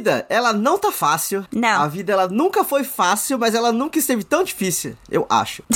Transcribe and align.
vida, 0.00 0.24
ela 0.30 0.52
não 0.54 0.78
tá 0.78 0.90
fácil. 0.90 1.46
Não. 1.52 1.82
A 1.82 1.86
vida, 1.86 2.14
ela 2.14 2.26
nunca 2.26 2.64
foi 2.64 2.84
fácil, 2.84 3.38
mas 3.38 3.54
ela 3.54 3.70
nunca 3.70 3.98
esteve 3.98 4.24
tão 4.24 4.42
difícil, 4.42 4.96
eu 5.10 5.26
acho. 5.28 5.62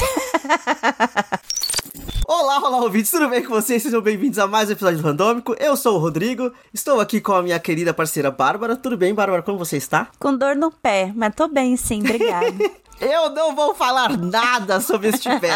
Olá, 2.27 2.59
olá, 2.59 2.79
ouvintes, 2.79 3.11
tudo 3.11 3.29
bem 3.29 3.45
com 3.45 3.51
vocês? 3.51 3.83
Sejam 3.83 4.01
bem-vindos 4.01 4.39
a 4.39 4.47
mais 4.47 4.71
um 4.71 4.73
episódio 4.73 4.99
do 4.99 5.05
Randômico. 5.05 5.55
Eu 5.61 5.77
sou 5.77 5.97
o 5.97 5.99
Rodrigo, 5.99 6.51
estou 6.73 6.99
aqui 6.99 7.21
com 7.21 7.35
a 7.35 7.43
minha 7.43 7.59
querida 7.61 7.93
parceira 7.93 8.31
Bárbara. 8.31 8.77
Tudo 8.77 8.97
bem, 8.97 9.15
Bárbara? 9.15 9.43
Como 9.43 9.59
você 9.59 9.77
está? 9.77 10.09
Com 10.19 10.35
dor 10.35 10.57
no 10.57 10.71
pé, 10.71 11.13
mas 11.15 11.35
tô 11.35 11.47
bem 11.47 11.77
sim, 11.77 12.01
obrigada. 12.01 12.47
Eu 12.99 13.29
não 13.31 13.55
vou 13.55 13.75
falar 13.75 14.17
nada 14.17 14.81
sobre 14.81 15.09
este 15.09 15.29
pé. 15.39 15.51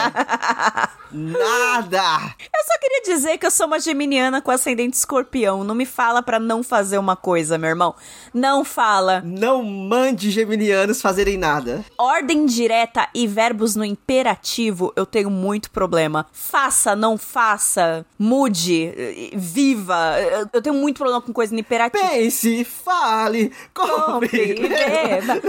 Nada! 1.13 2.03
eu 2.39 2.65
só 2.65 2.79
queria 2.81 3.03
dizer 3.15 3.39
que 3.39 3.47
eu 3.47 3.51
sou 3.51 3.67
uma 3.67 3.79
geminiana 3.81 4.41
com 4.43 4.51
ascendente 4.51 4.97
escorpião. 4.97 5.65
Não 5.65 5.75
me 5.75 5.87
fala 5.87 6.23
pra 6.23 6.39
não 6.39 6.63
fazer 6.63 6.99
uma 6.99 7.17
coisa, 7.17 7.57
meu 7.59 7.71
irmão. 7.71 7.95
Não 8.35 8.65
fala. 8.65 9.23
Não 9.25 9.63
mande 9.63 10.31
geminianos 10.31 11.01
fazerem 11.01 11.37
nada. 11.39 11.85
Ordem 11.97 12.47
direta 12.47 13.09
e 13.15 13.27
verbos 13.27 13.75
no 13.77 13.85
imperativo, 13.85 14.93
eu 14.97 15.07
tenho 15.07 15.31
muito 15.31 15.71
problema. 15.71 16.27
Faça, 16.33 16.95
não 16.97 17.17
faça, 17.17 18.05
mude, 18.19 18.93
viva. 19.35 20.17
Eu- 20.53 20.63
tenho 20.63 20.75
muito 20.77 20.99
problema 20.99 21.21
com 21.23 21.33
coisa 21.33 21.53
no 21.53 21.61
imperativo. 21.61 22.03
Pense, 22.09 22.65
fale, 22.65 23.53
compre. 23.75 24.09
Compre, 24.09 24.69
beba. 24.69 25.41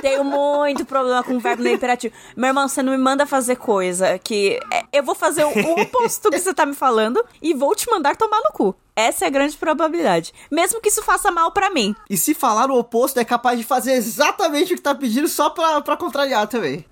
Tenho 0.00 0.24
muito 0.24 0.84
problema 0.84 1.22
com 1.22 1.38
verbo 1.38 1.62
no 1.62 1.68
imperativo. 1.68 2.14
Meu 2.36 2.48
irmão, 2.48 2.68
você 2.68 2.82
não 2.82 2.92
me 2.92 2.98
manda 2.98 3.26
fazer 3.26 3.56
coisa 3.56 4.18
que. 4.18 4.58
é, 4.72 4.84
Eu 4.92 5.02
vou 5.08 5.14
fazer 5.14 5.44
o, 5.44 5.48
oposto 5.80 6.30
que 6.30 6.38
você 6.38 6.52
tá 6.52 6.66
me 6.66 6.74
falando 6.74 7.24
e 7.40 7.54
vou 7.54 7.74
te 7.74 7.88
mandar 7.90 8.16
tomar 8.16 8.40
no 8.44 8.52
cu. 8.52 8.74
Essa 8.94 9.24
é 9.24 9.28
a 9.28 9.30
grande 9.30 9.56
probabilidade. 9.56 10.32
Mesmo 10.50 10.80
que 10.80 10.88
isso 10.88 11.02
faça 11.02 11.30
mal 11.30 11.50
pra 11.50 11.70
mim. 11.70 11.94
E 12.10 12.16
se 12.16 12.34
falar 12.34 12.70
o 12.70 12.78
oposto, 12.78 13.18
é 13.18 13.24
capaz 13.24 13.58
de 13.58 13.64
fazer 13.64 13.92
exatamente 13.92 14.72
o 14.72 14.76
que 14.76 14.82
tá 14.82 14.94
pedindo 14.94 15.28
só 15.28 15.50
pra, 15.50 15.80
pra 15.80 15.96
contrariar 15.96 16.46
também. 16.46 16.84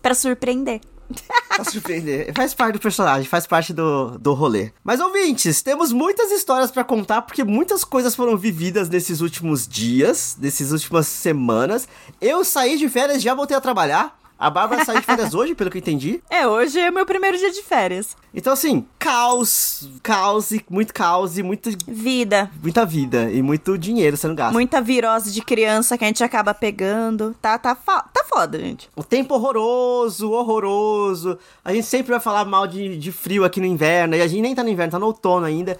Pra 0.00 0.14
surpreender. 0.14 0.80
Pra 1.48 1.64
surpreender. 1.64 2.32
Faz 2.34 2.52
parte 2.52 2.74
do 2.74 2.78
personagem, 2.78 3.26
faz 3.26 3.46
parte 3.46 3.72
do, 3.72 4.18
do 4.18 4.34
rolê. 4.34 4.70
Mas, 4.84 5.00
ouvintes, 5.00 5.62
temos 5.62 5.90
muitas 5.90 6.30
histórias 6.30 6.70
pra 6.70 6.84
contar, 6.84 7.22
porque 7.22 7.42
muitas 7.42 7.82
coisas 7.82 8.14
foram 8.14 8.36
vividas 8.36 8.90
nesses 8.90 9.22
últimos 9.22 9.66
dias, 9.66 10.36
nessas 10.38 10.70
últimas 10.70 11.06
semanas. 11.06 11.88
Eu 12.20 12.44
saí 12.44 12.76
de 12.76 12.90
férias, 12.90 13.22
já 13.22 13.34
voltei 13.34 13.56
a 13.56 13.60
trabalhar. 13.60 14.17
A 14.38 14.48
Bárbara 14.48 14.84
saiu 14.84 15.00
de 15.00 15.06
férias 15.06 15.34
hoje, 15.34 15.54
pelo 15.54 15.68
que 15.68 15.78
eu 15.78 15.80
entendi. 15.80 16.22
É, 16.30 16.46
hoje 16.46 16.78
é 16.78 16.88
meu 16.90 17.04
primeiro 17.04 17.36
dia 17.36 17.50
de 17.50 17.62
férias. 17.62 18.16
Então, 18.32 18.52
assim, 18.52 18.86
caos, 18.96 19.88
caos 20.02 20.52
e 20.52 20.64
muito 20.70 20.94
caos 20.94 21.36
e 21.36 21.42
muito, 21.42 21.70
Vida. 21.86 22.48
muita 22.62 22.86
vida 22.86 23.28
e 23.32 23.42
muito 23.42 23.76
dinheiro 23.76 24.16
sendo 24.16 24.36
gasto. 24.36 24.52
Muita 24.52 24.80
virose 24.80 25.32
de 25.32 25.42
criança 25.42 25.98
que 25.98 26.04
a 26.04 26.06
gente 26.06 26.22
acaba 26.22 26.54
pegando. 26.54 27.34
Tá, 27.42 27.58
tá, 27.58 27.74
tá 27.74 28.24
foda, 28.28 28.58
gente. 28.60 28.88
O 28.94 29.02
tempo 29.02 29.34
horroroso, 29.34 30.30
horroroso. 30.30 31.36
A 31.64 31.74
gente 31.74 31.86
sempre 31.86 32.12
vai 32.12 32.20
falar 32.20 32.44
mal 32.44 32.68
de, 32.68 32.96
de 32.96 33.10
frio 33.10 33.44
aqui 33.44 33.58
no 33.58 33.66
inverno. 33.66 34.14
E 34.14 34.22
a 34.22 34.28
gente 34.28 34.42
nem 34.42 34.54
tá 34.54 34.62
no 34.62 34.68
inverno, 34.68 34.92
tá 34.92 34.98
no 35.00 35.06
outono 35.06 35.46
ainda. 35.46 35.76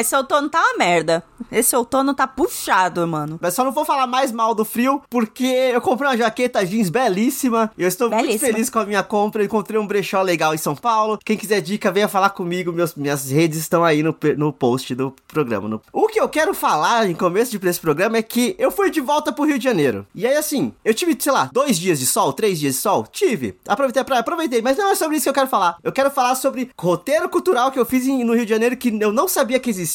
Esse 0.00 0.14
outono 0.16 0.48
tá 0.48 0.60
uma 0.60 0.78
merda. 0.78 1.22
Esse 1.50 1.76
outono 1.76 2.14
tá 2.14 2.26
puxado, 2.26 3.06
mano. 3.06 3.38
Mas 3.40 3.54
só 3.54 3.62
não 3.64 3.70
vou 3.72 3.84
falar 3.84 4.06
mais 4.06 4.32
mal 4.32 4.54
do 4.54 4.64
frio, 4.64 5.02
porque 5.08 5.44
eu 5.44 5.80
comprei 5.80 6.10
uma 6.10 6.16
jaqueta 6.16 6.64
jeans 6.66 6.88
belíssima. 6.88 7.70
E 7.78 7.82
eu 7.82 7.88
estou 7.88 8.10
muito 8.10 8.22
Belíssima. 8.26 8.50
feliz 8.52 8.68
com 8.70 8.78
a 8.78 8.84
minha 8.86 9.02
compra. 9.02 9.44
Encontrei 9.44 9.78
um 9.78 9.86
brechó 9.86 10.22
legal 10.22 10.54
em 10.54 10.58
São 10.58 10.74
Paulo. 10.74 11.18
Quem 11.24 11.36
quiser 11.36 11.60
dica, 11.60 11.92
venha 11.92 12.08
falar 12.08 12.30
comigo. 12.30 12.72
Meus, 12.72 12.94
minhas 12.94 13.30
redes 13.30 13.58
estão 13.60 13.84
aí 13.84 14.02
no, 14.02 14.14
no 14.36 14.52
post 14.52 14.94
do 14.94 15.14
programa. 15.28 15.68
No- 15.68 15.80
O 15.92 16.08
que 16.08 16.20
eu 16.20 16.28
quero 16.28 16.52
falar 16.54 17.08
em 17.08 17.14
começo 17.14 17.50
de 17.52 17.58
desse 17.58 17.80
programa 17.80 18.16
é 18.16 18.22
que 18.22 18.54
eu 18.58 18.70
fui 18.70 18.90
de 18.90 19.00
volta 19.00 19.32
pro 19.32 19.44
Rio 19.44 19.58
de 19.58 19.64
Janeiro. 19.64 20.06
E 20.14 20.26
aí, 20.26 20.36
assim, 20.36 20.72
eu 20.84 20.92
tive, 20.94 21.16
sei 21.18 21.32
lá, 21.32 21.48
dois 21.52 21.78
dias 21.78 21.98
de 21.98 22.06
sol, 22.06 22.32
três 22.32 22.58
dias 22.58 22.74
de 22.74 22.80
sol? 22.80 23.06
Tive. 23.10 23.56
Aproveitei 23.66 24.02
a 24.02 24.04
praia, 24.04 24.20
aproveitei. 24.20 24.60
Mas 24.62 24.76
não 24.76 24.88
é 24.90 24.94
sobre 24.94 25.16
isso 25.16 25.24
que 25.24 25.30
eu 25.30 25.34
quero 25.34 25.48
falar. 25.48 25.76
Eu 25.82 25.92
quero 25.92 26.10
falar 26.10 26.34
sobre 26.34 26.70
roteiro 26.78 27.28
cultural 27.28 27.70
que 27.70 27.78
eu 27.78 27.86
fiz 27.86 28.06
em- 28.06 28.24
no 28.24 28.34
Rio 28.34 28.44
de 28.44 28.50
Janeiro 28.50 28.76
que 28.76 28.88
eu 29.00 29.12
não 29.12 29.28
sabia 29.28 29.58
que 29.60 29.70
existia. 29.70 29.85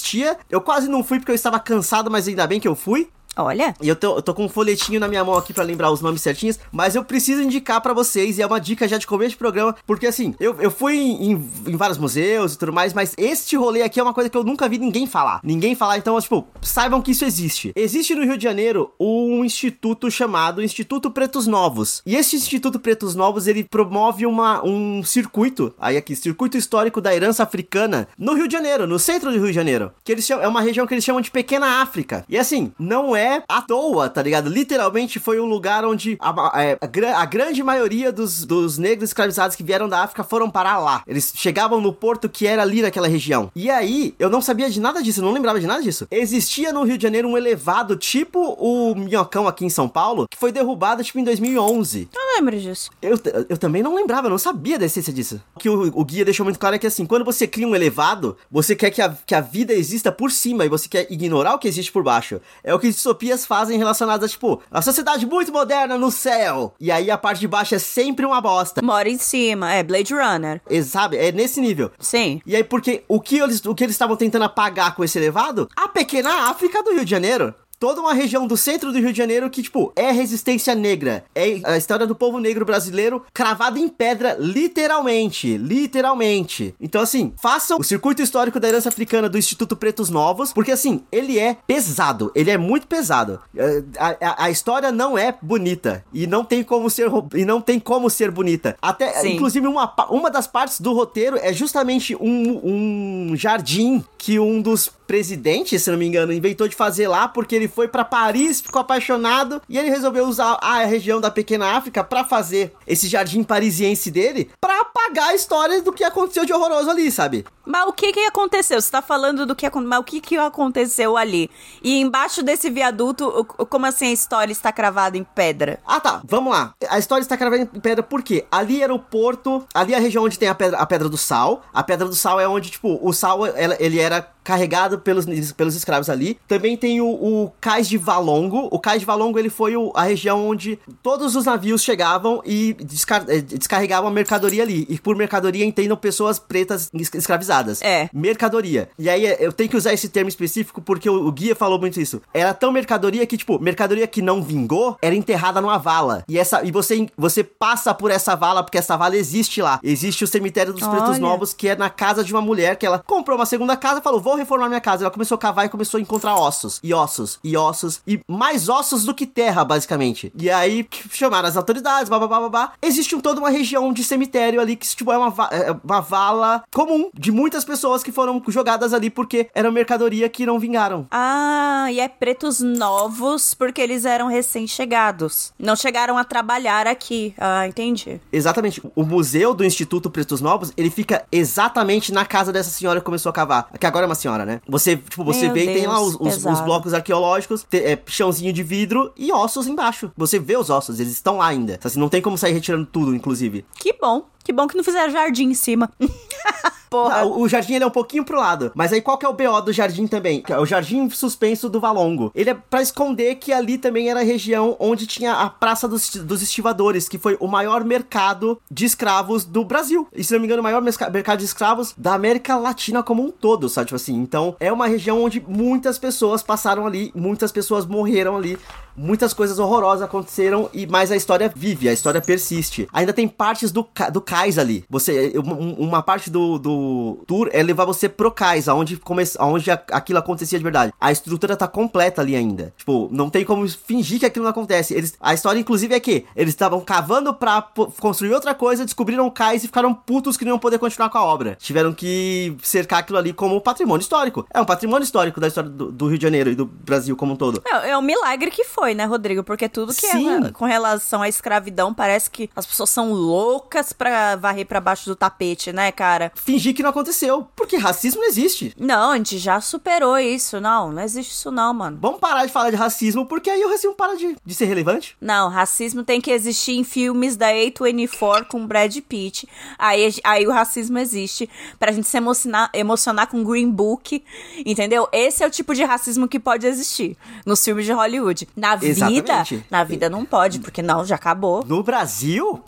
Eu 0.50 0.62
quase 0.62 0.88
não 0.88 1.03
fui 1.03 1.19
porque 1.19 1.31
eu 1.31 1.35
estava 1.35 1.59
cansado, 1.59 2.09
mas 2.09 2.28
ainda 2.28 2.47
bem 2.47 2.59
que 2.59 2.68
eu 2.68 2.75
fui. 2.75 3.09
Olha. 3.38 3.74
E 3.81 3.88
eu 3.88 3.96
tô, 3.96 4.18
eu 4.18 4.22
tô 4.22 4.34
com 4.34 4.46
um 4.46 4.50
folhetinho 4.50 5.00
na 5.00 5.08
minha 5.08 5.24
mão 5.24 5.36
aqui 5.36 5.53
pra 5.53 5.64
lembrar 5.64 5.92
os 5.92 6.02
nomes 6.02 6.22
certinhos, 6.22 6.59
mas 6.72 6.96
eu 6.96 7.03
preciso 7.03 7.42
indicar 7.42 7.81
pra 7.81 7.94
vocês, 7.94 8.38
e 8.38 8.42
é 8.42 8.46
uma 8.46 8.59
dica 8.59 8.88
já 8.88 8.97
de 8.97 9.08
começo 9.08 9.31
de 9.31 9.38
programa, 9.38 9.75
porque 9.88 10.08
assim, 10.08 10.36
eu, 10.40 10.56
eu 10.59 10.69
fui 10.69 10.97
em, 10.97 11.31
em 11.68 11.75
vários 11.75 11.97
museus 11.97 12.53
e 12.53 12.58
tudo 12.58 12.74
mais, 12.74 12.94
mas 12.94 13.14
este 13.18 13.56
rolê 13.56 13.81
aqui 13.84 14.00
é 14.00 14.03
uma 14.03 14.14
coisa 14.14 14.30
que 14.30 14.38
eu 14.38 14.44
nunca 14.44 14.68
vi 14.68 14.78
ninguém 14.78 15.08
falar. 15.08 15.40
Ninguém 15.44 15.75
falar, 15.75 15.97
então, 15.97 16.20
tipo, 16.20 16.47
saibam 16.62 17.02
que 17.02 17.12
isso 17.12 17.25
existe. 17.25 17.72
Existe 17.75 18.14
no 18.14 18.24
Rio 18.24 18.38
de 18.38 18.44
Janeiro 18.44 18.91
um 19.00 19.44
instituto 19.46 20.12
chamado 20.12 20.62
Instituto 20.62 21.09
Pretos 21.09 21.47
Novos. 21.47 22.02
E 22.06 22.16
este 22.16 22.36
Instituto 22.36 22.80
Pretos 22.80 23.16
Novos, 23.16 23.47
ele 23.47 23.64
promove 23.64 24.25
uma, 24.25 24.64
um 24.66 25.03
circuito, 25.03 25.74
aí 25.80 25.96
aqui, 25.96 26.16
circuito 26.16 26.58
histórico 26.58 27.00
da 27.00 27.16
herança 27.16 27.44
africana, 27.44 28.08
no 28.18 28.34
Rio 28.34 28.47
de 28.47 28.53
Janeiro, 28.53 28.86
no 28.86 29.00
centro 29.00 29.31
do 29.31 29.38
Rio 29.38 29.47
de 29.47 29.53
Janeiro. 29.53 29.91
Que 30.03 30.12
eles 30.12 30.25
chamam, 30.25 30.44
é 30.44 30.47
uma 30.47 30.62
região 30.62 30.86
que 30.86 30.94
eles 30.94 31.03
chamam 31.03 31.22
de 31.22 31.31
Pequena 31.31 31.81
África. 31.81 32.25
E 32.28 32.38
assim, 32.38 32.72
não 32.78 33.16
é 33.16 33.21
à 33.48 33.62
toa, 33.62 34.09
tá 34.09 34.22
ligado? 34.22 34.50
Literalmente 34.50 35.20
foi 35.20 35.40
um 35.40 35.46
lugar 35.46 35.86
onde 35.86 36.18
a, 36.20 36.30
a- 36.30 36.78
a 36.82 36.88
gra- 36.88 37.18
a 37.18 37.26
grande 37.26 37.64
maioria 37.64 38.12
dos, 38.12 38.46
dos 38.46 38.78
negros 38.78 39.09
escravizados 39.09 39.56
que 39.56 39.64
vieram 39.64 39.88
da 39.90 40.04
África 40.04 40.24
foram 40.24 40.50
parar 40.50 40.80
lá. 40.80 41.04
Eles 41.08 41.32
chegavam 41.36 41.80
no 41.82 41.94
porto 41.94 42.30
que 42.30 42.46
era 42.48 42.62
ali 42.62 42.82
naquela 42.82 43.08
região. 43.08 43.52
E 43.56 43.70
aí, 43.70 44.16
eu 44.20 44.30
não 44.30 44.42
sabia 44.42 44.70
de 44.70 44.80
nada 44.80 45.02
disso, 45.02 45.20
eu 45.22 45.26
não 45.26 45.34
lembrava 45.34 45.59
de 45.59 45.68
nada 45.68 45.82
disso. 45.82 46.08
Existia 46.12 46.72
no 46.74 46.84
Rio 46.84 46.98
de 46.98 47.04
Janeiro 47.04 47.28
um 47.28 47.38
elevado 47.38 47.96
tipo 47.96 48.56
o 48.59 48.96
Minhocão 48.96 49.48
aqui 49.48 49.66
em 49.66 49.70
São 49.70 49.88
Paulo, 49.88 50.28
que 50.30 50.38
foi 50.38 50.52
derrubado 50.52 51.03
tipo 51.03 51.20
em 51.20 51.24
2011. 51.24 52.09
Não 52.14 52.36
lembro 52.36 52.59
disso. 52.59 52.90
Eu, 53.02 53.20
eu 53.50 53.58
também 53.58 53.84
não 53.84 53.96
lembrava, 53.96 54.28
eu 54.28 54.32
não 54.32 54.38
sabia 54.38 54.78
da 54.80 54.86
essência 54.86 55.12
disso. 55.14 55.42
O 55.56 55.59
que 55.59 55.70
o, 55.70 55.92
o 55.94 56.06
guia 56.06 56.26
deixou 56.26 56.44
muito 56.44 56.59
claro 56.59 56.76
é 56.76 56.80
que 56.80 56.88
assim, 56.88 57.06
quando 57.06 57.26
você 57.26 57.48
cria 57.48 57.68
um 57.68 57.76
elevado, 57.76 58.38
você 58.50 58.76
quer 58.76 58.90
que 58.92 59.02
a, 59.02 59.09
que 59.26 59.36
a 59.36 59.42
vida 59.42 59.74
exista 59.74 60.12
por 60.12 60.32
cima 60.32 60.66
e 60.66 60.70
você 60.70 60.88
quer 60.88 61.08
ignorar 61.12 61.56
o 61.56 61.59
que 61.59 61.68
existe 61.68 61.92
por 61.92 62.03
baixo. 62.03 62.40
É 62.64 62.74
o 62.74 62.80
que 62.80 62.92
distopias 63.12 63.46
fazem 63.46 63.78
relacionadas 63.78 64.26
a, 64.26 64.30
tipo, 64.30 64.62
a 64.72 64.82
sociedade 64.82 65.26
muito 65.26 65.52
moderna 65.52 65.98
no 65.98 66.12
céu. 66.12 66.74
E 66.80 66.92
aí 66.92 67.12
a 67.12 67.18
parte 67.18 67.40
de 67.40 67.48
baixo 67.48 67.76
é 67.76 67.80
sempre 67.80 68.26
uma 68.26 68.42
bosta. 68.42 68.82
Mora 68.82 69.10
em 69.10 69.18
cima. 69.18 69.74
É, 69.74 69.84
Blade 69.84 70.14
Runner. 70.14 70.62
E, 70.70 70.82
Sabe? 70.84 71.18
É 71.18 71.32
nesse 71.32 71.60
nível. 71.60 71.92
Sim. 72.00 72.42
E 72.46 72.56
aí, 72.56 72.64
porque 72.64 73.04
o 73.08 73.20
que 73.20 73.38
eles 73.38 73.64
o 73.66 73.76
que 73.76 73.84
eles 73.84 73.96
estavam 73.96 74.16
tentando 74.16 74.46
apagar 74.46 74.96
com 74.96 75.04
esse 75.04 75.18
elevado? 75.18 75.70
A 75.76 75.88
pequena 75.88 76.50
África 76.50 76.82
do 76.84 76.92
Rio 76.92 77.06
de 77.06 77.12
Janeiro. 77.12 77.54
Toda 77.81 78.00
uma 78.00 78.14
região 78.14 78.46
do 78.46 78.56
centro 78.56 78.92
do 78.92 79.00
Rio 79.00 79.12
de 79.12 79.18
Janeiro 79.18 79.50
que, 79.50 79.64
tipo, 79.64 79.92
é 79.96 80.12
resistência 80.12 80.75
negra. 80.75 81.25
É 81.34 81.59
a 81.64 81.78
história 81.78 82.06
do 82.06 82.14
povo 82.14 82.38
negro 82.40 82.64
brasileiro 82.64 83.24
cravada 83.34 83.80
em 83.80 83.88
pedra, 83.90 84.38
literalmente. 84.40 85.58
Literalmente. 85.58 86.75
Então, 86.80 87.02
assim, 87.02 87.34
façam 87.41 87.80
o 87.80 87.84
circuito 87.84 88.22
histórico 88.22 88.59
da 88.59 88.68
herança 88.68 88.90
africana 88.90 89.28
do 89.28 89.36
Instituto 89.36 89.75
Pretos 89.75 90.12
Novos, 90.12 90.53
porque, 90.53 90.72
assim, 90.72 91.02
ele 91.12 91.40
é 91.40 91.58
pesado. 91.66 92.31
Ele 92.36 92.52
é 92.52 92.58
muito 92.58 92.86
pesado. 92.86 93.40
É, 93.58 93.81
A, 93.97 94.09
a- 94.09 94.46
a 94.46 94.52
história 94.52 94.91
não 94.91 95.18
é 95.18 95.36
bonita. 95.41 96.06
E 96.14 96.28
não 96.28 96.46
tem 96.46 96.64
como 96.64 96.88
ser, 96.88 97.09
e 97.34 97.44
não 97.46 97.59
tem 97.59 97.80
como 97.80 98.12
ser 98.12 98.30
bonita. 98.30 98.78
Até, 98.80 99.12
Sim. 99.22 99.34
inclusive, 99.34 99.66
uma, 99.66 99.91
uma 100.12 100.30
das 100.30 100.46
partes 100.46 100.80
do 100.80 100.94
roteiro 100.94 101.36
é 101.41 101.52
justamente 101.52 102.16
um, 102.16 103.29
um 103.32 103.35
jardim 103.35 104.03
que 104.20 104.40
um 104.40 104.61
dos 104.61 104.88
presidentes, 105.08 105.82
se 105.82 105.91
não 105.91 105.97
me 105.97 106.06
engano, 106.06 106.32
inventou 106.32 106.67
de 106.67 106.76
fazer 106.76 107.08
lá 107.08 107.28
porque 107.28 107.56
ele 107.56 107.67
foi 107.73 107.88
pra 107.88 108.06
Paris, 108.06 108.62
ficou 108.62 108.82
apaixonado 108.82 109.62
e 109.68 109.78
ele 109.78 109.90
resolveu 109.90 110.26
usar 110.26 110.58
a 110.62 110.84
região 110.84 111.20
da 111.20 111.32
Pequena 111.32 111.78
África 111.78 112.03
pra 112.03 112.23
fazer 112.23 112.73
esse 112.85 113.08
jardim 113.08 113.44
parisiense 113.44 114.12
dele 114.12 114.52
pra 114.59 114.82
apagar 114.82 115.29
a 115.29 115.35
história 115.35 115.82
do 115.82 115.94
que 115.94 116.03
aconteceu 116.03 116.46
de 116.46 116.53
horroroso 116.53 116.90
ali, 116.90 117.12
sabe? 117.12 117.46
Mas 117.66 117.88
o 117.88 117.94
que 117.94 118.12
que 118.12 118.20
aconteceu? 118.22 118.82
Você 118.82 118.91
tá 118.91 119.02
falando 119.02 119.46
do 119.46 119.56
que 119.56 119.66
aconteceu, 119.66 119.90
mas 119.90 120.00
o 120.00 120.03
que 120.03 120.20
que 120.20 120.38
aconteceu 120.38 121.16
ali? 121.16 121.50
E 121.82 122.00
embaixo 122.00 122.44
desse 122.44 122.70
viaduto, 122.70 123.46
como 123.70 123.85
assim 123.85 124.08
a 124.08 124.12
história 124.12 124.52
está 124.52 124.72
cravada 124.72 125.18
em 125.18 125.23
pedra? 125.23 125.79
Ah, 125.85 126.00
tá. 126.00 126.22
Vamos 126.26 126.52
lá. 126.52 126.73
A 126.90 126.97
história 127.00 127.22
está 127.22 127.38
cravada 127.38 127.62
em 127.62 127.66
pedra 127.66 128.03
por 128.03 128.23
quê? 128.23 128.46
Ali 128.52 128.82
era 128.82 128.94
o 128.94 129.00
porto, 129.00 129.64
ali 129.73 129.94
é 129.94 129.97
a 129.97 130.00
região 130.00 130.23
onde 130.23 130.40
tem 130.40 130.50
a 130.50 130.56
pedra, 130.56 130.78
a 130.79 130.85
pedra 130.85 131.08
do 131.08 131.18
sal. 131.18 131.64
A 131.73 131.84
pedra 131.84 132.08
do 132.08 132.16
sal 132.16 132.40
é 132.40 132.47
onde, 132.47 132.72
tipo, 132.72 133.00
o 133.02 133.14
sal, 133.14 133.41
ele 133.79 134.00
era 134.00 134.28
carregado 134.43 134.99
pelos, 134.99 135.26
pelos 135.53 135.76
escravos 135.76 136.09
ali. 136.09 136.38
Também 136.47 136.76
tem 136.76 136.99
o, 137.02 137.08
o 137.08 137.52
cais 137.61 137.88
de 137.88 137.97
Valongo. 137.97 138.67
O 138.72 138.79
cais 138.79 138.99
de 139.02 139.05
Valongo, 139.05 139.38
ele 139.40 139.49
foi 139.49 139.76
o- 139.76 139.91
a 139.96 140.03
região 140.03 140.47
onde 140.47 140.79
todos 141.03 141.35
os 141.35 141.46
navios 141.46 141.84
chegavam 141.84 142.41
e 142.46 142.73
descar- 142.73 143.26
eh, 143.28 143.41
descarregavam 143.41 144.09
a 144.09 144.14
mercadoria 144.14 144.64
ali. 144.64 144.85
E 144.90 144.99
por 144.99 145.16
mercadoria 145.16 145.66
entendam 145.66 145.96
pessoas 145.97 146.40
pretas 146.40 146.90
es- 146.93 147.14
escravizadas. 147.14 147.82
É. 147.82 148.09
Mercadoria. 148.14 148.90
E 148.97 149.09
aí 149.09 149.26
é, 149.26 149.38
eu 149.40 149.52
tenho 149.52 149.70
que 149.70 149.78
usar 149.78 149.93
esse 149.93 150.09
termo 150.09 150.29
específico 150.29 150.82
porque 150.82 151.09
o, 151.09 151.28
o 151.28 151.32
guia 151.32 151.55
falou 151.55 151.79
muito 151.79 151.99
isso. 151.99 152.22
Era 152.34 152.53
tão 152.53 152.72
mercadoria 152.72 153.26
que, 153.26 153.37
tipo, 153.37 153.59
mercadoria 153.59 154.08
que 154.08 154.22
não 154.22 154.41
vingou 154.41 154.97
era 155.02 155.16
enterrada 155.16 155.61
numa 155.61 155.78
vala. 155.78 156.23
E 156.28 156.37
essa 156.40 156.64
e 156.64 156.72
você, 156.72 157.08
você 157.17 157.44
passa 157.44 157.94
por 157.94 158.09
essa 158.11 158.35
vala 158.35 158.64
porque 158.64 158.78
essa 158.78 158.96
vala 158.97 159.16
existe 159.16 159.61
lá. 159.61 159.79
Existe 159.84 160.23
o 160.23 160.28
cemitério 160.28 160.73
dos 160.73 160.85
Pretos 160.87 161.09
Olha. 161.11 161.20
Novos, 161.20 161.53
que 161.53 161.67
é 161.67 161.76
na 161.76 161.90
casa 161.90 162.23
de 162.23 162.34
uma 162.34 162.41
mulher 162.41 162.76
que 162.76 162.85
ela 162.85 162.99
comprou 162.99 163.37
uma 163.37 163.46
segunda 163.46 163.76
casa 163.78 163.99
e 163.99 164.03
falou: 164.03 164.20
vou 164.32 164.38
reformar 164.38 164.70
minha 164.70 164.82
casa. 164.82 165.04
Ela 165.04 165.12
começou 165.12 165.36
a 165.36 165.40
cavar 165.40 165.66
e 165.66 165.70
começou 165.70 165.98
a 165.98 166.02
encontrar 166.02 166.36
ossos. 166.36 166.80
E 166.82 166.94
ossos, 166.94 167.40
e 167.44 167.58
ossos, 167.58 168.02
e 168.08 168.20
mais 168.28 168.70
ossos 168.70 169.04
do 169.04 169.14
que 169.14 169.26
terra, 169.26 169.64
basicamente. 169.64 170.32
E 170.38 170.50
aí 170.50 170.88
chamaram 171.12 171.48
as 171.48 171.58
autoridades, 171.58 172.10
blá. 172.10 172.74
Existe 172.82 173.16
um, 173.16 173.20
toda 173.20 173.40
uma 173.40 173.50
região 173.50 173.92
de 173.92 174.04
cemitério 174.04 174.62
ali 174.62 174.76
que, 174.76 174.88
tipo, 174.88 175.12
é 175.12 175.18
uma, 175.18 175.34
é 175.52 175.76
uma 175.84 176.00
vala 176.00 176.64
comum 176.74 177.10
de 177.14 177.32
muitas 177.32 177.66
pessoas 177.66 178.04
que 178.04 178.12
foram 178.12 178.42
jogadas 178.48 178.94
ali 178.94 179.10
porque 179.10 179.50
era 179.54 179.72
mercadoria 179.72 180.30
que 180.30 180.46
não 180.46 180.60
vingaram. 180.60 181.08
Ah, 181.12 181.88
e 181.92 182.00
é 182.00 182.08
pretos 182.08 182.62
novos 182.62 183.54
porque 183.54 183.82
eles 183.82 184.06
eram 184.06 184.28
recém-chegados. 184.28 185.52
Não 185.60 185.76
chegaram 185.76 186.18
a 186.18 186.24
trabalhar 186.24 186.88
aqui. 186.88 187.34
Ah, 187.38 187.68
entendi. 187.68 188.22
Exatamente. 188.32 188.82
O 188.96 189.04
museu 189.04 189.54
do 189.54 189.66
Instituto 189.66 190.10
Pretos 190.10 190.40
Novos, 190.40 190.72
ele 190.78 190.90
fica 190.90 191.26
exatamente 191.32 192.14
na 192.14 192.26
casa 192.26 192.54
dessa 192.54 192.70
senhora 192.70 193.00
que 193.00 193.06
começou 193.06 193.30
a 193.30 193.34
cavar. 193.34 193.70
Que 193.80 193.86
agora 193.86 194.06
é 194.06 194.08
uma 194.08 194.16
senhora, 194.22 194.46
né? 194.46 194.62
Você, 194.68 194.96
tipo, 194.97 195.23
você 195.23 195.46
Meu 195.46 195.53
vê 195.53 195.64
e 195.64 195.73
tem 195.73 195.88
lá 195.88 195.96
Deus, 195.97 196.16
os, 196.20 196.38
os- 196.38 196.46
os 196.46 196.62
blocos 196.62 196.94
arqueológicos, 196.94 197.66
te- 197.70 197.78
é, 197.84 198.00
chãozinho 198.06 198.53
de 198.53 198.64
vidro 198.64 199.12
e 199.18 199.32
ossos 199.32 199.68
embaixo. 199.68 200.12
Você 200.16 200.40
vê 200.40 200.56
os 200.58 200.70
ossos, 200.70 201.00
eles 201.00 201.14
estão 201.14 201.38
lá 201.38 201.47
ainda. 201.47 201.79
Assim, 201.84 202.00
não 202.00 202.09
tem 202.09 202.22
como 202.22 202.38
sair 202.38 202.53
retirando 202.53 202.85
tudo, 202.85 203.14
inclusive. 203.16 203.66
Que 203.79 203.94
bom. 204.00 204.26
Que 204.43 204.53
bom 204.53 204.67
que 204.67 204.76
não 204.76 204.84
fizeram 204.84 205.11
jardim 205.11 205.49
em 205.49 205.53
cima. 205.53 205.90
Porra. 206.91 207.22
Ah, 207.22 207.26
o, 207.26 207.47
jardim 207.47 207.76
ele 207.76 207.85
é 207.85 207.88
um 207.88 207.91
pouquinho 207.91 208.26
pro 208.26 208.38
lado. 208.38 208.70
Mas 208.76 208.91
aí 208.91 209.02
qual 209.02 209.17
que 209.17 209.26
é 209.26 209.29
o 209.29 209.34
BO 209.34 209.61
do 209.61 209.72
jardim 209.72 210.08
também? 210.08 210.43
É 210.49 210.59
o 210.59 210.66
jardim 210.66 211.09
suspenso 211.09 211.70
do 211.70 211.79
Valongo. 211.79 212.34
Ele 212.35 212.49
é 212.49 212.53
pra 212.53 212.82
esconder 212.82 213.35
que 213.35 213.53
ali 213.53 213.78
também 213.78 214.09
era 214.09 214.20
a 214.20 214.23
região 214.23 214.76
onde 214.78 215.08
tinha 215.08 215.32
a 215.35 215.49
Praça 215.49 215.88
dos, 215.88 216.09
dos 216.17 216.41
Estivadores, 216.41 217.08
que 217.08 217.17
foi 217.17 217.38
o 217.40 217.47
maior 217.47 217.85
mercado 217.85 218.61
de 218.70 218.84
escravos 218.84 219.46
do 219.46 219.64
Brasil. 219.64 220.05
E 220.14 220.22
se 220.22 220.34
não 220.34 220.41
me 220.41 220.47
engano, 220.47 220.59
o 220.59 220.64
maior 220.64 220.82
mercado 220.82 221.40
de 221.40 221.46
escravos 221.46 221.94
da 221.97 222.14
América 222.14 222.58
Latina 222.58 223.02
como 223.02 223.23
um 223.23 223.32
todo, 223.32 223.70
sabe? 223.70 223.87
Tipo 223.87 223.96
assim. 223.96 224.16
Então 224.16 224.58
é 224.59 224.70
uma 224.70 224.87
região 224.87 225.23
onde 225.23 225.41
muitas 225.47 225.97
pessoas 225.97 226.44
passaram 226.44 226.85
ali, 226.85 227.09
muitas 227.16 227.53
pessoas 227.53 227.85
morreram 227.85 228.35
ali. 228.35 228.58
Muitas 228.96 229.34
coisas 229.34 229.58
horrorosas 229.58 230.02
aconteceram, 230.02 230.70
e 230.73 230.85
mas 230.85 231.11
a 231.11 231.16
história 231.16 231.52
vive, 231.55 231.87
a 231.87 231.94
história 231.94 232.20
persiste. 232.20 232.90
Ainda 232.91 233.14
tem 233.14 233.26
partes 233.26 233.72
do, 233.72 233.87
do 234.11 234.20
cais 234.41 234.58
ali. 234.58 234.84
Você, 234.90 235.34
um- 235.38 235.73
uma 235.73 236.02
parte 236.02 236.29
do, 236.29 236.58
do 236.58 237.23
tour 237.28 237.49
é 237.52 237.61
levar 237.61 237.85
você 237.85 238.09
pro 238.09 238.32
cais, 238.32 238.67
aonde, 238.67 238.97
come, 238.97 239.23
aonde 239.38 239.70
aquilo 239.72 240.20
acontecia 240.20 240.58
de 240.58 240.64
verdade. 240.64 240.93
A 240.99 241.11
estrutura 241.11 241.55
tá 241.55 241.67
completa 241.67 242.22
ali 242.22 242.35
ainda. 242.35 242.73
Tipo, 242.78 243.08
não 243.11 243.29
tem 243.29 243.46
como 243.46 243.67
fingir 243.70 244.20
que 244.20 244.26
aquilo 244.26 244.43
não 244.43 244.52
acontece. 244.52 244.93
Eles, 244.93 245.14
a 245.20 245.34
história, 245.34 245.59
inclusive, 245.59 245.93
é 245.93 245.99
que 245.99 246.26
eles 246.35 246.53
estavam 246.53 246.82
cavando 246.82 247.34
pra 247.34 247.61
po- 247.61 247.91
construir 247.99 248.34
outra 248.34 248.53
coisa, 248.53 248.84
descobriram 248.85 249.26
o 249.28 249.32
cais 249.32 249.64
e 249.64 249.67
ficaram 249.67 249.93
putos 249.93 250.38
que 250.38 250.44
não 250.46 250.52
iam 250.53 250.59
poder 250.59 250.79
continuar 250.79 251.09
com 251.09 251.17
a 251.17 251.23
obra. 251.23 251.55
Tiveram 251.59 251.94
que 251.94 252.55
cercar 252.64 252.99
aquilo 252.99 253.17
ali 253.17 253.34
como 253.34 253.59
patrimônio 253.61 254.02
histórico. 254.02 254.46
É 254.53 254.59
um 254.59 254.66
patrimônio 254.66 255.03
histórico 255.03 255.40
da 255.40 255.47
história 255.47 255.70
do, 255.70 255.91
do 255.91 256.08
Rio 256.08 256.17
de 256.17 256.24
Janeiro 256.24 256.50
e 256.51 256.55
do 256.55 256.65
Brasil 256.65 257.15
como 257.15 257.34
um 257.34 257.36
todo. 257.36 257.62
É, 257.65 257.89
é 257.91 257.98
um 257.98 258.01
milagre 258.01 258.50
que 258.50 258.63
foi, 258.63 258.94
né, 258.94 259.05
Rodrigo? 259.05 259.44
Porque 259.44 259.70
tudo 259.70 259.94
que 259.94 260.08
Sim. 260.08 260.46
é 260.46 260.51
com 260.51 260.65
relação 260.65 261.22
à 261.22 261.29
escravidão 261.29 261.94
parece 261.94 262.29
que 262.29 262.50
as 262.55 262.65
pessoas 262.65 262.89
são 262.89 263.13
loucas 263.13 263.94
pra 264.22 264.36
varrer 264.36 264.65
pra 264.65 264.79
baixo 264.79 265.06
do 265.10 265.15
tapete, 265.15 265.74
né, 265.74 265.91
cara? 265.91 266.32
fingir 266.36 266.75
que 266.75 266.84
não 266.84 266.91
aconteceu. 266.91 267.48
Porque 267.56 267.77
racismo 267.77 268.22
não 268.22 268.27
existe. 268.27 268.74
Não, 268.77 269.12
a 269.12 269.18
gente 269.18 269.38
já 269.38 269.60
superou 269.60 270.18
isso. 270.18 270.60
Não, 270.62 270.91
não 270.91 271.01
existe 271.01 271.32
isso 271.32 271.51
não, 271.51 271.74
mano. 271.74 271.98
Vamos 272.00 272.20
parar 272.20 272.46
de 272.46 272.51
falar 272.51 272.70
de 272.70 272.75
racismo, 272.75 273.25
porque 273.25 273.50
aí 273.50 273.63
o 273.63 273.70
racismo 273.70 273.96
para 273.96 274.15
de, 274.15 274.36
de 274.46 274.53
ser 274.53 274.65
relevante. 274.65 275.15
Não, 275.20 275.50
racismo 275.50 276.03
tem 276.03 276.22
que 276.22 276.32
existir 276.32 276.74
em 276.74 276.84
filmes 276.84 277.36
da 277.36 277.48
A24 277.51 278.46
com 278.46 278.65
Brad 278.65 278.96
Pitt. 279.00 279.48
Aí, 279.77 280.13
aí 280.24 280.48
o 280.48 280.51
racismo 280.51 280.98
existe 281.00 281.50
pra 281.79 281.91
gente 281.91 282.08
se 282.08 282.18
emocionar, 282.18 282.70
emocionar 282.74 283.27
com 283.27 283.44
Green 283.44 283.72
Book, 283.72 284.24
entendeu? 284.65 285.08
Esse 285.12 285.44
é 285.44 285.48
o 285.48 285.51
tipo 285.51 285.74
de 285.74 285.84
racismo 285.84 286.27
que 286.27 286.39
pode 286.39 286.68
existir 286.68 287.18
nos 287.46 287.63
filmes 287.63 287.86
de 287.86 287.91
Hollywood. 287.91 288.48
Na 288.56 288.75
vida, 288.75 288.91
Exatamente. 288.91 289.65
na 289.70 289.84
vida 289.84 290.10
não 290.10 290.25
pode, 290.25 290.60
porque 290.60 290.82
não, 290.82 291.06
já 291.06 291.15
acabou. 291.15 291.63
No 291.65 291.82
Brasil. 291.82 292.63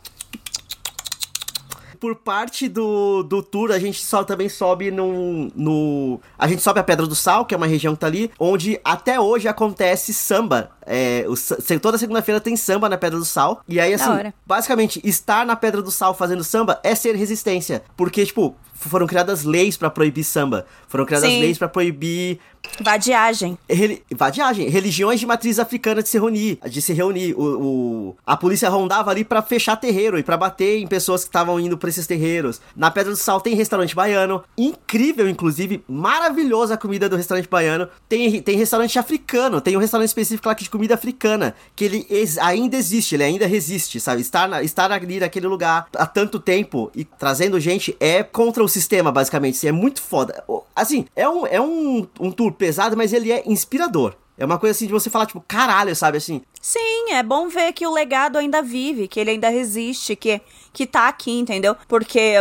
Por 2.03 2.15
parte 2.15 2.67
do, 2.67 3.23
do 3.23 3.41
tour, 3.41 3.71
a 3.71 3.79
gente 3.79 4.03
só 4.03 4.25
também 4.25 4.49
sobe 4.49 4.91
no, 4.91 5.49
no. 5.55 6.19
A 6.37 6.49
gente 6.49 6.61
sobe 6.61 6.81
a 6.81 6.83
Pedra 6.83 7.07
do 7.07 7.15
Sal, 7.15 7.45
que 7.45 7.55
é 7.55 7.57
uma 7.57 7.65
região 7.65 7.93
que 7.93 8.01
tá 8.01 8.07
ali, 8.07 8.29
onde 8.37 8.77
até 8.83 9.17
hoje 9.17 9.47
acontece 9.47 10.13
samba. 10.13 10.69
É, 10.85 11.25
o 11.27 11.79
toda 11.79 11.97
segunda-feira 11.97 12.39
tem 12.39 12.55
samba 12.55 12.87
na 12.89 12.97
Pedra 12.97 13.19
do 13.19 13.25
Sal. 13.25 13.61
E 13.67 13.79
aí, 13.79 13.93
assim, 13.93 14.31
basicamente, 14.45 15.01
estar 15.03 15.45
na 15.45 15.55
Pedra 15.55 15.81
do 15.81 15.91
Sal 15.91 16.13
fazendo 16.13 16.43
samba 16.43 16.79
é 16.83 16.93
ser 16.95 17.15
resistência. 17.15 17.83
Porque, 17.95 18.25
tipo, 18.25 18.55
foram 18.73 19.07
criadas 19.07 19.43
leis 19.43 19.77
pra 19.77 19.89
proibir 19.89 20.23
samba. 20.23 20.65
Foram 20.87 21.05
criadas 21.05 21.29
Sim. 21.29 21.39
leis 21.39 21.57
pra 21.57 21.67
proibir 21.67 22.39
Vadiagem. 22.81 23.57
Reli- 23.69 24.01
vadiagem, 24.15 24.69
religiões 24.69 25.19
de 25.19 25.25
matriz 25.25 25.59
africana 25.59 26.01
de 26.01 26.07
se 26.09 26.17
reunir, 26.17 26.57
de 26.67 26.81
se 26.81 26.93
reunir. 26.93 27.33
O, 27.33 27.43
o- 27.43 28.15
a 28.25 28.37
polícia 28.37 28.69
rondava 28.69 29.11
ali 29.11 29.23
pra 29.25 29.41
fechar 29.41 29.75
terreiro 29.75 30.17
e 30.17 30.23
pra 30.23 30.37
bater 30.37 30.79
em 30.79 30.87
pessoas 30.87 31.23
que 31.23 31.29
estavam 31.29 31.59
indo 31.59 31.77
pra 31.77 31.89
esses 31.89 32.07
terreiros. 32.07 32.61
Na 32.75 32.89
Pedra 32.89 33.11
do 33.11 33.17
Sal 33.17 33.41
tem 33.41 33.53
restaurante 33.53 33.93
baiano, 33.93 34.43
incrível 34.57 35.27
inclusive, 35.27 35.83
maravilhosa 35.87 36.73
a 36.73 36.77
comida 36.77 37.09
do 37.09 37.15
restaurante 37.17 37.49
baiano. 37.49 37.87
Tem, 38.07 38.41
tem 38.41 38.57
restaurante 38.57 38.97
africano, 38.97 39.59
tem 39.61 39.75
um 39.75 39.79
restaurante 39.81 40.07
específico 40.07 40.47
lá 40.47 40.55
que 40.55 40.63
comida 40.73 40.95
africana, 40.95 41.55
que 41.75 41.85
ele 41.85 42.05
ex- 42.09 42.37
ainda 42.39 42.75
existe, 42.75 43.15
ele 43.15 43.23
ainda 43.23 43.45
resiste, 43.47 43.99
sabe? 43.99 44.21
Estar, 44.21 44.49
na, 44.49 44.63
estar 44.63 44.91
ali 44.91 45.19
naquele 45.19 45.47
lugar 45.47 45.87
há 45.95 46.05
tanto 46.05 46.39
tempo 46.39 46.91
e 46.95 47.05
trazendo 47.05 47.59
gente 47.59 47.95
é 47.99 48.23
contra 48.23 48.63
o 48.63 48.67
sistema, 48.67 49.11
basicamente. 49.11 49.55
assim, 49.55 49.67
É 49.67 49.71
muito 49.71 50.01
foda. 50.01 50.43
Assim, 50.75 51.05
é 51.15 51.29
um, 51.29 51.45
é 51.45 51.61
um, 51.61 52.07
um 52.19 52.31
tour 52.31 52.51
pesado, 52.51 52.97
mas 52.97 53.13
ele 53.13 53.31
é 53.31 53.43
inspirador. 53.45 54.15
É 54.35 54.43
uma 54.43 54.57
coisa 54.57 54.71
assim 54.75 54.87
de 54.87 54.91
você 54.91 55.11
falar, 55.11 55.27
tipo, 55.27 55.43
caralho, 55.47 55.95
sabe? 55.95 56.17
Assim, 56.17 56.41
Sim, 56.59 57.11
é 57.11 57.21
bom 57.21 57.47
ver 57.49 57.71
que 57.71 57.85
o 57.85 57.93
legado 57.93 58.37
ainda 58.37 58.63
vive, 58.63 59.07
que 59.07 59.19
ele 59.19 59.29
ainda 59.29 59.49
resiste, 59.49 60.15
que, 60.15 60.41
que 60.73 60.87
tá 60.87 61.07
aqui, 61.07 61.31
entendeu? 61.31 61.75
Porque, 61.87 62.33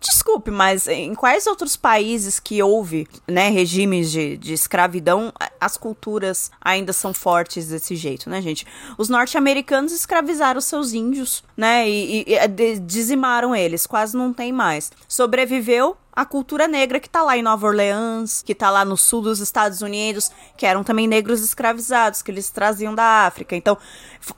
desculpe, 0.00 0.50
mas 0.50 0.86
em 0.88 1.14
quais 1.14 1.46
outros 1.46 1.76
países 1.76 2.40
que 2.40 2.62
houve, 2.62 3.06
né, 3.28 3.50
regimes 3.50 4.10
de, 4.10 4.36
de 4.36 4.52
escravidão, 4.54 5.32
as 5.60 5.76
culturas 5.76 6.50
ainda 6.60 6.92
são 6.92 7.12
fortes 7.12 7.68
desse 7.68 7.94
jeito, 7.96 8.28
né, 8.30 8.40
gente? 8.40 8.66
Os 8.96 9.08
norte-americanos 9.08 9.92
escravizaram 9.92 10.60
seus 10.60 10.92
índios, 10.92 11.44
né, 11.56 11.88
e, 11.88 12.22
e- 12.26 12.34
e 12.36 12.78
dizimaram 12.80 13.54
eles, 13.54 13.86
quase 13.86 14.16
não 14.16 14.32
tem 14.32 14.52
mais. 14.52 14.90
Sobreviveu 15.06 15.96
a 16.14 16.24
cultura 16.24 16.68
negra 16.68 17.00
que 17.00 17.08
tá 17.08 17.22
lá 17.22 17.36
em 17.36 17.42
Nova 17.42 17.66
Orleans, 17.66 18.42
que 18.42 18.54
tá 18.54 18.70
lá 18.70 18.84
no 18.84 18.96
sul 18.96 19.20
dos 19.22 19.40
Estados 19.40 19.82
Unidos, 19.82 20.30
que 20.56 20.64
eram 20.66 20.84
também 20.84 21.06
negros 21.08 21.40
escravizados, 21.42 22.22
que 22.22 22.30
eles 22.30 22.50
traziam 22.50 22.94
da 22.94 23.26
África. 23.26 23.56
Então, 23.56 23.76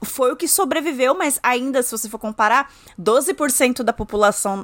foi 0.02 0.32
o 0.32 0.36
que 0.36 0.48
sobreviveu, 0.48 1.14
mas 1.14 1.38
ainda, 1.42 1.82
se 1.82 1.90
você 1.90 2.08
for 2.08 2.18
comparar, 2.18 2.72
12% 2.98 3.82
da 3.82 3.92
população. 3.92 4.62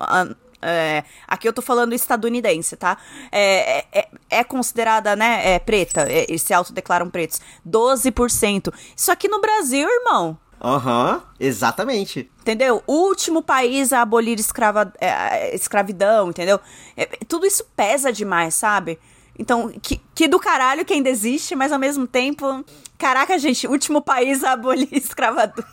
é, 0.64 1.02
aqui 1.26 1.48
eu 1.48 1.52
tô 1.52 1.60
falando 1.60 1.92
estadunidense, 1.92 2.76
tá? 2.76 2.96
É, 3.32 3.78
é- 3.80 3.84
é, 3.92 4.08
é 4.30 4.44
considerada, 4.44 5.16
né, 5.16 5.54
é, 5.54 5.58
preta, 5.58 6.02
é, 6.02 6.24
eles 6.28 6.42
se 6.42 6.54
autodeclaram 6.54 7.10
pretos. 7.10 7.40
12%. 7.64 8.72
Isso 8.96 9.10
aqui 9.10 9.28
no 9.28 9.40
Brasil, 9.40 9.88
irmão. 9.88 10.38
Aham, 10.62 11.22
exatamente. 11.40 12.30
Entendeu? 12.40 12.82
Último 12.86 13.42
país 13.42 13.92
a 13.92 14.02
abolir 14.02 14.38
escrava, 14.38 14.92
é, 15.00 15.08
é, 15.08 15.54
escravidão, 15.54 16.30
entendeu? 16.30 16.60
É, 16.96 17.06
tudo 17.26 17.46
isso 17.46 17.64
pesa 17.76 18.12
demais, 18.12 18.54
sabe? 18.54 18.98
Então, 19.38 19.72
que, 19.82 20.00
que 20.14 20.28
do 20.28 20.38
caralho 20.38 20.84
que 20.84 20.92
ainda 20.92 21.08
existe, 21.08 21.54
mas 21.56 21.72
ao 21.72 21.78
mesmo 21.78 22.06
tempo. 22.06 22.64
Caraca, 22.98 23.38
gente, 23.38 23.66
último 23.66 24.00
país 24.00 24.44
a 24.44 24.52
abolir 24.52 24.88
escravatura 24.92 25.66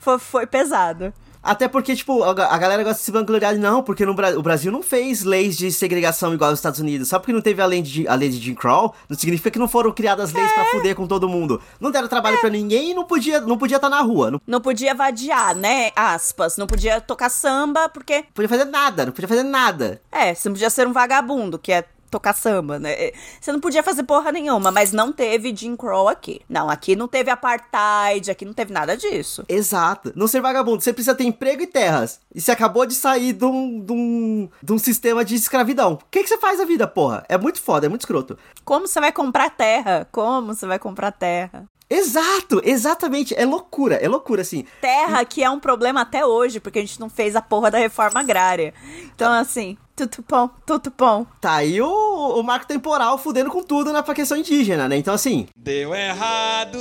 foi, 0.00 0.18
foi 0.18 0.46
pesado. 0.46 1.12
Até 1.46 1.68
porque, 1.68 1.94
tipo, 1.96 2.22
a, 2.24 2.34
ga- 2.34 2.48
a 2.48 2.58
galera 2.58 2.82
gosta 2.82 2.98
de 2.98 3.04
se 3.04 3.10
vangloriar, 3.10 3.56
não, 3.56 3.82
porque 3.82 4.04
no 4.04 4.14
Bra- 4.14 4.36
o 4.38 4.42
Brasil 4.42 4.70
não 4.72 4.82
fez 4.82 5.22
leis 5.24 5.56
de 5.56 5.70
segregação 5.70 6.34
igual 6.34 6.50
aos 6.50 6.58
Estados 6.58 6.80
Unidos. 6.80 7.08
Só 7.08 7.18
porque 7.18 7.32
não 7.32 7.40
teve 7.40 7.62
a 7.62 7.66
lei 7.66 7.80
de, 7.82 8.06
a 8.08 8.14
lei 8.14 8.28
de 8.28 8.38
Jim 8.38 8.54
Crow, 8.54 8.94
não 9.08 9.16
significa 9.16 9.50
que 9.50 9.58
não 9.58 9.68
foram 9.68 9.92
criadas 9.92 10.32
leis 10.32 10.52
pra 10.52 10.64
fuder 10.66 10.94
com 10.94 11.06
todo 11.06 11.28
mundo. 11.28 11.60
Não 11.80 11.90
deram 11.90 12.08
trabalho 12.08 12.38
pra 12.40 12.50
ninguém 12.50 12.90
e 12.90 12.94
não 12.94 13.04
podia 13.04 13.40
não 13.40 13.56
podia 13.58 13.76
estar 13.76 13.88
na 13.88 14.00
rua. 14.00 14.30
Não 14.30 14.40
Não 14.46 14.60
podia 14.60 14.94
vadiar, 14.94 15.54
né? 15.54 15.90
Aspas. 15.94 16.56
Não 16.56 16.66
podia 16.66 17.00
tocar 17.00 17.28
samba, 17.28 17.88
porque. 17.88 18.24
podia 18.34 18.48
fazer 18.48 18.64
nada, 18.64 19.06
não 19.06 19.12
podia 19.12 19.28
fazer 19.28 19.42
nada. 19.42 20.00
É, 20.10 20.34
você 20.34 20.48
não 20.48 20.54
podia 20.54 20.70
ser 20.70 20.86
um 20.88 20.92
vagabundo, 20.92 21.58
que 21.58 21.72
é 21.72 21.84
tocar 22.10 22.32
samba, 22.34 22.78
né? 22.78 23.12
Você 23.40 23.52
não 23.52 23.60
podia 23.60 23.82
fazer 23.82 24.02
porra 24.02 24.32
nenhuma, 24.32 24.70
mas 24.70 24.92
não 24.92 25.12
teve 25.12 25.54
Jim 25.54 25.76
Crow 25.76 26.08
aqui. 26.08 26.40
Não, 26.48 26.68
aqui 26.70 26.96
não 26.96 27.08
teve 27.08 27.30
apartheid, 27.30 28.30
aqui 28.30 28.44
não 28.44 28.52
teve 28.52 28.72
nada 28.72 28.96
disso. 28.96 29.44
Exato. 29.48 30.12
Não 30.14 30.26
ser 30.26 30.40
vagabundo, 30.40 30.82
você 30.82 30.92
precisa 30.92 31.14
ter 31.14 31.24
emprego 31.24 31.62
e 31.62 31.66
terras. 31.66 32.20
E 32.34 32.40
você 32.40 32.52
acabou 32.52 32.86
de 32.86 32.94
sair 32.94 33.32
de 33.32 33.44
um, 33.44 33.80
de 33.80 33.92
um, 33.92 34.48
de 34.62 34.72
um 34.72 34.78
sistema 34.78 35.24
de 35.24 35.34
escravidão. 35.34 35.94
O 35.94 35.98
que, 36.10 36.22
que 36.22 36.28
você 36.28 36.38
faz 36.38 36.60
a 36.60 36.64
vida, 36.64 36.86
porra? 36.86 37.24
É 37.28 37.36
muito 37.36 37.60
foda, 37.60 37.86
é 37.86 37.88
muito 37.88 38.02
escroto. 38.02 38.38
Como 38.64 38.86
você 38.86 39.00
vai 39.00 39.12
comprar 39.12 39.50
terra? 39.50 40.08
Como 40.10 40.54
você 40.54 40.66
vai 40.66 40.78
comprar 40.78 41.12
terra? 41.12 41.66
Exato, 41.88 42.60
exatamente. 42.64 43.34
É 43.36 43.44
loucura, 43.44 43.94
é 43.96 44.08
loucura, 44.08 44.42
assim. 44.42 44.64
Terra 44.80 45.24
que 45.24 45.42
é 45.42 45.48
um 45.48 45.60
problema 45.60 46.00
até 46.00 46.26
hoje, 46.26 46.58
porque 46.58 46.80
a 46.80 46.82
gente 46.82 46.98
não 46.98 47.08
fez 47.08 47.36
a 47.36 47.42
porra 47.42 47.70
da 47.70 47.78
reforma 47.78 48.20
agrária. 48.20 48.74
Então, 49.14 49.32
assim, 49.32 49.78
tudo 49.96 50.22
bom, 50.28 50.50
tudo 50.66 50.92
bom. 50.96 51.26
Tá 51.40 51.54
aí 51.54 51.80
o, 51.80 51.88
o 51.88 52.42
marco 52.42 52.66
temporal 52.66 53.16
fudendo 53.16 53.50
com 53.50 53.62
tudo 53.62 53.92
na 53.92 54.02
questão 54.02 54.36
indígena, 54.36 54.86
né? 54.86 54.96
Então, 54.96 55.14
assim. 55.14 55.48
Deu 55.56 55.94
errado. 55.94 56.78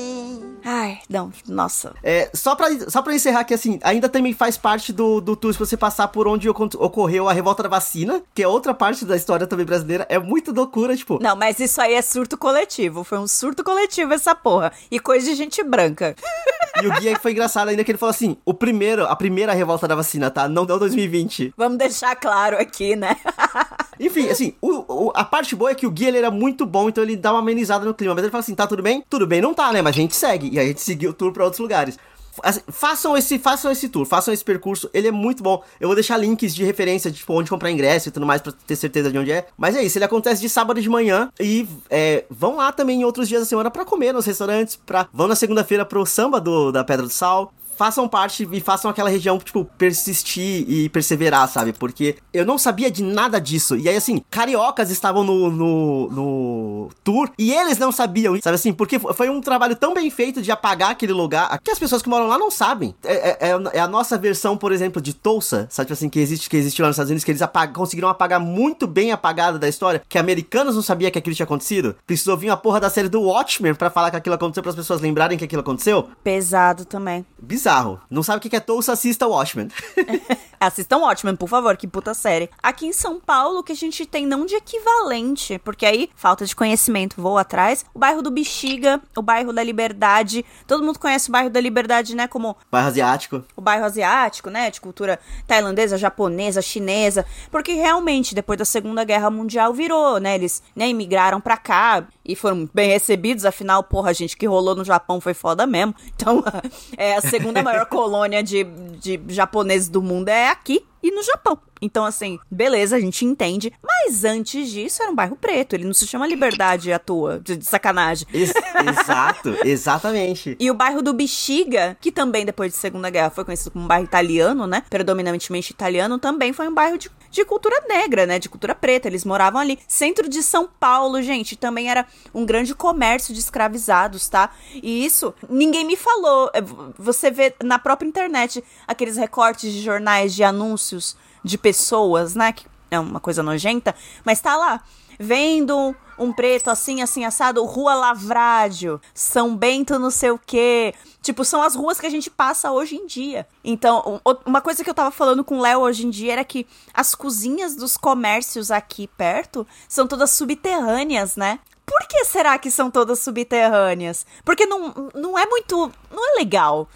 Ai, 0.63 1.00
não, 1.10 1.31
nossa. 1.48 1.93
É, 2.03 2.29
só 2.34 2.55
pra, 2.55 2.67
só 2.89 3.01
pra 3.01 3.15
encerrar 3.15 3.41
aqui, 3.41 3.53
assim, 3.53 3.79
ainda 3.84 4.10
também 4.10 4.34
faz 4.34 4.57
parte 4.57 4.91
do, 4.91 5.22
do 5.22 5.36
tour 5.36 5.53
se 5.53 5.60
você 5.60 5.77
passar 5.77 6.10
por 6.10 6.27
onde 6.27 6.50
ocorreu 6.50 7.29
a 7.29 7.34
revolta 7.34 7.63
da 7.63 7.69
vacina, 7.69 8.22
que 8.34 8.43
é 8.43 8.48
outra 8.48 8.74
parte 8.74 9.05
da 9.05 9.15
história 9.15 9.48
também 9.48 9.65
brasileira. 9.65 10.05
É 10.10 10.19
muito 10.19 10.51
loucura, 10.51 10.98
tipo. 10.98 11.17
Não, 11.22 11.36
mas 11.36 11.60
isso 11.60 11.79
aí 11.79 11.93
é 11.93 12.01
surto 12.01 12.38
coletivo. 12.38 13.03
Foi 13.03 13.17
um 13.17 13.27
surto 13.27 13.63
coletivo 13.63 14.13
essa 14.13 14.36
porra. 14.36 14.74
E 14.91 15.00
coisa 15.00 15.25
de 15.25 15.36
gente 15.36 15.63
branca. 15.63 16.15
E 16.84 16.88
o 16.88 16.91
guia 17.00 17.17
foi 17.17 17.31
engraçado 17.31 17.69
ainda 17.69 17.86
que 17.86 17.91
ele 17.91 17.98
falou 17.98 18.12
assim: 18.12 18.36
o 18.43 18.53
primeiro, 18.53 19.05
a 19.05 19.15
primeira 19.15 19.53
revolta 19.53 19.88
da 19.88 19.95
vacina, 19.95 20.29
tá? 20.29 20.50
Não 20.50 20.65
deu 20.65 20.77
2020. 20.77 21.53
Vamos 21.55 21.77
deixar 21.77 22.13
claro 22.17 22.57
aqui, 22.60 22.98
né? 22.98 23.04
Enfim, 24.00 24.27
assim, 24.29 24.53
o, 24.62 25.07
o, 25.07 25.12
a 25.15 25.24
parte 25.24 25.55
boa 25.55 25.71
é 25.71 25.75
que 25.75 25.88
o 25.88 25.91
guia 25.91 26.09
ele 26.09 26.17
era 26.17 26.29
muito 26.29 26.65
bom, 26.65 26.89
então 26.89 27.03
ele 27.03 27.15
dá 27.15 27.31
uma 27.31 27.39
amenizada 27.39 27.85
no 27.85 27.93
clima. 27.93 28.13
Mas 28.13 28.24
ele 28.24 28.31
fala 28.31 28.41
assim: 28.41 28.55
tá 28.55 28.67
tudo 28.67 28.83
bem? 28.83 29.03
Tudo 29.09 29.25
bem, 29.25 29.41
não 29.41 29.53
tá, 29.53 29.71
né? 29.71 29.81
Mas 29.81 29.95
a 29.95 30.00
gente 30.00 30.15
segue. 30.15 30.50
E 30.51 30.59
a 30.59 30.65
gente 30.65 30.81
seguiu 30.81 31.12
o 31.12 31.13
tour 31.13 31.31
pra 31.31 31.43
outros 31.43 31.59
lugares. 31.59 31.97
Assim, 32.43 32.62
façam 32.67 33.15
esse, 33.15 33.39
façam 33.39 33.71
esse 33.71 33.88
tour, 33.88 34.05
façam 34.05 34.33
esse 34.33 34.43
percurso, 34.43 34.89
ele 34.93 35.07
é 35.07 35.12
muito 35.12 35.41
bom. 35.41 35.63
Eu 35.79 35.88
vou 35.88 35.95
deixar 35.95 36.17
links 36.17 36.53
de 36.53 36.63
referência, 36.63 37.12
tipo, 37.12 37.33
onde 37.33 37.50
comprar 37.50 37.71
ingresso 37.71 38.09
e 38.09 38.12
tudo 38.12 38.25
mais 38.25 38.41
pra 38.41 38.51
ter 38.51 38.75
certeza 38.75 39.12
de 39.12 39.17
onde 39.17 39.31
é. 39.31 39.47
Mas 39.57 39.75
é 39.75 39.83
isso, 39.83 39.97
ele 39.97 40.05
acontece 40.05 40.41
de 40.41 40.50
sábado 40.50 40.81
de 40.81 40.89
manhã 40.89 41.29
e 41.39 41.67
é, 41.89 42.25
vão 42.29 42.57
lá 42.57 42.71
também 42.71 43.01
em 43.01 43.05
outros 43.05 43.29
dias 43.29 43.41
da 43.41 43.45
semana 43.45 43.71
para 43.71 43.85
comer 43.85 44.13
nos 44.13 44.25
restaurantes, 44.25 44.75
pra, 44.75 45.07
vão 45.13 45.27
na 45.27 45.35
segunda-feira 45.35 45.85
pro 45.85 46.05
samba 46.05 46.41
do, 46.41 46.71
da 46.71 46.83
Pedra 46.83 47.05
do 47.05 47.12
Sal, 47.12 47.53
façam 47.75 48.08
parte 48.08 48.48
e 48.51 48.60
façam 48.60 48.89
aquela 48.89 49.10
região, 49.10 49.38
tipo, 49.38 49.65
persistir 49.77 50.65
e 50.67 50.89
perseverar, 50.89 51.48
sabe? 51.48 51.74
Porque 51.74 52.15
eu 52.34 52.46
não 52.46 52.58
sabia 52.58 52.89
de 52.89 53.03
nada 53.03 53.39
disso. 53.39 53.75
E 53.75 53.88
aí, 53.88 53.96
assim, 53.96 54.22
cariocas 54.29 54.89
estavam 54.89 55.24
no, 55.24 55.50
no, 55.50 56.10
no 56.10 56.89
tour 57.03 57.32
e 57.38 57.53
eles 57.53 57.77
não 57.77 57.91
sabiam, 57.91 58.39
sabe 58.41 58.55
assim? 58.55 58.74
Porque 58.74 58.98
foi 59.00 59.29
um 59.29 59.41
trabalho 59.41 59.75
tão 59.75 59.94
bem 59.94 60.10
feito 60.10 60.41
de 60.41 60.51
apagar 60.51 60.91
aquele 60.91 61.13
lugar 61.13 61.60
que 61.60 61.72
as 61.72 61.79
pessoas 61.79 62.01
que 62.01 62.10
moram 62.10 62.27
lá 62.27 62.38
não 62.38 62.50
sabem. 62.50 62.96
É, 63.03 63.50
é, 63.50 63.60
é 63.74 63.79
a 63.79 63.88
nossa 63.88 64.17
versão, 64.17 64.58
por 64.58 64.72
exemplo, 64.72 65.01
de 65.01 65.13
Tulsa, 65.13 65.67
sabe 65.70 65.91
assim, 65.91 66.10
que 66.10 66.20
existe, 66.20 66.50
que 66.50 66.58
existiu 66.58 66.84
lá 66.84 66.89
nos 66.89 66.96
Estados 66.96 67.10
Unidos, 67.10 67.24
que 67.24 67.32
eles 67.32 67.41
apag 67.41 67.74
conseguiram 67.74 68.10
apagar 68.10 68.39
muito 68.39 68.88
bem 68.88 69.12
apagada 69.12 69.60
da 69.60 69.67
história, 69.67 70.01
que 70.08 70.17
americanos 70.17 70.75
não 70.75 70.82
sabiam 70.82 71.12
que 71.12 71.20
aquilo 71.20 71.36
tinha 71.36 71.46
acontecido. 71.46 71.96
Precisou 72.08 72.38
vir 72.38 72.50
a 72.50 72.58
porra 72.58 72.79
da 72.79 72.89
série 72.89 73.10
do 73.10 73.22
Watchmen 73.22 73.75
para 73.75 73.89
falar 73.89 74.12
que 74.12 74.17
aquilo 74.17 74.36
aconteceu 74.36 74.63
para 74.63 74.70
as 74.70 74.75
pessoas 74.75 75.01
lembrarem 75.01 75.38
que 75.38 75.44
aquilo 75.44 75.62
aconteceu. 75.62 76.10
Pesado 76.24 76.86
também. 76.86 77.25
Bizarro 77.41 77.64
bizarro. 77.65 78.00
Não 78.10 78.22
sabe 78.22 78.38
o 78.45 78.50
que 78.50 78.55
é 78.55 78.60
Tulsa, 78.60 78.93
assista 78.93 79.27
Watchmen. 79.27 79.69
Assistam 80.59 80.97
Watchmen, 80.97 81.35
por 81.35 81.47
favor, 81.47 81.75
que 81.77 81.88
puta 81.88 82.13
série. 82.13 82.50
Aqui 82.62 82.88
em 82.88 82.93
São 82.93 83.19
Paulo, 83.19 83.63
que 83.63 83.71
a 83.71 83.75
gente 83.75 84.05
tem 84.05 84.25
não 84.25 84.45
de 84.45 84.55
equivalente, 84.55 85.59
porque 85.59 85.85
aí, 85.85 86.09
falta 86.15 86.45
de 86.45 86.55
conhecimento, 86.55 87.21
vou 87.21 87.38
atrás. 87.38 87.85
O 87.93 88.00
bairro 88.00 88.21
do 88.21 88.31
Bexiga, 88.31 89.01
o 89.15 89.21
bairro 89.21 89.53
da 89.53 89.63
Liberdade. 89.63 90.45
Todo 90.67 90.83
mundo 90.83 91.00
conhece 91.00 91.29
o 91.29 91.31
bairro 91.31 91.50
da 91.50 91.59
Liberdade, 91.59 92.15
né? 92.15 92.27
Como. 92.27 92.55
Bairro 92.71 92.88
asiático. 92.88 93.43
O 93.55 93.62
bairro 93.62 93.85
asiático, 93.85 94.50
né? 94.50 94.69
De 94.69 94.81
cultura 94.81 95.19
tailandesa, 95.47 95.97
japonesa, 95.97 96.62
chinesa. 96.62 97.25
Porque 97.51 97.74
realmente, 97.74 98.35
depois 98.35 98.57
da 98.57 98.65
Segunda 98.65 99.03
Guerra 99.03 99.29
Mundial, 99.29 99.74
virou, 99.74 100.19
né? 100.19 100.35
Eles 100.35 100.62
né, 100.75 100.88
imigraram 100.88 101.41
pra 101.41 101.57
cá 101.57 102.07
e 102.24 102.35
foram 102.35 102.69
bem 102.74 102.89
recebidos. 102.89 103.45
Afinal, 103.45 103.83
porra, 103.83 104.13
gente, 104.13 104.35
que 104.35 104.45
rolou 104.45 104.75
no 104.75 104.83
Japão 104.83 105.21
foi 105.21 105.33
foda 105.33 105.65
mesmo. 105.65 105.95
Então, 106.15 106.43
é 106.97 107.15
a 107.15 107.21
segunda 107.21 107.62
maior 107.62 107.85
colônia 107.88 108.43
de, 108.43 108.63
de 109.00 109.19
japoneses 109.27 109.89
do 109.89 110.01
mundo 110.01 110.29
é 110.29 110.45
aqui 110.50 110.86
e 111.02 111.12
no 111.12 111.22
Japão. 111.24 111.60
Então, 111.82 112.04
assim, 112.04 112.40
beleza, 112.50 112.96
a 112.96 113.00
gente 113.00 113.24
entende. 113.25 113.72
Mas 113.84 114.24
antes 114.24 114.70
disso 114.72 115.04
era 115.04 115.12
um 115.12 115.16
bairro 115.16 115.36
preto. 115.36 115.74
Ele 115.74 115.86
não 115.86 115.94
se 115.94 116.08
chama 116.08 116.25
Liberdade 116.25 116.92
à 116.92 116.98
toa, 116.98 117.40
de, 117.40 117.58
de 117.58 117.66
sacanagem. 117.66 118.28
Ex 118.34 118.52
exato, 118.88 119.56
exatamente. 119.64 120.56
E 120.60 120.72
o 120.72 120.74
bairro 120.74 121.02
do 121.02 121.14
Bexiga, 121.14 121.96
que 122.02 122.12
também 122.12 122.46
depois 122.46 122.72
de 122.72 122.78
Segunda 122.78 123.10
Guerra 123.10 123.30
foi 123.30 123.46
conhecido 123.46 123.72
como 123.72 123.86
um 123.86 123.88
bairro 123.88 124.06
italiano, 124.06 124.66
né? 124.66 124.84
Predominantemente 124.90 125.72
italiano, 125.72 126.18
também 126.18 126.54
foi 126.54 126.68
um 126.68 126.74
bairro 126.74 126.98
de, 126.98 127.12
de 127.36 127.46
cultura 127.46 127.84
negra, 127.88 128.25
né? 128.25 128.39
De 128.39 128.48
cultura 128.48 128.74
preta. 128.74 129.08
Eles 129.08 129.25
moravam 129.25 129.60
ali. 129.60 129.77
Centro 129.88 130.30
de 130.30 130.42
São 130.42 130.68
Paulo, 130.80 131.22
gente, 131.22 131.56
também 131.56 131.89
era 131.89 132.08
um 132.34 132.46
grande 132.46 132.74
comércio 132.74 133.34
de 133.34 133.39
escravizados, 133.39 134.27
tá? 134.30 134.50
E 134.74 135.06
isso 135.06 135.34
ninguém 135.50 135.86
me 135.86 135.98
falou. 135.98 136.50
É, 136.54 136.62
você 136.98 137.30
vê 137.30 137.54
na 137.62 137.77
própria 137.77 138.08
internet 138.08 138.63
aqueles 138.88 139.18
recortes 139.18 139.72
de 139.72 139.82
jornais 139.82 140.34
de 140.34 140.44
anúncios 140.44 141.18
de 141.44 141.58
pessoas, 141.58 142.36
né? 142.36 142.54
Que 142.54 142.65
é 142.89 143.00
uma 143.00 143.20
coisa 143.20 143.44
nojenta, 143.44 143.94
mas 144.24 144.39
tá 144.39 144.56
lá. 144.56 144.82
Vendo 145.20 145.96
um 146.17 146.31
preto 146.31 146.69
assim, 146.69 147.01
assim, 147.01 147.25
assado, 147.25 147.63
Rua 147.63 147.95
Lavrádio, 147.95 149.00
São 149.13 149.55
Bento 149.55 150.00
não 150.00 150.12
sei 150.12 150.31
o 150.31 150.39
quê. 150.39 150.93
Tipo, 151.22 151.43
são 151.43 151.62
as 151.62 151.75
ruas 151.75 152.00
que 152.00 152.05
a 152.05 152.10
gente 152.10 152.29
passa 152.29 152.72
hoje 152.72 152.95
em 152.95 153.05
dia. 153.05 153.48
Então, 153.63 154.22
uma 154.45 154.62
coisa 154.62 154.84
que 154.84 154.89
eu 154.89 154.93
tava 154.93 155.12
falando 155.12 155.43
com 155.43 155.57
o 155.57 155.62
Léo 155.62 155.79
hoje 155.79 156.05
em 156.05 156.10
dia 156.10 156.34
era 156.34 156.43
que 156.43 156.67
as 156.93 157.15
cozinhas 157.15 157.75
dos 157.75 157.98
comércios 157.98 158.69
aqui 158.72 159.07
perto 159.07 159.65
são 159.88 160.07
todas 160.07 160.31
subterrâneas, 160.31 161.36
né? 161.36 161.60
Por 161.86 162.07
que 162.07 162.25
será 162.25 162.57
que 162.57 162.72
são 162.72 162.89
todas 162.89 163.19
subterrâneas? 163.19 164.25
Porque 164.43 164.65
não, 164.65 165.12
não 165.13 165.38
é 165.38 165.45
muito. 165.45 165.91
Não 166.12 166.34
é 166.34 166.39
legal 166.39 166.88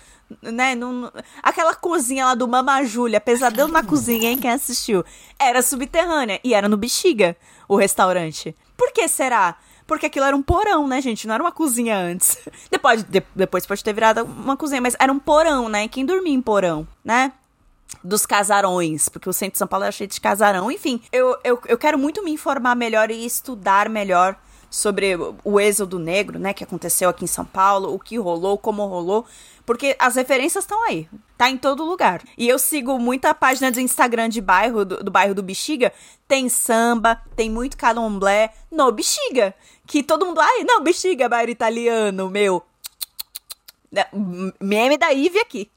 né? 0.42 0.76
Não, 0.76 1.12
aquela 1.42 1.74
cozinha 1.74 2.26
lá 2.26 2.36
do 2.36 2.48
Mama 2.48 2.84
Júlia, 2.84 3.20
Pesadelo 3.20 3.72
na 3.72 3.84
Cozinha, 3.84 4.30
hein? 4.30 4.38
Quem 4.38 4.52
assistiu? 4.52 5.04
Era 5.40 5.62
subterrânea 5.62 6.40
e 6.44 6.54
era 6.54 6.70
no 6.70 6.78
Bexiga, 6.78 7.36
o 7.70 7.78
restaurante. 7.78 8.54
Por 8.76 8.92
que 8.92 9.08
será? 9.08 9.56
Porque 9.88 10.08
aquilo 10.08 10.26
era 10.26 10.36
um 10.36 10.42
porão, 10.42 10.88
né, 10.88 11.02
gente? 11.02 11.28
Não 11.28 11.36
era 11.36 11.44
uma 11.44 11.52
cozinha 11.52 11.98
antes. 11.98 12.38
Depois, 12.70 13.04
de, 13.04 13.24
depois 13.34 13.66
pode 13.66 13.84
ter 13.84 13.94
virado 13.94 14.24
uma 14.24 14.58
cozinha, 14.58 14.82
mas 14.82 14.96
era 15.00 15.12
um 15.12 15.20
porão, 15.20 15.70
né? 15.70 15.88
Quem 15.88 16.06
dormia 16.06 16.34
em 16.34 16.42
porão, 16.42 16.88
né? 17.06 17.32
dos 18.04 18.24
casarões, 18.24 19.10
porque 19.10 19.28
o 19.28 19.34
centro 19.34 19.54
de 19.54 19.58
São 19.58 19.68
Paulo 19.68 19.84
era 19.84 19.92
cheio 19.92 20.08
de 20.08 20.22
casarão. 20.22 20.72
Enfim, 20.72 21.02
eu, 21.12 21.36
eu, 21.44 21.60
eu 21.66 21.78
quero 21.78 21.98
muito 21.98 22.24
me 22.24 22.32
informar 22.32 22.76
melhor 22.76 23.10
e 23.10 23.26
estudar 23.26 23.90
melhor 23.90 24.38
sobre 24.70 25.16
o 25.44 25.60
êxodo 25.60 25.98
negro, 25.98 26.38
né, 26.38 26.54
que 26.54 26.64
aconteceu 26.64 27.10
aqui 27.10 27.24
em 27.24 27.28
São 27.28 27.44
Paulo, 27.44 27.92
o 27.92 27.98
que 27.98 28.18
rolou, 28.20 28.60
como 28.60 28.86
rolou, 28.86 29.26
porque 29.70 29.96
as 30.00 30.16
referências 30.16 30.64
estão 30.64 30.84
aí. 30.88 31.08
Tá 31.38 31.48
em 31.48 31.56
todo 31.56 31.86
lugar. 31.86 32.24
E 32.36 32.50
eu 32.50 32.58
sigo 32.58 32.98
muita 32.98 33.36
página 33.36 33.72
do 33.72 33.80
Instagram 33.80 34.28
de 34.28 34.42
bairro, 34.42 34.84
do, 34.84 35.04
do 35.04 35.12
bairro 35.12 35.36
do 35.36 35.44
Bexiga. 35.44 35.94
Tem 36.28 36.50
samba, 36.50 37.22
tem 37.36 37.52
muito 37.52 37.78
calomblé 37.78 38.52
no 38.72 38.92
Bexiga. 38.92 39.54
Que 39.86 40.02
todo 40.02 40.26
mundo, 40.26 40.42
ai, 40.42 40.64
não, 40.64 40.82
Bexiga 40.82 41.26
é 41.26 41.30
bairro 41.30 41.52
italiano, 41.52 42.32
meu. 42.32 42.64
Meme 44.60 44.98
da 44.98 45.14
Ive 45.14 45.38
aqui. 45.38 45.70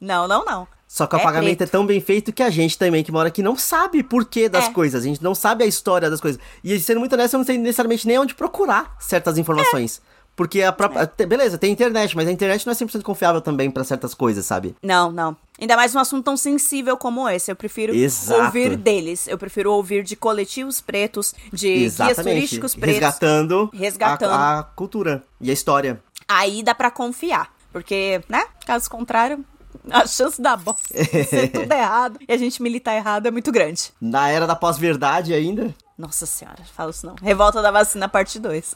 Não, 0.00 0.28
não, 0.28 0.44
não. 0.44 0.68
Só 0.86 1.08
que 1.08 1.16
o 1.16 1.18
é 1.18 1.20
apagamento 1.20 1.56
preto. 1.56 1.70
é 1.70 1.72
tão 1.72 1.84
bem 1.84 2.00
feito 2.00 2.32
que 2.32 2.44
a 2.44 2.50
gente 2.50 2.78
também, 2.78 3.02
que 3.02 3.10
mora 3.10 3.26
aqui, 3.26 3.42
não 3.42 3.56
sabe 3.56 4.04
porquê 4.04 4.48
das 4.48 4.66
é. 4.66 4.72
coisas. 4.72 5.02
A 5.02 5.04
gente 5.04 5.20
não 5.20 5.34
sabe 5.34 5.64
a 5.64 5.66
história 5.66 6.08
das 6.08 6.20
coisas. 6.20 6.40
E 6.62 6.78
sendo 6.78 7.00
muito 7.00 7.12
honesto, 7.14 7.34
eu 7.34 7.38
não 7.38 7.44
sei 7.44 7.58
necessariamente 7.58 8.06
nem 8.06 8.20
onde 8.20 8.36
procurar 8.36 8.96
certas 9.00 9.36
informações. 9.36 10.00
É. 10.10 10.13
Porque 10.36 10.62
a 10.62 10.72
própria. 10.72 11.10
É. 11.18 11.26
Beleza, 11.26 11.56
tem 11.56 11.72
internet, 11.72 12.16
mas 12.16 12.26
a 12.26 12.32
internet 12.32 12.66
não 12.66 12.72
é 12.72 12.76
100% 12.76 13.02
confiável 13.02 13.40
também 13.40 13.70
para 13.70 13.84
certas 13.84 14.14
coisas, 14.14 14.44
sabe? 14.44 14.74
Não, 14.82 15.10
não. 15.12 15.36
Ainda 15.60 15.76
mais 15.76 15.94
um 15.94 16.00
assunto 16.00 16.24
tão 16.24 16.36
sensível 16.36 16.96
como 16.96 17.28
esse. 17.28 17.50
Eu 17.50 17.56
prefiro 17.56 17.94
Exato. 17.94 18.42
ouvir 18.42 18.76
deles. 18.76 19.28
Eu 19.28 19.38
prefiro 19.38 19.72
ouvir 19.72 20.02
de 20.02 20.16
coletivos 20.16 20.80
pretos, 20.80 21.34
de 21.52 21.68
Exatamente. 21.84 22.14
guias 22.16 22.34
turísticos 22.34 22.74
pretos. 22.74 22.94
Resgatando, 22.94 23.70
resgatando. 23.72 24.32
A, 24.32 24.58
a 24.58 24.62
cultura 24.64 25.22
e 25.40 25.50
a 25.50 25.52
história. 25.52 26.02
Aí 26.26 26.62
dá 26.62 26.74
para 26.74 26.90
confiar. 26.90 27.54
Porque, 27.72 28.20
né? 28.28 28.44
Caso 28.66 28.88
contrário, 28.90 29.44
a 29.90 30.06
chance 30.06 30.40
da 30.40 30.56
bosta 30.56 30.88
ser 31.28 31.48
tudo 31.48 31.72
errado 31.72 32.18
e 32.26 32.32
a 32.32 32.36
gente 32.36 32.62
militar 32.62 32.94
errado 32.94 33.26
é 33.26 33.30
muito 33.30 33.52
grande. 33.52 33.92
Na 34.00 34.28
era 34.28 34.46
da 34.46 34.56
pós-verdade 34.56 35.32
ainda? 35.34 35.74
Nossa 35.96 36.26
senhora, 36.26 36.62
fala 36.74 36.90
isso 36.90 37.06
não. 37.06 37.14
Revolta 37.22 37.62
da 37.62 37.70
vacina, 37.70 38.08
parte 38.08 38.38
2. 38.38 38.74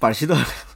Parte 0.00 0.26
2. 0.26 0.38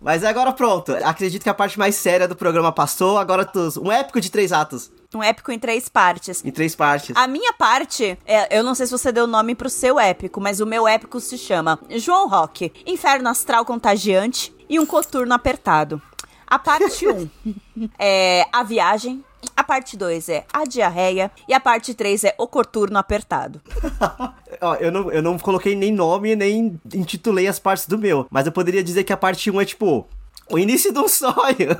Mas 0.00 0.22
agora 0.22 0.52
pronto. 0.52 0.92
Acredito 1.04 1.42
que 1.42 1.48
a 1.48 1.54
parte 1.54 1.78
mais 1.78 1.96
séria 1.96 2.28
do 2.28 2.36
programa 2.36 2.70
passou. 2.70 3.18
Agora 3.18 3.50
um 3.80 3.90
épico 3.90 4.20
de 4.20 4.30
três 4.30 4.52
atos. 4.52 4.90
Um 5.14 5.22
épico 5.22 5.50
em 5.50 5.58
três 5.58 5.88
partes. 5.88 6.44
Em 6.44 6.50
três 6.50 6.76
partes. 6.76 7.16
A 7.16 7.26
minha 7.26 7.52
parte, 7.52 8.18
é, 8.26 8.58
eu 8.58 8.62
não 8.62 8.74
sei 8.74 8.86
se 8.86 8.92
você 8.92 9.10
deu 9.10 9.26
nome 9.26 9.54
pro 9.54 9.70
seu 9.70 9.98
épico, 9.98 10.40
mas 10.40 10.60
o 10.60 10.66
meu 10.66 10.86
épico 10.86 11.18
se 11.20 11.38
chama 11.38 11.78
João 11.90 12.28
Rock, 12.28 12.72
Inferno 12.86 13.28
Astral 13.28 13.64
Contagiante 13.64 14.54
e 14.68 14.78
um 14.78 14.86
Coturno 14.86 15.34
Apertado. 15.34 16.00
A 16.46 16.58
parte 16.58 17.08
1 17.08 17.12
um 17.12 17.28
é 17.98 18.46
a 18.52 18.62
viagem, 18.62 19.24
a 19.56 19.64
parte 19.64 19.96
2 19.96 20.28
é 20.28 20.44
a 20.52 20.64
diarreia 20.64 21.30
e 21.48 21.54
a 21.54 21.60
parte 21.60 21.94
3 21.94 22.24
é 22.24 22.34
o 22.38 22.46
coturno 22.46 22.98
apertado. 22.98 23.60
Ó, 24.60 24.74
eu 24.76 24.90
não, 24.90 25.10
eu 25.10 25.22
não 25.22 25.38
coloquei 25.38 25.74
nem 25.74 25.92
nome, 25.92 26.36
nem 26.36 26.78
intitulei 26.94 27.46
as 27.46 27.58
partes 27.58 27.86
do 27.86 27.98
meu, 27.98 28.26
mas 28.30 28.46
eu 28.46 28.52
poderia 28.52 28.82
dizer 28.82 29.04
que 29.04 29.12
a 29.12 29.16
parte 29.16 29.50
1 29.50 29.60
é 29.60 29.64
tipo 29.64 30.06
o 30.50 30.58
início 30.58 30.92
de 30.92 30.98
um 30.98 31.08
sonho. 31.08 31.76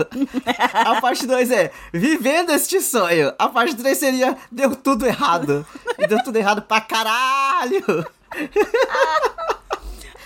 A 0.72 1.00
parte 1.00 1.26
2 1.26 1.50
é 1.50 1.70
vivendo 1.92 2.50
este 2.50 2.80
sonho. 2.80 3.32
A 3.38 3.48
parte 3.48 3.74
3 3.76 3.96
seria 3.96 4.36
deu 4.50 4.74
tudo 4.74 5.06
errado. 5.06 5.64
E 5.98 6.06
deu 6.06 6.22
tudo 6.22 6.36
errado 6.36 6.62
pra 6.62 6.80
caralho. 6.80 8.06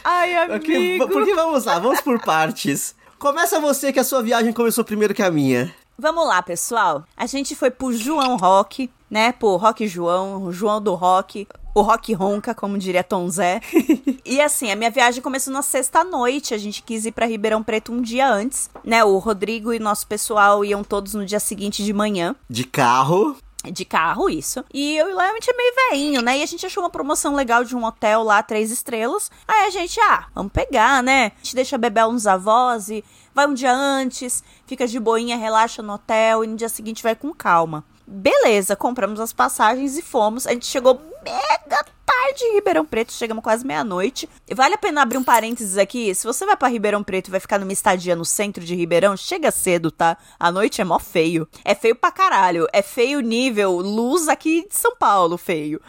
Ai, 0.02 0.34
amigo. 0.36 0.56
Okay, 0.56 0.98
porque 0.98 1.34
vamos 1.34 1.64
lá, 1.64 1.78
vamos 1.78 2.00
por 2.00 2.18
partes. 2.20 2.94
Começa 3.18 3.60
você 3.60 3.92
que 3.92 4.00
a 4.00 4.04
sua 4.04 4.22
viagem 4.22 4.52
começou 4.52 4.82
primeiro 4.82 5.12
que 5.12 5.22
a 5.22 5.30
minha. 5.30 5.74
Vamos 5.98 6.26
lá, 6.26 6.42
pessoal. 6.42 7.04
A 7.14 7.26
gente 7.26 7.54
foi 7.54 7.70
pro 7.70 7.92
João 7.92 8.38
Rock, 8.38 8.90
né? 9.10 9.32
Pro 9.32 9.56
Rock 9.56 9.86
João, 9.86 10.44
o 10.44 10.52
João 10.52 10.80
do 10.80 10.94
Rock, 10.94 11.46
o 11.74 11.82
Rock 11.82 12.12
Ronca, 12.12 12.54
como 12.54 12.78
diria 12.78 13.04
Tom 13.04 13.28
Zé. 13.28 13.60
e 14.24 14.40
assim, 14.40 14.70
a 14.70 14.76
minha 14.76 14.90
viagem 14.90 15.22
começou 15.22 15.52
na 15.52 15.62
sexta-noite. 15.62 16.54
A 16.54 16.58
gente 16.58 16.82
quis 16.82 17.06
ir 17.06 17.12
para 17.12 17.26
Ribeirão 17.26 17.62
Preto 17.62 17.92
um 17.92 18.00
dia 18.00 18.28
antes, 18.28 18.70
né? 18.84 19.04
O 19.04 19.18
Rodrigo 19.18 19.72
e 19.72 19.78
nosso 19.78 20.06
pessoal 20.06 20.64
iam 20.64 20.82
todos 20.82 21.14
no 21.14 21.24
dia 21.24 21.40
seguinte 21.40 21.84
de 21.84 21.92
manhã. 21.92 22.34
De 22.48 22.64
carro. 22.64 23.36
De 23.62 23.84
carro, 23.84 24.30
isso. 24.30 24.64
E 24.72 24.96
eu 24.96 25.10
e 25.10 25.12
o 25.12 25.16
Léo, 25.16 25.32
a 25.32 25.34
gente 25.34 25.50
é 25.50 25.56
meio 25.56 25.74
veinho, 25.90 26.22
né? 26.22 26.38
E 26.38 26.42
a 26.42 26.46
gente 26.46 26.64
achou 26.64 26.82
uma 26.82 26.88
promoção 26.88 27.34
legal 27.34 27.62
de 27.62 27.76
um 27.76 27.84
hotel 27.84 28.22
lá, 28.22 28.42
três 28.42 28.70
estrelas. 28.70 29.30
Aí 29.46 29.66
a 29.66 29.70
gente, 29.70 30.00
ah, 30.00 30.26
vamos 30.34 30.50
pegar, 30.50 31.02
né? 31.02 31.32
A 31.34 31.42
gente 31.42 31.54
deixa 31.54 31.76
beber 31.76 32.06
uns 32.06 32.26
avós 32.26 32.88
e 32.88 33.04
vai 33.34 33.46
um 33.46 33.52
dia 33.52 33.72
antes, 33.72 34.42
fica 34.66 34.86
de 34.86 34.98
boinha, 34.98 35.36
relaxa 35.36 35.82
no 35.82 35.92
hotel 35.92 36.42
e 36.42 36.46
no 36.46 36.56
dia 36.56 36.70
seguinte 36.70 37.02
vai 37.02 37.14
com 37.14 37.34
calma. 37.34 37.84
Beleza, 38.12 38.74
compramos 38.74 39.20
as 39.20 39.32
passagens 39.32 39.96
e 39.96 40.02
fomos. 40.02 40.44
A 40.44 40.50
gente 40.50 40.66
chegou 40.66 41.00
mega 41.24 41.84
tarde 42.04 42.42
em 42.42 42.54
Ribeirão 42.54 42.84
Preto, 42.84 43.12
chegamos 43.12 43.40
quase 43.40 43.64
meia-noite. 43.64 44.28
Vale 44.52 44.74
a 44.74 44.78
pena 44.78 45.00
abrir 45.00 45.16
um 45.16 45.22
parênteses 45.22 45.78
aqui. 45.78 46.12
Se 46.12 46.26
você 46.26 46.44
vai 46.44 46.56
para 46.56 46.66
Ribeirão 46.66 47.04
Preto 47.04 47.28
e 47.28 47.30
vai 47.30 47.38
ficar 47.38 47.60
numa 47.60 47.72
estadia 47.72 48.16
no 48.16 48.24
centro 48.24 48.64
de 48.64 48.74
Ribeirão, 48.74 49.16
chega 49.16 49.52
cedo, 49.52 49.92
tá? 49.92 50.18
A 50.40 50.50
noite 50.50 50.80
é 50.80 50.84
mó 50.84 50.98
feio. 50.98 51.46
É 51.64 51.72
feio 51.72 51.94
pra 51.94 52.10
caralho. 52.10 52.66
É 52.72 52.82
feio 52.82 53.20
nível 53.20 53.76
luz 53.76 54.26
aqui 54.26 54.66
de 54.68 54.74
São 54.74 54.96
Paulo, 54.96 55.38
feio. 55.38 55.80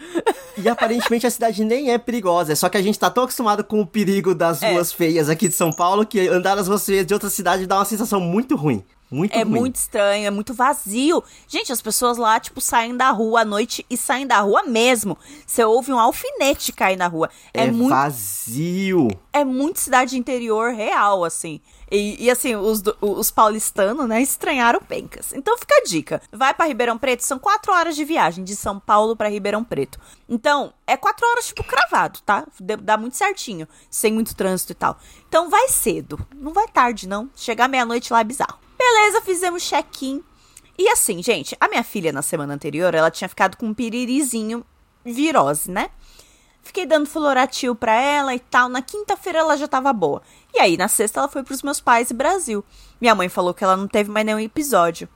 E 0.56 0.70
aparentemente 0.70 1.26
a 1.26 1.32
cidade 1.32 1.66
nem 1.66 1.92
é 1.92 1.98
perigosa. 1.98 2.52
É 2.52 2.56
só 2.56 2.70
que 2.70 2.78
a 2.78 2.84
gente 2.84 3.00
tá 3.00 3.10
tão 3.10 3.24
acostumado 3.24 3.64
com 3.64 3.82
o 3.82 3.88
perigo 3.88 4.36
das 4.36 4.62
é. 4.62 4.72
ruas 4.72 4.94
feias 4.94 5.28
aqui 5.28 5.48
de 5.48 5.56
São 5.56 5.72
Paulo 5.72 6.06
que 6.06 6.28
andar 6.28 6.56
nas 6.56 6.68
ruas 6.68 6.86
feias 6.86 7.04
de 7.04 7.16
outra 7.16 7.32
cidade 7.32 7.66
dá 7.66 7.78
uma 7.78 7.86
sensação 7.86 8.20
muito 8.20 8.56
ruim. 8.56 8.86
Muito 9.12 9.36
é 9.36 9.44
ruim. 9.44 9.60
muito 9.60 9.76
estranho, 9.76 10.26
é 10.26 10.32
muito 10.32 10.54
vazio. 10.54 11.22
Gente, 11.46 11.74
as 11.74 11.82
pessoas 11.82 12.18
lá, 12.18 12.40
tipo, 12.40 12.62
saem 12.62 12.96
da 12.96 13.12
rua 13.12 13.42
à 13.42 13.46
noite 13.46 13.86
e 13.90 13.98
saem 13.98 14.26
da 14.26 14.40
rua 14.40 14.64
mesmo. 14.64 15.18
Você 15.46 15.66
ouve 15.66 15.92
um 15.92 16.00
alfinete 16.00 16.72
cair 16.72 16.96
na 16.96 17.08
rua. 17.08 17.30
É, 17.54 17.66
é 17.66 17.72
muito 17.72 17.90
vazio. 17.90 19.10
É 19.34 19.44
muito 19.44 19.82
cidade 19.82 20.18
interior 20.18 20.72
real, 20.74 21.26
assim. 21.26 21.60
E, 21.92 22.24
e, 22.24 22.32
assim, 22.32 22.56
os, 22.56 22.82
os 23.02 23.30
paulistanos, 23.30 24.08
né, 24.08 24.22
estranharam 24.22 24.80
pencas. 24.80 25.34
Então 25.34 25.58
fica 25.58 25.76
a 25.76 25.84
dica. 25.84 26.22
Vai 26.32 26.54
para 26.54 26.68
Ribeirão 26.68 26.98
Preto, 26.98 27.20
são 27.22 27.38
quatro 27.38 27.74
horas 27.74 27.98
de 27.98 28.06
viagem 28.06 28.46
de 28.46 28.56
São 28.56 28.80
Paulo 28.80 29.14
para 29.14 29.28
Ribeirão 29.28 29.62
Preto. 29.62 30.00
Então, 30.30 30.72
é 30.88 30.96
quatro 30.96 31.28
horas, 31.28 31.48
tipo, 31.48 31.66
cravado, 31.66 32.22
tá? 32.26 32.48
Dá 32.82 32.96
muito 32.96 33.18
certinho, 33.18 33.68
sem 33.90 34.14
muito 34.14 34.34
trânsito 34.34 34.72
e 34.72 34.76
tal. 34.76 34.98
Então 35.28 35.50
vai 35.50 35.68
cedo. 35.68 36.18
Não 36.34 36.54
vai 36.54 36.70
tarde, 36.70 37.10
não. 37.10 37.30
Chegar 37.36 37.68
meia-noite 37.68 38.14
lá 38.14 38.22
é 38.22 38.24
bizarro. 38.24 38.58
Beleza, 38.92 39.22
fizemos 39.22 39.64
check-in. 39.64 40.22
E 40.78 40.90
assim, 40.90 41.24
gente, 41.24 41.56
a 41.62 41.70
minha 41.70 41.82
filha 41.82 42.12
na 42.12 42.22
semana 42.22 42.54
anterior, 42.54 42.94
ela 42.94 43.10
tinha 43.10 43.30
ficado 43.30 43.56
com 43.56 43.68
um 43.68 43.74
piririzinho 43.74 44.66
virose, 45.04 45.72
né? 45.72 45.90
Fiquei 46.62 46.86
dando 46.86 47.06
floratil 47.08 47.74
pra 47.74 47.94
ela 47.94 48.36
e 48.36 48.40
tal. 48.40 48.68
Na 48.68 48.82
quinta-feira 48.82 49.40
ela 49.40 49.56
já 49.56 49.66
tava 49.66 49.94
boa. 49.94 50.22
E 50.54 50.60
aí, 50.60 50.76
na 50.76 50.90
sexta, 50.90 51.22
ela 51.22 51.30
foi 51.30 51.42
pros 51.42 51.64
meus 51.64 51.80
pais 51.80 52.12
e 52.12 52.14
Brasil. 52.14 52.66
Minha 53.00 53.16
mãe 53.16 53.30
falou 53.30 53.54
que 53.54 53.64
ela 53.64 53.78
não 53.78 53.88
teve 53.88 54.12
mais 54.12 54.26
nenhum 54.26 54.40
episódio. 54.40 55.08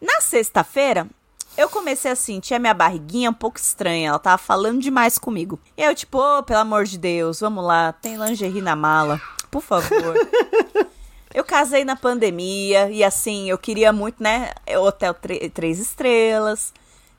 Na 0.00 0.20
sexta-feira, 0.20 1.08
eu 1.56 1.68
comecei 1.68 2.10
a 2.10 2.16
sentir 2.16 2.54
a 2.54 2.58
minha 2.58 2.74
barriguinha 2.74 3.30
um 3.30 3.34
pouco 3.34 3.58
estranha. 3.58 4.08
Ela 4.08 4.18
tava 4.18 4.38
falando 4.38 4.82
demais 4.82 5.18
comigo. 5.18 5.60
E 5.76 5.84
eu, 5.84 5.94
tipo, 5.94 6.18
oh, 6.18 6.42
pelo 6.42 6.58
amor 6.58 6.84
de 6.84 6.98
Deus, 6.98 7.38
vamos 7.38 7.64
lá, 7.64 7.92
tem 7.92 8.16
lingerie 8.16 8.60
na 8.60 8.74
mala, 8.74 9.20
por 9.52 9.62
favor. 9.62 10.14
Eu 11.34 11.42
casei 11.42 11.84
na 11.84 11.96
pandemia 11.96 12.88
e 12.92 13.02
assim, 13.02 13.50
eu 13.50 13.58
queria 13.58 13.92
muito, 13.92 14.22
né? 14.22 14.52
Hotel 14.78 15.12
três 15.52 15.80
estrelas. 15.80 16.72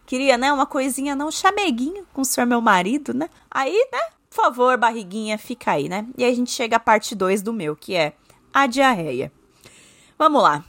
Queria, 0.05 0.37
né, 0.37 0.53
uma 0.53 0.65
coisinha, 0.65 1.15
não, 1.15 1.29
chameguinho 1.29 2.07
com 2.13 2.21
o 2.21 2.25
senhor 2.25 2.47
meu 2.47 2.61
marido, 2.61 3.13
né? 3.13 3.29
Aí, 3.51 3.75
né, 3.91 3.99
por 4.29 4.43
favor, 4.43 4.77
barriguinha, 4.77 5.37
fica 5.37 5.71
aí, 5.71 5.89
né? 5.89 6.07
E 6.17 6.23
aí 6.23 6.31
a 6.31 6.35
gente 6.35 6.51
chega 6.51 6.77
à 6.77 6.79
parte 6.79 7.13
2 7.13 7.41
do 7.41 7.51
meu, 7.51 7.75
que 7.75 7.93
é 7.93 8.13
a 8.53 8.67
diarreia. 8.67 9.33
Vamos 10.17 10.41
lá. 10.41 10.63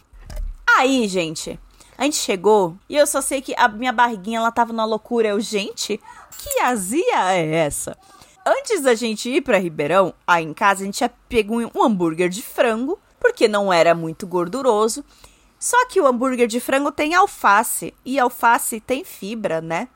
Aí, 0.77 1.07
gente, 1.07 1.57
a 1.97 2.03
gente 2.03 2.17
chegou 2.17 2.77
e 2.89 2.97
eu 2.97 3.07
só 3.07 3.21
sei 3.21 3.41
que 3.41 3.55
a 3.57 3.69
minha 3.69 3.93
barriguinha, 3.93 4.39
ela 4.39 4.51
tava 4.51 4.73
na 4.73 4.85
loucura. 4.85 5.29
Eu, 5.29 5.41
gente, 5.41 6.01
que 6.37 6.61
azia 6.63 7.33
é 7.33 7.55
essa? 7.55 7.97
Antes 8.45 8.81
da 8.81 8.95
gente 8.95 9.31
ir 9.31 9.43
para 9.43 9.59
Ribeirão, 9.59 10.13
aí 10.27 10.45
em 10.45 10.53
casa, 10.53 10.83
a 10.83 10.85
gente 10.85 10.97
tinha 10.97 11.13
pego 11.29 11.61
um 11.61 11.85
hambúrguer 11.85 12.29
de 12.29 12.43
frango 12.43 12.99
porque 13.19 13.49
não 13.49 13.73
era 13.73 13.95
muito 13.95 14.27
gorduroso. 14.27 15.05
Só 15.59 15.87
que 15.87 16.01
o 16.01 16.07
hambúrguer 16.07 16.47
de 16.47 16.61
frango 16.61 16.93
tem 16.93 17.15
alface 17.15 17.95
e 18.05 18.19
alface 18.19 18.81
tem 18.81 19.05
fibra, 19.05 19.61
né? 19.61 19.89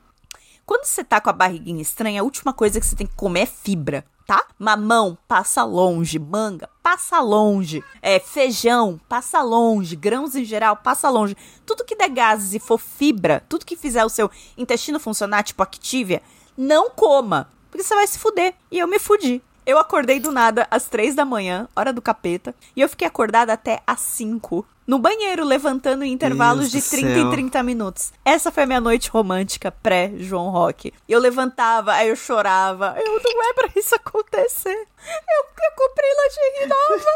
Quando 0.65 0.85
você 0.85 1.03
tá 1.03 1.21
com 1.21 1.29
a 1.29 1.33
barriguinha 1.33 1.83
estranha, 1.83 2.21
a 2.21 2.25
última 2.25 2.53
coisa 2.53 2.79
que 2.79 2.87
você 2.87 2.95
tem 2.95 3.07
que 3.07 3.17
comer 3.17 3.41
é 3.41 3.47
fibra, 3.47 4.05
tá? 4.27 4.47
Mamão, 4.59 5.19
passa 5.27 5.65
longe. 5.65 6.19
Manga, 6.19 6.69
passa 6.83 7.21
longe. 7.21 7.83
É, 8.01 8.21
feijão, 8.21 9.01
passa 9.09 9.43
longe. 9.43 9.97
Grãos 9.97 10.37
em 10.37 10.45
geral, 10.45 10.77
passa 10.77 11.11
longe. 11.11 11.37
Tudo 11.67 11.85
que 11.85 11.97
der 11.97 12.09
gases 12.11 12.55
e 12.55 12.61
for 12.61 12.79
fibra, 12.79 13.45
tudo 13.49 13.67
que 13.67 13.77
fizer 13.77 14.05
o 14.05 14.09
seu 14.09 14.31
intestino 14.57 15.01
funcionar, 15.01 15.43
tipo 15.43 15.63
Activia, 15.63 16.23
não 16.57 16.89
coma. 16.91 17.51
Porque 17.69 17.83
você 17.83 17.95
vai 17.95 18.07
se 18.07 18.19
fuder. 18.19 18.55
E 18.71 18.79
eu 18.79 18.87
me 18.87 18.99
fudi. 18.99 19.43
Eu 19.67 19.79
acordei 19.79 20.19
do 20.19 20.33
nada 20.33 20.67
às 20.71 20.87
três 20.87 21.15
da 21.15 21.25
manhã, 21.25 21.69
hora 21.77 21.93
do 21.93 22.03
capeta, 22.03 22.55
e 22.75 22.81
eu 22.81 22.89
fiquei 22.89 23.07
acordada 23.07 23.53
até 23.53 23.81
às 23.87 24.01
cinco. 24.01 24.67
No 24.87 24.99
banheiro, 24.99 25.45
levantando 25.45 26.03
em 26.03 26.13
intervalos 26.13 26.73
Deus 26.73 26.85
de 26.85 26.91
30 26.91 27.19
em 27.19 27.31
30 27.31 27.63
minutos. 27.63 28.13
Essa 28.25 28.51
foi 28.51 28.65
a 28.65 28.67
minha 28.67 28.81
noite 28.81 29.09
romântica 29.09 29.71
pré-João 29.71 30.51
Rock. 30.51 30.93
Eu 31.09 31.21
levantava, 31.21 31.93
aí 31.93 32.09
eu 32.09 32.17
chorava. 32.17 32.97
Eu 32.99 33.21
não 33.23 33.51
é 33.51 33.53
pra 33.55 33.69
isso 33.77 33.95
acontecer. 33.95 34.71
Eu, 34.75 35.45
eu 35.45 35.73
comprei 35.77 36.11
lingerie 36.11 36.67
nova. 36.67 37.11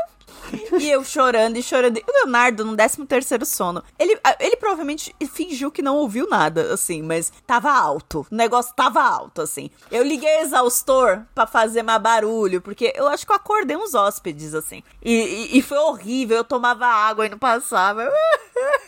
E 0.78 0.90
eu 0.90 1.04
chorando 1.04 1.56
e 1.56 1.62
chorando. 1.62 1.98
o 1.98 2.12
Leonardo, 2.12 2.64
no 2.64 2.76
13 2.76 3.06
terceiro 3.06 3.46
sono, 3.46 3.82
ele, 3.98 4.18
ele 4.40 4.56
provavelmente 4.56 5.14
fingiu 5.32 5.70
que 5.70 5.82
não 5.82 5.96
ouviu 5.96 6.28
nada, 6.28 6.72
assim, 6.72 7.02
mas 7.02 7.32
tava 7.46 7.72
alto. 7.72 8.26
O 8.30 8.34
negócio 8.34 8.74
tava 8.74 9.02
alto, 9.02 9.42
assim. 9.42 9.70
Eu 9.90 10.02
liguei 10.02 10.40
exaustor 10.40 11.22
para 11.34 11.46
fazer 11.46 11.82
mais 11.82 12.00
barulho, 12.00 12.60
porque 12.60 12.92
eu 12.94 13.06
acho 13.08 13.26
que 13.26 13.32
eu 13.32 13.36
acordei 13.36 13.76
uns 13.76 13.94
hóspedes, 13.94 14.54
assim. 14.54 14.82
E, 15.02 15.12
e, 15.12 15.58
e 15.58 15.62
foi 15.62 15.78
horrível, 15.78 16.38
eu 16.38 16.44
tomava 16.44 16.86
água 16.86 17.26
e 17.26 17.30
não 17.30 17.38
passava. 17.38 18.10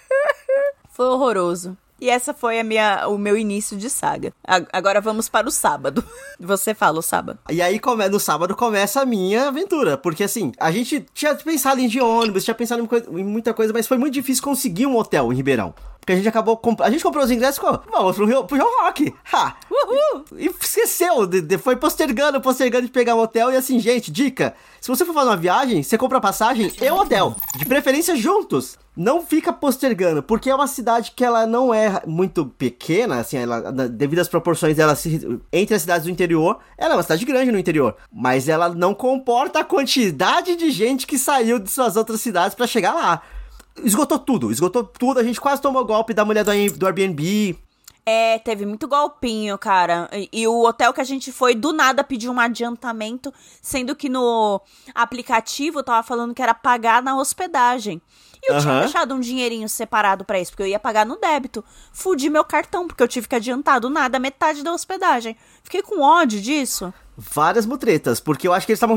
foi 0.90 1.06
horroroso. 1.06 1.76
E 2.00 2.10
essa 2.10 2.34
foi 2.34 2.60
a 2.60 2.64
minha, 2.64 3.08
o 3.08 3.16
meu 3.16 3.36
início 3.36 3.76
de 3.76 3.88
saga. 3.88 4.32
Agora 4.72 5.00
vamos 5.00 5.28
para 5.28 5.48
o 5.48 5.50
sábado. 5.50 6.04
Você 6.38 6.74
fala 6.74 6.98
o 6.98 7.02
sábado. 7.02 7.38
E 7.50 7.62
aí, 7.62 7.80
no 8.10 8.20
sábado, 8.20 8.54
começa 8.54 9.00
a 9.00 9.06
minha 9.06 9.48
aventura. 9.48 9.96
Porque 9.96 10.24
assim, 10.24 10.52
a 10.58 10.70
gente 10.70 11.06
tinha 11.14 11.34
pensado 11.34 11.80
em 11.80 11.88
de 11.88 12.00
ônibus, 12.00 12.44
tinha 12.44 12.54
pensado 12.54 12.86
em 13.10 13.24
muita 13.24 13.54
coisa, 13.54 13.72
mas 13.72 13.86
foi 13.86 13.96
muito 13.96 14.14
difícil 14.14 14.42
conseguir 14.42 14.86
um 14.86 14.96
hotel 14.96 15.32
em 15.32 15.36
Ribeirão. 15.36 15.74
Porque 16.06 16.12
a 16.12 16.16
gente 16.16 16.28
acabou. 16.28 16.56
Comp... 16.56 16.80
A 16.82 16.88
gente 16.88 17.02
comprou 17.02 17.24
os 17.24 17.32
ingressos 17.32 17.56
e 17.56 17.60
ficou. 17.60 17.82
Vamos 17.90 18.14
pro 18.14 18.26
Rio, 18.26 18.44
pro 18.44 18.56
Rio 18.56 18.66
Rock. 18.80 19.12
Ha! 19.32 19.56
Uhul! 19.68 20.24
E, 20.36 20.44
e 20.44 20.46
esqueceu. 20.46 21.26
De, 21.26 21.40
de, 21.40 21.58
foi 21.58 21.74
postergando, 21.74 22.40
postergando 22.40 22.86
de 22.86 22.92
pegar 22.92 23.16
um 23.16 23.18
hotel. 23.18 23.50
E 23.50 23.56
assim, 23.56 23.80
gente, 23.80 24.12
dica: 24.12 24.54
se 24.80 24.86
você 24.86 25.04
for 25.04 25.12
fazer 25.12 25.30
uma 25.30 25.36
viagem, 25.36 25.82
você 25.82 25.98
compra 25.98 26.20
passagem 26.20 26.72
e 26.80 26.90
o 26.90 26.94
hotel. 26.94 27.34
De 27.56 27.66
preferência 27.66 28.14
juntos. 28.14 28.78
Não 28.96 29.20
fica 29.20 29.52
postergando, 29.52 30.22
porque 30.22 30.48
é 30.48 30.54
uma 30.54 30.66
cidade 30.66 31.12
que 31.14 31.22
ela 31.22 31.44
não 31.44 31.74
é 31.74 32.00
muito 32.06 32.46
pequena, 32.46 33.20
assim, 33.20 33.36
ela, 33.36 33.70
devido 33.70 34.20
às 34.20 34.28
proporções 34.28 34.74
dela 34.74 34.96
se, 34.96 35.38
entre 35.52 35.74
as 35.74 35.82
cidades 35.82 36.06
do 36.06 36.10
interior, 36.10 36.60
ela 36.78 36.94
é 36.94 36.96
uma 36.96 37.02
cidade 37.02 37.26
grande 37.26 37.52
no 37.52 37.58
interior, 37.58 37.94
mas 38.10 38.48
ela 38.48 38.70
não 38.70 38.94
comporta 38.94 39.58
a 39.58 39.64
quantidade 39.64 40.56
de 40.56 40.70
gente 40.70 41.06
que 41.06 41.18
saiu 41.18 41.58
de 41.58 41.70
suas 41.70 41.94
outras 41.94 42.22
cidades 42.22 42.54
para 42.54 42.66
chegar 42.66 42.94
lá. 42.94 43.20
Esgotou 43.82 44.18
tudo, 44.18 44.50
esgotou 44.50 44.84
tudo. 44.84 45.20
A 45.20 45.22
gente 45.22 45.40
quase 45.40 45.60
tomou 45.60 45.84
golpe 45.84 46.14
da 46.14 46.24
mulher 46.24 46.44
do, 46.44 46.52
do 46.78 46.86
Airbnb. 46.86 47.56
É, 48.08 48.38
teve 48.38 48.64
muito 48.64 48.86
golpinho, 48.86 49.58
cara. 49.58 50.08
E, 50.12 50.28
e, 50.32 50.46
o 50.46 50.64
hotel 50.64 50.92
que 50.92 51.00
a 51.00 51.04
gente 51.04 51.32
foi, 51.32 51.56
do 51.56 51.72
nada 51.72 52.04
pediu 52.04 52.30
um 52.30 52.38
adiantamento, 52.38 53.34
sendo 53.60 53.96
que 53.96 54.08
no 54.08 54.60
aplicativo 54.94 55.82
tava 55.82 56.06
falando 56.06 56.32
que 56.32 56.40
era 56.40 56.54
pagar 56.54 57.02
na 57.02 57.18
hospedagem. 57.18 58.00
E 58.40 58.52
eu 58.52 58.54
uhum. 58.54 58.60
tinha 58.60 58.80
deixado 58.80 59.12
um 59.12 59.18
dinheirinho 59.18 59.68
separado 59.68 60.24
para 60.24 60.38
isso, 60.38 60.52
porque 60.52 60.62
eu 60.62 60.68
ia 60.68 60.78
pagar 60.78 61.04
no 61.04 61.16
débito. 61.16 61.64
Fudi 61.92 62.30
meu 62.30 62.44
cartão, 62.44 62.86
porque 62.86 63.02
eu 63.02 63.08
tive 63.08 63.26
que 63.26 63.34
adiantar 63.34 63.80
do 63.80 63.90
nada 63.90 64.20
metade 64.20 64.62
da 64.62 64.72
hospedagem. 64.72 65.36
Fiquei 65.66 65.82
com 65.82 66.00
ódio 66.00 66.40
disso 66.40 66.94
várias 67.16 67.64
mutretas, 67.64 68.20
porque 68.20 68.46
eu 68.46 68.52
acho 68.52 68.66
que 68.66 68.72
eles 68.72 68.76
estavam. 68.76 68.96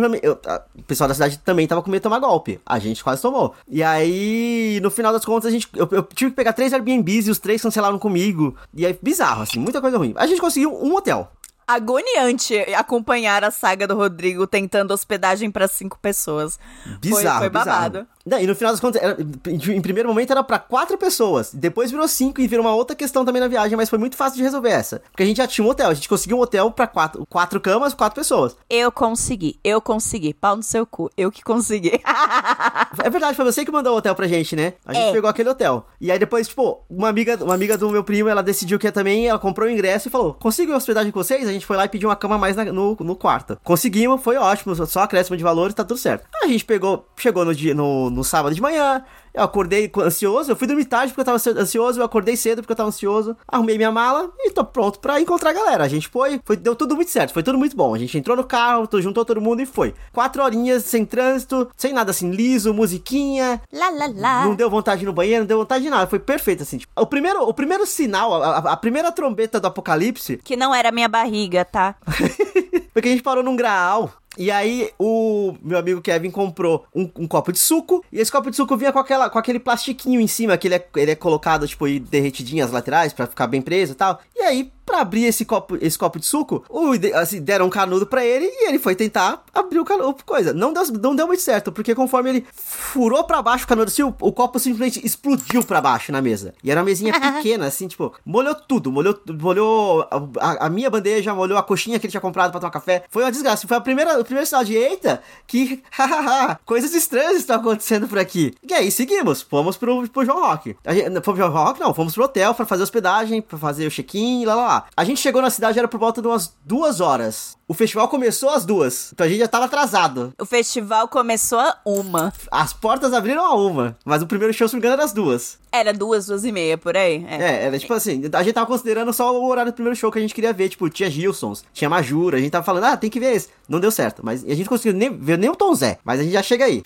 O 0.76 0.84
pessoal 0.84 1.08
da 1.08 1.14
cidade 1.14 1.40
também 1.40 1.66
tava 1.66 1.82
com 1.82 1.90
medo 1.90 2.02
de 2.02 2.04
tomar 2.04 2.20
golpe. 2.20 2.60
A 2.66 2.78
gente 2.78 3.04
quase 3.04 3.22
tomou. 3.22 3.56
E 3.68 3.82
aí, 3.82 4.80
no 4.84 4.92
final 4.92 5.14
das 5.14 5.24
contas, 5.24 5.48
a 5.48 5.52
gente. 5.52 5.70
Eu, 5.74 5.88
eu 5.92 6.04
tive 6.04 6.32
que 6.32 6.36
pegar 6.36 6.54
três 6.54 6.74
Airbnbs 6.74 7.28
e 7.28 7.32
os 7.32 7.40
três 7.40 7.62
cancelaram 7.62 7.98
comigo. 7.98 8.56
E 8.74 8.86
aí, 8.86 8.98
bizarro, 9.02 9.44
assim, 9.44 9.60
muita 9.60 9.80
coisa 9.80 9.98
ruim. 9.98 10.14
A 10.18 10.28
gente 10.28 10.42
conseguiu 10.42 10.74
um 10.74 10.96
hotel 10.96 11.32
agoniante 11.68 12.58
acompanhar 12.74 13.44
a 13.44 13.52
saga 13.52 13.88
do 13.88 13.96
Rodrigo 13.96 14.48
tentando 14.48 14.92
hospedagem 14.92 15.52
para 15.52 15.68
cinco 15.68 16.00
pessoas. 16.00 16.60
Bizarro, 17.00 17.38
foi, 17.38 17.40
foi 17.42 17.50
babado. 17.50 18.00
Bizarro. 18.00 18.08
E 18.42 18.48
no 18.48 18.56
final 18.56 18.74
das 18.74 18.80
contas, 18.80 19.02
era, 19.02 19.18
em 19.48 19.82
primeiro 19.82 20.10
momento 20.10 20.32
era 20.32 20.44
para 20.44 20.60
quatro 20.60 20.98
pessoas, 20.98 21.52
depois 21.54 21.92
virou 21.92 22.08
cinco 22.08 22.42
e 22.42 22.48
virou 22.48 22.66
uma 22.66 22.76
outra 22.76 22.96
questão 22.96 23.24
também 23.24 23.42
na 23.42 23.48
viagem, 23.48 23.78
mas 23.78 23.90
foi 23.90 23.98
muito 23.98 24.16
fácil 24.16 24.38
de 24.38 24.44
resolver 24.44 24.70
essa. 24.70 25.02
Porque 25.12 25.24
a 25.24 25.26
gente 25.26 25.38
já 25.38 25.48
tinha 25.48 25.66
um 25.66 25.70
hotel, 25.70 25.90
a 25.90 25.94
gente 25.94 26.10
conseguiu 26.10 26.38
um 26.38 26.42
hotel 26.42 26.72
para 26.72 26.88
quatro, 26.88 27.26
quatro 27.28 27.60
camas, 27.60 27.94
quatro 27.94 28.16
pessoas. 28.16 28.56
Eu 28.70 28.92
consegui, 28.92 29.60
eu 29.64 29.82
consegui. 29.82 30.34
Pau 30.34 30.56
no 30.56 30.64
seu 30.64 30.86
cu, 30.86 31.10
eu 31.18 31.32
que 31.32 31.44
consegui. 31.44 32.00
é 33.04 33.10
verdade, 33.10 33.36
foi 33.36 33.46
você 33.46 33.66
que 33.66 33.72
mandou 33.72 33.94
o 33.94 33.98
hotel 33.98 34.16
pra 34.16 34.28
gente, 34.28 34.56
né? 34.56 34.74
A 34.86 34.94
gente 34.94 35.10
é. 35.10 35.12
pegou 35.12 35.30
aquele 35.30 35.50
hotel. 35.50 35.86
E 36.00 36.12
aí 36.12 36.20
depois, 36.20 36.48
tipo, 36.48 36.84
uma 36.90 37.10
amiga, 37.10 37.38
uma 37.44 37.54
amiga 37.54 37.78
do 37.78 37.90
meu 37.90 38.04
primo, 38.04 38.30
ela 38.30 38.44
decidiu 38.44 38.78
que 38.78 38.88
ia 38.88 38.92
também, 38.92 39.28
ela 39.28 39.40
comprou 39.40 39.68
o 39.68 39.72
ingresso 39.72 40.08
e 40.08 40.12
falou: 40.12 40.34
consigo 40.34 40.74
hospedagem 40.74 41.12
com 41.12 41.24
vocês? 41.24 41.48
A 41.48 41.52
gente 41.52 41.66
foi 41.66 41.78
lá 41.78 41.86
e 41.86 41.90
pediu 41.90 42.10
uma 42.10 42.16
cama 42.16 42.38
mais 42.38 42.56
na, 42.56 42.66
no, 42.66 42.96
no 43.00 43.16
quarto. 43.16 43.58
Conseguimos, 43.64 44.22
foi 44.22 44.38
ótimo, 44.38 44.76
só 44.86 45.02
acréscimo 45.02 45.38
de 45.38 45.44
valores, 45.44 45.74
tá 45.74 45.84
tudo 45.84 45.98
certo. 45.98 46.28
A 46.44 46.48
gente 46.48 46.66
pegou, 46.66 47.06
chegou 47.18 47.46
no 47.46 47.54
dia, 47.54 47.74
no, 47.74 48.10
no 48.10 48.19
sábado 48.24 48.54
de 48.54 48.62
manhã, 48.62 49.04
eu 49.34 49.44
acordei 49.44 49.92
ansioso, 49.98 50.52
eu 50.52 50.56
fui 50.56 50.68
dormir 50.68 50.86
tarde 50.86 51.14
porque 51.14 51.22
eu 51.22 51.26
tava 51.26 51.62
ansioso, 51.62 52.00
eu 52.00 52.06
acordei 52.06 52.36
cedo 52.36 52.62
porque 52.62 52.72
eu 52.72 52.76
tava 52.76 52.90
ansioso, 52.90 53.38
arrumei 53.48 53.78
minha 53.78 53.92
mala 53.92 54.32
e 54.40 54.52
tô 54.52 54.64
pronto 54.64 55.00
pra 55.00 55.22
encontrar 55.22 55.52
a 55.52 55.54
galera. 55.54 55.84
A 55.84 55.88
gente 55.88 56.08
foi, 56.08 56.42
foi 56.44 56.58
deu 56.58 56.76
tudo 56.76 56.96
muito 56.96 57.12
certo, 57.12 57.34
foi 57.34 57.44
tudo 57.44 57.58
muito 57.58 57.76
bom. 57.76 57.94
A 57.94 57.98
gente 57.98 58.18
entrou 58.18 58.36
no 58.36 58.44
carro, 58.44 58.88
juntou 59.00 59.24
todo 59.24 59.42
mundo 59.42 59.62
e 59.62 59.66
foi. 59.66 59.94
Quatro 60.12 60.44
horinhas 60.44 60.84
sem 60.84 61.06
trânsito, 61.06 61.70
sem 61.78 61.94
nada 61.94 62.12
assim, 62.12 62.32
liso, 62.32 62.74
musiquinha. 62.74 63.62
Lá, 63.72 63.90
lá, 63.90 64.10
lá. 64.14 64.46
Não 64.46 64.56
deu 64.56 64.70
vontade 64.70 65.06
no 65.06 65.14
banheiro, 65.14 65.42
não 65.42 65.48
deu 65.48 65.60
vontade 65.60 65.84
de 65.84 65.90
nada, 65.90 66.08
foi 66.08 66.20
perfeito 66.20 66.64
assim. 66.64 66.80
Tipo, 66.80 66.92
o, 67.00 67.06
primeiro, 67.06 67.44
o 67.44 67.54
primeiro 67.54 67.86
sinal, 67.86 68.42
a, 68.42 68.58
a, 68.58 68.74
a 68.74 68.78
primeira 68.78 69.12
trombeta 69.12 69.60
do 69.60 69.68
apocalipse. 69.68 70.38
Que 70.44 70.56
não 70.56 70.74
era 70.74 70.92
minha 70.92 71.08
barriga, 71.08 71.64
tá? 71.64 71.96
porque 72.94 73.10
a 73.10 73.12
gente 73.12 73.24
parou 73.24 73.44
num 73.44 73.56
graal 73.56 74.12
e 74.40 74.50
aí 74.50 74.90
o 74.98 75.54
meu 75.62 75.78
amigo 75.78 76.02
Kevin 76.02 76.32
comprou 76.32 76.86
um, 76.96 77.10
um, 77.18 77.28
copo 77.28 77.52
de 77.52 77.60
suco. 77.60 78.02
E 78.10 78.20
esse 78.20 78.32
copo 78.32 78.50
de 78.50 78.56
suco 78.56 78.78
vinha 78.78 78.94
com, 78.94 79.00
aquela, 79.00 79.30
com 79.30 79.38
aquele 79.38 79.60
plastiquinho 79.60 80.22
em 80.22 80.28
cima, 80.28 80.58
que 80.58 80.70
ele 80.70 80.76
é, 80.76 80.88
ele 80.96 81.12
é 81.12 81.16
colocado, 81.16 81.68
tipo, 81.68 81.86
derretidinho 82.00 82.64
as 82.64 82.72
laterais 82.72 83.12
para 83.12 83.28
ficar 83.28 83.48
bem 83.48 83.62
preso 83.62 83.92
e 83.92 83.96
tal. 83.96 84.22
E 84.34 84.40
aí 84.40 84.72
para 84.90 85.02
abrir 85.02 85.26
esse 85.26 85.46
copo, 85.46 85.78
esse 85.80 85.96
copo 85.96 86.20
de 86.20 86.26
suco, 86.26 86.64
o, 86.68 86.94
assim, 87.14 87.40
deram 87.40 87.68
um 87.68 87.70
canudo 87.70 88.08
para 88.08 88.26
ele 88.26 88.46
e 88.46 88.68
ele 88.68 88.80
foi 88.80 88.96
tentar 88.96 89.44
abrir 89.54 89.80
o 89.80 89.86
canudo, 89.86 90.16
coisa. 90.26 90.52
Não 90.52 90.74
deu, 90.74 90.84
não 91.00 91.16
deu 91.16 91.28
muito 91.28 91.44
certo, 91.44 91.72
porque 91.72 91.94
conforme 91.94 92.30
ele 92.32 92.48
furou 92.52 93.24
para 93.24 93.40
baixo 93.40 93.66
o 93.66 93.68
canudo, 93.68 93.90
assim, 93.90 94.02
o, 94.02 94.14
o, 94.20 94.32
copo 94.32 94.58
simplesmente 94.58 95.06
explodiu 95.06 95.64
para 95.64 95.80
baixo 95.80 96.12
na 96.12 96.24
mesa. 96.24 96.56
E 96.64 96.72
era 96.72 96.80
uma 96.80 96.86
mesinha 96.86 97.14
pequena, 97.22 97.68
assim, 97.68 97.88
tipo, 97.88 98.12
molhou 98.26 98.56
tudo, 98.56 98.92
molhou, 98.92 99.20
molhou 99.40 100.08
a, 100.40 100.66
a, 100.66 100.70
minha 100.72 100.90
bandeja, 100.90 101.36
molhou 101.36 101.58
a 101.60 101.62
coxinha 101.64 102.00
que 102.00 102.08
ele 102.08 102.12
tinha 102.12 102.22
comprado 102.22 102.50
para 102.50 102.60
tomar 102.60 102.72
café. 102.72 103.04
Foi 103.12 103.24
uma 103.24 103.32
desgraça. 103.32 103.68
Foi 103.68 103.78
a 103.78 103.82
primeira, 103.82 104.20
o 104.20 104.24
primeiro 104.24 104.48
sinal 104.48 104.64
de 104.64 104.74
eita, 104.74 105.22
que 105.46 105.84
coisas 106.66 106.96
estranhas 106.96 107.38
estão 107.38 107.58
acontecendo 107.58 108.08
por 108.08 108.18
aqui. 108.18 108.56
E 108.68 108.74
aí 108.74 108.90
seguimos, 108.92 109.44
fomos 109.44 109.78
pro, 109.78 110.10
pro 110.10 110.26
João 110.26 110.48
Rock. 110.48 110.76
A 110.84 110.96
gente, 110.96 111.06
fomos 111.06 111.24
pro 111.24 111.36
João 111.36 111.52
Rock, 111.52 111.80
não, 111.80 111.94
fomos 111.94 112.16
pro 112.16 112.24
hotel 112.24 112.56
para 112.56 112.66
fazer 112.66 112.82
hospedagem, 112.82 113.40
para 113.40 113.58
fazer 113.60 113.86
o 113.86 113.92
check-in, 113.92 114.46
lá 114.46 114.56
lá 114.56 114.79
lá. 114.80 114.86
A 114.96 115.04
gente 115.04 115.20
chegou 115.20 115.42
na 115.42 115.50
cidade, 115.50 115.78
era 115.78 115.88
por 115.88 116.00
volta 116.00 116.22
de 116.22 116.28
umas 116.28 116.54
duas 116.66 117.00
horas. 117.02 117.58
O 117.68 117.74
festival 117.74 118.08
começou 118.08 118.50
às 118.50 118.66
duas, 118.66 119.12
então 119.14 119.26
a 119.28 119.30
gente 119.30 119.40
já 119.40 119.48
tava 119.48 119.66
atrasado. 119.66 120.34
O 120.40 120.46
festival 120.46 121.08
começou 121.08 121.60
a 121.60 121.78
uma. 121.86 122.34
As 122.50 122.74
portas 122.74 123.14
abriram 123.14 123.46
a 123.46 123.54
uma, 123.56 123.96
mas 124.04 124.24
o 124.24 124.28
primeiro 124.28 124.52
show, 124.54 124.68
se 124.68 124.74
não 124.74 124.80
me 124.80 124.82
engano, 124.82 124.96
era 124.96 125.06
às 125.06 125.14
duas. 125.14 125.60
Era 125.72 125.94
duas, 125.94 126.26
duas 126.26 126.44
e 126.44 126.52
meia, 126.52 126.80
por 126.80 126.98
aí. 126.98 127.24
É. 127.30 127.36
é, 127.36 127.66
era 127.66 127.78
tipo 127.78 127.94
assim, 127.94 128.24
a 128.34 128.44
gente 128.44 128.54
tava 128.54 128.66
considerando 128.66 129.14
só 129.14 129.32
o 129.32 129.48
horário 129.48 129.72
do 129.72 129.76
primeiro 129.76 129.96
show 129.96 130.12
que 130.12 130.18
a 130.18 130.22
gente 130.22 130.34
queria 130.34 130.52
ver. 130.52 130.70
Tipo, 130.70 130.90
tinha 130.90 131.12
Gilsons, 131.12 131.64
tinha 131.72 131.90
Majura, 131.90 132.38
a 132.38 132.40
gente 132.40 132.52
tava 132.52 132.66
falando, 132.66 132.86
ah, 132.86 132.98
tem 132.98 133.10
que 133.10 133.20
ver 133.20 133.36
esse. 133.36 133.50
Não 133.68 133.80
deu 133.80 133.92
certo, 133.92 134.26
mas 134.26 134.44
a 134.44 134.56
gente 134.56 134.68
conseguiu 134.68 134.98
nem, 134.98 135.16
ver 135.16 135.38
nem 135.38 135.50
o 135.50 135.56
Tom 135.56 135.76
Zé, 135.76 136.00
mas 136.04 136.20
a 136.20 136.24
gente 136.24 136.34
já 136.34 136.42
chega 136.42 136.66
aí. 136.66 136.82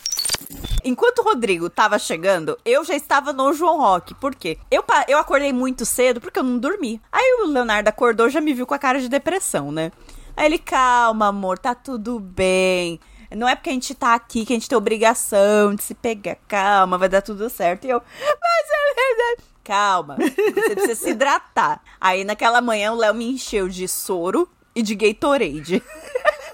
Enquanto 0.83 1.19
o 1.19 1.23
Rodrigo 1.23 1.69
tava 1.69 1.97
chegando, 1.97 2.57
eu 2.65 2.83
já 2.83 2.95
estava 2.95 3.31
no 3.31 3.53
João 3.53 3.79
Rock. 3.79 4.13
Por 4.15 4.35
quê? 4.35 4.57
Eu, 4.69 4.83
eu 5.07 5.17
acordei 5.17 5.53
muito 5.53 5.85
cedo 5.85 6.19
porque 6.19 6.39
eu 6.39 6.43
não 6.43 6.57
dormi. 6.57 7.01
Aí 7.11 7.41
o 7.41 7.47
Leonardo 7.47 7.89
acordou 7.89 8.29
já 8.29 8.41
me 8.41 8.53
viu 8.53 8.65
com 8.65 8.73
a 8.73 8.79
cara 8.79 8.99
de 8.99 9.07
depressão, 9.07 9.71
né? 9.71 9.91
Aí 10.35 10.45
ele, 10.45 10.57
calma, 10.57 11.27
amor, 11.27 11.57
tá 11.57 11.73
tudo 11.75 12.19
bem. 12.19 12.99
Não 13.35 13.47
é 13.47 13.55
porque 13.55 13.69
a 13.69 13.73
gente 13.73 13.95
tá 13.95 14.13
aqui 14.13 14.45
que 14.45 14.53
a 14.53 14.55
gente 14.55 14.69
tem 14.69 14.77
obrigação 14.77 15.73
de 15.73 15.83
se 15.83 15.95
pegar. 15.95 16.37
Calma, 16.47 16.97
vai 16.97 17.09
dar 17.09 17.21
tudo 17.21 17.49
certo. 17.49 17.85
E 17.85 17.89
eu, 17.89 17.99
mas 17.99 18.67
é 18.69 18.93
verdade. 18.95 19.53
Calma, 19.63 20.17
você 20.17 20.75
precisa 20.75 20.95
se 20.95 21.09
hidratar. 21.11 21.81
Aí 21.99 22.23
naquela 22.23 22.61
manhã 22.61 22.91
o 22.91 22.97
Léo 22.97 23.13
me 23.13 23.31
encheu 23.31 23.69
de 23.69 23.87
soro 23.87 24.49
e 24.75 24.81
de 24.81 24.95
Gatorade. 24.95 25.81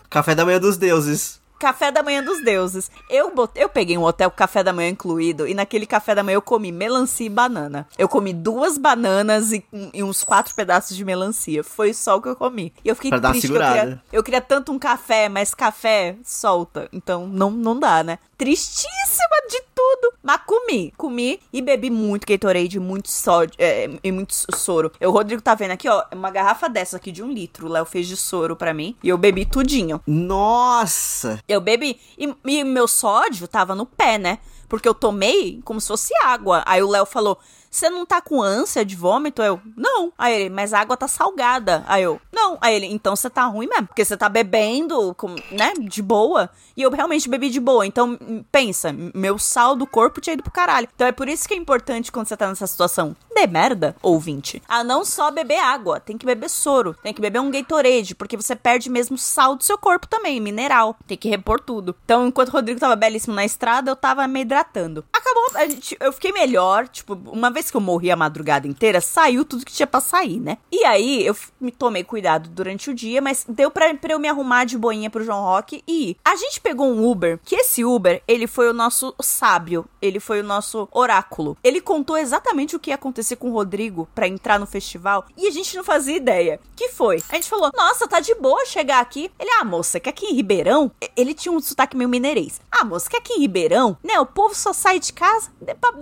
Café 0.09 0.35
da 0.35 0.45
manhã 0.45 0.59
dos 0.59 0.77
deuses. 0.77 1.38
Café 1.59 1.91
da 1.91 2.01
manhã 2.01 2.23
dos 2.23 2.43
deuses. 2.43 2.89
Eu, 3.09 3.35
botei, 3.35 3.63
eu 3.63 3.69
peguei 3.69 3.97
um 3.97 4.03
hotel 4.03 4.31
com 4.31 4.37
café 4.37 4.63
da 4.63 4.71
manhã 4.71 4.89
incluído 4.89 5.45
e 5.45 5.53
naquele 5.53 5.85
café 5.85 6.15
da 6.15 6.23
manhã 6.23 6.35
eu 6.35 6.41
comi 6.41 6.71
melancia 6.71 7.25
e 7.25 7.29
banana. 7.29 7.85
Eu 7.97 8.07
comi 8.07 8.33
duas 8.33 8.77
bananas 8.77 9.51
e, 9.51 9.63
e 9.93 10.01
uns 10.01 10.23
quatro 10.23 10.55
pedaços 10.55 10.95
de 10.95 11.03
melancia. 11.03 11.63
Foi 11.63 11.93
só 11.93 12.17
o 12.17 12.21
que 12.21 12.29
eu 12.29 12.35
comi. 12.35 12.73
E 12.83 12.87
eu 12.87 12.95
fiquei 12.95 13.11
pra 13.11 13.31
triste. 13.31 13.51
eu, 13.51 13.53
queria, 13.53 14.03
eu 14.13 14.23
queria 14.23 14.41
tanto 14.41 14.71
um 14.71 14.79
café, 14.79 15.27
mas 15.27 15.53
café 15.53 16.15
solta. 16.23 16.87
Então 16.93 17.27
não, 17.27 17.51
não 17.51 17.77
dá, 17.77 18.03
né? 18.03 18.19
Tristíssima 18.37 19.35
de 19.49 19.61
tudo. 19.75 20.13
Mas 20.23 20.39
comi. 20.45 20.93
Comi 20.95 21.39
e 21.51 21.61
bebi 21.61 21.89
muito 21.89 22.25
Gatorade, 22.25 22.79
muito 22.79 23.11
sódio 23.11 23.55
é, 23.57 23.89
e 24.01 24.11
muito 24.11 24.33
soro. 24.55 24.91
O 25.01 25.09
Rodrigo 25.09 25.41
tá 25.41 25.55
vendo 25.55 25.71
aqui, 25.71 25.89
ó, 25.89 26.05
uma 26.13 26.31
garrafa 26.31 26.69
dessa 26.69 26.97
aqui 26.97 27.11
de 27.11 27.21
um 27.21 27.31
litro. 27.31 27.67
O 27.67 27.69
Léo 27.69 27.85
fez 27.85 28.07
de 28.07 28.15
soro 28.15 28.55
para 28.55 28.73
mim 28.73 28.95
e 29.03 29.09
eu 29.09 29.17
bebi 29.17 29.45
tudinho. 29.45 30.01
Nossa! 30.07 31.39
Eu 31.49 31.59
bebi. 31.59 31.99
E, 32.17 32.33
e 32.45 32.63
meu 32.63 32.87
sódio 32.87 33.47
tava 33.47 33.73
no 33.73 33.85
pé, 33.85 34.17
né? 34.19 34.37
Porque 34.69 34.87
eu 34.87 34.93
tomei 34.93 35.59
como 35.65 35.81
se 35.81 35.87
fosse 35.87 36.13
água. 36.23 36.63
Aí 36.65 36.81
o 36.83 36.89
Léo 36.89 37.05
falou: 37.05 37.39
Você 37.69 37.89
não 37.89 38.05
tá 38.05 38.21
com 38.21 38.41
ânsia 38.41 38.83
de 38.83 38.95
vômito? 38.95 39.41
Eu, 39.41 39.61
não. 39.75 40.11
Aí 40.17 40.33
ele, 40.33 40.49
mas 40.49 40.73
a 40.73 40.79
água 40.79 40.97
tá 40.97 41.07
salgada. 41.07 41.83
Aí 41.87 42.03
eu, 42.03 42.19
não. 42.31 42.57
Aí 42.61 42.75
ele, 42.75 42.87
então 42.87 43.15
você 43.15 43.29
tá 43.29 43.45
ruim 43.45 43.67
mesmo. 43.67 43.87
Porque 43.87 44.03
você 44.03 44.17
tá 44.17 44.27
bebendo, 44.27 45.13
com, 45.15 45.35
né, 45.51 45.73
de 45.79 46.01
boa. 46.01 46.49
E 46.75 46.81
eu 46.81 46.89
realmente 46.91 47.29
bebi 47.29 47.49
de 47.49 47.59
boa. 47.59 47.85
Então, 47.85 48.17
pensa, 48.51 48.93
meu 49.13 49.37
sal 49.37 49.75
do 49.75 49.85
corpo 49.85 50.21
tinha 50.21 50.33
ido 50.33 50.43
pro 50.43 50.51
caralho. 50.51 50.87
Então 50.93 51.07
é 51.07 51.11
por 51.11 51.27
isso 51.27 51.47
que 51.47 51.53
é 51.53 51.57
importante 51.57 52.11
quando 52.11 52.27
você 52.27 52.37
tá 52.37 52.47
nessa 52.47 52.67
situação. 52.67 53.15
De 53.35 53.47
merda, 53.47 53.95
ouvinte. 54.01 54.61
A 54.67 54.83
não 54.83 55.05
só 55.05 55.31
beber 55.31 55.59
água, 55.59 55.99
tem 55.99 56.17
que 56.17 56.25
beber 56.25 56.49
soro. 56.49 56.95
Tem 57.03 57.13
que 57.13 57.21
beber 57.21 57.39
um 57.39 57.51
Gatorade, 57.51 58.15
porque 58.15 58.37
você 58.37 58.55
perde 58.55 58.89
mesmo 58.89 59.17
sal 59.17 59.55
do 59.55 59.63
seu 59.63 59.77
corpo 59.77 60.07
também, 60.07 60.39
mineral. 60.39 60.95
Tem 61.07 61.17
que 61.17 61.29
repor 61.29 61.59
tudo. 61.59 61.95
Então, 62.03 62.27
enquanto 62.27 62.49
o 62.49 62.53
Rodrigo 62.53 62.79
tava 62.79 62.95
belíssimo 62.95 63.35
na 63.35 63.45
estrada, 63.45 63.91
eu 63.91 63.95
tava 63.95 64.27
meio 64.27 64.43
hidratando. 64.43 65.05
Acabou, 65.11 65.49
gente, 65.67 65.97
eu 65.99 66.11
fiquei 66.13 66.31
melhor, 66.31 66.87
tipo, 66.87 67.13
uma 67.13 67.49
vez 67.49 67.58
que 67.67 67.75
eu 67.75 67.81
morri 67.81 68.11
a 68.11 68.15
madrugada 68.15 68.67
inteira, 68.67 69.01
saiu 69.01 69.43
tudo 69.43 69.65
que 69.65 69.73
tinha 69.73 69.87
pra 69.87 69.99
sair, 69.99 70.39
né? 70.39 70.57
E 70.71 70.85
aí, 70.85 71.25
eu 71.25 71.35
me 71.59 71.71
tomei 71.71 72.03
cuidado 72.03 72.49
durante 72.49 72.89
o 72.89 72.93
dia, 72.93 73.21
mas 73.21 73.45
deu 73.47 73.71
pra, 73.71 73.93
pra 73.95 74.13
eu 74.13 74.19
me 74.19 74.27
arrumar 74.27 74.65
de 74.65 74.77
boinha 74.77 75.09
pro 75.09 75.23
João 75.23 75.41
Rock 75.41 75.83
e 75.87 76.09
ir. 76.09 76.17
A 76.23 76.35
gente 76.35 76.61
pegou 76.61 76.87
um 76.87 77.09
Uber, 77.09 77.39
que 77.43 77.55
esse 77.55 77.83
Uber, 77.83 78.21
ele 78.27 78.47
foi 78.47 78.69
o 78.69 78.73
nosso 78.73 79.13
sábio, 79.21 79.85
ele 80.01 80.19
foi 80.19 80.41
o 80.41 80.43
nosso 80.43 80.87
oráculo. 80.91 81.57
Ele 81.63 81.81
contou 81.81 82.17
exatamente 82.17 82.75
o 82.75 82.79
que 82.79 82.91
ia 82.91 82.95
acontecer 82.95 83.35
com 83.35 83.49
o 83.49 83.53
Rodrigo 83.53 84.07
para 84.13 84.27
entrar 84.27 84.59
no 84.59 84.67
festival 84.67 85.25
e 85.37 85.47
a 85.47 85.51
gente 85.51 85.75
não 85.75 85.83
fazia 85.83 86.15
ideia. 86.15 86.59
Que 86.75 86.89
foi? 86.89 87.21
A 87.29 87.35
gente 87.35 87.49
falou: 87.49 87.71
"Nossa, 87.75 88.07
tá 88.07 88.19
de 88.19 88.33
boa 88.35 88.65
chegar 88.65 88.99
aqui". 88.99 89.31
Ele: 89.39 89.49
"Ah, 89.59 89.65
moça, 89.65 89.99
que 89.99 90.09
aqui 90.09 90.27
em 90.27 90.35
Ribeirão, 90.35 90.91
ele 91.15 91.33
tinha 91.33 91.51
um 91.51 91.59
sotaque 91.59 91.97
meio 91.97 92.09
mineirês. 92.09 92.61
Ah, 92.71 92.85
moça, 92.85 93.09
que 93.09 93.17
aqui 93.17 93.33
em 93.33 93.41
Ribeirão, 93.41 93.97
né, 94.03 94.19
o 94.19 94.25
povo 94.25 94.55
só 94.55 94.73
sai 94.73 94.99
de 94.99 95.11
casa 95.13 95.51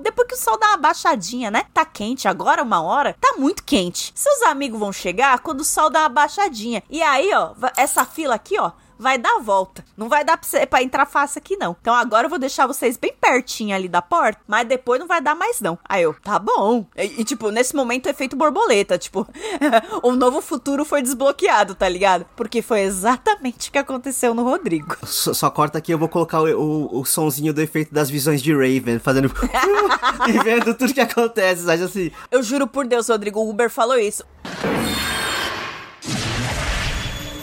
depois 0.01 0.27
que 0.27 0.35
o 0.35 0.37
sol 0.37 0.57
dá 0.57 0.67
uma 0.69 0.77
baixadinha, 0.77 1.46
né? 1.51 1.65
Tá 1.73 1.85
quente 1.85 2.27
agora, 2.27 2.63
uma 2.63 2.81
hora, 2.81 3.15
tá 3.19 3.35
muito 3.37 3.63
quente. 3.63 4.11
Seus 4.15 4.41
amigos 4.43 4.79
vão 4.79 4.91
chegar 4.93 5.39
quando 5.39 5.61
o 5.61 5.65
sol 5.65 5.89
dá 5.89 6.01
uma 6.01 6.09
baixadinha. 6.09 6.83
E 6.89 7.01
aí, 7.01 7.31
ó, 7.33 7.53
essa 7.75 8.05
fila 8.05 8.35
aqui, 8.35 8.59
ó, 8.59 8.71
vai 8.97 9.17
dar 9.17 9.35
a 9.35 9.39
volta. 9.39 9.83
Não 9.95 10.09
vai 10.09 10.23
dar 10.23 10.37
pra, 10.37 10.47
você, 10.47 10.65
pra 10.65 10.83
entrar 10.83 11.05
fácil 11.05 11.39
aqui, 11.39 11.55
não. 11.57 11.75
Então 11.79 11.93
agora 11.93 12.25
eu 12.25 12.29
vou 12.29 12.39
deixar 12.39 12.67
vocês 12.67 12.97
bem 12.97 13.13
pertinho 13.19 13.75
ali 13.75 13.87
da 13.87 14.01
porta, 14.01 14.41
mas 14.47 14.67
depois 14.67 14.99
não 14.99 15.07
vai 15.07 15.21
dar 15.21 15.35
mais, 15.35 15.61
não. 15.61 15.77
Aí 15.87 16.03
eu, 16.03 16.13
tá 16.13 16.39
bom. 16.39 16.85
E, 16.95 17.21
e 17.21 17.23
tipo, 17.23 17.51
nesse 17.51 17.75
momento, 17.75 18.07
efeito 18.07 18.35
borboleta. 18.35 18.97
Tipo, 18.97 19.27
o 20.03 20.11
novo 20.11 20.41
futuro 20.41 20.85
foi 20.85 21.01
desbloqueado, 21.01 21.75
tá 21.75 21.87
ligado? 21.87 22.25
Porque 22.35 22.61
foi 22.61 22.81
exatamente 22.81 23.69
o 23.69 23.71
que 23.71 23.77
aconteceu 23.77 24.33
no 24.33 24.43
Rodrigo. 24.43 24.95
Só, 25.07 25.33
só 25.33 25.49
corta 25.49 25.77
aqui, 25.77 25.91
eu 25.91 25.97
vou 25.97 26.09
colocar 26.09 26.41
o, 26.41 26.59
o, 26.59 26.99
o 26.99 27.05
sonzinho 27.05 27.53
do 27.53 27.61
efeito 27.61 27.93
das 27.93 28.09
visões 28.09 28.41
de 28.41 28.53
Raven, 28.53 28.99
fazendo. 28.99 29.31
e 30.27 30.43
vendo 30.43 30.73
tudo 30.73 30.93
que 30.93 31.01
acontece, 31.01 31.63
sabe 31.63 31.83
assim. 31.83 32.11
Eu 32.29 32.43
juro 32.43 32.67
por 32.67 32.85
Deus, 32.85 33.07
Rodrigo, 33.07 33.39
o 33.39 33.49
Uber 33.49 33.69
falou 33.69 33.97
isso. 33.97 34.23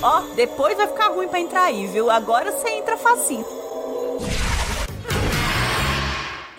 Ó, 0.06 0.20
depois 0.34 0.76
vai 0.76 0.86
ficar 0.86 1.08
ruim 1.08 1.26
pra 1.26 1.40
entrar 1.40 1.62
aí, 1.62 1.86
viu? 1.86 2.10
Agora 2.10 2.52
você 2.52 2.68
entra 2.68 2.94
facinho. 2.94 3.42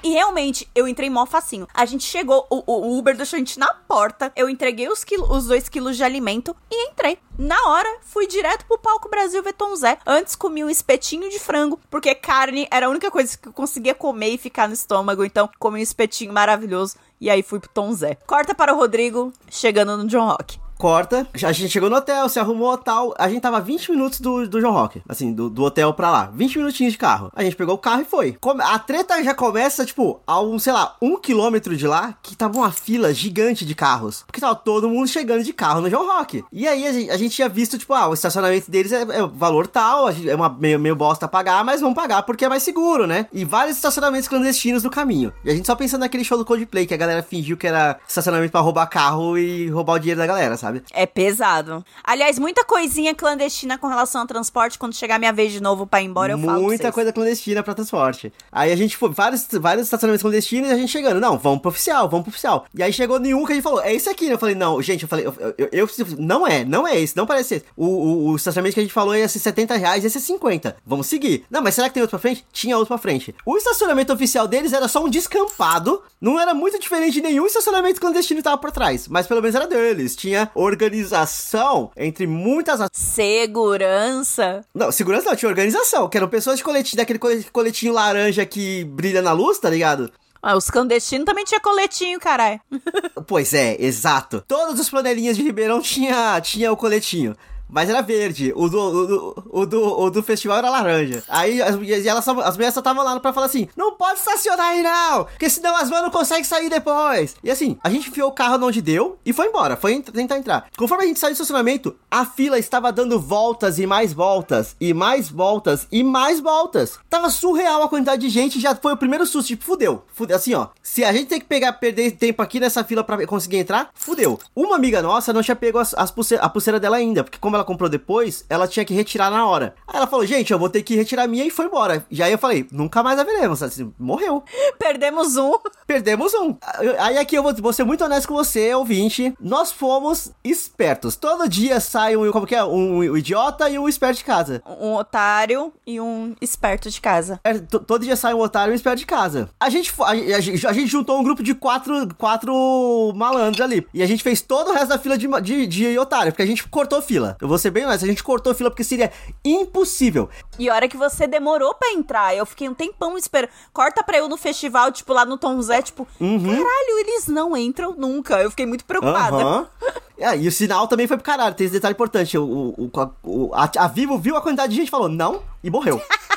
E 0.03 0.09
realmente, 0.09 0.67
eu 0.73 0.87
entrei 0.87 1.11
mó 1.11 1.27
facinho. 1.27 1.67
A 1.71 1.85
gente 1.85 2.03
chegou, 2.05 2.47
o, 2.49 2.63
o 2.65 2.97
Uber 2.97 3.15
deixou 3.15 3.37
a 3.37 3.39
gente 3.39 3.59
na 3.59 3.71
porta. 3.87 4.33
Eu 4.35 4.49
entreguei 4.49 4.89
os, 4.89 5.03
quilo, 5.03 5.31
os 5.31 5.45
dois 5.45 5.69
quilos 5.69 5.95
de 5.95 6.03
alimento 6.03 6.55
e 6.71 6.89
entrei. 6.89 7.19
Na 7.37 7.69
hora, 7.69 7.99
fui 8.01 8.25
direto 8.25 8.65
pro 8.65 8.79
palco 8.79 9.09
Brasil 9.09 9.43
ver 9.43 9.53
Tom 9.53 9.75
Zé. 9.75 9.99
Antes 10.07 10.35
comi 10.35 10.63
um 10.63 10.69
espetinho 10.69 11.29
de 11.29 11.37
frango, 11.37 11.79
porque 11.87 12.15
carne 12.15 12.67
era 12.71 12.87
a 12.87 12.89
única 12.89 13.11
coisa 13.11 13.37
que 13.37 13.47
eu 13.47 13.53
conseguia 13.53 13.93
comer 13.93 14.29
e 14.29 14.37
ficar 14.39 14.67
no 14.67 14.73
estômago. 14.73 15.23
Então, 15.23 15.47
comi 15.59 15.79
um 15.79 15.83
espetinho 15.83 16.33
maravilhoso. 16.33 16.95
E 17.21 17.29
aí 17.29 17.43
fui 17.43 17.59
pro 17.59 17.69
Tom 17.69 17.93
Zé. 17.93 18.15
Corta 18.25 18.55
para 18.55 18.73
o 18.73 18.77
Rodrigo, 18.77 19.31
chegando 19.51 19.95
no 19.97 20.07
John 20.07 20.25
Rock 20.25 20.64
corta. 20.77 21.27
A 21.33 21.51
gente 21.51 21.71
chegou 21.71 21.89
no 21.89 21.95
hotel, 21.95 22.27
se 22.29 22.39
arrumou 22.39 22.77
tal. 22.77 23.13
A 23.17 23.29
gente 23.29 23.41
tava 23.41 23.59
20 23.59 23.91
minutos 23.91 24.19
do, 24.19 24.47
do 24.47 24.59
João 24.59 24.73
Rock. 24.73 25.01
Assim, 25.07 25.33
do, 25.33 25.49
do 25.49 25.63
hotel 25.63 25.93
pra 25.93 26.11
lá. 26.11 26.31
20 26.33 26.57
minutinhos 26.57 26.93
de 26.93 26.99
carro. 26.99 27.31
A 27.35 27.43
gente 27.43 27.55
pegou 27.55 27.75
o 27.75 27.79
carro 27.79 28.01
e 28.01 28.05
foi. 28.05 28.37
A 28.61 28.79
treta 28.79 29.23
já 29.23 29.33
começa, 29.33 29.85
tipo, 29.85 30.19
a 30.25 30.41
um, 30.41 30.59
sei 30.59 30.73
lá, 30.73 30.95
um 31.01 31.17
quilômetro 31.17 31.75
de 31.75 31.87
lá, 31.87 32.15
que 32.21 32.35
tava 32.35 32.57
uma 32.57 32.71
fila 32.71 33.13
gigante 33.13 33.65
de 33.65 33.75
carros. 33.75 34.23
Porque 34.25 34.41
tava 34.41 34.55
todo 34.55 34.89
mundo 34.89 35.07
chegando 35.07 35.43
de 35.43 35.53
carro 35.53 35.81
no 35.81 35.89
João 35.89 36.07
Rock. 36.07 36.43
E 36.51 36.67
aí 36.67 36.85
a 36.87 36.93
gente, 36.93 37.09
a 37.11 37.17
gente 37.17 37.35
tinha 37.35 37.49
visto, 37.49 37.77
tipo, 37.77 37.93
ah, 37.93 38.07
o 38.07 38.13
estacionamento 38.13 38.69
deles 38.69 38.91
é, 38.91 39.01
é 39.01 39.27
valor 39.27 39.67
tal, 39.67 40.09
é 40.09 40.35
uma 40.35 40.49
meio, 40.49 40.79
meio 40.79 40.95
bosta 40.95 41.27
pagar, 41.27 41.63
mas 41.63 41.81
vamos 41.81 41.95
pagar 41.95 42.23
porque 42.23 42.45
é 42.45 42.49
mais 42.49 42.63
seguro, 42.63 43.07
né? 43.07 43.27
E 43.31 43.45
vários 43.45 43.77
estacionamentos 43.77 44.27
clandestinos 44.27 44.83
no 44.83 44.89
caminho. 44.89 45.31
E 45.43 45.49
a 45.49 45.55
gente 45.55 45.65
só 45.65 45.75
pensando 45.75 46.01
naquele 46.01 46.23
show 46.23 46.37
do 46.37 46.45
Coldplay, 46.45 46.85
que 46.85 46.93
a 46.93 46.97
galera 46.97 47.23
fingiu 47.23 47.57
que 47.57 47.67
era 47.67 47.99
estacionamento 48.07 48.51
para 48.51 48.61
roubar 48.61 48.87
carro 48.87 49.37
e 49.37 49.69
roubar 49.69 49.93
o 49.93 49.99
dinheiro 49.99 50.19
da 50.19 50.27
galera, 50.27 50.57
sabe? 50.57 50.64
É 50.93 51.05
pesado. 51.05 51.83
Aliás, 52.03 52.39
muita 52.39 52.63
coisinha 52.63 53.13
clandestina 53.13 53.77
com 53.77 53.87
relação 53.87 54.21
ao 54.21 54.27
transporte. 54.27 54.77
Quando 54.77 54.95
chegar 54.95 55.19
minha 55.19 55.33
vez 55.33 55.51
de 55.51 55.61
novo 55.61 55.85
pra 55.85 56.01
ir 56.01 56.05
embora, 56.05 56.33
eu 56.33 56.39
falo. 56.39 56.63
Muita 56.63 56.91
coisa 56.91 57.11
clandestina 57.11 57.63
pra 57.63 57.73
transporte. 57.73 58.31
Aí 58.51 58.71
a 58.71 58.75
gente 58.75 58.97
foi, 58.97 59.09
vários, 59.09 59.47
vários 59.53 59.87
estacionamentos 59.87 60.21
clandestinos 60.21 60.69
e 60.69 60.73
a 60.73 60.77
gente 60.77 60.91
chegando. 60.91 61.19
Não, 61.19 61.37
vamos 61.37 61.59
pro 61.59 61.69
oficial, 61.69 62.09
vamos 62.09 62.23
pro 62.23 62.31
oficial. 62.31 62.65
E 62.73 62.81
aí 62.81 62.91
chegou 62.93 63.19
nenhum 63.19 63.45
que 63.45 63.51
a 63.51 63.55
gente 63.55 63.63
falou, 63.63 63.81
é 63.81 63.93
isso 63.93 64.09
aqui. 64.09 64.27
Eu 64.27 64.37
falei, 64.37 64.55
não, 64.55 64.81
gente, 64.81 65.03
eu 65.03 65.09
falei, 65.09 65.25
eu, 65.25 65.35
eu, 65.57 65.69
eu 65.71 65.87
não 66.17 66.47
é, 66.47 66.63
não 66.63 66.87
é 66.87 66.99
esse, 66.99 67.15
não 67.15 67.25
parece 67.25 67.55
esse. 67.55 67.65
O, 67.75 67.85
o, 67.85 68.27
o, 68.29 68.35
estacionamento 68.35 68.73
que 68.73 68.79
a 68.79 68.83
gente 68.83 68.93
falou 68.93 69.15
ia 69.15 69.27
ser 69.27 69.39
70 69.39 69.75
reais, 69.75 70.05
esse 70.05 70.17
é 70.17 70.21
50. 70.21 70.77
Vamos 70.85 71.07
seguir. 71.07 71.45
Não, 71.49 71.61
mas 71.61 71.75
será 71.75 71.87
que 71.87 71.93
tem 71.93 72.01
outro 72.01 72.17
pra 72.17 72.19
frente? 72.19 72.45
Tinha 72.51 72.77
outro 72.77 72.89
pra 72.89 72.97
frente. 72.97 73.35
O 73.45 73.57
estacionamento 73.57 74.13
oficial 74.13 74.47
deles 74.47 74.73
era 74.73 74.87
só 74.87 75.03
um 75.03 75.09
descampado. 75.09 76.01
Não 76.19 76.39
era 76.39 76.53
muito 76.53 76.79
diferente 76.79 77.13
de 77.15 77.21
nenhum 77.21 77.45
estacionamento 77.45 77.99
clandestino 78.01 78.39
que 78.39 78.43
tava 78.43 78.57
por 78.57 78.71
trás. 78.71 79.07
Mas 79.07 79.27
pelo 79.27 79.41
menos 79.41 79.55
era 79.55 79.67
deles. 79.67 80.15
Tinha 80.15 80.49
organização 80.55 81.91
entre 81.95 82.25
muitas. 82.25 82.79
Segurança. 82.93 84.65
Não, 84.73 84.91
segurança 84.91 85.29
não, 85.29 85.35
tinha 85.35 85.49
organização. 85.49 86.09
Que 86.09 86.17
eram 86.17 86.27
pessoas 86.27 86.57
de 86.57 86.63
coletinho, 86.63 86.97
daquele 86.97 87.19
coletinho 87.51 87.93
laranja 87.93 88.45
que 88.45 88.83
brilha 88.85 89.21
na 89.21 89.33
luz, 89.33 89.59
tá 89.59 89.69
ligado? 89.69 90.11
Ah, 90.41 90.55
os 90.55 90.69
clandestinos 90.69 91.25
também 91.25 91.43
tinha 91.43 91.59
coletinho, 91.59 92.19
caralho. 92.19 92.61
pois 93.27 93.53
é, 93.53 93.75
exato. 93.79 94.43
Todos 94.47 94.79
os 94.79 94.89
planelinhas 94.89 95.35
de 95.35 95.43
Ribeirão 95.43 95.81
tinha, 95.81 96.39
tinha 96.39 96.71
o 96.71 96.77
coletinho. 96.77 97.35
Mas 97.69 97.89
era 97.89 98.01
verde. 98.01 98.53
O 98.55 98.69
do, 98.69 98.79
o 98.79 99.07
do, 99.07 99.43
o 99.49 99.65
do, 99.65 99.99
o 99.99 100.09
do 100.09 100.23
festival 100.23 100.57
era 100.57 100.69
laranja. 100.69 101.23
Aí 101.27 101.61
as, 101.61 101.75
e 101.81 102.07
elas, 102.07 102.27
as 102.27 102.55
mulheres 102.55 102.73
só 102.73 102.79
estavam 102.79 103.03
lá 103.03 103.19
pra 103.19 103.33
falar 103.33 103.47
assim: 103.47 103.67
não 103.75 103.93
pode 103.93 104.19
estacionar 104.19 104.67
aí 104.67 104.81
não, 104.81 105.25
porque 105.25 105.49
senão 105.49 105.75
as 105.75 105.89
vans 105.89 106.03
não 106.03 106.11
conseguem 106.11 106.43
sair 106.43 106.69
depois. 106.69 107.35
E 107.43 107.51
assim, 107.51 107.77
a 107.83 107.89
gente 107.89 108.09
enfiou 108.09 108.29
o 108.29 108.33
carro 108.33 108.63
onde 108.65 108.81
deu 108.81 109.17
e 109.25 109.33
foi 109.33 109.47
embora, 109.47 109.75
foi 109.75 109.99
tentar 110.01 110.37
entrar. 110.37 110.67
Conforme 110.77 111.03
a 111.03 111.07
gente 111.07 111.19
saiu 111.19 111.31
do 111.31 111.33
estacionamento, 111.33 111.95
a 112.09 112.25
fila 112.25 112.57
estava 112.59 112.91
dando 112.91 113.19
voltas 113.19 113.79
e 113.79 113.85
mais 113.85 114.13
voltas, 114.13 114.75
e 114.79 114.93
mais 114.93 115.29
voltas, 115.29 115.87
e 115.91 116.03
mais 116.03 116.39
voltas. 116.39 116.99
Tava 117.09 117.29
surreal 117.29 117.83
a 117.83 117.89
quantidade 117.89 118.21
de 118.21 118.29
gente, 118.29 118.59
já 118.59 118.75
foi 118.75 118.93
o 118.93 118.97
primeiro 118.97 119.25
susto, 119.25 119.47
tipo, 119.47 119.63
fudeu. 119.63 120.03
fudeu. 120.13 120.37
Assim, 120.37 120.53
ó, 120.53 120.67
se 120.81 121.03
a 121.03 121.11
gente 121.11 121.27
tem 121.27 121.39
que 121.39 121.45
pegar, 121.45 121.73
perder 121.73 122.11
tempo 122.11 122.41
aqui 122.41 122.59
nessa 122.59 122.83
fila 122.83 123.03
pra 123.03 123.25
conseguir 123.25 123.57
entrar, 123.57 123.89
fudeu. 123.93 124.39
Uma 124.55 124.75
amiga 124.75 125.01
nossa 125.01 125.33
não 125.33 125.41
tinha 125.41 125.55
pego 125.55 125.79
as, 125.79 125.93
as 125.93 126.11
pulseira, 126.11 126.43
a 126.43 126.49
pulseira 126.49 126.79
dela 126.79 126.97
ainda, 126.97 127.23
porque 127.23 127.37
como 127.39 127.54
ela 127.55 127.65
comprou 127.65 127.89
depois, 127.89 128.45
ela 128.49 128.67
tinha 128.67 128.85
que 128.85 128.93
retirar 128.93 129.29
na 129.29 129.47
hora. 129.47 129.75
Aí 129.87 129.97
ela 129.97 130.07
falou, 130.07 130.25
gente, 130.25 130.51
eu 130.51 130.59
vou 130.59 130.69
ter 130.69 130.83
que 130.83 130.95
retirar 130.95 131.23
a 131.23 131.27
minha 131.27 131.45
e 131.45 131.49
foi 131.49 131.65
embora. 131.65 132.05
E 132.09 132.21
aí 132.21 132.31
eu 132.31 132.37
falei, 132.37 132.67
nunca 132.71 133.01
mais 133.01 133.19
a 133.19 133.23
veremos. 133.23 133.61
Assim, 133.61 133.93
morreu. 133.99 134.43
Perdemos 134.77 135.35
um. 135.37 135.53
Perdemos 135.87 136.33
um. 136.33 136.55
Aí 136.99 137.17
aqui 137.17 137.35
eu 137.35 137.43
vou, 137.43 137.53
vou 137.55 137.73
ser 137.73 137.83
muito 137.83 138.03
honesto 138.03 138.27
com 138.27 138.33
você, 138.33 138.73
ouvinte. 138.73 139.33
Nós 139.39 139.71
fomos 139.71 140.31
espertos. 140.43 141.15
Todo 141.15 141.47
dia 141.47 141.79
sai 141.79 142.15
um, 142.15 142.31
como 142.31 142.45
que 142.45 142.55
é? 142.55 142.63
Um, 142.63 142.97
um 142.97 143.17
idiota 143.17 143.69
e 143.69 143.77
um 143.77 143.87
esperto 143.87 144.17
de 144.17 144.23
casa. 144.23 144.61
Um 144.65 144.95
otário 144.95 145.73
e 145.85 145.99
um 145.99 146.35
esperto 146.41 146.89
de 146.89 146.99
casa. 146.99 147.39
É, 147.43 147.53
todo 147.59 148.03
dia 148.03 148.15
sai 148.15 148.33
um 148.33 148.39
otário 148.39 148.71
e 148.71 148.73
um 148.73 148.75
esperto 148.75 148.99
de 148.99 149.05
casa. 149.05 149.49
A 149.59 149.69
gente, 149.69 149.93
a, 149.99 150.11
a, 150.11 150.11
a, 150.11 150.73
gente 150.73 150.87
juntou 150.87 151.19
um 151.19 151.23
grupo 151.23 151.43
de 151.43 151.53
quatro, 151.53 152.13
quatro 152.15 153.13
malandros 153.15 153.61
ali. 153.61 153.85
E 153.93 154.01
a 154.01 154.07
gente 154.07 154.23
fez 154.23 154.41
todo 154.41 154.69
o 154.69 154.73
resto 154.73 154.89
da 154.89 154.99
fila 154.99 155.17
de, 155.17 155.27
de, 155.41 155.67
de 155.67 155.99
otário, 155.99 156.31
porque 156.31 156.43
a 156.43 156.47
gente 156.47 156.67
cortou 156.67 157.01
fila. 157.01 157.37
Eu 157.45 157.47
vou 157.47 157.59
ser 157.59 157.69
bem 157.69 157.85
honesto, 157.85 158.03
a 158.03 158.07
gente 158.07 158.23
cortou 158.23 158.55
fila 158.55 158.71
porque 158.71 158.83
seria 158.83 159.11
impossível. 159.43 160.27
E 160.57 160.67
a 160.67 160.73
hora 160.73 160.87
que 160.87 160.97
você 160.97 161.27
demorou 161.27 161.75
para 161.75 161.93
entrar, 161.93 162.35
eu 162.35 162.43
fiquei 162.43 162.67
um 162.67 162.73
tempão 162.73 163.15
esperando. 163.15 163.51
Corta 163.71 164.03
pra 164.03 164.17
eu 164.17 164.27
no 164.27 164.35
festival, 164.35 164.91
tipo, 164.91 165.13
lá 165.13 165.23
no 165.25 165.37
Tom 165.37 165.61
Zé, 165.61 165.83
tipo, 165.83 166.07
uhum. 166.19 166.41
caralho, 166.43 166.99
eles 166.99 167.27
não 167.27 167.55
entram 167.55 167.93
nunca. 167.95 168.41
Eu 168.41 168.49
fiquei 168.49 168.65
muito 168.65 168.83
preocupada. 168.83 169.37
Uhum. 169.37 169.65
É, 170.17 170.33
e 170.37 170.47
o 170.47 170.51
sinal 170.51 170.87
também 170.87 171.07
foi 171.07 171.17
pro 171.17 171.25
caralho, 171.25 171.53
tem 171.53 171.65
esse 171.65 171.73
detalhe 171.73 171.91
importante. 171.91 172.37
O, 172.37 172.73
o, 172.77 172.89
o 173.21 173.53
a, 173.53 173.69
a, 173.77 173.87
Vivo 173.89 174.17
viu 174.17 174.37
a 174.37 174.41
quantidade 174.41 174.71
de 174.71 174.77
gente 174.79 174.87
e 174.87 174.89
falou 174.89 175.09
não 175.09 175.41
e 175.61 175.69
morreu. 175.69 176.01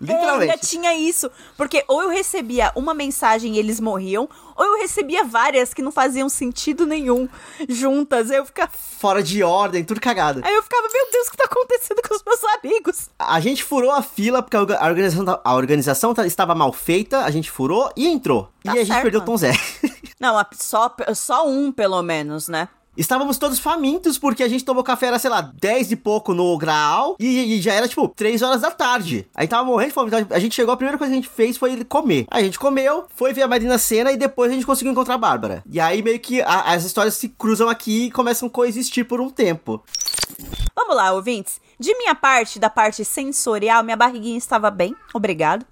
Literalmente. 0.00 0.50
É, 0.50 0.54
ainda 0.54 0.58
tinha 0.58 0.94
isso. 0.94 1.30
Porque 1.56 1.84
ou 1.88 2.02
eu 2.02 2.08
recebia 2.08 2.72
uma 2.74 2.94
mensagem 2.94 3.54
e 3.54 3.58
eles 3.58 3.80
morriam, 3.80 4.28
ou 4.56 4.64
eu 4.64 4.78
recebia 4.80 5.24
várias 5.24 5.74
que 5.74 5.82
não 5.82 5.90
faziam 5.90 6.28
sentido 6.28 6.86
nenhum 6.86 7.28
juntas. 7.68 8.30
Aí 8.30 8.38
eu 8.38 8.46
ficava. 8.46 8.70
Fora 8.72 9.22
de 9.22 9.42
ordem, 9.42 9.84
tudo 9.84 10.00
cagado. 10.00 10.40
Aí 10.44 10.54
eu 10.54 10.62
ficava, 10.62 10.88
meu 10.92 11.10
Deus, 11.10 11.28
o 11.28 11.30
que 11.30 11.36
tá 11.36 11.44
acontecendo 11.44 12.02
com 12.06 12.14
os 12.14 12.22
meus 12.24 12.44
amigos? 12.44 13.10
A 13.18 13.40
gente 13.40 13.62
furou 13.62 13.90
a 13.90 14.02
fila 14.02 14.42
porque 14.42 14.56
a 14.56 14.60
organização, 14.86 15.40
a 15.44 15.54
organização 15.54 16.14
estava 16.24 16.54
mal 16.54 16.72
feita, 16.72 17.24
a 17.24 17.30
gente 17.30 17.50
furou 17.50 17.90
e 17.96 18.06
entrou. 18.06 18.50
Tá 18.62 18.74
e 18.74 18.80
a 18.80 18.84
gente 18.84 19.02
perdeu 19.02 19.20
o 19.20 19.24
Tom 19.24 19.36
Zé. 19.36 19.52
Não, 20.20 20.34
só, 20.52 20.94
só 21.14 21.46
um, 21.46 21.70
pelo 21.70 22.02
menos, 22.02 22.48
né? 22.48 22.68
Estávamos 22.96 23.38
todos 23.38 23.58
famintos 23.58 24.16
porque 24.18 24.42
a 24.42 24.48
gente 24.48 24.64
tomou 24.64 24.84
café, 24.84 25.06
era, 25.06 25.18
sei 25.18 25.28
lá, 25.28 25.40
10 25.40 25.92
e 25.92 25.96
pouco 25.96 26.32
no 26.32 26.56
Graal 26.56 27.16
e, 27.18 27.56
e, 27.56 27.60
já 27.60 27.72
era, 27.72 27.88
tipo, 27.88 28.08
3 28.08 28.40
horas 28.42 28.60
da 28.60 28.70
tarde. 28.70 29.26
Aí 29.34 29.48
tava 29.48 29.64
morrendo 29.64 29.88
de 29.88 29.94
fome. 29.94 30.08
Então 30.08 30.26
a 30.30 30.38
gente 30.38 30.54
chegou, 30.54 30.72
a 30.72 30.76
primeira 30.76 30.96
coisa 30.96 31.12
que 31.12 31.18
a 31.18 31.20
gente 31.20 31.32
fez 31.32 31.56
foi 31.56 31.82
comer. 31.84 32.26
A 32.30 32.40
gente 32.40 32.58
comeu, 32.58 33.06
foi 33.14 33.32
ver 33.32 33.42
a 33.42 33.48
Marina 33.48 33.78
Cena 33.78 34.12
e 34.12 34.16
depois 34.16 34.50
a 34.50 34.54
gente 34.54 34.66
conseguiu 34.66 34.92
encontrar 34.92 35.14
a 35.14 35.18
Bárbara. 35.18 35.64
E 35.68 35.80
aí 35.80 36.02
meio 36.02 36.20
que 36.20 36.40
a, 36.42 36.72
as 36.72 36.84
histórias 36.84 37.14
se 37.14 37.28
cruzam 37.28 37.68
aqui 37.68 38.06
e 38.06 38.10
começam 38.10 38.46
a 38.46 38.50
coexistir 38.50 39.04
por 39.04 39.20
um 39.20 39.28
tempo. 39.28 39.82
Vamos 40.76 40.94
lá, 40.94 41.12
ouvintes. 41.12 41.60
De 41.78 41.96
minha 41.98 42.14
parte, 42.14 42.58
da 42.58 42.70
parte 42.70 43.04
sensorial, 43.04 43.82
minha 43.82 43.96
barriguinha 43.96 44.38
estava 44.38 44.70
bem, 44.70 44.94
obrigado 45.12 45.66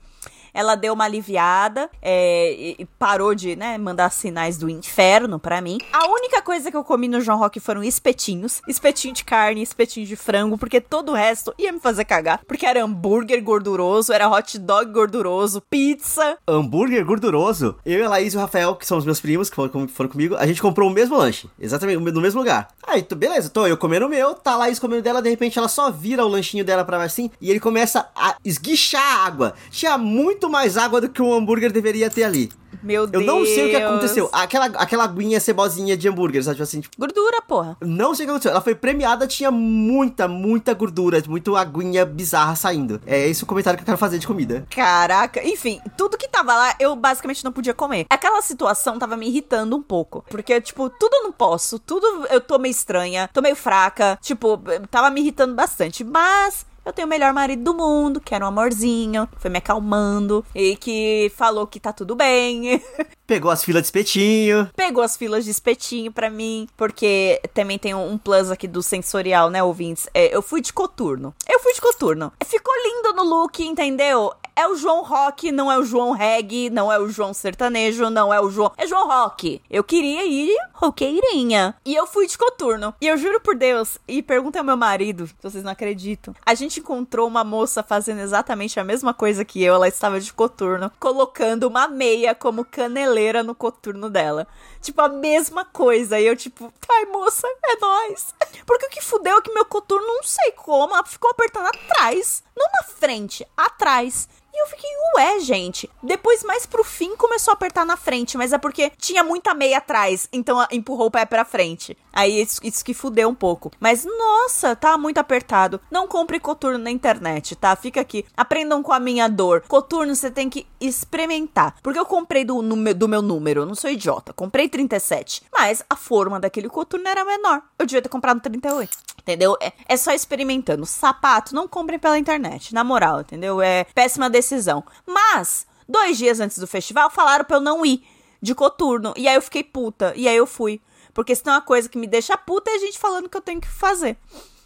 ela 0.54 0.74
deu 0.74 0.94
uma 0.94 1.04
aliviada 1.04 1.90
é, 2.00 2.52
e 2.78 2.86
parou 2.98 3.34
de, 3.34 3.56
né, 3.56 3.78
mandar 3.78 4.10
sinais 4.10 4.56
do 4.56 4.68
inferno 4.68 5.38
para 5.38 5.60
mim. 5.60 5.78
A 5.92 6.06
única 6.08 6.42
coisa 6.42 6.70
que 6.70 6.76
eu 6.76 6.84
comi 6.84 7.08
no 7.08 7.20
João 7.20 7.38
Rock 7.38 7.60
foram 7.60 7.82
espetinhos. 7.82 8.60
Espetinho 8.66 9.14
de 9.14 9.24
carne, 9.24 9.62
espetinho 9.62 10.06
de 10.06 10.16
frango, 10.16 10.58
porque 10.58 10.80
todo 10.80 11.12
o 11.12 11.14
resto 11.14 11.54
ia 11.58 11.72
me 11.72 11.80
fazer 11.80 12.04
cagar. 12.04 12.40
Porque 12.46 12.66
era 12.66 12.82
hambúrguer 12.82 13.42
gorduroso, 13.42 14.12
era 14.12 14.28
hot 14.28 14.58
dog 14.58 14.92
gorduroso, 14.92 15.60
pizza. 15.70 16.38
Hambúrguer 16.46 17.04
gorduroso? 17.04 17.76
Eu 17.84 18.00
e 18.00 18.02
a 18.02 18.08
Laís 18.08 18.34
e 18.34 18.36
o 18.36 18.40
Rafael, 18.40 18.74
que 18.76 18.86
são 18.86 18.98
os 18.98 19.04
meus 19.04 19.20
primos, 19.20 19.50
que 19.50 19.56
foram, 19.56 20.10
comigo, 20.10 20.36
a 20.36 20.46
gente 20.46 20.62
comprou 20.62 20.88
o 20.88 20.92
mesmo 20.92 21.16
lanche. 21.16 21.48
Exatamente, 21.58 21.98
no 21.98 22.20
mesmo 22.20 22.40
lugar. 22.40 22.68
Aí, 22.86 23.06
beleza, 23.14 23.48
tô 23.48 23.66
eu 23.66 23.76
comendo 23.76 24.06
o 24.06 24.08
meu, 24.08 24.34
tá 24.34 24.52
a 24.52 24.56
Laís 24.56 24.78
comendo 24.78 25.02
dela, 25.02 25.22
de 25.22 25.30
repente 25.30 25.58
ela 25.58 25.68
só 25.68 25.90
vira 25.90 26.24
o 26.24 26.28
lanchinho 26.28 26.64
dela 26.64 26.84
pra 26.84 27.02
assim, 27.02 27.30
e 27.40 27.50
ele 27.50 27.60
começa 27.60 28.08
a 28.14 28.36
esguichar 28.44 29.02
a 29.02 29.26
água. 29.26 29.54
Tinha 29.70 29.98
muito 29.98 30.41
muito 30.42 30.50
mais 30.50 30.76
água 30.76 31.00
do 31.00 31.08
que 31.08 31.22
um 31.22 31.32
hambúrguer 31.32 31.70
deveria 31.70 32.10
ter 32.10 32.24
ali. 32.24 32.50
Meu 32.82 33.06
Deus. 33.06 33.22
Eu 33.22 33.26
não 33.26 33.44
sei 33.44 33.66
o 33.66 33.70
que 33.70 33.76
aconteceu. 33.76 34.28
Aquela, 34.32 34.66
aquela 34.66 35.04
aguinha 35.04 35.38
cebosinha 35.38 35.96
de 35.96 36.08
hambúrguer, 36.08 36.42
sabe? 36.42 36.56
Tipo 36.56 36.62
assim, 36.64 36.80
tipo, 36.80 36.96
Gordura, 36.98 37.40
porra. 37.42 37.76
não 37.80 38.12
sei 38.12 38.24
o 38.24 38.26
que 38.26 38.30
aconteceu. 38.30 38.50
Ela 38.50 38.60
foi 38.60 38.74
premiada, 38.74 39.24
tinha 39.26 39.52
muita, 39.52 40.26
muita 40.26 40.74
gordura, 40.74 41.22
muito 41.28 41.54
aguinha 41.54 42.04
bizarra 42.04 42.56
saindo. 42.56 43.00
É 43.06 43.28
esse 43.28 43.44
o 43.44 43.46
comentário 43.46 43.76
que 43.78 43.82
eu 43.82 43.86
quero 43.86 43.98
fazer 43.98 44.18
de 44.18 44.26
comida. 44.26 44.66
Caraca, 44.68 45.46
enfim, 45.46 45.80
tudo 45.96 46.18
que 46.18 46.28
tava 46.28 46.54
lá 46.54 46.74
eu 46.80 46.96
basicamente 46.96 47.44
não 47.44 47.52
podia 47.52 47.74
comer. 47.74 48.06
Aquela 48.10 48.42
situação 48.42 48.98
tava 48.98 49.16
me 49.16 49.28
irritando 49.28 49.76
um 49.76 49.82
pouco. 49.82 50.24
Porque, 50.28 50.60
tipo, 50.60 50.90
tudo 50.90 51.14
eu 51.14 51.22
não 51.22 51.32
posso, 51.32 51.78
tudo 51.78 52.26
eu 52.30 52.40
tô 52.40 52.58
meio 52.58 52.72
estranha, 52.72 53.30
tô 53.32 53.40
meio 53.40 53.54
fraca. 53.54 54.18
Tipo, 54.20 54.60
tava 54.90 55.08
me 55.10 55.20
irritando 55.20 55.54
bastante. 55.54 56.02
Mas 56.02 56.66
eu 56.84 56.92
tenho 56.92 57.06
o 57.06 57.10
melhor 57.10 57.32
marido 57.32 57.62
do 57.62 57.74
mundo, 57.74 58.20
que 58.20 58.34
era 58.34 58.44
um 58.44 58.48
amorzinho, 58.48 59.28
foi 59.38 59.50
me 59.50 59.58
acalmando 59.58 60.44
e 60.54 60.76
que 60.76 61.32
falou 61.36 61.66
que 61.66 61.80
tá 61.80 61.92
tudo 61.92 62.14
bem. 62.14 62.82
Pegou 63.26 63.50
as 63.50 63.64
filas 63.64 63.82
de 63.82 63.86
espetinho. 63.86 64.68
Pegou 64.76 65.02
as 65.02 65.16
filas 65.16 65.44
de 65.44 65.50
espetinho 65.50 66.12
pra 66.12 66.28
mim, 66.28 66.68
porque 66.76 67.40
também 67.54 67.78
tem 67.78 67.94
um 67.94 68.18
plus 68.18 68.50
aqui 68.50 68.68
do 68.68 68.82
sensorial, 68.82 69.48
né, 69.48 69.62
ouvintes? 69.62 70.08
É, 70.12 70.34
eu 70.34 70.42
fui 70.42 70.60
de 70.60 70.72
coturno. 70.72 71.34
Eu 71.48 71.58
fui 71.60 71.72
de 71.72 71.80
coturno. 71.80 72.32
Ficou 72.44 72.74
lindo 72.84 73.14
no 73.14 73.22
look, 73.22 73.64
entendeu? 73.64 74.32
É 74.54 74.68
o 74.68 74.76
João 74.76 75.02
Rock, 75.02 75.50
não 75.50 75.72
é 75.72 75.78
o 75.78 75.84
João 75.84 76.12
Reggae, 76.12 76.68
não 76.68 76.92
é 76.92 76.98
o 76.98 77.08
João 77.08 77.32
Sertanejo, 77.32 78.10
não 78.10 78.32
é 78.34 78.38
o 78.38 78.50
João. 78.50 78.70
É 78.76 78.86
João 78.86 79.08
Rock. 79.08 79.62
Eu 79.70 79.82
queria 79.82 80.26
ir 80.26 80.54
roqueirinha. 80.74 81.74
E 81.86 81.94
eu 81.94 82.06
fui 82.06 82.26
de 82.26 82.36
coturno. 82.36 82.94
E 83.00 83.06
eu 83.06 83.16
juro 83.16 83.40
por 83.40 83.56
Deus, 83.56 83.96
e 84.06 84.22
pergunta 84.22 84.58
ao 84.58 84.64
meu 84.64 84.76
marido, 84.76 85.26
se 85.26 85.34
vocês 85.40 85.64
não 85.64 85.72
acreditam. 85.72 86.34
A 86.44 86.54
gente 86.54 86.71
encontrou 86.80 87.26
uma 87.26 87.44
moça 87.44 87.82
fazendo 87.82 88.20
exatamente 88.20 88.78
a 88.78 88.84
mesma 88.84 89.14
coisa 89.14 89.44
que 89.44 89.62
eu. 89.62 89.74
Ela 89.74 89.88
estava 89.88 90.20
de 90.20 90.32
coturno, 90.32 90.90
colocando 90.98 91.64
uma 91.64 91.88
meia 91.88 92.34
como 92.34 92.64
caneleira 92.64 93.42
no 93.42 93.54
coturno 93.54 94.08
dela. 94.10 94.46
Tipo, 94.80 95.00
a 95.00 95.08
mesma 95.08 95.64
coisa. 95.64 96.18
E 96.18 96.26
eu, 96.26 96.36
tipo, 96.36 96.72
ai, 96.88 97.06
moça, 97.06 97.46
é 97.64 97.76
nóis. 97.80 98.34
Porque 98.66 98.86
o 98.86 98.90
que 98.90 99.02
fudeu 99.02 99.38
é 99.38 99.42
que 99.42 99.52
meu 99.52 99.64
coturno, 99.64 100.06
não 100.06 100.22
sei 100.22 100.52
como, 100.52 100.94
ela 100.94 101.04
ficou 101.04 101.30
apertando 101.30 101.66
atrás. 101.66 102.42
Não 102.56 102.66
na 102.66 102.84
frente, 102.84 103.46
atrás. 103.56 104.28
E 104.54 104.62
eu 104.62 104.66
fiquei, 104.66 104.90
ué, 105.16 105.40
gente. 105.40 105.88
Depois, 106.02 106.42
mais 106.44 106.66
pro 106.66 106.84
fim, 106.84 107.16
começou 107.16 107.52
a 107.52 107.54
apertar 107.54 107.86
na 107.86 107.96
frente, 107.96 108.36
mas 108.36 108.52
é 108.52 108.58
porque 108.58 108.92
tinha 108.98 109.24
muita 109.24 109.54
meia 109.54 109.78
atrás, 109.78 110.28
então 110.32 110.66
empurrou 110.70 111.06
o 111.06 111.10
pé 111.10 111.24
pra 111.24 111.44
frente. 111.44 111.96
Aí 112.12 112.42
isso, 112.42 112.60
isso 112.62 112.84
que 112.84 112.92
fudeu 112.92 113.28
um 113.30 113.34
pouco. 113.34 113.70
Mas, 113.80 114.04
nossa, 114.04 114.76
tá 114.76 114.98
muito 114.98 115.18
apertado. 115.18 115.80
Não 115.90 116.06
compre 116.06 116.38
coturno 116.38 116.78
na 116.78 116.90
internet, 116.90 117.56
tá? 117.56 117.74
Fica 117.74 118.02
aqui. 118.02 118.26
Aprendam 118.36 118.82
com 118.82 118.92
a 118.92 119.00
minha 119.00 119.28
dor. 119.28 119.62
Coturno 119.66 120.14
você 120.14 120.30
tem 120.30 120.50
que 120.50 120.66
experimentar. 120.78 121.76
Porque 121.82 121.98
eu 121.98 122.04
comprei 122.04 122.44
do, 122.44 122.60
do 122.94 123.08
meu 123.08 123.22
número, 123.22 123.62
eu 123.62 123.66
não 123.66 123.74
sou 123.74 123.88
idiota. 123.88 124.34
Comprei 124.34 124.68
37. 124.68 125.44
Mas 125.50 125.82
a 125.88 125.96
forma 125.96 126.38
daquele 126.38 126.68
coturno 126.68 127.08
era 127.08 127.24
menor. 127.24 127.62
Eu 127.78 127.86
devia 127.86 128.02
ter 128.02 128.10
comprado 128.10 128.40
38. 128.40 129.12
Entendeu? 129.22 129.56
É, 129.60 129.72
é 129.88 129.96
só 129.96 130.12
experimentando. 130.12 130.84
Sapato, 130.84 131.54
não 131.54 131.68
comprem 131.68 131.98
pela 131.98 132.18
internet. 132.18 132.74
Na 132.74 132.82
moral, 132.82 133.20
entendeu? 133.20 133.62
É 133.62 133.84
péssima 133.94 134.28
decisão. 134.28 134.84
Mas, 135.06 135.66
dois 135.88 136.18
dias 136.18 136.40
antes 136.40 136.58
do 136.58 136.66
festival, 136.66 137.08
falaram 137.08 137.44
pra 137.44 137.56
eu 137.56 137.60
não 137.60 137.86
ir 137.86 138.02
de 138.40 138.54
coturno. 138.54 139.14
E 139.16 139.28
aí 139.28 139.36
eu 139.36 139.42
fiquei 139.42 139.62
puta. 139.62 140.12
E 140.16 140.26
aí 140.26 140.36
eu 140.36 140.46
fui. 140.46 140.80
Porque 141.14 141.34
se 141.34 141.42
tem 141.42 141.52
uma 141.52 141.60
coisa 141.60 141.88
que 141.88 141.98
me 141.98 142.06
deixa 142.06 142.36
puta 142.36 142.70
é 142.70 142.74
a 142.74 142.78
gente 142.78 142.98
falando 142.98 143.28
que 143.28 143.36
eu 143.36 143.42
tenho 143.42 143.60
que 143.60 143.68
fazer. 143.68 144.16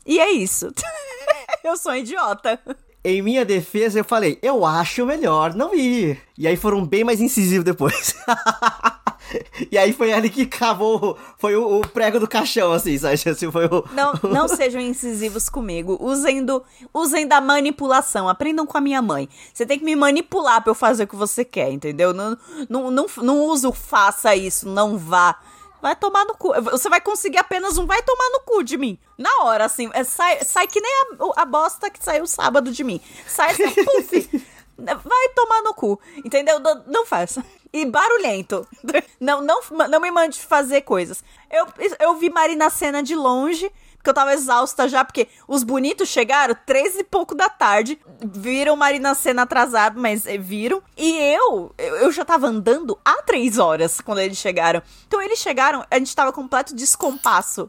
E 0.07 0.19
é 0.19 0.31
isso. 0.31 0.73
eu 1.62 1.77
sou 1.77 1.95
idiota. 1.95 2.59
Em 3.05 3.21
minha 3.21 3.45
defesa, 3.45 4.01
eu 4.01 4.05
falei, 4.05 4.38
eu 4.42 4.64
acho 4.64 5.05
melhor 5.05 5.55
não 5.55 5.75
ir. 5.75 6.21
E 6.38 6.47
aí 6.49 6.57
foram 6.57 6.85
bem 6.85 7.05
mais 7.05 7.21
incisivos 7.21 7.64
depois. 7.64 8.14
e 9.71 9.77
aí 9.77 9.93
foi 9.93 10.12
ali 10.12 10.31
que 10.31 10.47
cavou, 10.47 11.19
foi 11.39 11.57
o, 11.57 11.81
o, 11.81 11.89
prego 11.89 12.19
do 12.21 12.29
caixão, 12.29 12.73
assim, 12.73 12.97
sabe? 12.99 13.17
Assim, 13.27 13.51
foi 13.51 13.67
o... 13.67 13.85
Não, 13.93 14.12
não 14.31 14.49
sejam 14.49 14.81
incisivos 14.81 15.49
comigo. 15.49 15.97
Usem, 16.01 16.45
do, 16.45 16.62
usem 16.93 17.27
da 17.27 17.41
manipulação. 17.41 18.29
Aprendam 18.29 18.67
com 18.67 18.79
a 18.79 18.81
minha 18.81 19.03
mãe. 19.03 19.29
Você 19.53 19.67
tem 19.67 19.79
que 19.79 19.85
me 19.85 19.97
manipular 19.97 20.62
pra 20.62 20.71
eu 20.71 20.75
fazer 20.75 21.05
o 21.05 21.09
que 21.09 21.17
você 21.17 21.45
quer, 21.45 21.71
entendeu? 21.71 22.12
Não, 22.12 22.37
não, 22.69 22.91
não, 22.91 23.07
não 23.23 23.41
uso 23.43 23.73
faça 23.73 24.35
isso, 24.37 24.69
não 24.69 24.97
vá. 24.97 25.39
Vai 25.83 25.95
tomar 25.95 26.25
no 26.25 26.35
cu. 26.35 26.53
Você 26.62 26.89
vai 26.89 27.01
conseguir 27.01 27.39
apenas 27.39 27.79
um 27.79 27.87
vai 27.87 28.03
tomar 28.03 28.31
no 28.31 28.41
cu 28.41 28.62
de 28.62 28.77
mim. 28.77 28.99
Na 29.19 29.31
hora, 29.43 29.65
assim. 29.65 29.91
É, 29.93 30.03
sai, 30.05 30.43
sai 30.43 30.67
que 30.67 30.81
nem 30.81 30.93
a, 30.93 31.43
a 31.43 31.45
bosta 31.45 31.91
que 31.91 32.03
saiu 32.03 32.27
sábado 32.27 32.71
de 32.71 32.83
mim. 32.83 33.01
Sai 33.27 33.51
assim, 33.51 33.85
puf. 33.85 34.45
vai 34.79 35.29
tomar 35.35 35.62
no 35.62 35.75
cu. 35.75 36.01
Entendeu? 36.25 36.59
Não, 36.61 36.83
não 36.87 37.07
faça. 37.07 37.45
E 37.72 37.85
barulhento. 37.85 38.66
Não, 39.18 39.40
não, 39.40 39.61
não 39.88 40.00
me 40.00 40.11
mande 40.11 40.38
fazer 40.38 40.83
coisas. 40.83 41.24
Eu, 41.50 41.66
eu 41.98 42.16
vi 42.16 42.29
Marina 42.29 42.68
Cena 42.68 43.02
de 43.02 43.14
longe 43.14 43.72
porque 44.07 44.11
eu 44.11 44.14
tava 44.14 44.35
exausta 44.35 44.88
já, 44.88 45.05
porque 45.05 45.26
os 45.48 45.64
bonitos 45.64 46.09
chegaram 46.09 46.57
três 46.64 46.96
e 46.96 47.02
pouco 47.02 47.35
da 47.35 47.48
tarde, 47.48 47.98
viram 48.24 48.76
Marina 48.76 49.16
Cena 49.16 49.42
atrasado, 49.42 50.00
mas 50.00 50.24
viram. 50.38 50.81
E 50.96 51.11
eu, 51.35 51.74
eu 51.76 52.12
já 52.12 52.24
tava 52.24 52.46
andando 52.46 52.96
há 53.05 53.20
três 53.22 53.59
horas 53.59 54.00
quando 54.00 54.20
eles 54.20 54.38
chegaram. 54.38 54.81
Então 55.09 55.20
eles 55.20 55.40
chegaram, 55.40 55.85
a 55.90 55.98
gente 55.98 56.14
tava 56.14 56.33
completo 56.33 56.74
descompasso. 56.74 57.68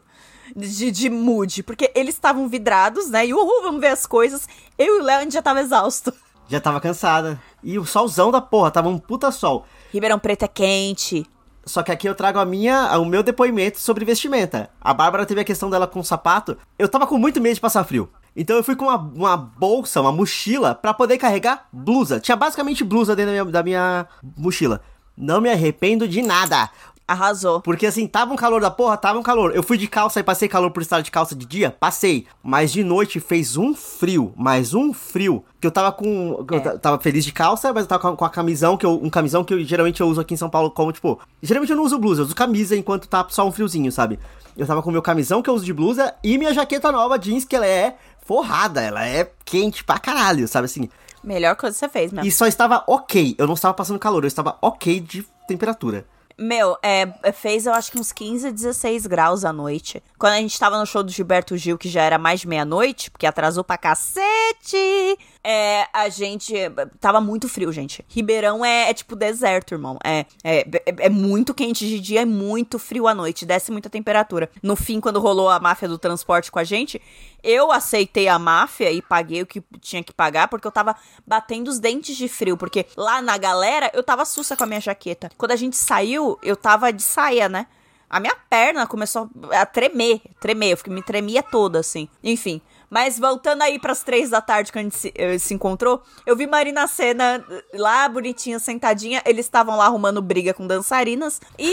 De, 0.56 0.90
de 0.90 1.10
mood, 1.10 1.62
porque 1.62 1.92
eles 1.94 2.14
estavam 2.14 2.48
vidrados, 2.48 3.10
né? 3.10 3.26
E 3.26 3.34
uhul, 3.34 3.60
vamos 3.60 3.82
ver 3.82 3.88
as 3.88 4.06
coisas. 4.06 4.48
Eu 4.78 4.96
e 4.96 5.00
o 5.00 5.02
Léo, 5.02 5.18
a 5.18 5.22
gente 5.22 5.34
já 5.34 5.42
tava 5.42 5.60
exausto. 5.60 6.10
Já 6.48 6.60
tava 6.60 6.80
cansada. 6.80 7.40
E 7.62 7.78
o 7.78 7.84
solzão 7.84 8.30
da 8.30 8.40
porra, 8.40 8.70
tava 8.70 8.88
um 8.88 8.98
puta 8.98 9.30
sol. 9.30 9.66
Ribeirão 9.92 10.18
Preto 10.18 10.44
é 10.44 10.48
quente. 10.48 11.26
Só 11.64 11.82
que 11.82 11.92
aqui 11.92 12.08
eu 12.08 12.14
trago 12.14 12.38
a 12.38 12.46
minha, 12.46 12.98
o 12.98 13.04
meu 13.04 13.22
depoimento 13.22 13.78
sobre 13.78 14.04
vestimenta. 14.04 14.70
A 14.80 14.94
Bárbara 14.94 15.26
teve 15.26 15.42
a 15.42 15.44
questão 15.44 15.68
dela 15.68 15.86
com 15.86 16.00
o 16.00 16.04
sapato. 16.04 16.56
Eu 16.78 16.88
tava 16.88 17.06
com 17.06 17.18
muito 17.18 17.40
medo 17.40 17.54
de 17.54 17.60
passar 17.60 17.84
frio. 17.84 18.08
Então 18.34 18.56
eu 18.56 18.64
fui 18.64 18.74
com 18.74 18.86
uma, 18.86 18.96
uma 18.96 19.36
bolsa, 19.36 20.00
uma 20.00 20.12
mochila, 20.12 20.74
para 20.74 20.94
poder 20.94 21.18
carregar 21.18 21.66
blusa. 21.70 22.20
Tinha 22.20 22.36
basicamente 22.36 22.82
blusa 22.82 23.14
dentro 23.14 23.34
da 23.34 23.42
minha, 23.42 23.52
da 23.52 23.62
minha 23.62 24.06
mochila. 24.36 24.80
Não 25.16 25.40
me 25.40 25.50
arrependo 25.50 26.08
de 26.08 26.22
nada. 26.22 26.70
Arrasou. 27.08 27.62
Porque 27.62 27.86
assim, 27.86 28.06
tava 28.06 28.34
um 28.34 28.36
calor 28.36 28.60
da 28.60 28.70
porra, 28.70 28.94
tava 28.98 29.18
um 29.18 29.22
calor. 29.22 29.56
Eu 29.56 29.62
fui 29.62 29.78
de 29.78 29.88
calça 29.88 30.20
e 30.20 30.22
passei 30.22 30.46
calor 30.46 30.70
por 30.70 30.82
estar 30.82 31.00
de 31.00 31.10
calça 31.10 31.34
de 31.34 31.46
dia? 31.46 31.74
Passei. 31.80 32.26
Mas 32.42 32.70
de 32.70 32.84
noite 32.84 33.18
fez 33.18 33.56
um 33.56 33.74
frio, 33.74 34.34
mais 34.36 34.74
um 34.74 34.92
frio. 34.92 35.42
Que 35.58 35.66
eu 35.66 35.70
tava 35.70 35.90
com. 35.90 36.44
É. 36.52 36.68
Eu 36.68 36.78
tava 36.78 36.98
feliz 36.98 37.24
de 37.24 37.32
calça, 37.32 37.72
mas 37.72 37.84
eu 37.84 37.88
tava 37.88 38.02
com 38.02 38.08
a, 38.08 38.16
com 38.16 38.24
a 38.26 38.30
camisão, 38.30 38.76
que 38.76 38.84
eu, 38.84 39.00
um 39.02 39.08
camisão 39.08 39.42
que 39.42 39.54
eu, 39.54 39.64
geralmente 39.64 40.02
eu 40.02 40.06
uso 40.06 40.20
aqui 40.20 40.34
em 40.34 40.36
São 40.36 40.50
Paulo 40.50 40.70
como, 40.70 40.92
tipo. 40.92 41.18
Geralmente 41.42 41.70
eu 41.70 41.76
não 41.76 41.84
uso 41.84 41.98
blusa, 41.98 42.20
eu 42.20 42.26
uso 42.26 42.34
camisa 42.34 42.76
enquanto 42.76 43.08
tá 43.08 43.26
só 43.30 43.46
um 43.46 43.50
friozinho, 43.50 43.90
sabe? 43.90 44.18
Eu 44.54 44.66
tava 44.66 44.82
com 44.82 44.90
meu 44.90 45.00
camisão 45.00 45.40
que 45.40 45.48
eu 45.48 45.54
uso 45.54 45.64
de 45.64 45.72
blusa 45.72 46.14
e 46.22 46.36
minha 46.36 46.52
jaqueta 46.52 46.92
nova 46.92 47.18
jeans, 47.18 47.46
que 47.46 47.56
ela 47.56 47.66
é 47.66 47.96
forrada, 48.26 48.82
ela 48.82 49.06
é 49.06 49.30
quente 49.46 49.82
pra 49.82 49.98
caralho, 49.98 50.46
sabe 50.46 50.66
assim? 50.66 50.90
Melhor 51.24 51.56
coisa 51.56 51.74
que 51.74 51.80
você 51.80 51.88
fez, 51.88 52.12
mesmo. 52.12 52.28
E 52.28 52.30
só 52.30 52.46
estava 52.46 52.84
ok. 52.86 53.34
Eu 53.38 53.46
não 53.46 53.54
estava 53.54 53.72
passando 53.72 53.98
calor, 53.98 54.24
eu 54.24 54.28
estava 54.28 54.58
ok 54.60 55.00
de 55.00 55.26
temperatura. 55.46 56.04
Meu, 56.38 56.76
é, 56.82 57.32
fez 57.32 57.66
eu 57.66 57.72
acho 57.72 57.90
que 57.90 57.98
uns 57.98 58.12
15, 58.12 58.52
16 58.52 59.08
graus 59.08 59.44
à 59.44 59.52
noite. 59.52 60.00
Quando 60.16 60.34
a 60.34 60.36
gente 60.36 60.56
tava 60.58 60.78
no 60.78 60.86
show 60.86 61.02
do 61.02 61.10
Gilberto 61.10 61.56
Gil, 61.56 61.76
que 61.76 61.88
já 61.88 62.02
era 62.02 62.16
mais 62.16 62.44
meia-noite, 62.44 63.10
porque 63.10 63.26
atrasou 63.26 63.64
pra 63.64 63.76
cacete. 63.76 65.18
É, 65.50 65.88
a 65.94 66.10
gente. 66.10 66.52
Tava 67.00 67.22
muito 67.22 67.48
frio, 67.48 67.72
gente. 67.72 68.04
Ribeirão 68.06 68.62
é, 68.62 68.90
é 68.90 68.92
tipo 68.92 69.16
deserto, 69.16 69.72
irmão. 69.72 69.98
É, 70.04 70.26
é, 70.44 70.58
é, 70.58 71.06
é 71.06 71.08
muito 71.08 71.54
quente 71.54 71.88
de 71.88 71.98
dia, 71.98 72.20
é 72.20 72.24
muito 72.26 72.78
frio 72.78 73.08
à 73.08 73.14
noite. 73.14 73.46
Desce 73.46 73.72
muita 73.72 73.88
temperatura. 73.88 74.50
No 74.62 74.76
fim, 74.76 75.00
quando 75.00 75.18
rolou 75.18 75.48
a 75.48 75.58
máfia 75.58 75.88
do 75.88 75.96
transporte 75.96 76.52
com 76.52 76.58
a 76.58 76.64
gente, 76.64 77.00
eu 77.42 77.72
aceitei 77.72 78.28
a 78.28 78.38
máfia 78.38 78.92
e 78.92 79.00
paguei 79.00 79.40
o 79.40 79.46
que 79.46 79.62
tinha 79.80 80.04
que 80.04 80.12
pagar, 80.12 80.48
porque 80.48 80.66
eu 80.66 80.70
tava 80.70 80.94
batendo 81.26 81.68
os 81.68 81.78
dentes 81.78 82.14
de 82.14 82.28
frio. 82.28 82.58
Porque 82.58 82.84
lá 82.94 83.22
na 83.22 83.38
galera, 83.38 83.90
eu 83.94 84.02
tava 84.02 84.26
sussa 84.26 84.54
com 84.54 84.64
a 84.64 84.66
minha 84.66 84.82
jaqueta. 84.82 85.30
Quando 85.38 85.52
a 85.52 85.56
gente 85.56 85.78
saiu, 85.78 86.38
eu 86.42 86.56
tava 86.56 86.92
de 86.92 87.02
saia, 87.02 87.48
né? 87.48 87.66
A 88.10 88.20
minha 88.20 88.36
perna 88.50 88.86
começou 88.86 89.30
a 89.50 89.64
tremer, 89.64 90.20
tremer, 90.40 90.78
eu 90.86 90.92
me 90.92 91.02
tremia 91.02 91.42
toda, 91.42 91.78
assim. 91.78 92.06
Enfim. 92.22 92.60
Mas 92.90 93.18
voltando 93.18 93.62
aí 93.62 93.78
pras 93.78 94.02
três 94.02 94.30
da 94.30 94.40
tarde 94.40 94.72
que 94.72 94.78
a 94.78 94.82
gente 94.82 94.96
se, 94.96 95.12
eh, 95.14 95.38
se 95.38 95.52
encontrou, 95.52 96.02
eu 96.24 96.34
vi 96.34 96.46
Marina 96.46 96.86
Cena 96.86 97.44
lá, 97.74 98.08
bonitinha, 98.08 98.58
sentadinha. 98.58 99.22
Eles 99.26 99.46
estavam 99.46 99.76
lá 99.76 99.86
arrumando 99.86 100.22
briga 100.22 100.54
com 100.54 100.66
dançarinas. 100.66 101.40
E 101.58 101.72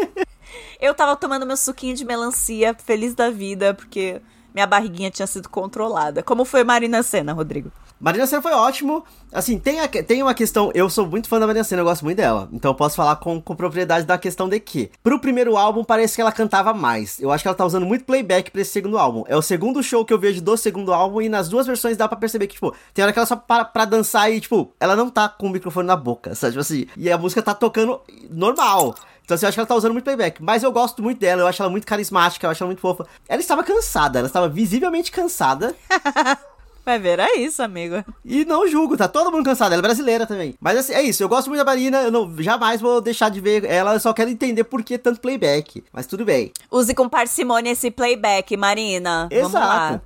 eu 0.80 0.94
tava 0.94 1.14
tomando 1.16 1.46
meu 1.46 1.56
suquinho 1.56 1.94
de 1.94 2.04
melancia, 2.04 2.74
feliz 2.74 3.14
da 3.14 3.30
vida, 3.30 3.74
porque 3.74 4.22
minha 4.54 4.66
barriguinha 4.66 5.10
tinha 5.10 5.26
sido 5.26 5.48
controlada. 5.48 6.22
Como 6.22 6.44
foi 6.44 6.64
Marina 6.64 7.02
Cena, 7.02 7.32
Rodrigo? 7.32 7.70
Marina 8.00 8.26
Senna 8.26 8.40
foi 8.40 8.52
ótimo. 8.52 9.04
Assim, 9.30 9.58
tem, 9.58 9.78
a, 9.78 9.86
tem 9.86 10.22
uma 10.22 10.32
questão. 10.32 10.70
Eu 10.74 10.88
sou 10.88 11.06
muito 11.06 11.28
fã 11.28 11.38
da 11.38 11.46
Marina 11.46 11.62
Senna, 11.62 11.82
eu 11.82 11.84
gosto 11.84 12.02
muito 12.02 12.16
dela. 12.16 12.48
Então 12.50 12.70
eu 12.70 12.74
posso 12.74 12.96
falar 12.96 13.16
com, 13.16 13.40
com 13.40 13.54
propriedade 13.54 14.06
da 14.06 14.16
questão 14.16 14.48
de 14.48 14.58
que, 14.58 14.90
pro 15.02 15.20
primeiro 15.20 15.56
álbum, 15.56 15.84
parece 15.84 16.16
que 16.16 16.22
ela 16.22 16.32
cantava 16.32 16.72
mais. 16.72 17.20
Eu 17.20 17.30
acho 17.30 17.44
que 17.44 17.48
ela 17.48 17.56
tá 17.56 17.64
usando 17.64 17.84
muito 17.84 18.06
playback 18.06 18.50
pra 18.50 18.62
esse 18.62 18.70
segundo 18.70 18.98
álbum. 18.98 19.22
É 19.28 19.36
o 19.36 19.42
segundo 19.42 19.82
show 19.82 20.04
que 20.04 20.14
eu 20.14 20.18
vejo 20.18 20.40
do 20.40 20.56
segundo 20.56 20.92
álbum, 20.94 21.20
e 21.20 21.28
nas 21.28 21.48
duas 21.48 21.66
versões 21.66 21.96
dá 21.96 22.08
pra 22.08 22.16
perceber 22.16 22.46
que, 22.46 22.54
tipo, 22.54 22.74
tem 22.94 23.02
hora 23.02 23.12
que 23.12 23.18
ela 23.18 23.26
só 23.26 23.36
para 23.36 23.66
pra 23.66 23.84
dançar 23.84 24.32
e, 24.32 24.40
tipo, 24.40 24.72
ela 24.80 24.96
não 24.96 25.10
tá 25.10 25.28
com 25.28 25.46
o 25.46 25.50
microfone 25.50 25.86
na 25.86 25.96
boca, 25.96 26.34
sabe? 26.34 26.52
Tipo 26.52 26.62
assim, 26.62 26.86
e 26.96 27.12
a 27.12 27.18
música 27.18 27.42
tá 27.42 27.54
tocando 27.54 28.00
normal. 28.30 28.94
Então, 29.22 29.34
assim, 29.36 29.44
eu 29.44 29.48
acho 29.48 29.56
que 29.56 29.60
ela 29.60 29.66
tá 29.68 29.76
usando 29.76 29.92
muito 29.92 30.04
playback. 30.04 30.42
Mas 30.42 30.62
eu 30.64 30.72
gosto 30.72 31.02
muito 31.02 31.20
dela, 31.20 31.42
eu 31.42 31.46
acho 31.46 31.62
ela 31.62 31.70
muito 31.70 31.86
carismática, 31.86 32.46
eu 32.46 32.50
acho 32.50 32.64
ela 32.64 32.68
muito 32.68 32.80
fofa. 32.80 33.06
Ela 33.28 33.40
estava 33.40 33.62
cansada, 33.62 34.18
ela 34.18 34.26
estava 34.26 34.48
visivelmente 34.48 35.12
cansada. 35.12 35.76
Vai 36.84 36.98
ver, 36.98 37.18
é 37.18 37.36
isso, 37.36 37.62
amigo. 37.62 38.02
E 38.24 38.44
não 38.44 38.66
julgo, 38.66 38.96
tá 38.96 39.06
todo 39.06 39.30
mundo 39.30 39.44
cansado. 39.44 39.72
Ela 39.72 39.80
é 39.80 39.82
brasileira 39.82 40.26
também. 40.26 40.54
Mas 40.60 40.78
assim, 40.78 40.92
é 40.92 41.02
isso. 41.02 41.22
Eu 41.22 41.28
gosto 41.28 41.48
muito 41.48 41.58
da 41.58 41.64
Marina. 41.64 42.02
Eu 42.02 42.10
não, 42.10 42.42
jamais 42.42 42.80
vou 42.80 43.00
deixar 43.00 43.28
de 43.28 43.40
ver 43.40 43.64
ela. 43.64 43.94
Eu 43.94 44.00
só 44.00 44.12
quero 44.12 44.30
entender 44.30 44.64
por 44.64 44.82
que 44.82 44.98
tanto 44.98 45.20
playback. 45.20 45.84
Mas 45.92 46.06
tudo 46.06 46.24
bem. 46.24 46.52
Use 46.70 46.94
com 46.94 47.08
parcimônia 47.08 47.72
esse 47.72 47.90
playback, 47.90 48.56
Marina. 48.56 49.28
Exato. 49.30 49.52
Vamos 49.52 49.68
lá. 49.68 50.00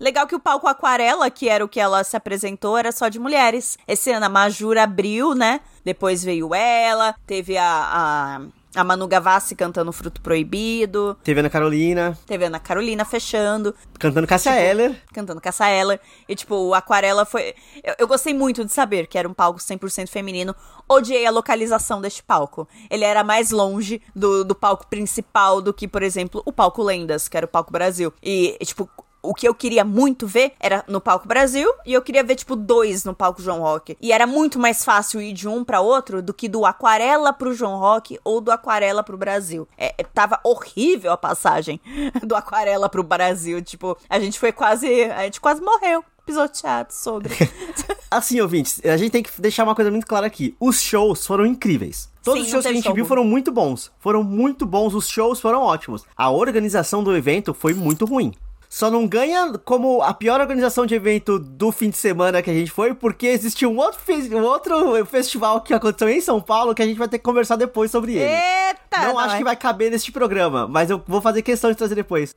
Legal 0.00 0.26
que 0.26 0.34
o 0.34 0.40
palco 0.40 0.66
Aquarela, 0.66 1.28
que 1.30 1.46
era 1.46 1.62
o 1.62 1.68
que 1.68 1.78
ela 1.78 2.02
se 2.02 2.16
apresentou, 2.16 2.78
era 2.78 2.90
só 2.90 3.08
de 3.08 3.18
mulheres. 3.18 3.76
Esse 3.86 4.10
ano 4.10 4.24
a 4.24 4.30
Majura 4.30 4.84
abriu, 4.84 5.34
né? 5.34 5.60
Depois 5.84 6.24
veio 6.24 6.54
ela, 6.54 7.14
teve 7.26 7.58
a, 7.58 7.66
a 7.66 8.40
a 8.74 8.84
Manu 8.84 9.06
Gavassi 9.08 9.54
cantando 9.54 9.92
Fruto 9.92 10.20
Proibido. 10.20 11.16
Teve 11.24 11.40
Ana 11.40 11.50
Carolina. 11.50 12.16
Teve 12.26 12.44
Ana 12.44 12.60
Carolina 12.60 13.04
fechando. 13.04 13.74
Cantando 13.98 14.26
Cassia 14.26 14.52
tipo, 14.52 14.64
Eller. 14.64 15.02
Cantando 15.12 15.40
Cassia 15.40 15.68
Eller. 15.68 16.00
E, 16.28 16.34
tipo, 16.34 16.54
o 16.54 16.74
Aquarela 16.74 17.24
foi... 17.24 17.54
Eu, 17.82 17.94
eu, 17.98 18.08
gostei 18.08 18.32
muito 18.32 18.64
de 18.64 18.72
saber 18.72 19.06
que 19.06 19.18
era 19.18 19.28
um 19.28 19.34
palco 19.34 19.58
100% 19.58 20.08
feminino. 20.08 20.54
Odiei 20.88 21.26
a 21.26 21.30
localização 21.30 22.00
deste 22.00 22.22
palco. 22.22 22.68
Ele 22.88 23.04
era 23.04 23.24
mais 23.24 23.50
longe 23.50 24.00
do, 24.14 24.44
do 24.44 24.54
palco 24.54 24.86
principal 24.86 25.60
do 25.60 25.74
que, 25.74 25.88
por 25.88 26.02
exemplo, 26.02 26.42
o 26.44 26.52
palco 26.52 26.82
Lendas, 26.82 27.28
que 27.28 27.36
era 27.36 27.46
o 27.46 27.48
palco 27.48 27.72
Brasil. 27.72 28.12
E, 28.22 28.56
tipo, 28.64 28.88
o 29.22 29.34
que 29.34 29.46
eu 29.46 29.54
queria 29.54 29.84
muito 29.84 30.26
ver 30.26 30.52
era 30.58 30.84
no 30.88 31.00
palco 31.00 31.26
Brasil 31.26 31.72
e 31.84 31.92
eu 31.92 32.02
queria 32.02 32.24
ver 32.24 32.36
tipo 32.36 32.56
dois 32.56 33.04
no 33.04 33.14
palco 33.14 33.42
João 33.42 33.60
Rock. 33.60 33.96
E 34.00 34.12
era 34.12 34.26
muito 34.26 34.58
mais 34.58 34.84
fácil 34.84 35.20
ir 35.20 35.32
de 35.32 35.48
um 35.48 35.64
para 35.64 35.80
outro 35.80 36.22
do 36.22 36.32
que 36.32 36.48
do 36.48 36.64
Aquarela 36.64 37.32
pro 37.32 37.54
João 37.54 37.78
Rock 37.78 38.18
ou 38.24 38.40
do 38.40 38.50
Aquarela 38.50 39.02
pro 39.02 39.16
Brasil. 39.16 39.68
É, 39.76 39.94
é 39.98 40.04
tava 40.04 40.40
horrível 40.44 41.12
a 41.12 41.16
passagem 41.16 41.80
do 42.22 42.34
Aquarela 42.34 42.88
pro 42.88 43.02
Brasil, 43.02 43.62
tipo, 43.62 43.96
a 44.08 44.18
gente 44.18 44.38
foi 44.38 44.52
quase, 44.52 45.04
a 45.04 45.24
gente 45.24 45.40
quase 45.40 45.60
morreu 45.60 46.04
pisoteado 46.24 46.92
sobre. 46.92 47.34
assim, 48.10 48.40
ouvintes, 48.40 48.80
a 48.84 48.96
gente 48.96 49.10
tem 49.10 49.22
que 49.22 49.40
deixar 49.40 49.64
uma 49.64 49.74
coisa 49.74 49.90
muito 49.90 50.06
clara 50.06 50.26
aqui. 50.26 50.54
Os 50.60 50.80
shows 50.80 51.26
foram 51.26 51.44
incríveis. 51.44 52.08
Todos 52.22 52.40
Sim, 52.40 52.46
os 52.46 52.50
shows 52.52 52.64
que 52.64 52.70
a 52.70 52.74
gente 52.74 52.84
show 52.84 52.94
viu 52.94 53.04
foram 53.04 53.24
muito 53.24 53.50
bons. 53.50 53.90
Foram 53.98 54.22
muito 54.22 54.64
bons, 54.64 54.94
os 54.94 55.08
shows 55.08 55.40
foram 55.40 55.62
ótimos. 55.62 56.04
A 56.16 56.30
organização 56.30 57.02
do 57.02 57.16
evento 57.16 57.52
foi 57.52 57.74
muito 57.74 58.04
ruim. 58.04 58.32
Só 58.72 58.88
não 58.88 59.04
ganha 59.04 59.52
como 59.64 60.00
a 60.00 60.14
pior 60.14 60.40
organização 60.40 60.86
de 60.86 60.94
evento 60.94 61.40
do 61.40 61.72
fim 61.72 61.90
de 61.90 61.96
semana 61.96 62.40
que 62.40 62.48
a 62.48 62.54
gente 62.54 62.70
foi, 62.70 62.94
porque 62.94 63.26
existiu 63.26 63.68
um 63.68 63.76
outro, 63.76 64.00
um 64.36 64.44
outro 64.44 65.04
festival 65.06 65.60
que 65.60 65.74
aconteceu 65.74 66.08
em 66.08 66.20
São 66.20 66.40
Paulo 66.40 66.72
que 66.72 66.80
a 66.80 66.86
gente 66.86 66.96
vai 66.96 67.08
ter 67.08 67.18
que 67.18 67.24
conversar 67.24 67.56
depois 67.56 67.90
sobre 67.90 68.12
ele. 68.12 68.32
Eita! 68.32 69.08
Não, 69.08 69.14
não 69.14 69.18
acho 69.18 69.34
é. 69.34 69.38
que 69.38 69.44
vai 69.44 69.56
caber 69.56 69.90
neste 69.90 70.12
programa, 70.12 70.68
mas 70.68 70.88
eu 70.88 71.02
vou 71.04 71.20
fazer 71.20 71.42
questão 71.42 71.68
de 71.68 71.76
trazer 71.76 71.96
depois. 71.96 72.32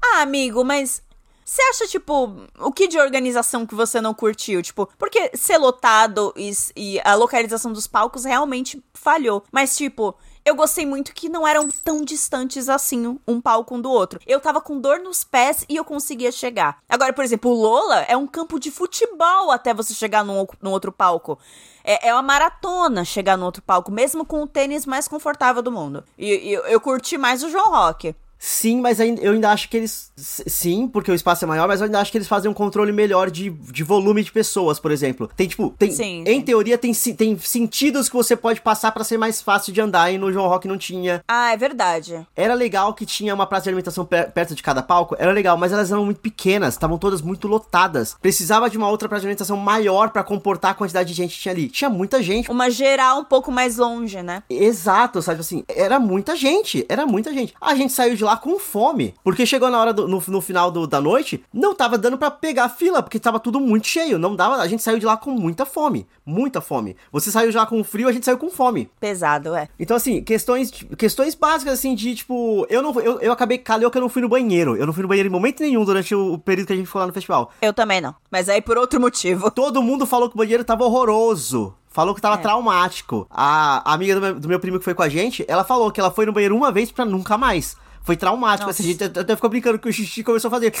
Ah, 0.00 0.22
amigo, 0.22 0.64
mas 0.64 1.02
você 1.46 1.62
acha, 1.62 1.86
tipo, 1.86 2.44
o 2.58 2.72
que 2.72 2.88
de 2.88 2.98
organização 2.98 3.64
que 3.64 3.74
você 3.74 4.00
não 4.00 4.12
curtiu? 4.12 4.60
Tipo, 4.62 4.88
porque 4.98 5.30
ser 5.34 5.58
lotado 5.58 6.34
e, 6.36 6.50
e, 6.76 7.00
a 7.04 7.14
localização 7.14 7.72
dos 7.72 7.86
palcos 7.86 8.24
realmente 8.24 8.80
falhou. 8.94 9.44
Mas, 9.52 9.76
tipo, 9.76 10.16
eu 10.46 10.54
gostei 10.54 10.86
muito 10.86 11.12
que 11.12 11.28
não 11.28 11.44
eram 11.44 11.68
tão 11.68 12.04
distantes 12.04 12.68
assim 12.68 13.18
um 13.26 13.40
palco 13.40 13.74
um 13.74 13.80
do 13.80 13.90
outro. 13.90 14.20
Eu 14.24 14.40
tava 14.40 14.60
com 14.60 14.80
dor 14.80 15.00
nos 15.00 15.24
pés 15.24 15.66
e 15.68 15.74
eu 15.74 15.84
conseguia 15.84 16.30
chegar. 16.30 16.78
Agora, 16.88 17.12
por 17.12 17.24
exemplo, 17.24 17.50
o 17.50 17.54
Lola 17.54 18.02
é 18.02 18.16
um 18.16 18.28
campo 18.28 18.60
de 18.60 18.70
futebol 18.70 19.50
até 19.50 19.74
você 19.74 19.92
chegar 19.92 20.24
num, 20.24 20.46
num 20.62 20.70
outro 20.70 20.92
palco. 20.92 21.36
É, 21.82 22.08
é 22.08 22.12
uma 22.12 22.22
maratona 22.22 23.04
chegar 23.04 23.36
no 23.36 23.44
outro 23.44 23.60
palco, 23.60 23.90
mesmo 23.90 24.24
com 24.24 24.40
o 24.40 24.46
tênis 24.46 24.86
mais 24.86 25.08
confortável 25.08 25.62
do 25.62 25.72
mundo. 25.72 26.04
E, 26.16 26.50
e 26.50 26.52
eu, 26.52 26.80
curti 26.80 27.18
mais 27.18 27.42
o 27.42 27.50
João 27.50 27.70
Rock. 27.70 28.14
Sim, 28.38 28.80
mas 28.80 29.00
eu 29.00 29.32
ainda 29.32 29.50
acho 29.50 29.68
que 29.68 29.76
eles. 29.76 30.12
Sim, 30.16 30.88
porque 30.88 31.10
o 31.10 31.14
espaço 31.14 31.44
é 31.44 31.48
maior, 31.48 31.66
mas 31.66 31.80
eu 31.80 31.86
ainda 31.86 32.00
acho 32.00 32.10
que 32.10 32.18
eles 32.18 32.28
fazem 32.28 32.50
um 32.50 32.54
controle 32.54 32.92
melhor 32.92 33.30
de, 33.30 33.50
de 33.50 33.82
volume 33.82 34.22
de 34.22 34.30
pessoas, 34.32 34.78
por 34.78 34.90
exemplo. 34.90 35.28
Tem, 35.36 35.48
tipo, 35.48 35.74
tem. 35.78 35.90
Sim, 35.90 36.22
em 36.26 36.36
sim. 36.36 36.42
teoria, 36.42 36.78
tem, 36.78 36.92
tem 36.92 37.38
sentidos 37.38 38.08
que 38.08 38.14
você 38.14 38.36
pode 38.36 38.60
passar 38.60 38.92
para 38.92 39.04
ser 39.04 39.18
mais 39.18 39.40
fácil 39.42 39.72
de 39.72 39.80
andar 39.80 40.12
e 40.12 40.18
no 40.18 40.32
João 40.32 40.48
Rock 40.48 40.68
não 40.68 40.78
tinha. 40.78 41.22
Ah, 41.26 41.52
é 41.52 41.56
verdade. 41.56 42.26
Era 42.36 42.54
legal 42.54 42.94
que 42.94 43.06
tinha 43.06 43.34
uma 43.34 43.46
praça 43.46 43.64
de 43.64 43.70
alimentação 43.70 44.04
perto 44.04 44.54
de 44.54 44.62
cada 44.62 44.82
palco, 44.82 45.16
era 45.18 45.32
legal, 45.32 45.56
mas 45.56 45.72
elas 45.72 45.90
eram 45.90 46.04
muito 46.04 46.20
pequenas, 46.20 46.74
estavam 46.74 46.98
todas 46.98 47.22
muito 47.22 47.48
lotadas. 47.48 48.16
Precisava 48.20 48.70
de 48.70 48.76
uma 48.76 48.88
outra 48.88 49.08
praça 49.08 49.22
de 49.22 49.26
alimentação 49.26 49.56
maior 49.56 50.10
para 50.10 50.22
comportar 50.22 50.72
a 50.72 50.74
quantidade 50.74 51.08
de 51.08 51.14
gente 51.14 51.34
que 51.36 51.42
tinha 51.42 51.52
ali. 51.52 51.68
Tinha 51.68 51.90
muita 51.90 52.22
gente. 52.22 52.50
Uma 52.50 52.70
geral 52.70 53.20
um 53.20 53.24
pouco 53.24 53.50
mais 53.50 53.76
longe, 53.76 54.22
né? 54.22 54.42
Exato, 54.48 55.22
sabe 55.22 55.40
assim? 55.40 55.64
Era 55.68 55.98
muita 55.98 56.36
gente, 56.36 56.84
era 56.88 57.06
muita 57.06 57.32
gente. 57.32 57.54
A 57.60 57.74
gente 57.74 57.92
saiu 57.92 58.14
de 58.14 58.24
lá 58.24 58.35
com 58.36 58.58
fome. 58.58 59.14
Porque 59.22 59.46
chegou 59.46 59.70
na 59.70 59.80
hora 59.80 59.92
do, 59.92 60.06
no, 60.06 60.22
no 60.26 60.40
final 60.40 60.70
do, 60.70 60.86
da 60.86 61.00
noite, 61.00 61.42
não 61.52 61.74
tava 61.74 61.98
dando 61.98 62.18
para 62.18 62.30
pegar 62.30 62.68
fila, 62.68 63.02
porque 63.02 63.18
tava 63.18 63.40
tudo 63.40 63.60
muito 63.60 63.86
cheio. 63.86 64.18
Não 64.18 64.34
dava, 64.34 64.56
a 64.56 64.68
gente 64.68 64.82
saiu 64.82 64.98
de 64.98 65.06
lá 65.06 65.16
com 65.16 65.30
muita 65.30 65.64
fome. 65.64 66.06
Muita 66.24 66.60
fome. 66.60 66.96
Você 67.12 67.30
saiu 67.30 67.50
de 67.50 67.56
lá 67.56 67.66
com 67.66 67.82
frio, 67.84 68.08
a 68.08 68.12
gente 68.12 68.24
saiu 68.24 68.38
com 68.38 68.50
fome. 68.50 68.90
Pesado, 69.00 69.54
é. 69.54 69.68
Então, 69.78 69.96
assim, 69.96 70.22
questões, 70.22 70.70
questões 70.96 71.34
básicas, 71.34 71.74
assim, 71.74 71.94
de 71.94 72.14
tipo, 72.14 72.66
eu 72.68 72.82
não 72.82 72.98
eu, 73.00 73.20
eu 73.20 73.32
acabei 73.32 73.58
calhou 73.58 73.90
que 73.90 73.98
eu 73.98 74.02
não 74.02 74.08
fui 74.08 74.22
no 74.22 74.28
banheiro. 74.28 74.76
Eu 74.76 74.86
não 74.86 74.92
fui 74.92 75.02
no 75.02 75.08
banheiro 75.08 75.28
em 75.28 75.32
momento 75.32 75.60
nenhum 75.60 75.84
durante 75.84 76.14
o, 76.14 76.34
o 76.34 76.38
período 76.38 76.66
que 76.66 76.72
a 76.72 76.76
gente 76.76 76.88
foi 76.88 77.00
lá 77.00 77.06
no 77.06 77.12
festival. 77.12 77.50
Eu 77.60 77.72
também 77.72 78.00
não. 78.00 78.14
Mas 78.30 78.48
aí 78.48 78.60
por 78.60 78.76
outro 78.76 79.00
motivo. 79.00 79.50
Todo 79.52 79.82
mundo 79.82 80.06
falou 80.06 80.28
que 80.28 80.34
o 80.34 80.38
banheiro 80.38 80.64
tava 80.64 80.84
horroroso. 80.84 81.74
Falou 81.96 82.14
que 82.14 82.20
tava 82.20 82.34
é. 82.34 82.38
traumático. 82.38 83.26
A, 83.30 83.90
a 83.90 83.94
amiga 83.94 84.16
do 84.16 84.20
meu, 84.20 84.34
do 84.40 84.48
meu, 84.48 84.60
primo 84.60 84.78
que 84.78 84.84
foi 84.84 84.92
com 84.92 85.02
a 85.02 85.08
gente, 85.08 85.46
ela 85.48 85.64
falou 85.64 85.90
que 85.90 85.98
ela 85.98 86.10
foi 86.10 86.26
no 86.26 86.32
banheiro 86.32 86.54
uma 86.54 86.70
vez 86.70 86.92
para 86.92 87.06
nunca 87.06 87.38
mais. 87.38 87.74
Foi 88.06 88.16
traumático. 88.16 88.70
Assim, 88.70 88.84
a 88.84 88.86
gente 88.86 89.02
até 89.02 89.34
ficou 89.34 89.50
brincando 89.50 89.80
que 89.80 89.88
o 89.88 89.92
xixi 89.92 90.22
começou 90.22 90.46
a 90.46 90.52
fazer 90.52 90.72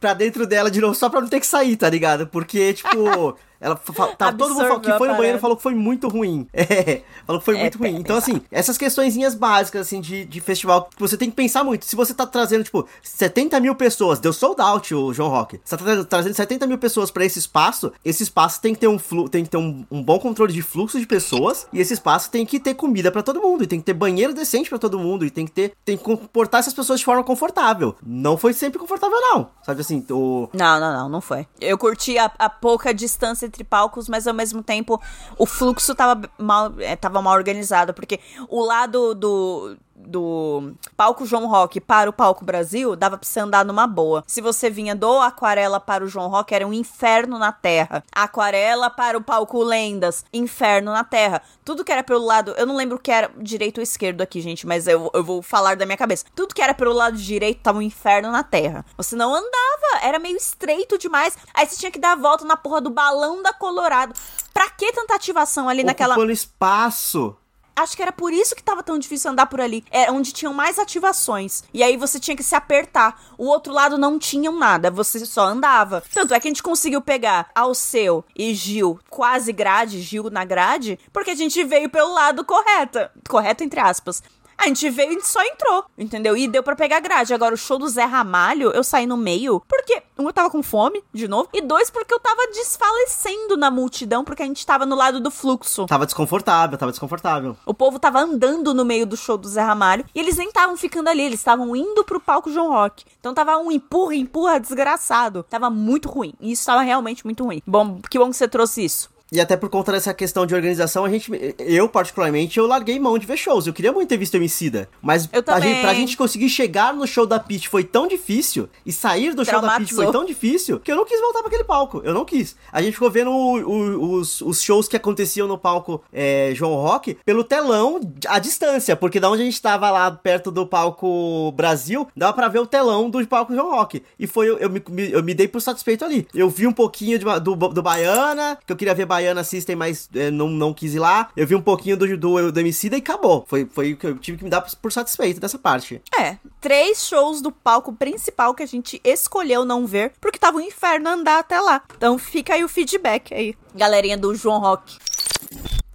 pra 0.00 0.14
dentro 0.14 0.46
dela 0.46 0.70
de 0.70 0.80
novo, 0.80 0.94
só 0.94 1.10
pra 1.10 1.20
não 1.20 1.28
ter 1.28 1.38
que 1.38 1.46
sair, 1.46 1.76
tá 1.76 1.90
ligado? 1.90 2.26
Porque, 2.26 2.72
tipo. 2.72 3.36
Ela 3.62 3.76
tá, 4.18 4.32
todo 4.32 4.56
mundo 4.56 4.80
que 4.80 4.92
foi 4.98 5.06
no 5.06 5.16
banheiro 5.16 5.38
falou 5.38 5.56
que 5.56 5.62
foi 5.62 5.74
muito 5.74 6.08
ruim. 6.08 6.46
É, 6.72 7.02
falou 7.26 7.40
que 7.40 7.44
foi 7.44 7.56
é, 7.56 7.60
muito 7.60 7.78
ruim. 7.78 7.96
Então, 7.96 8.16
assim, 8.16 8.40
essas 8.50 8.78
questõezinhas 8.78 9.34
básicas, 9.34 9.82
assim, 9.82 10.00
de, 10.00 10.24
de 10.24 10.40
festival, 10.40 10.88
você 10.98 11.16
tem 11.16 11.28
que 11.28 11.36
pensar 11.36 11.62
muito. 11.62 11.84
Se 11.84 11.94
você 11.94 12.14
tá 12.14 12.26
trazendo, 12.26 12.64
tipo, 12.64 12.88
70 13.02 13.60
mil 13.60 13.74
pessoas, 13.74 14.18
deu 14.18 14.32
sold 14.32 14.60
out 14.60 14.94
o 14.94 15.12
João 15.12 15.28
Rock. 15.28 15.60
Você 15.62 15.76
tá 15.76 16.04
trazendo 16.04 16.34
70 16.34 16.66
mil 16.66 16.78
pessoas 16.78 17.10
para 17.10 17.24
esse 17.24 17.38
espaço, 17.38 17.92
esse 18.04 18.22
espaço 18.22 18.60
tem 18.60 18.74
que 18.74 18.80
ter 18.80 18.88
um 18.88 18.98
flu, 18.98 19.28
tem 19.28 19.44
que 19.44 19.50
ter 19.50 19.58
um, 19.58 19.84
um, 19.90 20.02
bom 20.02 20.18
controle 20.18 20.52
de 20.52 20.62
fluxo 20.62 20.98
de 20.98 21.06
pessoas, 21.06 21.66
e 21.72 21.80
esse 21.80 21.92
espaço 21.92 22.30
tem 22.30 22.46
que 22.46 22.58
ter 22.58 22.74
comida 22.74 23.10
para 23.10 23.22
todo 23.22 23.42
mundo, 23.42 23.64
e 23.64 23.66
tem 23.66 23.78
que 23.78 23.84
ter 23.84 23.94
banheiro 23.94 24.32
decente 24.32 24.70
para 24.70 24.78
todo 24.78 24.98
mundo, 24.98 25.26
e 25.26 25.30
tem 25.30 25.44
que 25.44 25.52
ter, 25.52 25.74
tem 25.84 25.96
que 25.96 26.02
comportar 26.04 26.60
essas 26.60 26.74
pessoas 26.74 27.00
de 27.00 27.04
forma 27.04 27.22
confortável. 27.22 27.94
Não 28.04 28.36
foi 28.36 28.52
sempre 28.52 28.78
confortável, 28.78 29.20
não. 29.20 29.50
Sabe 29.62 29.80
assim, 29.82 30.04
o... 30.10 30.48
Não, 30.54 30.80
não, 30.80 30.92
não, 30.92 31.08
não 31.08 31.20
foi. 31.20 31.46
Eu 31.60 31.76
curti 31.76 32.16
a, 32.18 32.30
a 32.38 32.48
pouca 32.48 32.94
distância 32.94 33.51
entre 33.52 33.62
palcos, 33.62 34.08
mas 34.08 34.26
ao 34.26 34.32
mesmo 34.32 34.62
tempo 34.62 35.00
o 35.38 35.44
fluxo 35.44 35.94
tava 35.94 36.28
mal, 36.38 36.72
é, 36.78 36.96
tava 36.96 37.20
mal 37.20 37.34
organizado, 37.34 37.92
porque 37.92 38.18
o 38.48 38.64
lado 38.64 39.14
do 39.14 39.76
do 39.94 40.72
palco 40.96 41.24
João 41.24 41.46
Rock 41.46 41.80
para 41.80 42.10
o 42.10 42.12
palco 42.12 42.44
Brasil, 42.44 42.96
dava 42.96 43.16
pra 43.16 43.28
você 43.28 43.40
andar 43.40 43.64
numa 43.64 43.86
boa. 43.86 44.24
Se 44.26 44.40
você 44.40 44.68
vinha 44.68 44.94
do 44.94 45.18
Aquarela 45.20 45.78
para 45.80 46.04
o 46.04 46.08
João 46.08 46.28
Rock, 46.28 46.54
era 46.54 46.66
um 46.66 46.72
inferno 46.72 47.38
na 47.38 47.52
terra. 47.52 48.02
Aquarela 48.12 48.90
para 48.90 49.16
o 49.16 49.22
palco 49.22 49.62
Lendas, 49.62 50.24
inferno 50.32 50.92
na 50.92 51.04
terra. 51.04 51.42
Tudo 51.64 51.84
que 51.84 51.92
era 51.92 52.02
pelo 52.02 52.24
lado, 52.24 52.54
eu 52.56 52.66
não 52.66 52.76
lembro 52.76 52.96
o 52.96 53.00
que 53.00 53.10
era 53.10 53.30
direito 53.36 53.78
ou 53.78 53.82
esquerdo 53.82 54.20
aqui, 54.22 54.40
gente, 54.40 54.66
mas 54.66 54.86
eu, 54.86 55.10
eu 55.14 55.22
vou 55.22 55.42
falar 55.42 55.76
da 55.76 55.86
minha 55.86 55.96
cabeça. 55.98 56.24
Tudo 56.34 56.54
que 56.54 56.62
era 56.62 56.74
pelo 56.74 56.92
lado 56.92 57.16
direito 57.16 57.60
tava 57.62 57.78
um 57.78 57.82
inferno 57.82 58.30
na 58.30 58.42
terra. 58.42 58.84
Você 58.96 59.14
não 59.14 59.32
andava, 59.34 60.02
era 60.02 60.18
meio 60.18 60.36
estreito 60.36 60.98
demais. 60.98 61.36
Aí 61.54 61.66
você 61.66 61.76
tinha 61.76 61.90
que 61.92 61.98
dar 61.98 62.12
a 62.12 62.16
volta 62.16 62.44
na 62.44 62.56
porra 62.56 62.80
do 62.80 62.90
balão 62.90 63.42
da 63.42 63.52
Colorado. 63.52 64.14
Pra 64.52 64.68
que 64.70 64.92
tanta 64.92 65.14
ativação 65.14 65.68
ali 65.68 65.82
Ocupando 65.82 66.08
naquela. 66.08 66.32
espaço 66.32 67.36
acho 67.74 67.96
que 67.96 68.02
era 68.02 68.12
por 68.12 68.32
isso 68.32 68.54
que 68.54 68.62
tava 68.62 68.82
tão 68.82 68.98
difícil 68.98 69.30
andar 69.30 69.46
por 69.46 69.60
ali. 69.60 69.84
Era 69.90 70.10
é 70.10 70.12
onde 70.12 70.32
tinham 70.32 70.54
mais 70.54 70.78
ativações. 70.78 71.64
E 71.72 71.82
aí 71.82 71.96
você 71.96 72.18
tinha 72.18 72.36
que 72.36 72.42
se 72.42 72.54
apertar. 72.54 73.20
O 73.38 73.46
outro 73.46 73.72
lado 73.72 73.98
não 73.98 74.18
tinham 74.18 74.58
nada, 74.58 74.90
você 74.90 75.24
só 75.24 75.46
andava. 75.46 76.02
Tanto 76.12 76.34
é 76.34 76.40
que 76.40 76.48
a 76.48 76.50
gente 76.50 76.62
conseguiu 76.62 77.00
pegar 77.00 77.50
Alceu 77.54 78.24
e 78.36 78.54
Gil 78.54 78.98
quase 79.10 79.52
grade, 79.52 80.00
Gil 80.00 80.30
na 80.30 80.44
grade, 80.44 80.98
porque 81.12 81.30
a 81.30 81.34
gente 81.34 81.62
veio 81.64 81.88
pelo 81.88 82.12
lado 82.12 82.44
correto. 82.44 82.98
Correto 83.28 83.64
entre 83.64 83.80
aspas. 83.80 84.22
A 84.62 84.68
gente 84.68 84.88
veio 84.90 85.18
e 85.18 85.20
só 85.22 85.42
entrou, 85.42 85.84
entendeu? 85.98 86.36
E 86.36 86.46
deu 86.46 86.62
para 86.62 86.76
pegar 86.76 87.00
grade. 87.00 87.34
Agora, 87.34 87.52
o 87.52 87.58
show 87.58 87.80
do 87.80 87.88
Zé 87.88 88.04
Ramalho, 88.04 88.70
eu 88.70 88.84
saí 88.84 89.08
no 89.08 89.16
meio, 89.16 89.60
porque, 89.68 90.04
um, 90.16 90.28
eu 90.28 90.32
tava 90.32 90.50
com 90.50 90.62
fome, 90.62 91.02
de 91.12 91.26
novo, 91.26 91.48
e 91.52 91.60
dois, 91.60 91.90
porque 91.90 92.14
eu 92.14 92.20
tava 92.20 92.46
desfalecendo 92.52 93.56
na 93.56 93.72
multidão, 93.72 94.22
porque 94.22 94.40
a 94.40 94.46
gente 94.46 94.64
tava 94.64 94.86
no 94.86 94.94
lado 94.94 95.18
do 95.18 95.32
fluxo. 95.32 95.86
Tava 95.86 96.06
desconfortável, 96.06 96.78
tava 96.78 96.92
desconfortável. 96.92 97.56
O 97.66 97.74
povo 97.74 97.98
tava 97.98 98.20
andando 98.20 98.72
no 98.72 98.84
meio 98.84 99.04
do 99.04 99.16
show 99.16 99.36
do 99.36 99.48
Zé 99.48 99.62
Ramalho, 99.62 100.04
e 100.14 100.20
eles 100.20 100.36
nem 100.36 100.46
estavam 100.46 100.76
ficando 100.76 101.08
ali, 101.08 101.22
eles 101.22 101.40
estavam 101.40 101.74
indo 101.74 102.04
pro 102.04 102.20
palco 102.20 102.48
João 102.48 102.70
Rock. 102.70 103.04
Então 103.18 103.34
tava 103.34 103.56
um 103.56 103.72
empurra, 103.72 104.14
empurra 104.14 104.60
desgraçado. 104.60 105.42
Tava 105.50 105.70
muito 105.70 106.08
ruim. 106.08 106.34
E 106.40 106.52
isso 106.52 106.66
tava 106.66 106.82
realmente 106.82 107.24
muito 107.24 107.42
ruim. 107.42 107.60
Bom, 107.66 108.00
que 108.08 108.16
bom 108.16 108.30
que 108.30 108.36
você 108.36 108.46
trouxe 108.46 108.84
isso. 108.84 109.10
E 109.32 109.40
até 109.40 109.56
por 109.56 109.70
conta 109.70 109.90
dessa 109.92 110.12
questão 110.12 110.44
de 110.44 110.54
organização, 110.54 111.06
a 111.06 111.08
gente, 111.10 111.32
eu 111.58 111.88
particularmente, 111.88 112.58
eu 112.58 112.66
larguei 112.66 113.00
mão 113.00 113.16
de 113.18 113.24
ver 113.26 113.38
shows. 113.38 113.66
Eu 113.66 113.72
queria 113.72 113.90
muito 113.90 114.08
ter 114.10 114.18
visto 114.18 114.34
o 114.34 114.36
Emicida, 114.36 114.90
mas 115.00 115.26
Eu 115.32 115.42
a 115.46 115.58
gente, 115.58 115.80
pra 115.80 115.94
gente 115.94 116.16
conseguir 116.18 116.50
chegar 116.50 116.92
no 116.92 117.06
show 117.06 117.24
da 117.26 117.40
Peach 117.40 117.66
foi 117.66 117.82
tão 117.82 118.06
difícil 118.06 118.68
e 118.84 118.92
sair 118.92 119.32
do 119.34 119.42
show 119.42 119.54
da 119.54 119.68
Traumatizou. 119.68 120.04
foi 120.04 120.12
tão 120.12 120.26
difícil 120.26 120.78
que 120.78 120.92
eu 120.92 120.96
não 120.96 121.06
quis 121.06 121.18
voltar 121.18 121.38
pra 121.38 121.48
aquele 121.48 121.64
palco. 121.64 122.02
Eu 122.04 122.12
não 122.12 122.26
quis. 122.26 122.54
A 122.70 122.82
gente 122.82 122.92
ficou 122.92 123.10
vendo 123.10 123.30
o- 123.30 123.56
o- 123.58 124.12
os, 124.16 124.42
os 124.42 124.60
shows 124.60 124.86
que 124.86 124.96
aconteciam 124.98 125.48
no 125.48 125.56
palco 125.56 126.02
é, 126.12 126.52
João 126.54 126.74
Rock 126.74 127.16
pelo 127.24 127.42
telão 127.42 128.00
à 128.28 128.38
distância, 128.38 128.94
porque 128.94 129.18
da 129.18 129.30
onde 129.30 129.40
a 129.40 129.44
gente 129.46 129.62
tava 129.62 129.90
lá 129.90 130.10
perto 130.10 130.50
do 130.50 130.66
palco 130.66 131.50
Brasil, 131.52 132.06
dava 132.14 132.34
pra 132.34 132.48
ver 132.48 132.58
o 132.58 132.66
telão 132.66 133.08
do 133.08 133.26
palco 133.26 133.54
João 133.54 133.70
Rock. 133.70 134.02
E 134.18 134.26
foi 134.26 134.50
eu, 134.50 134.58
eu, 134.58 134.68
me, 134.68 134.82
me- 134.90 135.10
eu 135.10 135.22
me 135.22 135.32
dei 135.32 135.48
por 135.48 135.62
satisfeito 135.62 136.04
ali. 136.04 136.28
Eu 136.34 136.50
vi 136.50 136.66
um 136.66 136.72
pouquinho 136.72 137.18
de, 137.18 137.24
do, 137.40 137.56
do 137.56 137.82
Baiana, 137.82 138.58
que 138.66 138.70
eu 138.70 138.76
queria 138.76 138.94
ver 138.94 139.06
Baiana 139.06 139.21
System, 139.44 139.76
mas 139.76 140.08
é, 140.14 140.30
não, 140.30 140.48
não 140.48 140.72
quis 140.72 140.94
ir 140.94 140.98
lá. 140.98 141.30
Eu 141.36 141.46
vi 141.46 141.54
um 141.54 141.62
pouquinho 141.62 141.96
do, 141.96 142.16
do, 142.16 142.52
do 142.52 142.60
Emicida 142.60 142.96
e 142.96 142.98
acabou. 142.98 143.44
Foi, 143.48 143.66
foi 143.70 143.92
o 143.92 143.96
que 143.96 144.06
eu 144.06 144.18
tive 144.18 144.38
que 144.38 144.44
me 144.44 144.50
dar 144.50 144.60
por, 144.60 144.74
por 144.76 144.92
satisfeito 144.92 145.40
dessa 145.40 145.58
parte. 145.58 146.00
É, 146.18 146.36
três 146.60 147.06
shows 147.06 147.40
do 147.40 147.50
palco 147.50 147.92
principal 147.92 148.54
que 148.54 148.62
a 148.62 148.66
gente 148.66 149.00
escolheu 149.04 149.64
não 149.64 149.86
ver, 149.86 150.12
porque 150.20 150.38
tava 150.38 150.58
um 150.58 150.60
inferno 150.60 151.08
andar 151.08 151.38
até 151.38 151.60
lá. 151.60 151.82
Então 151.96 152.18
fica 152.18 152.54
aí 152.54 152.64
o 152.64 152.68
feedback 152.68 153.34
aí, 153.34 153.54
galerinha 153.74 154.16
do 154.16 154.34
João 154.34 154.60
Rock. 154.60 154.98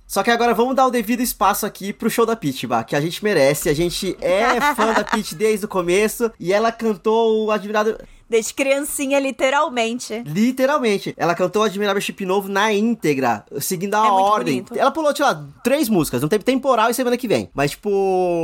Só 0.07 0.23
que 0.23 0.31
agora 0.31 0.53
vamos 0.53 0.73
dar 0.73 0.87
o 0.87 0.89
devido 0.89 1.19
espaço 1.19 1.65
aqui 1.65 1.91
pro 1.91 2.09
show 2.09 2.25
da 2.25 2.35
Peach, 2.35 2.65
Bah, 2.65 2.83
que 2.83 2.95
a 2.95 3.01
gente 3.01 3.21
merece. 3.21 3.67
A 3.67 3.73
gente 3.73 4.17
é 4.21 4.59
fã 4.73 4.93
da 4.93 5.03
Peach 5.03 5.35
desde 5.35 5.65
o 5.65 5.67
começo 5.67 6.31
e 6.39 6.53
ela 6.53 6.71
cantou 6.71 7.45
o 7.45 7.51
Admirável. 7.51 7.97
Desde 8.29 8.53
criancinha, 8.53 9.19
literalmente. 9.19 10.21
Literalmente, 10.25 11.13
ela 11.17 11.33
cantou 11.33 11.63
Admirável 11.63 12.01
Chip 12.01 12.25
Novo 12.25 12.49
na 12.49 12.73
íntegra, 12.73 13.45
seguindo 13.59 13.95
a 13.95 14.05
É 14.05 14.09
ordem. 14.09 14.61
bonito. 14.63 14.77
Ela 14.79 14.91
pulou, 14.91 15.13
lá, 15.19 15.45
três 15.63 15.87
músicas, 15.87 16.23
um 16.23 16.27
tempo 16.27 16.43
temporal 16.43 16.89
e 16.89 16.93
semana 16.93 17.17
que 17.17 17.27
vem. 17.27 17.49
Mas, 17.53 17.71
tipo. 17.71 17.89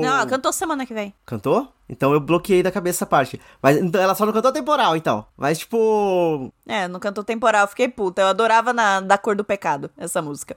Não, 0.04 0.14
ela 0.14 0.26
cantou 0.26 0.54
semana 0.54 0.86
que 0.86 0.94
vem. 0.94 1.14
Cantou? 1.26 1.68
Então 1.90 2.14
eu 2.14 2.20
bloqueei 2.20 2.64
da 2.64 2.72
cabeça 2.72 2.98
essa 3.00 3.06
parte. 3.06 3.40
Mas 3.62 3.78
então, 3.78 4.02
ela 4.02 4.16
só 4.16 4.26
não 4.26 4.34
cantou 4.34 4.52
temporal, 4.52 4.96
então. 4.96 5.26
Mas, 5.38 5.60
tipo. 5.60 6.52
É, 6.66 6.88
não 6.88 7.00
cantou 7.00 7.24
temporal, 7.24 7.68
fiquei 7.68 7.88
puta. 7.90 8.22
Eu 8.22 8.28
adorava 8.28 8.72
na, 8.72 9.02
da 9.02 9.18
Cor 9.18 9.36
do 9.36 9.44
Pecado, 9.44 9.92
essa 9.98 10.22
música. 10.22 10.56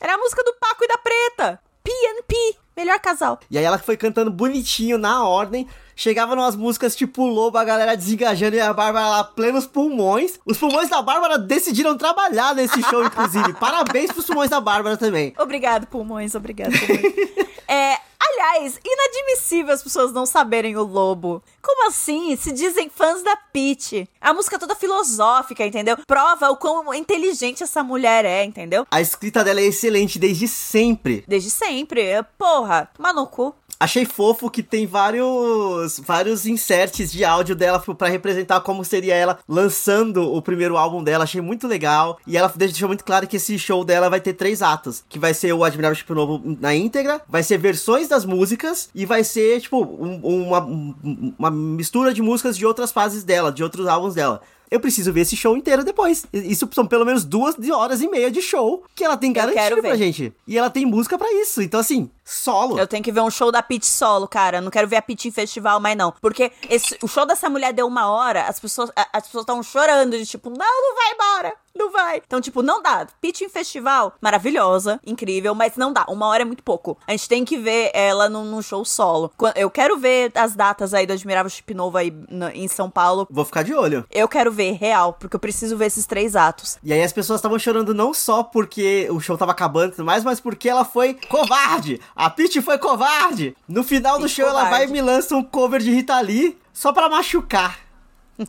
Era 0.00 0.14
a 0.14 0.18
música 0.18 0.42
do 0.44 0.54
Paco 0.60 0.84
e 0.84 0.88
da 0.88 0.96
Preta. 0.96 1.60
PNP, 1.82 2.56
melhor 2.76 3.00
casal. 3.00 3.38
E 3.50 3.58
aí 3.58 3.64
ela 3.64 3.78
foi 3.78 3.96
cantando 3.96 4.30
bonitinho, 4.30 4.96
na 4.96 5.26
ordem. 5.26 5.66
Chegava 6.00 6.34
numas 6.34 6.56
músicas 6.56 6.96
tipo 6.96 7.26
Lobo, 7.26 7.58
a 7.58 7.62
galera 7.62 7.94
desengajando 7.94 8.56
e 8.56 8.60
a 8.60 8.72
Bárbara 8.72 9.06
lá, 9.06 9.22
plenos 9.22 9.66
pulmões. 9.66 10.40
Os 10.46 10.56
pulmões 10.56 10.88
da 10.88 11.02
Bárbara 11.02 11.36
decidiram 11.36 11.94
trabalhar 11.94 12.54
nesse 12.54 12.82
show, 12.84 13.04
inclusive. 13.04 13.52
Parabéns 13.60 14.10
pros 14.10 14.24
pulmões 14.24 14.48
da 14.48 14.62
Bárbara 14.62 14.96
também. 14.96 15.34
Obrigado, 15.38 15.86
pulmões, 15.86 16.34
obrigado, 16.34 16.72
pulmões. 16.72 17.02
é, 17.68 17.98
aliás, 18.18 18.80
inadmissível 18.82 19.74
as 19.74 19.82
pessoas 19.82 20.10
não 20.10 20.24
saberem 20.24 20.74
o 20.74 20.82
Lobo. 20.82 21.42
Como 21.60 21.88
assim? 21.88 22.34
Se 22.34 22.50
dizem 22.50 22.88
fãs 22.88 23.22
da 23.22 23.36
Peach. 23.36 24.08
A 24.22 24.32
música 24.32 24.58
toda 24.58 24.74
filosófica, 24.74 25.66
entendeu? 25.66 25.98
Prova 26.06 26.48
o 26.48 26.56
quão 26.56 26.94
inteligente 26.94 27.62
essa 27.62 27.84
mulher 27.84 28.24
é, 28.24 28.42
entendeu? 28.42 28.86
A 28.90 29.02
escrita 29.02 29.44
dela 29.44 29.60
é 29.60 29.64
excelente 29.64 30.18
desde 30.18 30.48
sempre. 30.48 31.22
Desde 31.28 31.50
sempre. 31.50 32.02
Porra, 32.38 32.88
toma 32.96 33.12
no 33.12 33.26
cu. 33.26 33.54
Achei 33.82 34.04
fofo 34.04 34.50
que 34.50 34.62
tem 34.62 34.86
vários 34.86 35.98
vários 36.04 36.44
inserts 36.44 37.10
de 37.10 37.24
áudio 37.24 37.56
dela 37.56 37.78
pra 37.80 38.08
representar 38.08 38.60
como 38.60 38.84
seria 38.84 39.14
ela 39.14 39.38
lançando 39.48 40.22
o 40.34 40.42
primeiro 40.42 40.76
álbum 40.76 41.02
dela. 41.02 41.24
Achei 41.24 41.40
muito 41.40 41.66
legal. 41.66 42.18
E 42.26 42.36
ela 42.36 42.52
deixou 42.54 42.88
muito 42.88 43.02
claro 43.04 43.26
que 43.26 43.36
esse 43.36 43.58
show 43.58 43.82
dela 43.82 44.10
vai 44.10 44.20
ter 44.20 44.34
três 44.34 44.60
atos. 44.60 45.02
Que 45.08 45.18
vai 45.18 45.32
ser 45.32 45.54
o 45.54 45.64
Admirável 45.64 45.94
Chip 45.96 46.12
Novo 46.12 46.42
na 46.60 46.74
íntegra, 46.74 47.22
vai 47.26 47.42
ser 47.42 47.56
versões 47.56 48.06
das 48.06 48.24
músicas 48.26 48.90
e 48.94 49.06
vai 49.06 49.24
ser, 49.24 49.60
tipo, 49.62 49.82
um- 49.82 50.20
uma, 50.48 50.60
um- 50.60 51.34
uma 51.38 51.50
mistura 51.50 52.12
de 52.12 52.20
músicas 52.20 52.58
de 52.58 52.66
outras 52.66 52.92
fases 52.92 53.24
dela, 53.24 53.50
de 53.50 53.62
outros 53.62 53.86
álbuns 53.86 54.14
dela. 54.14 54.42
Eu 54.70 54.78
preciso 54.80 55.12
ver 55.12 55.22
esse 55.22 55.36
show 55.36 55.56
inteiro 55.56 55.82
depois. 55.82 56.24
Isso 56.32 56.68
são 56.72 56.86
pelo 56.86 57.04
menos 57.04 57.24
duas 57.24 57.56
horas 57.70 58.00
e 58.00 58.08
meia 58.08 58.30
de 58.30 58.40
show 58.40 58.84
que 58.94 59.02
ela 59.04 59.16
tem 59.16 59.32
garantido 59.32 59.58
pra 59.82 59.96
gente. 59.96 60.32
E 60.46 60.56
ela 60.56 60.70
tem 60.70 60.86
música 60.86 61.18
pra 61.18 61.30
isso. 61.32 61.60
Então, 61.60 61.80
assim, 61.80 62.08
solo. 62.24 62.78
Eu 62.78 62.86
tenho 62.86 63.02
que 63.02 63.10
ver 63.10 63.20
um 63.20 63.30
show 63.30 63.50
da 63.50 63.62
Peach 63.62 63.86
solo, 63.86 64.28
cara. 64.28 64.58
Eu 64.58 64.62
não 64.62 64.70
quero 64.70 64.86
ver 64.86 64.96
a 64.96 65.02
Peach 65.02 65.26
em 65.26 65.32
festival, 65.32 65.80
mas 65.80 65.96
não. 65.96 66.12
Porque 66.20 66.52
esse- 66.68 66.96
o 67.02 67.08
show 67.08 67.26
dessa 67.26 67.48
mulher 67.50 67.72
deu 67.72 67.86
uma 67.86 68.10
hora, 68.10 68.42
as 68.44 68.60
pessoas 68.60 68.90
as 69.12 69.24
pessoas 69.26 69.42
estavam 69.42 69.62
chorando, 69.62 70.16
de 70.16 70.24
tipo, 70.26 70.48
não, 70.50 70.56
não 70.58 70.94
vai 70.94 71.12
embora. 71.14 71.54
Não 71.76 71.90
vai. 71.90 72.20
Então, 72.26 72.40
tipo, 72.40 72.62
não 72.62 72.82
dá. 72.82 73.06
Peach 73.20 73.44
em 73.44 73.48
festival, 73.48 74.14
maravilhosa, 74.20 75.00
incrível, 75.06 75.54
mas 75.54 75.76
não 75.76 75.92
dá. 75.92 76.04
Uma 76.08 76.26
hora 76.26 76.42
é 76.42 76.44
muito 76.44 76.62
pouco. 76.62 76.98
A 77.06 77.12
gente 77.12 77.28
tem 77.28 77.44
que 77.44 77.56
ver 77.56 77.90
ela 77.94 78.28
num, 78.28 78.44
num 78.44 78.60
show 78.62 78.84
solo. 78.84 79.30
Eu 79.54 79.70
quero 79.70 79.96
ver 79.98 80.32
as 80.34 80.54
datas 80.54 80.92
aí 80.92 81.06
do 81.06 81.12
Admirável 81.12 81.48
Chip 81.50 81.72
Novo 81.74 81.96
aí 81.96 82.12
na- 82.28 82.54
em 82.54 82.66
São 82.68 82.90
Paulo. 82.90 83.26
Vou 83.30 83.44
ficar 83.44 83.62
de 83.62 83.72
olho. 83.74 84.04
Eu 84.10 84.28
quero 84.28 84.50
ver, 84.50 84.72
real, 84.72 85.12
porque 85.12 85.36
eu 85.36 85.40
preciso 85.40 85.76
ver 85.76 85.86
esses 85.86 86.06
três 86.06 86.34
atos. 86.36 86.78
E 86.82 86.92
aí 86.92 87.02
as 87.02 87.12
pessoas 87.12 87.38
estavam 87.38 87.58
chorando 87.58 87.94
não 87.94 88.12
só 88.12 88.42
porque 88.42 89.08
o 89.10 89.20
show 89.20 89.38
tava 89.38 89.52
acabando 89.52 89.88
e 89.92 89.96
tudo 89.96 90.04
mais, 90.04 90.24
mas 90.24 90.40
porque 90.40 90.68
ela 90.68 90.84
foi 90.84 91.14
covarde. 91.28 92.00
A 92.14 92.28
Peach 92.28 92.60
foi 92.62 92.78
covarde. 92.78 93.56
No 93.68 93.82
final 93.84 94.18
do 94.18 94.28
show 94.28 94.44
ela 94.44 94.64
covarde. 94.64 94.76
vai 94.76 94.86
e 94.86 94.90
me 94.90 95.00
lança 95.00 95.36
um 95.36 95.42
cover 95.42 95.80
de 95.80 95.90
Rita 95.90 96.18
Lee 96.20 96.58
só 96.72 96.92
pra 96.92 97.08
machucar. 97.08 97.78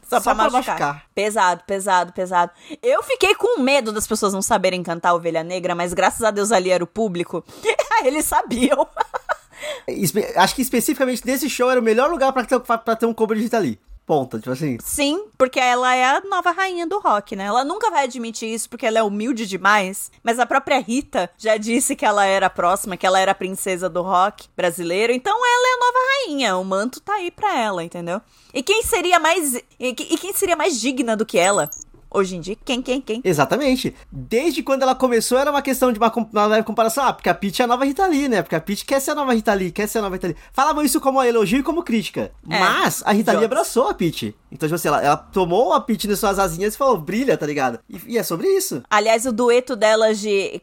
Só, 0.07 0.19
Só 0.21 0.33
pra, 0.33 0.35
pra 0.35 0.51
machucar. 0.51 0.79
machucar. 0.79 1.05
Pesado, 1.13 1.63
pesado, 1.65 2.13
pesado. 2.13 2.51
Eu 2.81 3.03
fiquei 3.03 3.35
com 3.35 3.61
medo 3.61 3.91
das 3.91 4.07
pessoas 4.07 4.33
não 4.33 4.41
saberem 4.41 4.83
cantar 4.83 5.13
Ovelha 5.13 5.43
Negra, 5.43 5.75
mas 5.75 5.93
graças 5.93 6.23
a 6.23 6.31
Deus 6.31 6.51
ali 6.51 6.71
era 6.71 6.83
o 6.83 6.87
público. 6.87 7.43
Eles 8.05 8.25
sabiam. 8.25 8.87
Acho 10.37 10.55
que 10.55 10.61
especificamente 10.61 11.25
nesse 11.25 11.49
show 11.49 11.69
era 11.69 11.79
o 11.79 11.83
melhor 11.83 12.09
lugar 12.09 12.33
pra 12.33 12.43
ter, 12.43 12.59
pra 12.59 12.95
ter 12.95 13.05
um 13.05 13.13
cover 13.13 13.37
de 13.37 13.43
Rita 13.43 13.59
Lee. 13.59 13.79
Ponta, 14.11 14.39
tipo 14.39 14.51
assim. 14.51 14.77
Sim, 14.83 15.23
porque 15.37 15.57
ela 15.57 15.95
é 15.95 16.03
a 16.03 16.19
nova 16.29 16.51
rainha 16.51 16.85
do 16.85 16.99
rock, 16.99 17.33
né? 17.33 17.45
Ela 17.45 17.63
nunca 17.63 17.89
vai 17.89 18.03
admitir 18.03 18.53
isso 18.53 18.69
porque 18.69 18.85
ela 18.85 18.99
é 18.99 19.01
humilde 19.03 19.47
demais. 19.47 20.11
Mas 20.21 20.37
a 20.37 20.45
própria 20.45 20.79
Rita 20.79 21.29
já 21.37 21.55
disse 21.55 21.95
que 21.95 22.03
ela 22.03 22.25
era 22.25 22.47
a 22.47 22.49
próxima, 22.49 22.97
que 22.97 23.05
ela 23.05 23.17
era 23.17 23.31
a 23.31 23.35
princesa 23.35 23.89
do 23.89 24.01
rock 24.01 24.49
brasileiro. 24.53 25.13
Então 25.13 25.33
ela 25.33 25.67
é 25.69 25.73
a 25.73 25.79
nova 25.79 25.99
rainha. 26.09 26.57
O 26.57 26.65
manto 26.65 26.99
tá 26.99 27.13
aí 27.13 27.31
pra 27.31 27.57
ela, 27.57 27.85
entendeu? 27.85 28.19
E 28.53 28.61
quem 28.61 28.83
seria 28.83 29.17
mais. 29.17 29.55
E 29.55 29.63
e 29.79 30.17
quem 30.17 30.33
seria 30.33 30.57
mais 30.57 30.77
digna 30.77 31.15
do 31.15 31.25
que 31.25 31.39
ela? 31.39 31.69
Hoje 32.13 32.35
em 32.35 32.41
dia, 32.41 32.57
quem, 32.65 32.81
quem, 32.81 32.99
quem? 32.99 33.21
Exatamente. 33.23 33.95
Desde 34.11 34.61
quando 34.61 34.83
ela 34.83 34.93
começou 34.93 35.37
era 35.37 35.49
uma 35.49 35.61
questão 35.61 35.93
de 35.93 35.97
uma, 35.99 36.11
uma 36.11 36.45
leve 36.45 36.63
comparação. 36.63 37.05
Ah, 37.05 37.13
porque 37.13 37.29
a 37.29 37.33
Peach 37.33 37.61
é 37.61 37.65
a 37.65 37.67
nova 37.67 37.85
Rita 37.85 38.05
Lee, 38.05 38.27
né? 38.27 38.41
Porque 38.41 38.55
a 38.55 38.59
Peach 38.59 38.83
quer 38.83 38.99
ser 38.99 39.11
a 39.11 39.15
nova 39.15 39.33
Rita 39.33 39.53
Lee, 39.53 39.71
quer 39.71 39.87
ser 39.87 39.99
a 39.99 40.01
nova 40.01 40.15
Rita 40.15 40.27
Lee. 40.27 40.35
Falavam 40.51 40.83
isso 40.83 40.99
como 40.99 41.23
elogio 41.23 41.59
e 41.59 41.63
como 41.63 41.83
crítica. 41.83 42.31
É, 42.49 42.59
Mas 42.59 43.01
a 43.05 43.13
Rita 43.13 43.31
Lee 43.31 43.37
idiotas. 43.39 43.45
abraçou 43.45 43.87
a 43.87 43.93
Peach. 43.93 44.35
Então, 44.51 44.67
tipo 44.67 44.75
assim, 44.75 44.89
ela, 44.89 45.01
ela 45.01 45.15
tomou 45.15 45.71
a 45.73 45.79
Peach 45.79 46.05
nas 46.07 46.19
suas 46.19 46.37
asinhas 46.37 46.73
e 46.75 46.77
falou, 46.77 46.97
brilha, 46.97 47.37
tá 47.37 47.45
ligado? 47.45 47.79
E, 47.89 48.01
e 48.13 48.17
é 48.17 48.23
sobre 48.23 48.47
isso. 48.49 48.83
Aliás, 48.89 49.25
o 49.25 49.31
dueto 49.31 49.77
delas 49.77 50.19
de 50.19 50.61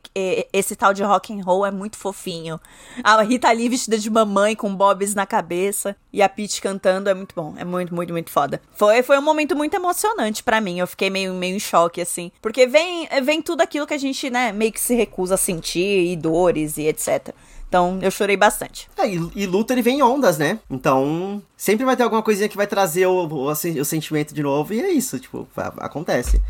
esse 0.52 0.76
tal 0.76 0.92
de 0.92 1.02
rock 1.02 1.32
and 1.32 1.42
roll 1.42 1.64
é 1.64 1.70
muito 1.70 1.96
fofinho. 1.96 2.60
A 3.02 3.22
Rita 3.22 3.50
Lee 3.50 3.70
vestida 3.70 3.96
de 3.96 4.10
mamãe 4.10 4.54
com 4.54 4.74
bobs 4.76 5.14
na 5.14 5.24
cabeça 5.24 5.96
e 6.12 6.22
a 6.22 6.28
Peach 6.28 6.60
cantando 6.60 7.08
é 7.10 7.14
muito 7.14 7.34
bom. 7.34 7.54
É 7.56 7.64
muito, 7.64 7.94
muito, 7.94 8.12
muito 8.12 8.30
foda. 8.30 8.60
Foi, 8.74 9.02
foi 9.02 9.18
um 9.18 9.22
momento 9.22 9.54
muito 9.56 9.74
emocionante 9.74 10.42
pra 10.42 10.60
mim. 10.60 10.78
Eu 10.78 10.86
fiquei 10.86 11.10
meio, 11.10 11.34
meio 11.34 11.56
em 11.56 11.60
choque, 11.60 12.00
assim. 12.00 12.30
Porque 12.40 12.66
vem, 12.66 13.08
vem 13.22 13.42
tudo 13.42 13.60
aquilo 13.60 13.86
que 13.86 13.94
a 13.94 13.98
gente, 13.98 14.30
né, 14.30 14.52
meio 14.52 14.72
que 14.72 14.80
se 14.80 14.94
recusa 14.94 15.34
a 15.34 15.38
sentir, 15.38 16.06
e 16.12 16.16
dores 16.16 16.78
e 16.78 16.82
etc. 16.86 17.34
Então, 17.68 17.98
eu 18.00 18.10
chorei 18.10 18.36
bastante. 18.36 18.88
É, 18.96 19.06
e, 19.06 19.30
e 19.36 19.46
luta 19.46 19.74
ele 19.74 19.82
vem 19.82 19.98
em 19.98 20.02
ondas, 20.02 20.38
né? 20.38 20.58
Então, 20.70 21.42
sempre 21.54 21.84
vai 21.84 21.94
ter 21.94 22.02
alguma 22.02 22.22
coisinha 22.22 22.48
que 22.48 22.56
vai 22.56 22.66
trazer 22.66 23.06
o, 23.06 23.26
o, 23.26 23.50
o 23.50 23.84
sentimento 23.84 24.32
de 24.32 24.42
novo. 24.42 24.72
E 24.72 24.80
é 24.80 24.90
isso, 24.90 25.18
tipo, 25.18 25.46
a- 25.54 25.74
acontece. 25.84 26.40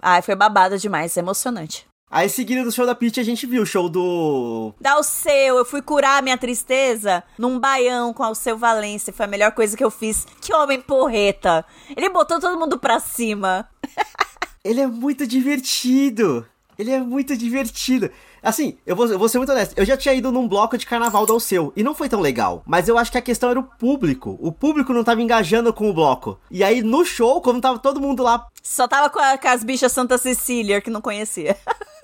Ai, 0.00 0.22
foi 0.22 0.34
babada 0.34 0.78
demais, 0.78 1.14
é 1.16 1.20
emocionante. 1.20 1.86
Aí, 2.08 2.28
seguindo 2.28 2.64
do 2.64 2.70
show 2.70 2.86
da 2.86 2.94
Peach, 2.94 3.18
a 3.18 3.24
gente 3.24 3.46
viu 3.46 3.62
o 3.62 3.66
show 3.66 3.88
do 3.88 4.72
Dá 4.80 4.96
o 4.96 5.02
seu, 5.02 5.58
eu 5.58 5.64
fui 5.64 5.82
curar 5.82 6.22
minha 6.22 6.38
tristeza 6.38 7.22
num 7.36 7.58
baião 7.58 8.12
com 8.12 8.22
o 8.24 8.34
seu 8.34 8.56
Valência. 8.56 9.12
Foi 9.12 9.26
a 9.26 9.28
melhor 9.28 9.50
coisa 9.52 9.76
que 9.76 9.82
eu 9.82 9.90
fiz. 9.90 10.26
Que 10.40 10.54
homem 10.54 10.80
porreta. 10.80 11.64
Ele 11.96 12.08
botou 12.08 12.38
todo 12.38 12.58
mundo 12.58 12.78
pra 12.78 13.00
cima. 13.00 13.68
Ele 14.64 14.80
é 14.80 14.86
muito 14.86 15.26
divertido. 15.26 16.46
Ele 16.78 16.92
é 16.92 17.00
muito 17.00 17.36
divertido. 17.36 18.10
Assim, 18.42 18.78
eu 18.86 18.94
vou, 18.94 19.06
eu 19.06 19.18
vou 19.18 19.28
ser 19.28 19.38
muito 19.38 19.50
honesto. 19.50 19.76
Eu 19.76 19.84
já 19.84 19.96
tinha 19.96 20.14
ido 20.14 20.30
num 20.30 20.46
bloco 20.46 20.78
de 20.78 20.86
carnaval 20.86 21.26
do 21.26 21.40
seu 21.40 21.72
e 21.74 21.82
não 21.82 21.94
foi 21.94 22.08
tão 22.08 22.20
legal. 22.20 22.62
Mas 22.66 22.86
eu 22.86 22.96
acho 22.98 23.10
que 23.10 23.18
a 23.18 23.22
questão 23.22 23.50
era 23.50 23.58
o 23.58 23.64
público. 23.64 24.36
O 24.40 24.52
público 24.52 24.92
não 24.92 25.02
tava 25.02 25.22
engajando 25.22 25.72
com 25.72 25.90
o 25.90 25.94
bloco. 25.94 26.38
E 26.50 26.62
aí 26.62 26.82
no 26.82 27.04
show, 27.04 27.40
quando 27.40 27.60
tava 27.60 27.78
todo 27.78 28.00
mundo 28.00 28.22
lá. 28.22 28.46
Só 28.62 28.86
tava 28.86 29.10
com, 29.10 29.18
a, 29.18 29.38
com 29.38 29.48
as 29.48 29.64
bichas 29.64 29.90
Santa 29.90 30.18
Cecília 30.18 30.80
que 30.80 30.90
não 30.90 31.00
conhecia. 31.00 31.56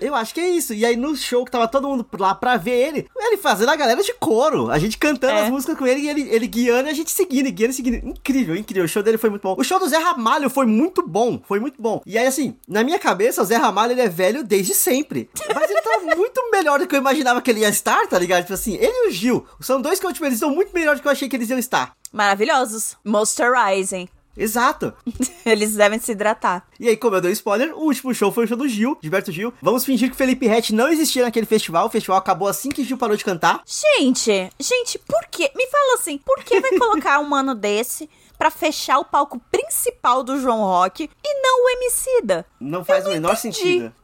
Eu 0.00 0.14
acho 0.14 0.34
que 0.34 0.40
é 0.40 0.48
isso. 0.48 0.74
E 0.74 0.84
aí 0.84 0.96
no 0.96 1.14
show 1.16 1.44
que 1.44 1.50
tava 1.50 1.68
todo 1.68 1.88
mundo 1.88 2.06
lá 2.18 2.34
pra 2.34 2.56
ver 2.56 2.88
ele, 2.88 3.08
ele 3.16 3.36
fazendo 3.36 3.70
a 3.70 3.76
galera 3.76 4.02
de 4.02 4.12
coro. 4.14 4.70
A 4.70 4.78
gente 4.78 4.98
cantando 4.98 5.34
é. 5.34 5.42
as 5.42 5.50
músicas 5.50 5.76
com 5.76 5.86
ele 5.86 6.00
e 6.00 6.08
ele, 6.08 6.28
ele 6.30 6.46
guiando 6.46 6.88
e 6.88 6.90
a 6.90 6.94
gente 6.94 7.10
seguindo, 7.10 7.50
guiando 7.50 7.72
e 7.72 7.76
seguindo. 7.76 8.08
Incrível, 8.08 8.56
incrível. 8.56 8.84
O 8.84 8.88
show 8.88 9.02
dele 9.02 9.18
foi 9.18 9.30
muito 9.30 9.42
bom. 9.42 9.54
O 9.58 9.64
show 9.64 9.78
do 9.78 9.88
Zé 9.88 9.98
Ramalho 9.98 10.50
foi 10.50 10.66
muito 10.66 11.06
bom. 11.06 11.40
Foi 11.46 11.60
muito 11.60 11.80
bom. 11.80 12.00
E 12.06 12.18
aí, 12.18 12.26
assim, 12.26 12.56
na 12.68 12.82
minha 12.84 12.98
cabeça, 12.98 13.42
o 13.42 13.44
Zé 13.44 13.56
Ramalho 13.56 13.92
ele 13.92 14.00
é 14.00 14.08
velho 14.08 14.44
desde 14.44 14.74
sempre. 14.74 15.30
Mas 15.54 15.70
ele 15.70 15.80
tá 15.80 16.00
muito 16.16 16.50
melhor 16.50 16.78
do 16.78 16.86
que 16.86 16.94
eu 16.94 17.00
imaginava 17.00 17.40
que 17.40 17.50
ele 17.50 17.60
ia 17.60 17.68
estar, 17.68 18.06
tá 18.06 18.18
ligado? 18.18 18.42
Tipo 18.42 18.54
assim, 18.54 18.74
ele 18.74 19.06
e 19.06 19.08
o 19.08 19.10
Gil. 19.10 19.46
São 19.60 19.80
dois 19.80 19.98
que, 19.98 20.12
tipo, 20.12 20.24
eles 20.24 20.36
estão 20.36 20.50
muito 20.50 20.72
melhor 20.72 20.96
do 20.96 21.02
que 21.02 21.08
eu 21.08 21.12
achei 21.12 21.28
que 21.28 21.36
eles 21.36 21.50
iam 21.50 21.58
estar. 21.58 21.92
Maravilhosos. 22.12 22.96
Moisturizing. 23.04 24.08
Exato. 24.36 24.92
Eles 25.44 25.74
devem 25.74 25.98
se 25.98 26.12
hidratar. 26.12 26.66
E 26.78 26.88
aí, 26.88 26.96
como 26.96 27.16
eu 27.16 27.20
dei 27.20 27.32
spoiler, 27.32 27.74
o 27.74 27.84
último 27.84 28.14
show 28.14 28.30
foi 28.30 28.44
o 28.44 28.46
show 28.48 28.56
do 28.56 28.68
Gil, 28.68 28.98
Gilberto 29.02 29.32
Gil. 29.32 29.52
Vamos 29.62 29.84
fingir 29.84 30.10
que 30.10 30.16
Felipe 30.16 30.46
Rett 30.46 30.74
não 30.74 30.88
existia 30.88 31.24
naquele 31.24 31.46
festival. 31.46 31.86
O 31.86 31.90
festival 31.90 32.18
acabou 32.18 32.48
assim 32.48 32.68
que 32.68 32.84
Gil 32.84 32.98
parou 32.98 33.16
de 33.16 33.24
cantar. 33.24 33.62
Gente, 33.64 34.50
gente, 34.60 34.98
por 34.98 35.26
quê? 35.30 35.50
Me 35.56 35.66
fala 35.66 35.94
assim, 35.94 36.18
por 36.18 36.42
que 36.44 36.60
vai 36.60 36.78
colocar 36.78 37.18
um 37.18 37.28
mano 37.28 37.54
desse 37.54 38.08
para 38.36 38.50
fechar 38.50 38.98
o 38.98 39.04
palco 39.04 39.40
principal 39.50 40.22
do 40.22 40.38
João 40.38 40.60
Rock 40.60 41.08
e 41.24 41.42
não 41.42 41.64
o 41.64 41.70
Emicida? 41.70 42.46
Não 42.60 42.84
faz 42.84 43.06
o 43.06 43.10
menor 43.10 43.34
entendi. 43.34 43.56
sentido. 43.56 43.94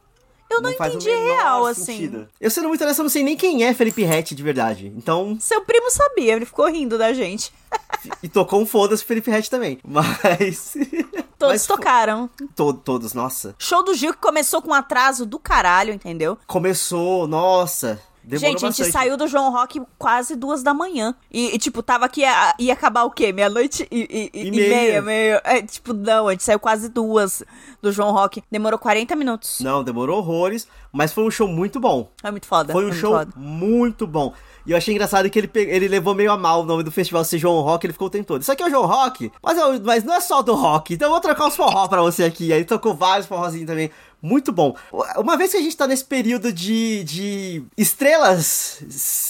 Eu 0.53 0.61
não, 0.61 0.69
não 0.69 0.87
entendi 0.87 1.09
real, 1.09 1.65
assim. 1.65 1.83
sentido. 1.83 2.17
assim. 2.17 2.27
Eu 2.39 2.51
sendo 2.51 2.67
muito 2.67 2.83
honesto, 2.83 2.99
eu 2.99 3.03
não 3.03 3.09
sei 3.09 3.23
nem 3.23 3.35
quem 3.35 3.63
é 3.63 3.73
Felipe 3.73 4.03
Rett 4.03 4.35
de 4.35 4.43
verdade. 4.43 4.93
Então. 4.95 5.37
Seu 5.39 5.61
primo 5.61 5.89
sabia, 5.89 6.33
ele 6.33 6.45
ficou 6.45 6.69
rindo 6.69 6.97
da 6.97 7.13
gente. 7.13 7.51
e 8.21 8.29
tocou 8.29 8.61
um 8.61 8.65
foda-se 8.65 9.03
Felipe 9.03 9.31
Rett 9.31 9.49
também. 9.49 9.79
Mas. 9.83 10.73
Todos 11.37 11.55
Mas, 11.55 11.67
tocaram. 11.67 12.29
To 12.55 12.73
todos, 12.73 13.13
nossa. 13.13 13.55
Show 13.59 13.83
do 13.83 13.93
Gil 13.93 14.13
que 14.13 14.19
começou 14.19 14.61
com 14.61 14.69
um 14.71 14.73
atraso 14.73 15.25
do 15.25 15.39
caralho, 15.39 15.93
entendeu? 15.93 16.37
Começou, 16.47 17.27
nossa. 17.27 18.01
Demorou 18.23 18.51
gente, 18.51 18.61
bastante. 18.61 18.81
a 18.81 18.85
gente 18.85 18.93
saiu 18.93 19.17
do 19.17 19.27
João 19.27 19.51
Rock 19.51 19.81
quase 19.97 20.35
duas 20.35 20.63
da 20.63 20.73
manhã. 20.73 21.13
E, 21.31 21.55
e 21.55 21.57
tipo, 21.59 21.83
tava 21.83 22.05
aqui, 22.05 22.21
ia, 22.21 22.55
ia 22.57 22.73
acabar 22.73 23.03
o 23.03 23.11
quê? 23.11 23.33
Meia-noite 23.33 23.87
e, 23.91 24.31
e, 24.33 24.47
e, 24.47 24.51
meia. 24.51 25.01
meia, 25.01 25.41
É, 25.43 25.61
tipo, 25.61 25.93
não, 25.93 26.27
a 26.27 26.31
gente 26.31 26.43
saiu 26.43 26.59
quase 26.59 26.87
duas 26.89 27.43
do 27.81 27.91
João 27.91 28.11
Rock. 28.11 28.41
Demorou 28.49 28.79
40 28.79 29.15
minutos. 29.15 29.59
Não, 29.59 29.83
demorou 29.83 30.19
horrores, 30.19 30.67
mas 30.91 31.11
foi 31.11 31.25
um 31.25 31.31
show 31.31 31.47
muito 31.47 31.79
bom. 31.79 32.09
Foi 32.21 32.31
muito 32.31 32.47
foda. 32.47 32.71
Foi 32.71 32.85
um 32.85 32.89
foi 32.89 32.97
show 32.97 33.13
muito, 33.13 33.39
muito 33.39 34.07
bom. 34.07 34.33
E 34.65 34.71
eu 34.71 34.77
achei 34.77 34.93
engraçado 34.93 35.29
que 35.29 35.37
ele, 35.37 35.51
ele 35.53 35.87
levou 35.89 36.15
meio 36.15 36.31
a 36.31 36.37
mal 36.37 36.61
o 36.61 36.65
nome 36.65 36.83
do 36.83 36.91
festival 36.91 37.25
ser 37.25 37.37
João 37.37 37.61
Rock, 37.61 37.85
ele 37.85 37.91
ficou 37.93 38.09
tentando. 38.09 38.41
Isso 38.41 38.51
aqui 38.51 38.63
é 38.63 38.67
o 38.67 38.69
João 38.69 38.85
Rock, 38.85 39.29
mas, 39.41 39.57
eu, 39.57 39.81
mas 39.83 40.03
não 40.05 40.13
é 40.13 40.21
só 40.21 40.41
do 40.41 40.55
rock, 40.55 40.93
então 40.93 41.07
eu 41.07 41.11
vou 41.11 41.19
trocar 41.19 41.47
uns 41.47 41.55
forró 41.55 41.87
pra 41.89 42.01
você 42.01 42.23
aqui. 42.23 42.53
Aí 42.53 42.63
tocou 42.63 42.93
vários 42.93 43.27
forrozinhos 43.27 43.67
também 43.67 43.91
muito 44.23 44.53
bom. 44.53 44.73
Uma 45.17 45.35
vez 45.35 45.51
que 45.51 45.57
a 45.57 45.61
gente 45.61 45.75
tá 45.75 45.85
nesse 45.85 46.05
período 46.05 46.53
de, 46.53 47.03
de 47.03 47.63
estrelas 47.77 48.81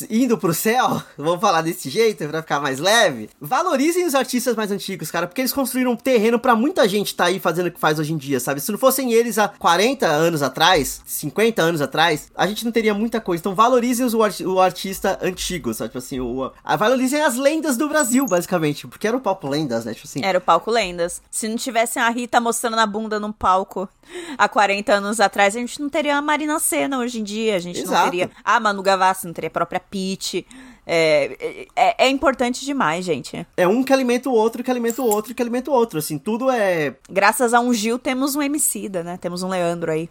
indo 0.07 0.37
pro 0.37 0.53
céu, 0.53 1.01
vamos 1.17 1.41
falar 1.41 1.63
desse 1.63 1.89
jeito 1.89 2.27
pra 2.27 2.43
ficar 2.43 2.59
mais 2.59 2.77
leve, 2.77 3.27
valorizem 3.41 4.05
os 4.05 4.13
artistas 4.13 4.55
mais 4.55 4.71
antigos, 4.71 5.09
cara, 5.09 5.25
porque 5.25 5.41
eles 5.41 5.51
construíram 5.51 5.93
um 5.93 5.95
terreno 5.95 6.37
para 6.37 6.55
muita 6.55 6.87
gente 6.87 7.15
tá 7.15 7.25
aí 7.25 7.39
fazendo 7.39 7.67
o 7.67 7.71
que 7.71 7.79
faz 7.79 7.97
hoje 7.97 8.13
em 8.13 8.17
dia, 8.17 8.39
sabe? 8.39 8.61
Se 8.61 8.71
não 8.71 8.77
fossem 8.77 9.13
eles 9.13 9.39
há 9.39 9.47
40 9.47 10.05
anos 10.05 10.43
atrás, 10.43 11.01
50 11.05 11.61
anos 11.61 11.81
atrás, 11.81 12.31
a 12.35 12.45
gente 12.45 12.63
não 12.63 12.71
teria 12.71 12.93
muita 12.93 13.19
coisa. 13.19 13.41
Então 13.41 13.55
valorizem 13.55 14.05
os, 14.05 14.13
o, 14.13 14.59
artista 14.59 15.17
antigo, 15.23 15.73
sabe? 15.73 15.89
Tipo 15.89 15.97
assim, 15.97 16.19
o, 16.19 16.51
a, 16.63 16.75
valorizem 16.75 17.21
as 17.21 17.35
lendas 17.35 17.77
do 17.77 17.89
Brasil, 17.89 18.25
basicamente, 18.27 18.87
porque 18.87 19.07
era 19.07 19.17
o 19.17 19.21
palco 19.21 19.47
lendas, 19.47 19.85
né? 19.85 19.93
Tipo 19.95 20.07
assim. 20.07 20.21
Era 20.23 20.37
o 20.37 20.41
palco 20.41 20.69
lendas. 20.69 21.19
Se 21.31 21.47
não 21.47 21.55
tivessem 21.55 22.01
a 22.01 22.09
Rita 22.09 22.39
mostrando 22.39 22.77
a 22.77 22.85
bunda 22.85 23.19
num 23.19 23.31
palco 23.31 23.89
há 24.37 24.47
40 24.47 24.82
anos 24.91 25.19
atrás, 25.19 25.55
a 25.55 25.59
gente 25.59 25.81
não 25.81 25.89
teria 25.89 26.17
a 26.17 26.21
Marina 26.21 26.59
Senna 26.59 26.99
hoje 26.99 27.19
em 27.19 27.23
dia, 27.23 27.55
a 27.55 27.59
gente 27.59 27.81
Exato. 27.81 27.93
não 27.93 28.03
teria 28.05 28.31
a 28.43 28.59
Manu 28.59 28.81
Gavassi, 28.81 29.25
não 29.25 29.33
teria 29.33 29.47
a 29.47 29.51
própria 29.51 29.79
Pete. 29.79 30.45
É, 30.85 31.65
é, 31.75 32.05
é, 32.05 32.09
importante 32.09 32.65
demais, 32.65 33.05
gente. 33.05 33.47
É 33.55 33.67
um 33.67 33.83
que 33.83 33.93
alimenta 33.93 34.29
o 34.29 34.33
outro, 34.33 34.63
que 34.63 34.69
alimenta 34.69 35.01
o 35.01 35.05
outro, 35.05 35.33
que 35.33 35.41
alimenta 35.41 35.71
o 35.71 35.73
outro. 35.73 35.99
Assim, 35.99 36.17
tudo 36.17 36.49
é. 36.51 36.95
Graças 37.09 37.53
a 37.53 37.59
um 37.59 37.73
Gil, 37.73 37.97
temos 37.97 38.35
um 38.35 38.41
Emicida, 38.41 39.03
né? 39.03 39.17
Temos 39.17 39.43
um 39.43 39.49
Leandro 39.49 39.91
aí. 39.91 40.09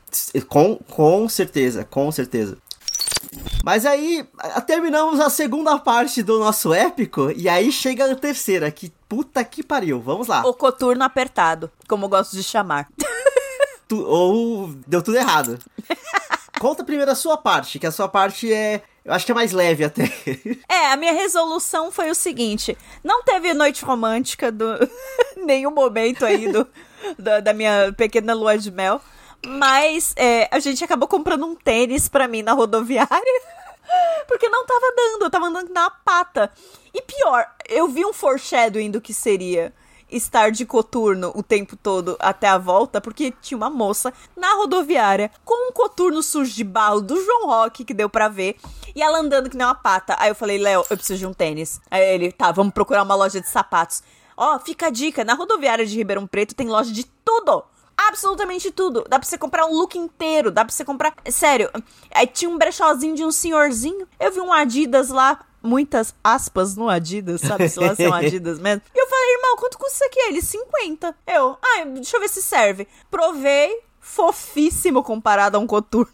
Com, 0.48 0.76
com 0.76 1.28
certeza, 1.28 1.84
com 1.84 2.10
certeza. 2.10 2.56
Mas 3.64 3.86
aí, 3.86 4.26
terminamos 4.66 5.20
a 5.20 5.30
segunda 5.30 5.78
parte 5.78 6.22
do 6.22 6.38
nosso 6.38 6.74
épico, 6.74 7.30
e 7.30 7.48
aí 7.48 7.70
chega 7.70 8.10
a 8.10 8.14
terceira, 8.14 8.70
que 8.70 8.92
puta 9.08 9.44
que 9.44 9.62
pariu. 9.62 10.00
Vamos 10.00 10.26
lá. 10.26 10.42
O 10.46 10.52
coturno 10.52 11.04
apertado, 11.04 11.70
como 11.88 12.06
eu 12.06 12.08
gosto 12.08 12.34
de 12.34 12.42
chamar. 12.42 12.88
tu, 13.92 14.02
ou 14.02 14.68
deu 14.86 15.02
tudo 15.02 15.18
errado. 15.18 15.58
Conta 16.58 16.84
primeiro 16.84 17.10
a 17.10 17.14
sua 17.14 17.36
parte, 17.36 17.78
que 17.78 17.86
a 17.86 17.90
sua 17.90 18.08
parte 18.08 18.52
é. 18.52 18.82
Eu 19.04 19.12
acho 19.12 19.26
que 19.26 19.32
é 19.32 19.34
mais 19.34 19.52
leve 19.52 19.84
até. 19.84 20.04
É, 20.68 20.92
a 20.92 20.96
minha 20.96 21.12
resolução 21.12 21.90
foi 21.90 22.10
o 22.10 22.14
seguinte: 22.14 22.76
não 23.04 23.22
teve 23.22 23.52
noite 23.52 23.84
romântica 23.84 24.50
do. 24.50 24.64
nenhum 25.44 25.72
momento 25.72 26.24
aí 26.24 26.50
do, 26.50 26.66
da, 27.18 27.40
da 27.40 27.52
minha 27.52 27.92
pequena 27.96 28.32
lua 28.32 28.56
de 28.56 28.70
mel. 28.70 29.00
Mas 29.44 30.14
é, 30.16 30.48
a 30.52 30.60
gente 30.60 30.84
acabou 30.84 31.08
comprando 31.08 31.44
um 31.44 31.54
tênis 31.54 32.08
pra 32.08 32.28
mim 32.28 32.42
na 32.42 32.52
rodoviária. 32.52 33.42
Porque 34.28 34.48
não 34.48 34.64
tava 34.64 34.94
dando, 34.96 35.24
eu 35.24 35.30
tava 35.30 35.46
andando 35.46 35.72
na 35.72 35.90
pata. 35.90 36.50
E 36.94 37.02
pior, 37.02 37.44
eu 37.68 37.88
vi 37.88 38.06
um 38.06 38.12
foreshadowing 38.12 38.90
do 38.90 39.00
que 39.00 39.12
seria 39.12 39.74
estar 40.12 40.50
de 40.50 40.64
coturno 40.64 41.32
o 41.34 41.42
tempo 41.42 41.76
todo 41.76 42.16
até 42.20 42.48
a 42.48 42.58
volta, 42.58 43.00
porque 43.00 43.32
tinha 43.40 43.56
uma 43.56 43.70
moça 43.70 44.12
na 44.36 44.54
rodoviária 44.54 45.30
com 45.44 45.70
um 45.70 45.72
coturno 45.72 46.22
sujo 46.22 46.54
de 46.54 46.64
barro 46.64 47.00
do 47.00 47.22
João 47.22 47.46
Rock, 47.46 47.84
que 47.84 47.94
deu 47.94 48.08
para 48.08 48.28
ver, 48.28 48.56
e 48.94 49.02
ela 49.02 49.18
andando 49.18 49.48
que 49.48 49.56
nem 49.56 49.66
uma 49.66 49.74
pata. 49.74 50.14
Aí 50.18 50.30
eu 50.30 50.34
falei, 50.34 50.58
Léo, 50.58 50.84
eu 50.90 50.96
preciso 50.96 51.18
de 51.18 51.26
um 51.26 51.32
tênis. 51.32 51.80
Aí 51.90 52.02
ele, 52.14 52.32
tá, 52.32 52.52
vamos 52.52 52.72
procurar 52.72 53.02
uma 53.02 53.14
loja 53.14 53.40
de 53.40 53.48
sapatos. 53.48 54.02
Ó, 54.36 54.58
fica 54.58 54.86
a 54.86 54.90
dica, 54.90 55.24
na 55.24 55.34
rodoviária 55.34 55.86
de 55.86 55.96
Ribeirão 55.96 56.26
Preto 56.26 56.54
tem 56.54 56.68
loja 56.68 56.92
de 56.92 57.04
tudo 57.24 57.64
absolutamente 58.08 58.70
tudo. 58.70 59.04
Dá 59.08 59.18
pra 59.18 59.28
você 59.28 59.38
comprar 59.38 59.66
um 59.66 59.72
look 59.72 59.96
inteiro, 59.96 60.50
dá 60.50 60.64
pra 60.64 60.72
você 60.72 60.84
comprar. 60.84 61.14
Sério, 61.30 61.70
aí 62.14 62.26
tinha 62.26 62.50
um 62.50 62.58
brechózinho 62.58 63.14
de 63.14 63.24
um 63.24 63.30
senhorzinho. 63.30 64.06
Eu 64.18 64.32
vi 64.32 64.40
um 64.40 64.52
Adidas 64.52 65.08
lá, 65.08 65.40
muitas 65.62 66.14
aspas 66.22 66.76
no 66.76 66.88
Adidas, 66.88 67.40
sabe? 67.40 67.68
Se 67.68 67.78
lá 67.78 67.94
são 67.94 68.12
Adidas 68.14 68.58
mesmo. 68.58 68.82
E 68.94 68.98
eu 68.98 69.06
falei, 69.06 69.34
irmão, 69.34 69.56
quanto 69.56 69.78
custa 69.78 69.94
isso 69.94 70.04
aqui? 70.04 70.18
Ele, 70.20 70.42
50. 70.42 71.14
Eu, 71.26 71.56
ai, 71.62 71.84
deixa 71.86 72.16
eu 72.16 72.20
ver 72.20 72.28
se 72.28 72.42
serve. 72.42 72.86
Provei, 73.10 73.80
fofíssimo 74.00 75.02
comparado 75.02 75.56
a 75.56 75.60
um 75.60 75.66
coturno 75.66 76.12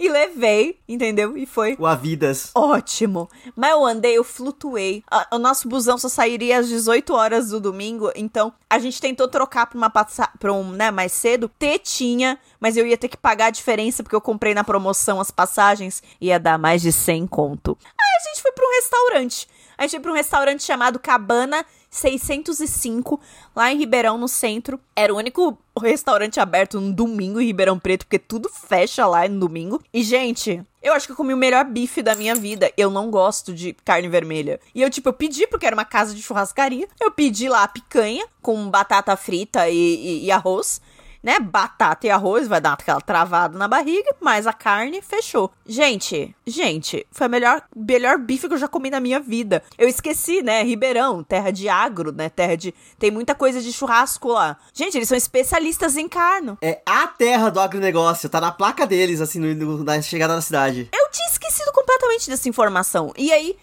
e 0.00 0.08
levei, 0.08 0.78
entendeu? 0.88 1.36
E 1.36 1.44
foi. 1.44 1.76
O 1.78 1.86
Avidas. 1.86 2.50
Ótimo. 2.54 3.28
Mas 3.54 3.72
eu 3.72 3.84
andei, 3.84 4.16
eu 4.16 4.24
flutuei. 4.24 5.04
o 5.30 5.38
nosso 5.38 5.68
busão 5.68 5.98
só 5.98 6.08
sairia 6.08 6.58
às 6.58 6.68
18 6.68 7.12
horas 7.12 7.50
do 7.50 7.60
domingo, 7.60 8.10
então 8.16 8.50
a 8.68 8.78
gente 8.78 8.98
tentou 8.98 9.28
trocar 9.28 9.66
pra 9.66 9.76
uma 9.76 9.90
passa 9.90 10.30
pra 10.38 10.54
um, 10.54 10.72
né, 10.72 10.90
mais 10.90 11.12
cedo. 11.12 11.50
Tetinha, 11.58 12.38
mas 12.58 12.78
eu 12.78 12.86
ia 12.86 12.96
ter 12.96 13.08
que 13.08 13.16
pagar 13.16 13.46
a 13.46 13.50
diferença 13.50 14.02
porque 14.02 14.16
eu 14.16 14.22
comprei 14.22 14.54
na 14.54 14.64
promoção 14.64 15.20
as 15.20 15.30
passagens, 15.30 16.02
ia 16.18 16.40
dar 16.40 16.58
mais 16.58 16.80
de 16.80 16.92
100 16.92 17.26
conto. 17.26 17.76
A 18.20 18.28
gente 18.28 18.42
foi 18.42 18.52
pra 18.52 18.66
um 18.66 18.70
restaurante. 18.70 19.48
A 19.78 19.82
gente 19.82 19.92
foi 19.92 20.00
pra 20.00 20.12
um 20.12 20.14
restaurante 20.14 20.62
chamado 20.62 20.98
Cabana 20.98 21.64
605, 21.88 23.18
lá 23.56 23.72
em 23.72 23.78
Ribeirão, 23.78 24.18
no 24.18 24.28
centro. 24.28 24.78
Era 24.94 25.12
o 25.12 25.16
único 25.16 25.58
restaurante 25.80 26.38
aberto 26.38 26.78
no 26.78 26.92
domingo 26.92 27.40
em 27.40 27.46
Ribeirão 27.46 27.78
Preto, 27.78 28.04
porque 28.04 28.18
tudo 28.18 28.50
fecha 28.50 29.06
lá 29.06 29.26
no 29.26 29.40
domingo. 29.40 29.82
E, 29.90 30.02
gente, 30.02 30.62
eu 30.82 30.92
acho 30.92 31.06
que 31.06 31.12
eu 31.12 31.16
comi 31.16 31.32
o 31.32 31.36
melhor 31.36 31.64
bife 31.64 32.02
da 32.02 32.14
minha 32.14 32.34
vida. 32.34 32.70
Eu 32.76 32.90
não 32.90 33.10
gosto 33.10 33.54
de 33.54 33.72
carne 33.82 34.06
vermelha. 34.06 34.60
E 34.74 34.82
eu, 34.82 34.90
tipo, 34.90 35.08
eu 35.08 35.14
pedi, 35.14 35.46
porque 35.46 35.64
era 35.64 35.74
uma 35.74 35.86
casa 35.86 36.14
de 36.14 36.22
churrascaria. 36.22 36.86
Eu 37.00 37.10
pedi 37.10 37.48
lá 37.48 37.62
a 37.62 37.68
picanha 37.68 38.26
com 38.42 38.68
batata 38.68 39.16
frita 39.16 39.66
e, 39.70 39.74
e, 39.74 40.24
e 40.26 40.30
arroz 40.30 40.80
né? 41.22 41.38
Batata 41.38 42.06
e 42.06 42.10
arroz, 42.10 42.48
vai 42.48 42.60
dar 42.60 42.72
aquela 42.72 43.00
travada 43.00 43.58
na 43.58 43.68
barriga, 43.68 44.14
mas 44.20 44.46
a 44.46 44.52
carne 44.52 45.02
fechou. 45.02 45.50
Gente, 45.66 46.34
gente, 46.46 47.06
foi 47.10 47.26
o 47.26 47.30
melhor, 47.30 47.62
melhor 47.74 48.18
bife 48.18 48.48
que 48.48 48.54
eu 48.54 48.58
já 48.58 48.68
comi 48.68 48.90
na 48.90 49.00
minha 49.00 49.20
vida. 49.20 49.62
Eu 49.78 49.88
esqueci, 49.88 50.42
né? 50.42 50.62
Ribeirão, 50.62 51.22
terra 51.22 51.50
de 51.50 51.68
agro, 51.68 52.12
né? 52.12 52.28
Terra 52.28 52.56
de. 52.56 52.74
Tem 52.98 53.10
muita 53.10 53.34
coisa 53.34 53.60
de 53.60 53.72
churrasco 53.72 54.28
lá. 54.28 54.56
Gente, 54.72 54.96
eles 54.96 55.08
são 55.08 55.16
especialistas 55.16 55.96
em 55.96 56.08
carne. 56.08 56.56
É 56.62 56.80
a 56.86 57.06
terra 57.06 57.50
do 57.50 57.60
agronegócio, 57.60 58.28
tá 58.28 58.40
na 58.40 58.52
placa 58.52 58.86
deles, 58.86 59.20
assim, 59.20 59.38
no, 59.38 59.54
no, 59.54 59.84
na 59.84 60.00
chegada 60.00 60.34
na 60.34 60.40
cidade. 60.40 60.88
Eu 60.92 61.10
tinha 61.10 61.28
esquecido 61.28 61.72
completamente 61.72 62.28
dessa 62.30 62.48
informação. 62.48 63.12
E 63.16 63.32
aí, 63.32 63.56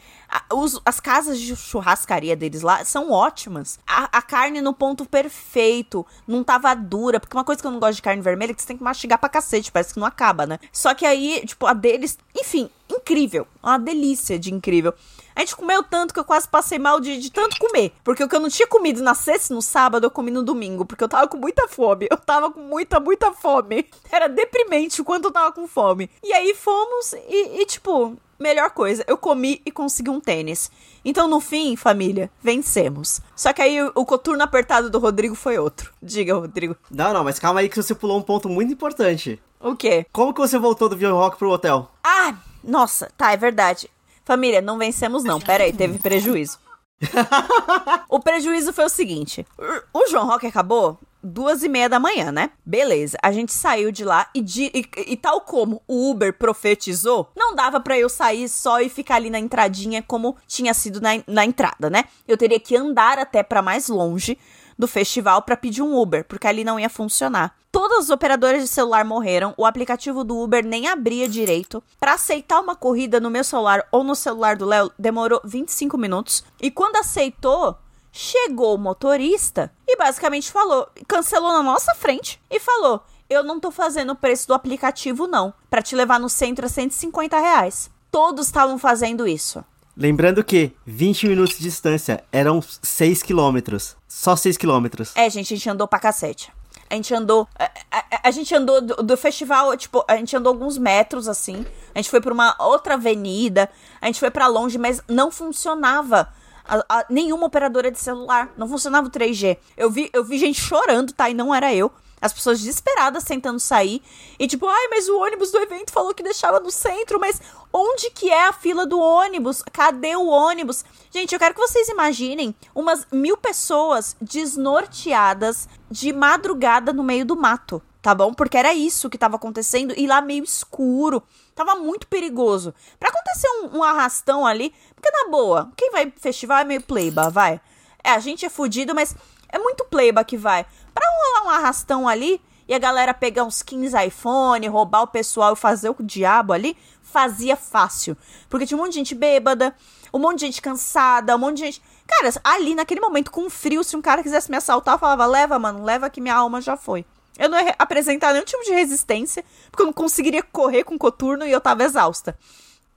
Os- 0.54 0.80
as 0.86 1.00
casas 1.00 1.40
de 1.40 1.56
churrascaria 1.56 2.36
deles 2.36 2.62
lá 2.62 2.84
são 2.84 3.12
ótimas. 3.12 3.80
A, 3.88 4.18
a 4.18 4.22
carne 4.22 4.62
no 4.62 4.74
ponto 4.74 5.06
perfeito, 5.06 6.06
não 6.28 6.44
tava 6.44 6.74
dura. 6.76 7.20
Porque 7.20 7.36
uma 7.36 7.44
coisa 7.44 7.62
que 7.62 7.68
eu 7.68 7.72
não 7.72 7.80
gosto 7.80 7.96
de 7.96 8.02
carne 8.02 8.22
vermelha 8.22 8.52
é 8.52 8.54
que 8.54 8.62
você 8.62 8.68
tem 8.68 8.78
que 8.78 8.84
mastigar 8.84 9.20
pra 9.20 9.30
cacete, 9.30 9.72
parece 9.72 9.94
que 9.94 10.00
não 10.00 10.08
acaba, 10.08 10.46
né? 10.46 10.60
Só 10.72 10.94
que 10.94 11.06
aí, 11.06 11.44
tipo, 11.46 11.66
a 11.66 11.74
deles, 11.74 12.18
enfim, 12.36 12.70
incrível. 12.90 13.48
Uma 13.64 13.78
delícia 13.78 14.38
de 14.38 14.54
incrível. 14.54 14.94
A 15.38 15.42
gente 15.42 15.56
comeu 15.56 15.84
tanto 15.84 16.16
que 16.16 16.20
eu 16.20 16.24
quase 16.24 16.50
passei 16.50 16.80
mal 16.80 17.00
de, 17.00 17.16
de 17.20 17.32
tanto 17.32 17.60
comer. 17.60 17.94
Porque 18.04 18.24
o 18.24 18.28
que 18.28 18.36
eu 18.36 18.40
não 18.40 18.50
tinha 18.50 18.68
comido 18.68 19.04
na 19.04 19.14
sexta 19.14 19.54
no 19.54 19.62
sábado, 19.62 20.04
eu 20.04 20.10
comi 20.10 20.32
no 20.32 20.42
domingo. 20.42 20.84
Porque 20.84 21.04
eu 21.04 21.08
tava 21.08 21.28
com 21.28 21.38
muita 21.38 21.68
fome. 21.68 22.08
Eu 22.10 22.18
tava 22.18 22.50
com 22.50 22.60
muita, 22.60 23.00
muita 23.00 23.32
fome. 23.32 23.88
Era 24.12 24.28
deprimente 24.28 25.00
o 25.00 25.06
quanto 25.06 25.26
eu 25.26 25.32
tava 25.32 25.52
com 25.52 25.68
fome. 25.68 26.10
E 26.24 26.34
aí 26.34 26.56
fomos 26.56 27.14
e, 27.14 27.62
e, 27.62 27.66
tipo, 27.68 28.18
melhor 28.40 28.72
coisa, 28.72 29.06
eu 29.08 29.16
comi 29.16 29.62
e 29.64 29.70
consegui 29.70 30.10
um 30.10 30.20
tênis. 30.20 30.72
Então, 31.06 31.28
no 31.28 31.40
fim, 31.40 31.76
família, 31.76 32.32
vencemos. 32.42 33.22
Só 33.36 33.54
que 33.54 33.62
aí 33.62 33.80
o, 33.80 33.92
o 33.94 34.08
coturno 34.08 34.42
apertado 34.42 34.90
do 34.90 34.98
Rodrigo 34.98 35.36
foi 35.36 35.60
outro. 35.60 35.94
Diga, 36.02 36.34
Rodrigo. 36.34 36.76
Não, 36.90 37.14
não, 37.14 37.24
mas 37.24 37.38
calma 37.38 37.60
aí 37.60 37.70
que 37.70 37.76
você 37.80 37.94
pulou 37.94 38.18
um 38.18 38.24
ponto 38.24 38.50
muito 38.50 38.74
importante. 38.74 39.40
O 39.60 39.76
quê? 39.76 40.04
Como 40.12 40.34
que 40.34 40.40
você 40.40 40.58
voltou 40.58 40.90
do 40.90 40.98
Vion 40.98 41.14
Rock 41.16 41.38
pro 41.38 41.52
hotel? 41.52 41.92
Ah, 42.04 42.34
nossa, 42.64 43.12
tá, 43.16 43.32
é 43.32 43.38
verdade. 43.38 43.88
Família, 44.28 44.60
não 44.62 44.78
vencemos 44.78 45.24
não. 45.24 45.40
Pera 45.40 45.64
aí, 45.64 45.72
teve 45.72 45.98
prejuízo. 46.00 46.60
o 48.10 48.20
prejuízo 48.20 48.74
foi 48.74 48.86
o 48.86 48.90
seguinte: 48.90 49.46
o 49.94 50.08
João 50.10 50.26
Rock 50.28 50.46
acabou 50.46 51.00
duas 51.24 51.64
e 51.64 51.70
meia 51.70 51.88
da 51.90 52.00
manhã, 52.00 52.32
né? 52.32 52.52
Beleza, 52.66 53.18
a 53.22 53.32
gente 53.32 53.52
saiu 53.54 53.92
de 53.92 54.04
lá 54.04 54.30
e, 54.34 54.42
de- 54.42 54.72
e- 54.74 54.86
e 55.14 55.18
tal 55.18 55.42
como 55.42 55.82
o 55.88 56.10
Uber 56.12 56.34
profetizou, 56.38 57.30
não 57.36 57.56
dava 57.56 57.80
pra 57.80 57.98
eu 57.98 58.08
sair 58.10 58.48
só 58.50 58.80
e 58.82 58.90
ficar 58.90 59.16
ali 59.16 59.30
na 59.30 59.40
entradinha 59.40 60.02
como 60.06 60.36
tinha 60.48 60.74
sido 60.74 61.00
na, 61.02 61.10
na 61.28 61.46
entrada, 61.46 61.90
né? 61.90 62.06
Eu 62.28 62.38
teria 62.38 62.60
que 62.60 62.76
andar 62.76 63.18
até 63.20 63.44
pra 63.44 63.62
mais 63.62 63.88
longe 63.90 64.38
do 64.78 64.88
festival 64.88 65.42
pra 65.42 65.58
pedir 65.58 65.82
um 65.82 65.98
Uber, 65.98 66.26
porque 66.26 66.48
ali 66.48 66.64
não 66.64 66.80
ia 66.80 66.90
funcionar. 66.90 67.56
Todas 67.72 68.06
as 68.06 68.10
operadoras 68.10 68.62
de 68.62 68.68
celular 68.68 69.04
morreram, 69.06 69.54
o 69.58 69.66
aplicativo 69.66 70.24
do 70.24 70.38
Uber 70.38 70.66
nem 70.66 70.88
abria 70.88 71.28
direito. 71.28 71.84
Pra 72.00 72.14
aceitar 72.14 72.60
uma 72.60 72.76
corrida 72.76 73.20
no 73.20 73.30
meu 73.30 73.44
celular 73.44 73.88
ou 73.92 74.04
no 74.04 74.16
celular 74.16 74.56
do 74.56 74.66
Léo, 74.66 74.92
demorou 74.98 75.42
25 75.44 75.98
minutos. 75.98 76.44
E 76.62 76.72
quando 76.72 76.96
aceitou, 76.96 77.78
chegou 78.12 78.76
o 78.76 78.80
motorista 78.80 79.72
e 79.88 79.96
basicamente 79.96 80.52
falou, 80.52 80.88
cancelou 81.08 81.52
na 81.52 81.62
nossa 81.62 81.94
frente 81.94 82.42
e 82.50 82.60
falou: 82.60 83.04
Eu 83.30 83.44
não 83.44 83.60
tô 83.60 83.70
fazendo 83.70 84.14
o 84.14 84.16
preço 84.16 84.48
do 84.48 84.54
aplicativo, 84.54 85.28
não. 85.28 85.54
Pra 85.70 85.82
te 85.82 85.96
levar 85.96 86.20
no 86.20 86.30
centro 86.30 86.66
é 86.66 86.70
150 86.70 87.38
reais. 87.40 87.92
Todos 88.10 88.48
estavam 88.48 88.80
fazendo 88.80 89.28
isso. 89.28 89.64
Lembrando 89.98 90.44
que 90.44 90.72
20 90.86 91.28
minutos 91.28 91.58
de 91.58 91.64
distância 91.64 92.24
eram 92.32 92.62
6 92.62 93.24
quilômetros. 93.24 93.96
Só 94.08 94.36
6 94.36 94.56
quilômetros. 94.58 95.12
É, 95.16 95.28
gente, 95.30 95.54
a 95.54 95.58
gente 95.58 95.70
andou 95.70 95.88
pra 95.88 95.98
cacete. 96.00 96.52
A 96.90 96.94
gente 96.96 97.14
andou. 97.14 97.48
A, 97.58 97.66
a- 97.92 98.04
a 98.26 98.32
gente 98.32 98.54
andou 98.54 98.80
do, 98.80 98.96
do 98.98 99.18
festival, 99.18 99.76
tipo, 99.76 100.06
a 100.08 100.16
gente 100.16 100.36
andou 100.36 100.54
alguns 100.54 100.78
metros 100.78 101.28
assim. 101.28 101.66
A 101.96 102.00
gente 102.00 102.10
foi 102.12 102.22
pra 102.22 102.32
uma 102.34 102.56
outra 102.60 102.94
avenida. 102.94 103.70
A 104.00 104.06
gente 104.06 104.20
foi 104.20 104.30
pra 104.30 104.48
longe, 104.48 104.78
mas 104.78 105.02
não 105.08 105.32
funcionava. 105.32 106.32
a- 106.70 107.06
nenhuma 107.10 107.46
operadora 107.48 107.90
de 107.90 107.98
celular. 108.00 108.50
Não 108.58 108.68
funcionava 108.68 109.08
o 109.08 109.10
3G. 109.10 109.58
Eu 109.76 109.90
vi, 109.90 110.10
eu 110.14 110.24
vi 110.24 110.38
gente 110.38 110.60
chorando, 110.62 111.12
tá? 111.14 111.30
E 111.30 111.34
não 111.34 111.54
era 111.56 111.74
eu. 111.74 111.92
As 112.20 112.34
pessoas 112.34 112.60
desesperadas 112.60 113.24
tentando 113.24 113.60
sair. 113.60 114.02
E 114.40 114.48
tipo, 114.48 114.68
ai, 114.68 114.88
mas 114.90 115.08
o 115.08 115.20
ônibus 115.20 115.52
do 115.52 115.60
evento 115.60 115.92
falou 115.92 116.14
que 116.14 116.24
deixava 116.24 116.60
no 116.60 116.72
centro, 116.72 117.20
mas 117.20 117.40
onde 117.72 118.10
que 118.10 118.30
é 118.30 118.48
a 118.48 118.54
fila 118.54 118.86
do 118.86 119.00
ônibus? 119.00 119.62
Cadê 119.72 120.16
o 120.16 120.28
ônibus? 120.28 120.84
Gente, 121.12 121.34
eu 121.34 121.40
quero 121.40 121.54
que 121.54 121.62
vocês 121.62 121.88
imaginem 121.90 122.56
umas 122.74 123.06
mil 123.12 123.38
pessoas 123.38 124.16
desnorteadas 124.20 125.70
de 125.92 126.12
madrugada 126.12 126.92
no 126.92 127.04
meio 127.04 127.26
do 127.26 127.36
mato, 127.36 127.82
tá 128.02 128.16
bom? 128.16 128.34
Porque 128.34 128.58
era 128.58 128.74
isso 128.74 129.10
que 129.10 129.18
tava 129.18 129.36
acontecendo 129.36 129.94
e 129.96 130.08
lá 130.08 130.20
meio 130.20 130.44
escuro. 130.44 131.22
Tava 131.54 131.76
muito 131.76 132.08
perigoso. 132.08 132.74
Pra 133.00 133.10
acontecer 133.10 133.48
um, 133.50 133.78
um 133.78 133.84
arrastão 133.84 134.46
ali, 134.46 134.74
porque 134.96 135.10
na 135.12 135.30
boa, 135.30 135.72
quem 135.76 135.92
vai 135.92 136.12
festival 136.16 136.60
é 136.60 136.64
meio 136.64 136.82
playba, 136.82 137.30
vai. 137.30 137.62
É, 138.04 138.12
a 138.12 138.20
gente 138.20 138.46
é 138.46 138.50
fudido, 138.50 138.94
mas 138.94 139.16
é 139.50 139.58
muito 139.58 139.86
playba 139.86 140.24
que 140.24 140.38
vai. 140.38 140.66
Pra 141.00 141.08
rolar 141.10 141.46
um 141.48 141.50
arrastão 141.50 142.08
ali 142.08 142.42
e 142.68 142.74
a 142.74 142.80
galera 142.80 143.14
pegar 143.14 143.44
uns 143.44 143.62
15 143.62 143.96
iPhone, 144.08 144.68
roubar 144.68 145.04
o 145.04 145.08
pessoal 145.08 145.54
e 145.54 145.56
fazer 145.58 145.90
o 145.90 145.96
diabo 146.00 146.54
ali, 146.54 146.76
fazia 147.02 147.56
fácil. 147.56 148.18
Porque 148.50 148.66
tinha 148.66 148.78
um 148.78 148.82
monte 148.82 148.94
de 148.94 148.98
gente 149.00 149.16
bêbada, 149.16 149.76
um 150.14 150.20
monte 150.20 150.40
de 150.40 150.46
gente 150.48 150.62
cansada, 150.62 151.36
um 151.36 151.40
monte 151.40 151.58
de 151.58 151.66
gente. 151.66 151.82
Cara, 152.08 152.32
ali 152.44 152.74
naquele 152.76 153.00
momento, 153.02 153.32
com 153.32 153.50
frio, 153.50 153.84
se 153.84 153.96
um 153.96 154.02
cara 154.02 154.24
quisesse 154.24 154.50
me 154.50 154.58
assaltar, 154.58 154.96
eu 154.96 155.00
falava: 155.00 155.26
leva, 155.26 155.60
mano, 155.60 155.84
leva 155.84 156.10
que 156.10 156.20
minha 156.22 156.36
alma 156.36 156.60
já 156.62 156.76
foi. 156.76 157.06
Eu 157.38 157.50
não 157.50 157.58
ia 157.60 157.66
re- 157.66 157.76
apresentar 157.78 158.34
nenhum 158.34 158.46
tipo 158.46 158.64
de 158.64 158.72
resistência, 158.72 159.46
porque 159.70 159.84
eu 159.84 159.88
não 159.88 159.94
conseguiria 159.94 160.42
correr 160.42 160.84
com 160.84 160.96
o 160.96 161.00
coturno 161.00 161.46
e 161.46 161.52
eu 161.52 161.62
tava 161.62 161.84
exausta. 161.84 162.38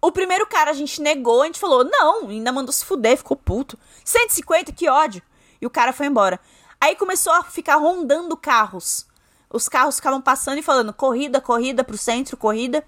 O 0.00 0.10
primeiro 0.10 0.46
cara 0.46 0.70
a 0.70 0.74
gente 0.74 1.02
negou, 1.02 1.42
a 1.42 1.46
gente 1.46 1.60
falou, 1.60 1.84
não, 1.84 2.26
ainda 2.30 2.50
mandou 2.50 2.72
se 2.72 2.82
fuder, 2.82 3.18
ficou 3.18 3.36
puto. 3.36 3.78
150, 4.02 4.72
que 4.72 4.88
ódio. 4.88 5.20
E 5.60 5.66
o 5.66 5.70
cara 5.70 5.92
foi 5.92 6.06
embora. 6.06 6.40
Aí 6.80 6.96
começou 6.96 7.32
a 7.32 7.42
ficar 7.42 7.76
rondando 7.76 8.36
carros. 8.36 9.06
Os 9.52 9.68
carros 9.68 9.96
ficavam 9.96 10.20
passando 10.20 10.58
e 10.58 10.62
falando, 10.62 10.92
corrida, 10.94 11.40
corrida 11.40 11.84
pro 11.84 11.98
centro, 11.98 12.36
corrida. 12.36 12.82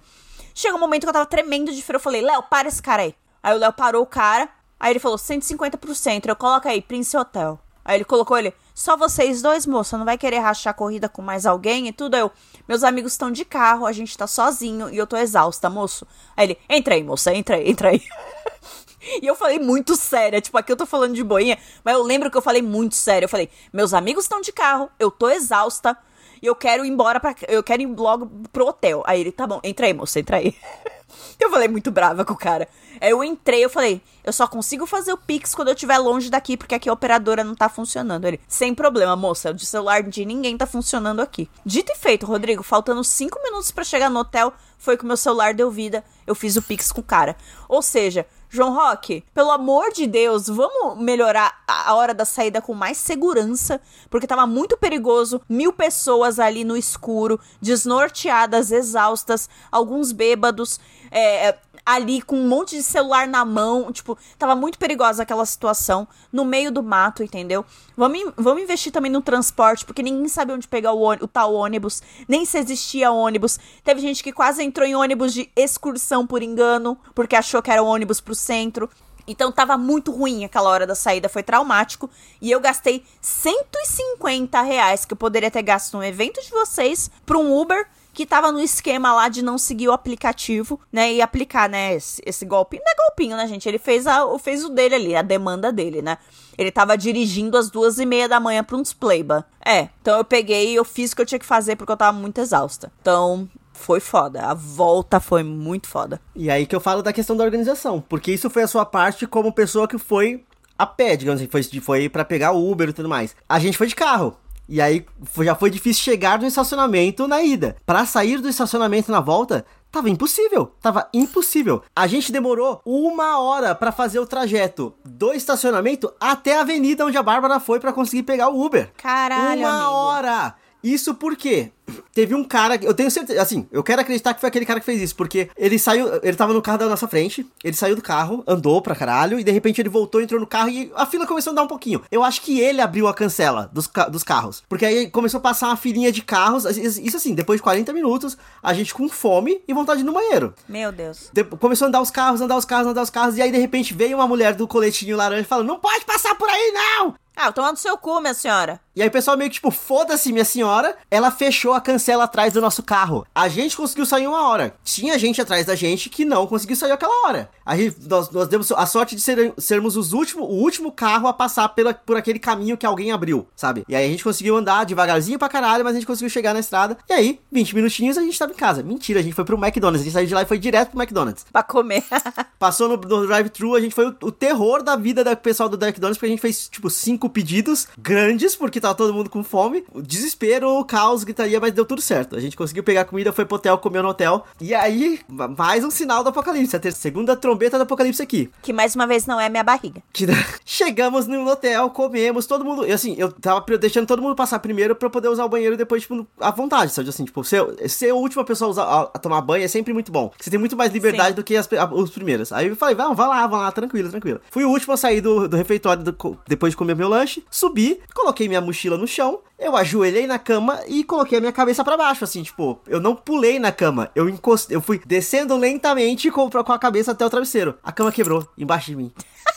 Chegou 0.55 0.79
um 0.79 0.81
momento 0.81 1.03
que 1.03 1.09
eu 1.09 1.13
tava 1.13 1.27
tremendo 1.27 1.73
de 1.73 1.83
frio, 1.83 1.97
eu 1.97 2.01
falei, 2.01 2.23
Léo, 2.23 2.43
para 2.45 2.69
esse 2.69 2.81
cara 2.81 3.03
aí. 3.03 3.15
Aí 3.43 3.55
o 3.55 3.59
Léo 3.59 3.73
parou 3.73 4.03
o 4.03 4.07
cara, 4.07 4.49
aí 4.79 4.93
ele 4.93 4.99
falou, 4.99 5.19
150 5.19 5.77
pro 5.77 5.95
centro, 5.95 6.31
eu 6.31 6.37
coloco 6.37 6.69
aí, 6.69 6.81
Prince 6.81 7.17
Hotel. 7.17 7.59
Aí 7.85 7.97
ele 7.97 8.05
colocou 8.05 8.39
ele, 8.39 8.55
só 8.75 8.97
vocês 8.97 9.43
dois, 9.43 9.67
moça, 9.67 9.99
não 9.99 10.05
vai 10.05 10.17
querer 10.17 10.39
rachar 10.39 10.73
corrida 10.73 11.09
com 11.09 11.21
mais 11.21 11.45
alguém 11.45 11.89
e 11.89 11.93
tudo. 11.93 12.17
Eu, 12.17 12.31
meus 12.69 12.85
amigos 12.85 13.13
estão 13.13 13.31
de 13.31 13.45
carro, 13.45 13.85
a 13.85 13.93
gente 13.93 14.17
tá 14.17 14.27
sozinho 14.27 14.89
e 14.89 14.97
eu 14.97 15.07
tô 15.07 15.17
exausta, 15.17 15.69
moço. 15.69 16.07
Aí 16.37 16.47
ele, 16.47 16.59
entra 16.69 16.95
aí, 16.95 17.03
moça, 17.03 17.35
entra 17.35 17.57
aí, 17.57 17.69
entra 17.69 17.89
aí. 17.91 18.03
E 19.21 19.27
eu 19.27 19.35
falei 19.35 19.59
muito 19.59 19.97
séria, 19.97 20.41
tipo, 20.41 20.57
aqui 20.57 20.71
eu 20.71 20.77
tô 20.77 20.87
falando 20.87 21.15
de 21.15 21.25
boinha, 21.25 21.59
mas 21.85 21.95
eu 21.95 22.03
lembro 22.03 22.31
que 22.31 22.37
eu 22.37 22.43
falei 22.43 22.63
muito 22.63 22.95
sério. 22.95 23.27
Eu 23.27 23.29
falei, 23.29 23.49
meus 23.73 23.93
amigos 23.93 24.25
estão 24.25 24.41
de 24.41 24.53
carro, 24.53 24.91
eu 24.99 25.11
tô 25.11 25.29
exausta 25.29 25.97
e 26.43 26.47
eu 26.47 26.57
quero 26.57 26.85
ir 26.85 26.89
embora 26.89 27.21
pra. 27.21 27.35
Eu 27.47 27.63
quero 27.63 27.83
ir 27.83 27.87
logo 27.87 28.27
pro 28.53 28.67
hotel. 28.67 29.03
Aí 29.07 29.21
ele, 29.21 29.31
tá 29.31 29.47
bom, 29.47 29.61
entra 29.63 29.87
aí, 29.87 29.95
moça, 29.95 30.19
entra 30.19 30.39
aí. 30.39 30.55
Eu 31.39 31.51
falei 31.51 31.69
muito 31.69 31.91
brava 31.91 32.25
com 32.25 32.33
o 32.33 32.37
cara. 32.37 32.69
Aí 33.01 33.11
eu 33.11 33.23
entrei, 33.23 33.65
eu 33.65 33.69
falei, 33.69 34.01
eu 34.25 34.33
só 34.33 34.47
consigo 34.47 34.87
fazer 34.87 35.13
o 35.13 35.17
Pix 35.17 35.55
quando 35.55 35.69
eu 35.69 35.75
estiver 35.75 35.99
longe 35.99 36.31
daqui, 36.31 36.57
porque 36.57 36.75
aqui 36.75 36.89
a 36.89 36.93
operadora 36.93 37.45
não 37.45 37.55
tá 37.55 37.69
funcionando. 37.69 38.25
Ele, 38.27 38.41
sem 38.49 38.75
problema, 38.75 39.15
moça, 39.17 39.51
o 39.51 39.55
de 39.55 39.67
celular 39.67 40.03
de 40.03 40.25
ninguém 40.25 40.57
tá 40.57 40.67
funcionando 40.67 41.21
aqui. 41.21 41.51
Dito 41.67 41.93
e 41.93 41.97
feito, 41.97 42.25
Rodrigo, 42.25 42.63
faltando 42.63 43.03
cinco 43.05 43.43
minutos 43.43 43.71
pra 43.71 43.85
chegar 43.85 44.09
no 44.09 44.21
hotel, 44.21 44.53
foi 44.79 44.97
que 44.97 45.05
o 45.05 45.07
meu 45.07 45.17
celular 45.17 45.53
deu 45.53 45.71
vida, 45.71 46.05
eu 46.27 46.35
fiz 46.35 46.57
o 46.57 46.63
Pix 46.63 46.93
com 46.93 47.01
o 47.01 47.05
cara. 47.05 47.37
Ou 47.69 47.83
seja, 47.83 48.27
João 48.55 48.75
Roque, 48.75 49.25
pelo 49.33 49.51
amor 49.51 49.93
de 49.93 50.07
Deus, 50.07 50.47
vamos 50.47 51.03
melhorar 51.03 51.63
a 51.67 51.73
a 51.83 51.95
hora 51.95 52.15
da 52.15 52.25
saída 52.25 52.61
com 52.61 52.75
mais 52.75 52.97
segurança, 52.99 53.81
porque 54.09 54.27
tava 54.27 54.47
muito 54.47 54.77
perigoso. 54.77 55.41
Mil 55.49 55.73
pessoas 55.73 56.39
ali 56.39 56.65
no 56.65 56.77
escuro, 56.77 57.41
desnorteadas, 57.61 58.71
exaustas, 58.71 59.49
alguns 59.71 60.13
bêbados, 60.13 60.79
é, 61.11 61.57
ali 61.85 62.23
com 62.23 62.37
um 62.37 62.49
monte 62.49 62.77
de 62.77 62.83
celular 62.83 63.27
na 63.27 63.45
mão. 63.45 63.93
Tipo, 63.93 64.17
tava 64.39 64.55
muito 64.55 64.79
perigosa 64.79 65.23
aquela 65.23 65.45
situação, 65.45 66.07
no 66.33 66.45
meio 66.45 66.71
do 66.71 66.83
mato, 66.83 67.23
entendeu? 67.23 67.65
Vamos, 67.97 68.33
vamos 68.37 68.63
investir 68.63 68.93
também 68.93 69.11
no 69.11 69.21
transporte, 69.21 69.85
porque 69.85 70.03
ninguém 70.03 70.29
sabe 70.29 70.53
onde 70.53 70.69
pegar 70.69 70.93
o, 70.93 71.11
o 71.13 71.29
tal 71.29 71.55
ônibus, 71.55 72.03
nem 72.29 72.45
se 72.45 72.59
existia 72.59 73.11
ônibus. 73.11 73.59
Teve 73.85 74.01
gente 74.01 74.23
que 74.23 74.33
quase 74.33 74.63
entrou 74.63 74.87
em 74.87 74.95
ônibus 74.95 75.33
de 75.33 75.51
excursão 75.57 76.27
por 76.27 76.43
engano, 76.43 76.99
porque 77.15 77.37
achou 77.37 77.63
que 77.63 77.71
era 77.71 77.83
ônibus 77.83 78.21
pro 78.21 78.35
centro. 78.35 78.89
Então 79.27 79.53
tava 79.53 79.79
muito 79.79 80.11
ruim 80.11 80.45
aquela 80.45 80.69
hora 80.69 80.87
da 80.87 80.95
saída, 80.95 81.29
foi 81.29 81.43
traumático. 81.43 82.11
E 82.41 82.51
eu 82.51 82.61
gastei 82.61 83.05
150 83.21 84.61
reais 84.63 85.05
que 85.05 85.13
eu 85.13 85.17
poderia 85.17 85.51
ter 85.51 85.63
gasto 85.63 85.97
no 85.97 86.05
evento 86.05 86.43
de 86.43 86.51
vocês 86.51 87.11
pra 87.25 87.39
um 87.39 87.57
Uber 87.57 87.87
que 88.13 88.27
tava 88.27 88.53
no 88.53 88.61
esquema 88.61 89.13
lá 89.15 89.29
de 89.29 89.43
não 89.43 89.57
seguir 89.57 89.89
o 89.89 89.93
aplicativo, 89.93 90.79
né? 90.93 91.13
E 91.13 91.23
aplicar, 91.23 91.69
né, 91.69 91.95
esse, 91.95 92.23
esse 92.25 92.45
golpinho. 92.45 92.83
Não 92.85 92.93
é 92.93 93.09
golpinho, 93.09 93.37
né, 93.37 93.47
gente? 93.47 93.69
Ele 93.69 93.79
fez, 93.79 94.07
a, 94.07 94.27
fez 94.39 94.65
o 94.65 94.69
dele 94.69 94.95
ali, 94.95 95.17
a 95.17 95.23
demanda 95.23 95.73
dele, 95.73 96.03
né? 96.03 96.19
Ele 96.57 96.71
tava 96.71 96.97
dirigindo 96.97 97.57
às 97.57 97.71
duas 97.71 97.99
e 97.99 98.07
meia 98.07 98.29
da 98.29 98.39
manhã 98.39 98.63
pra 98.63 98.77
uns 98.77 98.93
playba. 98.93 99.47
É, 99.65 99.89
então 100.01 100.19
eu 100.19 100.25
peguei 100.25 100.73
e 100.73 100.75
eu 100.75 100.85
fiz 100.85 101.13
o 101.13 101.17
que 101.17 101.23
eu 101.23 101.27
tinha 101.27 101.39
que 101.39 101.47
fazer 101.47 101.77
porque 101.77 101.93
eu 101.93 101.97
tava 101.97 102.17
muito 102.17 102.41
exausta. 102.41 102.93
Então, 103.01 103.49
foi 103.73 104.01
foda. 104.01 104.43
A 104.43 104.55
volta 104.55 105.19
foi 105.19 105.43
muito 105.43 105.89
foda. 105.89 106.21
E 106.37 106.51
aí 106.51 106.67
que 106.67 106.77
eu 106.77 106.81
falo 106.81 107.03
da 107.03 107.13
questão 107.13 107.37
da 107.37 107.45
organização. 107.45 108.01
Porque 108.01 108.33
isso 108.33 108.51
foi 108.51 108.63
a 108.63 108.69
sua 108.69 108.85
parte 108.85 109.27
como 109.27 109.53
pessoa 109.53 109.89
que 109.89 109.99
foi 109.99 110.45
a 110.79 110.87
pé, 110.87 111.17
digamos 111.17 111.41
assim. 111.41 111.51
Foi, 111.51 111.63
foi 111.81 112.09
para 112.09 112.25
pegar 112.25 112.53
o 112.53 112.71
Uber 112.71 112.89
e 112.89 112.93
tudo 112.93 113.09
mais. 113.09 113.35
A 113.49 113.59
gente 113.59 113.79
foi 113.79 113.87
de 113.87 113.95
carro. 113.95 114.37
E 114.69 114.81
aí 114.81 115.05
foi- 115.25 115.47
já 115.47 115.55
foi 115.55 115.71
difícil 115.71 116.03
chegar 116.03 116.39
no 116.39 116.47
estacionamento 116.47 117.27
na 117.29 117.43
ida. 117.43 117.77
Pra 117.85 118.07
sair 118.07 118.39
do 118.41 118.49
estacionamento 118.49 119.11
na 119.13 119.21
volta, 119.21 119.65
Tava 119.93 120.09
impossível. 120.09 120.73
Tava 120.81 121.07
impossível. 121.13 121.83
A 121.95 122.07
gente 122.07 122.33
demorou 122.33 122.81
uma 122.83 123.39
hora 123.39 123.75
para 123.75 123.93
fazer 123.93 124.19
o 124.21 124.27
trajeto 124.27 124.95
do 125.05 125.35
estacionamento 125.35 126.11
até 126.19 126.57
a 126.57 126.63
avenida 126.63 127.05
onde 127.05 127.19
a 127.19 127.23
Bárbara 127.23 127.61
foi 127.61 127.79
para 127.79 127.93
conseguir 127.93 128.23
pegar 128.23 128.49
o 128.49 128.65
Uber. 128.65 128.91
Caralho, 128.97 129.61
Uma 129.61 129.71
amigo. 129.85 129.91
hora! 129.91 130.55
Isso 130.83 131.15
porque 131.15 131.71
teve 132.15 132.35
um 132.35 132.45
cara, 132.45 132.77
eu 132.83 132.95
tenho 132.95 133.11
certeza, 133.11 133.41
assim, 133.41 133.67
eu 133.73 133.83
quero 133.83 134.01
acreditar 134.01 134.35
que 134.35 134.41
foi 134.41 134.49
aquele 134.49 134.67
cara 134.67 134.81
que 134.81 134.87
fez 134.87 135.01
isso, 135.01 135.17
porque 135.17 135.49
ele 135.57 135.79
saiu, 135.79 136.09
ele 136.23 136.37
tava 136.37 136.53
no 136.53 136.63
carro 136.63 136.79
da 136.79 136.89
nossa 136.89 137.07
frente, 137.09 137.47
ele 137.63 137.77
saiu 137.77 137.95
do 137.97 138.03
carro, 138.03 138.43
andou 138.47 138.81
pra 138.83 138.95
caralho, 138.95 139.39
e 139.39 139.45
de 139.45 139.51
repente 139.51 139.81
ele 139.81 139.89
voltou, 139.89 140.21
entrou 140.21 140.41
no 140.41 140.47
carro 140.47 140.69
e 140.71 140.91
a 140.95 141.07
fila 141.07 141.27
começou 141.27 141.51
a 141.51 141.53
andar 141.53 141.63
um 141.63 141.69
pouquinho. 141.69 142.03
Eu 142.11 142.23
acho 142.23 142.41
que 142.43 142.61
ele 142.61 142.81
abriu 142.81 143.09
a 143.09 143.15
cancela 143.15 143.71
dos, 143.73 143.89
dos 144.11 144.23
carros, 144.23 144.63
porque 144.69 144.85
aí 144.87 145.11
começou 145.11 145.39
a 145.39 145.41
passar 145.43 145.67
uma 145.69 145.77
filinha 145.77 146.11
de 146.13 146.23
carros, 146.23 146.65
isso 146.65 147.17
assim, 147.17 147.35
depois 147.35 147.59
de 147.59 147.63
40 147.63 147.93
minutos, 147.93 148.37
a 148.63 148.73
gente 148.75 148.95
com 148.95 149.09
fome 149.09 149.61
e 149.67 149.73
vontade 149.75 149.99
de 149.99 150.05
ir 150.05 150.07
no 150.07 150.13
banheiro. 150.13 150.55
Meu 150.69 150.93
Deus. 150.93 151.31
De- 151.33 151.45
começou 151.45 151.87
a 151.87 151.89
andar 151.89 152.01
os 152.01 152.11
carros, 152.11 152.41
andar 152.41 152.57
os 152.57 152.65
carros, 152.65 152.87
andar 152.89 153.03
os 153.03 153.11
carros, 153.11 153.37
e 153.37 153.43
aí 153.43 153.51
de 153.51 153.59
repente 153.59 153.95
veio 153.95 154.17
uma 154.17 154.27
mulher 154.29 154.55
do 154.55 154.67
coletinho 154.69 155.17
laranja 155.17 155.45
falando, 155.45 155.67
não 155.69 155.79
pode 155.79 156.05
passar 156.05 156.35
por 156.35 156.49
aí 156.49 156.73
não! 156.73 157.15
Ah, 157.37 157.51
tomando 157.51 157.77
seu 157.79 157.97
cu, 157.97 158.21
minha 158.21 158.35
senhora. 158.35 158.81
E 158.95 159.01
aí 159.01 159.09
o 159.09 159.11
pessoal 159.11 159.39
meio 159.39 159.49
que 159.49 159.55
tipo, 159.55 159.71
foda-se, 159.71 160.31
minha 160.33 160.45
senhora. 160.45 160.95
Ela 161.11 161.31
fechou 161.31 161.73
a 161.73 161.81
cancela 161.81 162.25
atrás 162.25 162.53
do 162.53 162.61
nosso 162.61 162.83
carro. 162.83 163.27
A 163.35 163.49
gente 163.49 163.75
conseguiu 163.77 164.05
sair 164.05 164.27
uma 164.27 164.47
hora. 164.49 164.75
Tinha 164.85 165.19
gente 165.19 165.41
atrás 165.41 165.65
da 165.65 165.75
gente 165.75 166.11
que 166.11 166.27
não 166.27 166.47
conseguiu 166.47 166.77
sair 166.77 166.93
aquela 166.93 167.27
hora. 167.27 167.49
Aí 167.65 167.95
nós, 168.07 168.31
nós 168.31 168.49
demos 168.49 168.71
a 168.73 168.85
sorte 168.85 169.17
de 169.17 169.23
ser- 169.23 169.55
sermos 169.57 169.97
os 169.97 170.13
último, 170.13 170.45
o 170.45 170.61
último 170.61 170.93
carro 170.93 171.27
a 171.27 171.33
passar 171.33 171.71
pela, 171.71 171.95
por 171.95 172.17
aquele 172.19 172.39
caminho 172.39 172.77
que 172.77 172.85
alguém 172.85 173.13
abriu, 173.13 173.47
sabe? 173.57 173.83
E 173.89 173.97
aí 173.97 174.05
a 174.05 174.09
gente 174.11 174.25
conseguiu 174.25 174.57
andar 174.57 174.85
devagarzinho 174.85 175.39
pra 175.39 175.49
caralho, 175.49 175.85
mas 175.85 175.95
a 175.95 175.99
gente 175.99 176.07
conseguiu 176.07 176.29
chegar 176.29 176.53
na 176.53 176.61
estrada. 176.61 176.99
E 177.09 177.13
aí, 177.15 177.41
20 177.51 177.75
minutinhos, 177.75 178.19
a 178.19 178.23
gente 178.23 178.39
tava 178.39 178.53
em 178.53 178.57
casa. 178.57 178.83
Mentira, 178.83 179.21
a 179.21 179.23
gente 179.23 179.35
foi 179.35 179.45
pro 179.45 179.57
McDonald's. 179.57 180.03
A 180.03 180.05
gente 180.05 180.13
saiu 180.13 180.27
de 180.27 180.35
lá 180.35 180.43
e 180.43 180.47
foi 180.47 180.59
direto 180.59 180.91
pro 180.91 181.01
McDonald's. 181.01 181.47
Pra 181.51 181.63
comer. 181.63 182.05
Passou 182.59 182.89
no, 182.91 182.97
no 182.97 183.27
drive-thru, 183.27 183.75
a 183.75 183.81
gente 183.81 183.95
foi 183.95 184.09
o, 184.09 184.17
o 184.23 184.31
terror 184.33 184.83
da 184.83 184.97
vida 184.97 185.25
do 185.25 185.35
pessoal 185.37 185.69
do 185.69 185.83
McDonald's, 185.83 186.19
porque 186.19 186.27
a 186.27 186.31
gente 186.31 186.41
fez, 186.43 186.69
tipo, 186.69 186.91
cinco 187.23 187.29
pedidos 187.31 187.87
grandes, 187.99 188.57
porque 188.57 188.81
tava 188.81 188.95
todo 188.95 189.15
mundo 189.15 189.31
com 189.31 189.45
fome. 189.45 189.85
Desespero, 189.95 190.85
caos, 190.85 191.23
gritaria, 191.25 191.61
mas 191.61 191.73
deu 191.73 191.85
tudo 191.85 192.01
certo. 192.03 192.35
A 192.37 192.41
gente 192.41 192.57
conseguiu 192.57 192.83
pegar 192.83 193.05
comida, 193.05 193.33
foi 193.33 193.45
pro 193.45 193.57
hotel, 193.57 193.79
comeu 193.79 194.03
no 194.03 194.09
hotel. 194.09 194.45
E 194.61 194.75
aí, 194.75 195.21
ma- 195.29 195.49
mais 195.49 195.85
um 195.85 195.91
sinal 195.91 196.23
do 196.25 196.31
apocalipse. 196.31 196.77
A 196.77 196.91
segunda 196.91 197.37
trombeta 197.37 197.77
do 197.79 197.83
apocalipse 197.83 198.21
aqui. 198.23 198.51
que 198.63 198.73
mais 198.73 198.95
uma 198.97 199.07
vez 199.07 199.27
não 199.27 199.41
é 199.41 199.49
minha 199.49 199.63
barriga. 199.63 200.03
Que 200.13 200.27
chegamos 200.65 201.27
no 201.27 201.47
hotel, 201.49 201.91
comemos, 201.91 202.47
todo 202.47 202.65
mundo. 202.65 202.87
E 202.87 202.93
assim, 202.93 203.15
eu 203.19 203.31
tava 203.31 203.65
deixando 203.79 204.07
todo 204.07 204.21
mundo 204.23 204.35
passar 204.35 204.59
primeiro 204.59 204.95
pra 204.97 205.09
poder 205.11 205.29
usar 205.29 205.45
o 205.45 205.49
banheiro 205.49 205.77
depois, 205.77 206.03
tipo, 206.03 206.27
à 206.41 206.51
vontade, 206.51 206.93
sabe? 206.93 207.09
Assim, 207.09 207.25
tipo, 207.25 207.45
ser, 207.45 207.65
ser 207.89 208.11
a 208.11 208.15
última 208.15 208.45
pessoa 208.45 208.69
a, 208.69 208.71
usar- 208.71 208.85
a- 208.85 209.11
a 209.15 209.19
tomar 209.19 209.41
banho 209.43 209.65
é 209.65 209.69
sempre 209.69 209.93
muito 209.93 210.11
bom. 210.11 210.33
Você 210.41 210.51
tem 210.51 210.59
muito 210.59 210.77
mais 210.77 210.93
liberdade 210.93 211.31
Sim. 211.31 211.35
do 211.37 211.45
que 211.45 211.57
as, 211.57 211.69
a- 211.73 211.93
os 211.95 212.11
primeiros. 212.11 212.53
Aí 212.53 212.69
eu 212.69 212.77
falei, 212.77 212.95
vamos, 212.95 213.17
vai 213.17 213.29
lá, 213.29 213.47
vai 213.47 213.61
lá, 213.61 213.73
tranquilo, 213.73 214.09
tranquilo. 214.11 214.41
Fui 214.51 214.65
o 214.65 214.71
último 214.71 214.95
a 214.95 214.97
sair 214.97 215.21
do, 215.21 215.49
do 215.49 215.57
refeitório 215.57 216.03
do 216.03 216.13
depois 216.47 216.73
de 216.73 216.77
comer 216.77 216.95
meu 216.97 217.09
lanche, 217.13 217.45
subi, 217.51 218.01
coloquei 218.15 218.49
minha 218.49 218.61
mochila 218.61 218.97
no 218.97 219.07
chão, 219.07 219.41
eu 219.59 219.77
ajoelhei 219.77 220.27
na 220.27 220.39
cama 220.39 220.81
e 220.89 221.05
coloquei 221.05 221.39
a 221.39 221.41
minha 221.41 221.53
cabeça 221.53 221.85
pra 221.85 221.97
baixo, 221.97 222.25
assim, 222.25 222.43
tipo, 222.43 222.81
eu 222.87 223.01
não 223.01 223.15
pulei 223.15 223.59
na 223.59 223.71
cama, 223.71 224.11
eu 224.15 224.29
encostei, 224.29 224.77
eu 224.77 224.81
fui 224.81 225.01
descendo 225.05 225.57
lentamente 225.57 226.31
com, 226.31 226.51
com 226.51 226.73
a 226.73 226.79
cabeça 226.79 227.13
até 227.13 227.25
o 227.25 227.31
travesseiro. 227.31 227.79
A 227.83 227.93
cama 227.93 228.11
quebrou 228.11 228.49
embaixo 228.57 228.87
de 228.87 228.97
mim. 228.97 229.13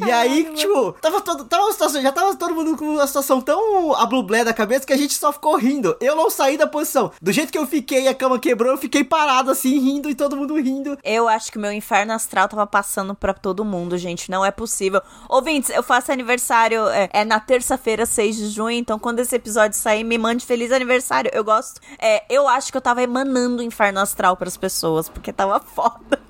E 0.00 0.10
aí, 0.10 0.44
tipo, 0.54 0.92
tava 1.00 1.20
todo, 1.20 1.44
tava 1.44 1.64
uma 1.64 1.72
situação, 1.72 2.00
já 2.00 2.10
tava 2.10 2.34
todo 2.36 2.54
mundo 2.54 2.76
com 2.76 2.94
uma 2.94 3.06
situação 3.06 3.40
tão 3.40 3.94
a 3.94 4.06
blublé 4.06 4.42
da 4.42 4.54
cabeça 4.54 4.86
que 4.86 4.92
a 4.92 4.96
gente 4.96 5.14
só 5.14 5.32
ficou 5.32 5.56
rindo. 5.56 5.96
Eu 6.00 6.16
não 6.16 6.30
saí 6.30 6.56
da 6.56 6.66
posição. 6.66 7.12
Do 7.20 7.30
jeito 7.30 7.52
que 7.52 7.58
eu 7.58 7.66
fiquei, 7.66 8.08
a 8.08 8.14
cama 8.14 8.38
quebrou, 8.38 8.72
eu 8.72 8.78
fiquei 8.78 9.04
parado 9.04 9.50
assim, 9.50 9.78
rindo 9.78 10.08
e 10.08 10.14
todo 10.14 10.36
mundo 10.36 10.58
rindo. 10.58 10.98
Eu 11.04 11.28
acho 11.28 11.52
que 11.52 11.58
o 11.58 11.60
meu 11.60 11.72
inferno 11.72 12.12
astral 12.12 12.48
tava 12.48 12.66
passando 12.66 13.14
pra 13.14 13.34
todo 13.34 13.64
mundo, 13.64 13.98
gente. 13.98 14.30
Não 14.30 14.44
é 14.44 14.50
possível. 14.50 15.02
Ouvintes, 15.28 15.70
eu 15.70 15.82
faço 15.82 16.10
aniversário 16.10 16.88
é, 16.88 17.10
é 17.12 17.24
na 17.24 17.38
terça-feira, 17.38 18.06
6 18.06 18.36
de 18.36 18.48
junho. 18.48 18.78
Então, 18.78 18.98
quando 18.98 19.20
esse 19.20 19.36
episódio 19.36 19.76
sair, 19.76 20.02
me 20.02 20.16
mande 20.16 20.46
feliz 20.46 20.72
aniversário. 20.72 21.30
Eu 21.34 21.44
gosto. 21.44 21.80
É, 21.98 22.24
eu 22.30 22.48
acho 22.48 22.72
que 22.72 22.76
eu 22.76 22.82
tava 22.82 23.02
emanando 23.02 23.60
o 23.60 23.64
inferno 23.64 24.00
astral 24.00 24.36
pras 24.36 24.56
pessoas, 24.56 25.10
porque 25.10 25.32
tava 25.32 25.60
foda. 25.74 26.23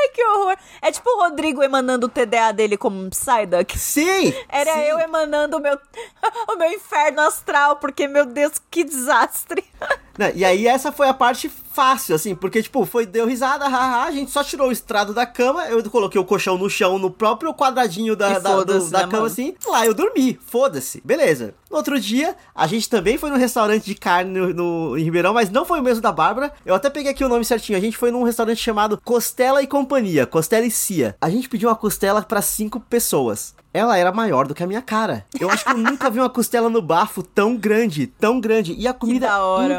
Ai, 0.00 0.08
que 0.08 0.24
horror. 0.24 0.56
É 0.80 0.90
tipo 0.90 1.08
o 1.10 1.20
Rodrigo 1.20 1.62
emanando 1.62 2.06
o 2.06 2.08
TDA 2.08 2.52
dele 2.52 2.76
como 2.76 2.98
um 2.98 3.10
Psyduck. 3.10 3.78
Sim! 3.78 4.34
Era 4.48 4.72
sim. 4.72 4.80
eu 4.80 4.98
emanando 4.98 5.58
o 5.58 5.60
meu, 5.60 5.78
o 6.48 6.56
meu 6.56 6.72
inferno 6.72 7.20
astral, 7.20 7.76
porque, 7.76 8.08
meu 8.08 8.24
Deus, 8.24 8.54
que 8.70 8.82
desastre. 8.82 9.64
Né, 10.20 10.32
E 10.36 10.44
aí 10.44 10.66
essa 10.66 10.92
foi 10.92 11.08
a 11.08 11.14
parte 11.14 11.50
fácil, 11.72 12.14
assim, 12.14 12.34
porque, 12.34 12.62
tipo, 12.62 12.84
foi, 12.84 13.06
deu 13.06 13.26
risada, 13.26 13.66
haha, 13.66 14.04
a 14.04 14.10
gente 14.10 14.30
só 14.30 14.44
tirou 14.44 14.68
o 14.68 14.72
estrado 14.72 15.14
da 15.14 15.24
cama, 15.24 15.64
eu 15.68 15.82
coloquei 15.88 16.20
o 16.20 16.24
colchão 16.26 16.58
no 16.58 16.68
chão, 16.68 16.98
no 16.98 17.10
próprio 17.10 17.54
quadradinho 17.54 18.14
da, 18.14 18.38
da, 18.38 18.62
do- 18.64 18.90
da 18.90 18.98
né, 18.98 19.04
cama, 19.04 19.12
mano? 19.12 19.24
assim, 19.26 19.54
lá 19.66 19.86
eu 19.86 19.94
dormi, 19.94 20.38
foda-se, 20.46 21.00
beleza. 21.02 21.54
No 21.70 21.76
outro 21.78 21.98
dia, 21.98 22.36
a 22.54 22.66
gente 22.66 22.86
também 22.90 23.16
foi 23.16 23.30
num 23.30 23.38
restaurante 23.38 23.84
de 23.86 23.94
carne 23.94 24.30
no, 24.38 24.52
no- 24.52 24.98
em 24.98 25.02
Ribeirão, 25.04 25.32
mas 25.32 25.48
não 25.48 25.64
foi 25.64 25.80
o 25.80 25.82
mesmo 25.82 26.02
da 26.02 26.12
Bárbara, 26.12 26.52
eu 26.66 26.74
até 26.74 26.90
peguei 26.90 27.12
aqui 27.12 27.24
o 27.24 27.28
nome 27.28 27.44
certinho, 27.46 27.78
a 27.78 27.80
gente 27.80 27.96
foi 27.96 28.10
num 28.10 28.24
restaurante 28.24 28.58
chamado 28.60 29.00
Costela 29.02 29.62
e 29.62 29.66
Companhia, 29.66 30.26
Costela 30.26 30.66
e 30.66 30.70
Cia. 30.70 31.16
A 31.18 31.30
gente 31.30 31.48
pediu 31.48 31.70
uma 31.70 31.76
costela 31.76 32.20
pra 32.20 32.42
cinco 32.42 32.78
pessoas. 32.78 33.54
Ela 33.72 33.96
era 33.96 34.10
maior 34.12 34.46
do 34.48 34.54
que 34.54 34.62
a 34.62 34.66
minha 34.66 34.82
cara. 34.82 35.24
Eu 35.38 35.48
acho 35.50 35.64
que 35.64 35.70
eu 35.70 35.76
nunca 35.78 36.10
vi 36.10 36.18
uma 36.18 36.28
costela 36.30 36.68
no 36.68 36.82
bafo 36.82 37.22
tão 37.22 37.56
grande, 37.56 38.06
tão 38.06 38.40
grande. 38.40 38.74
E 38.76 38.88
a 38.88 38.92
comida 38.92 39.28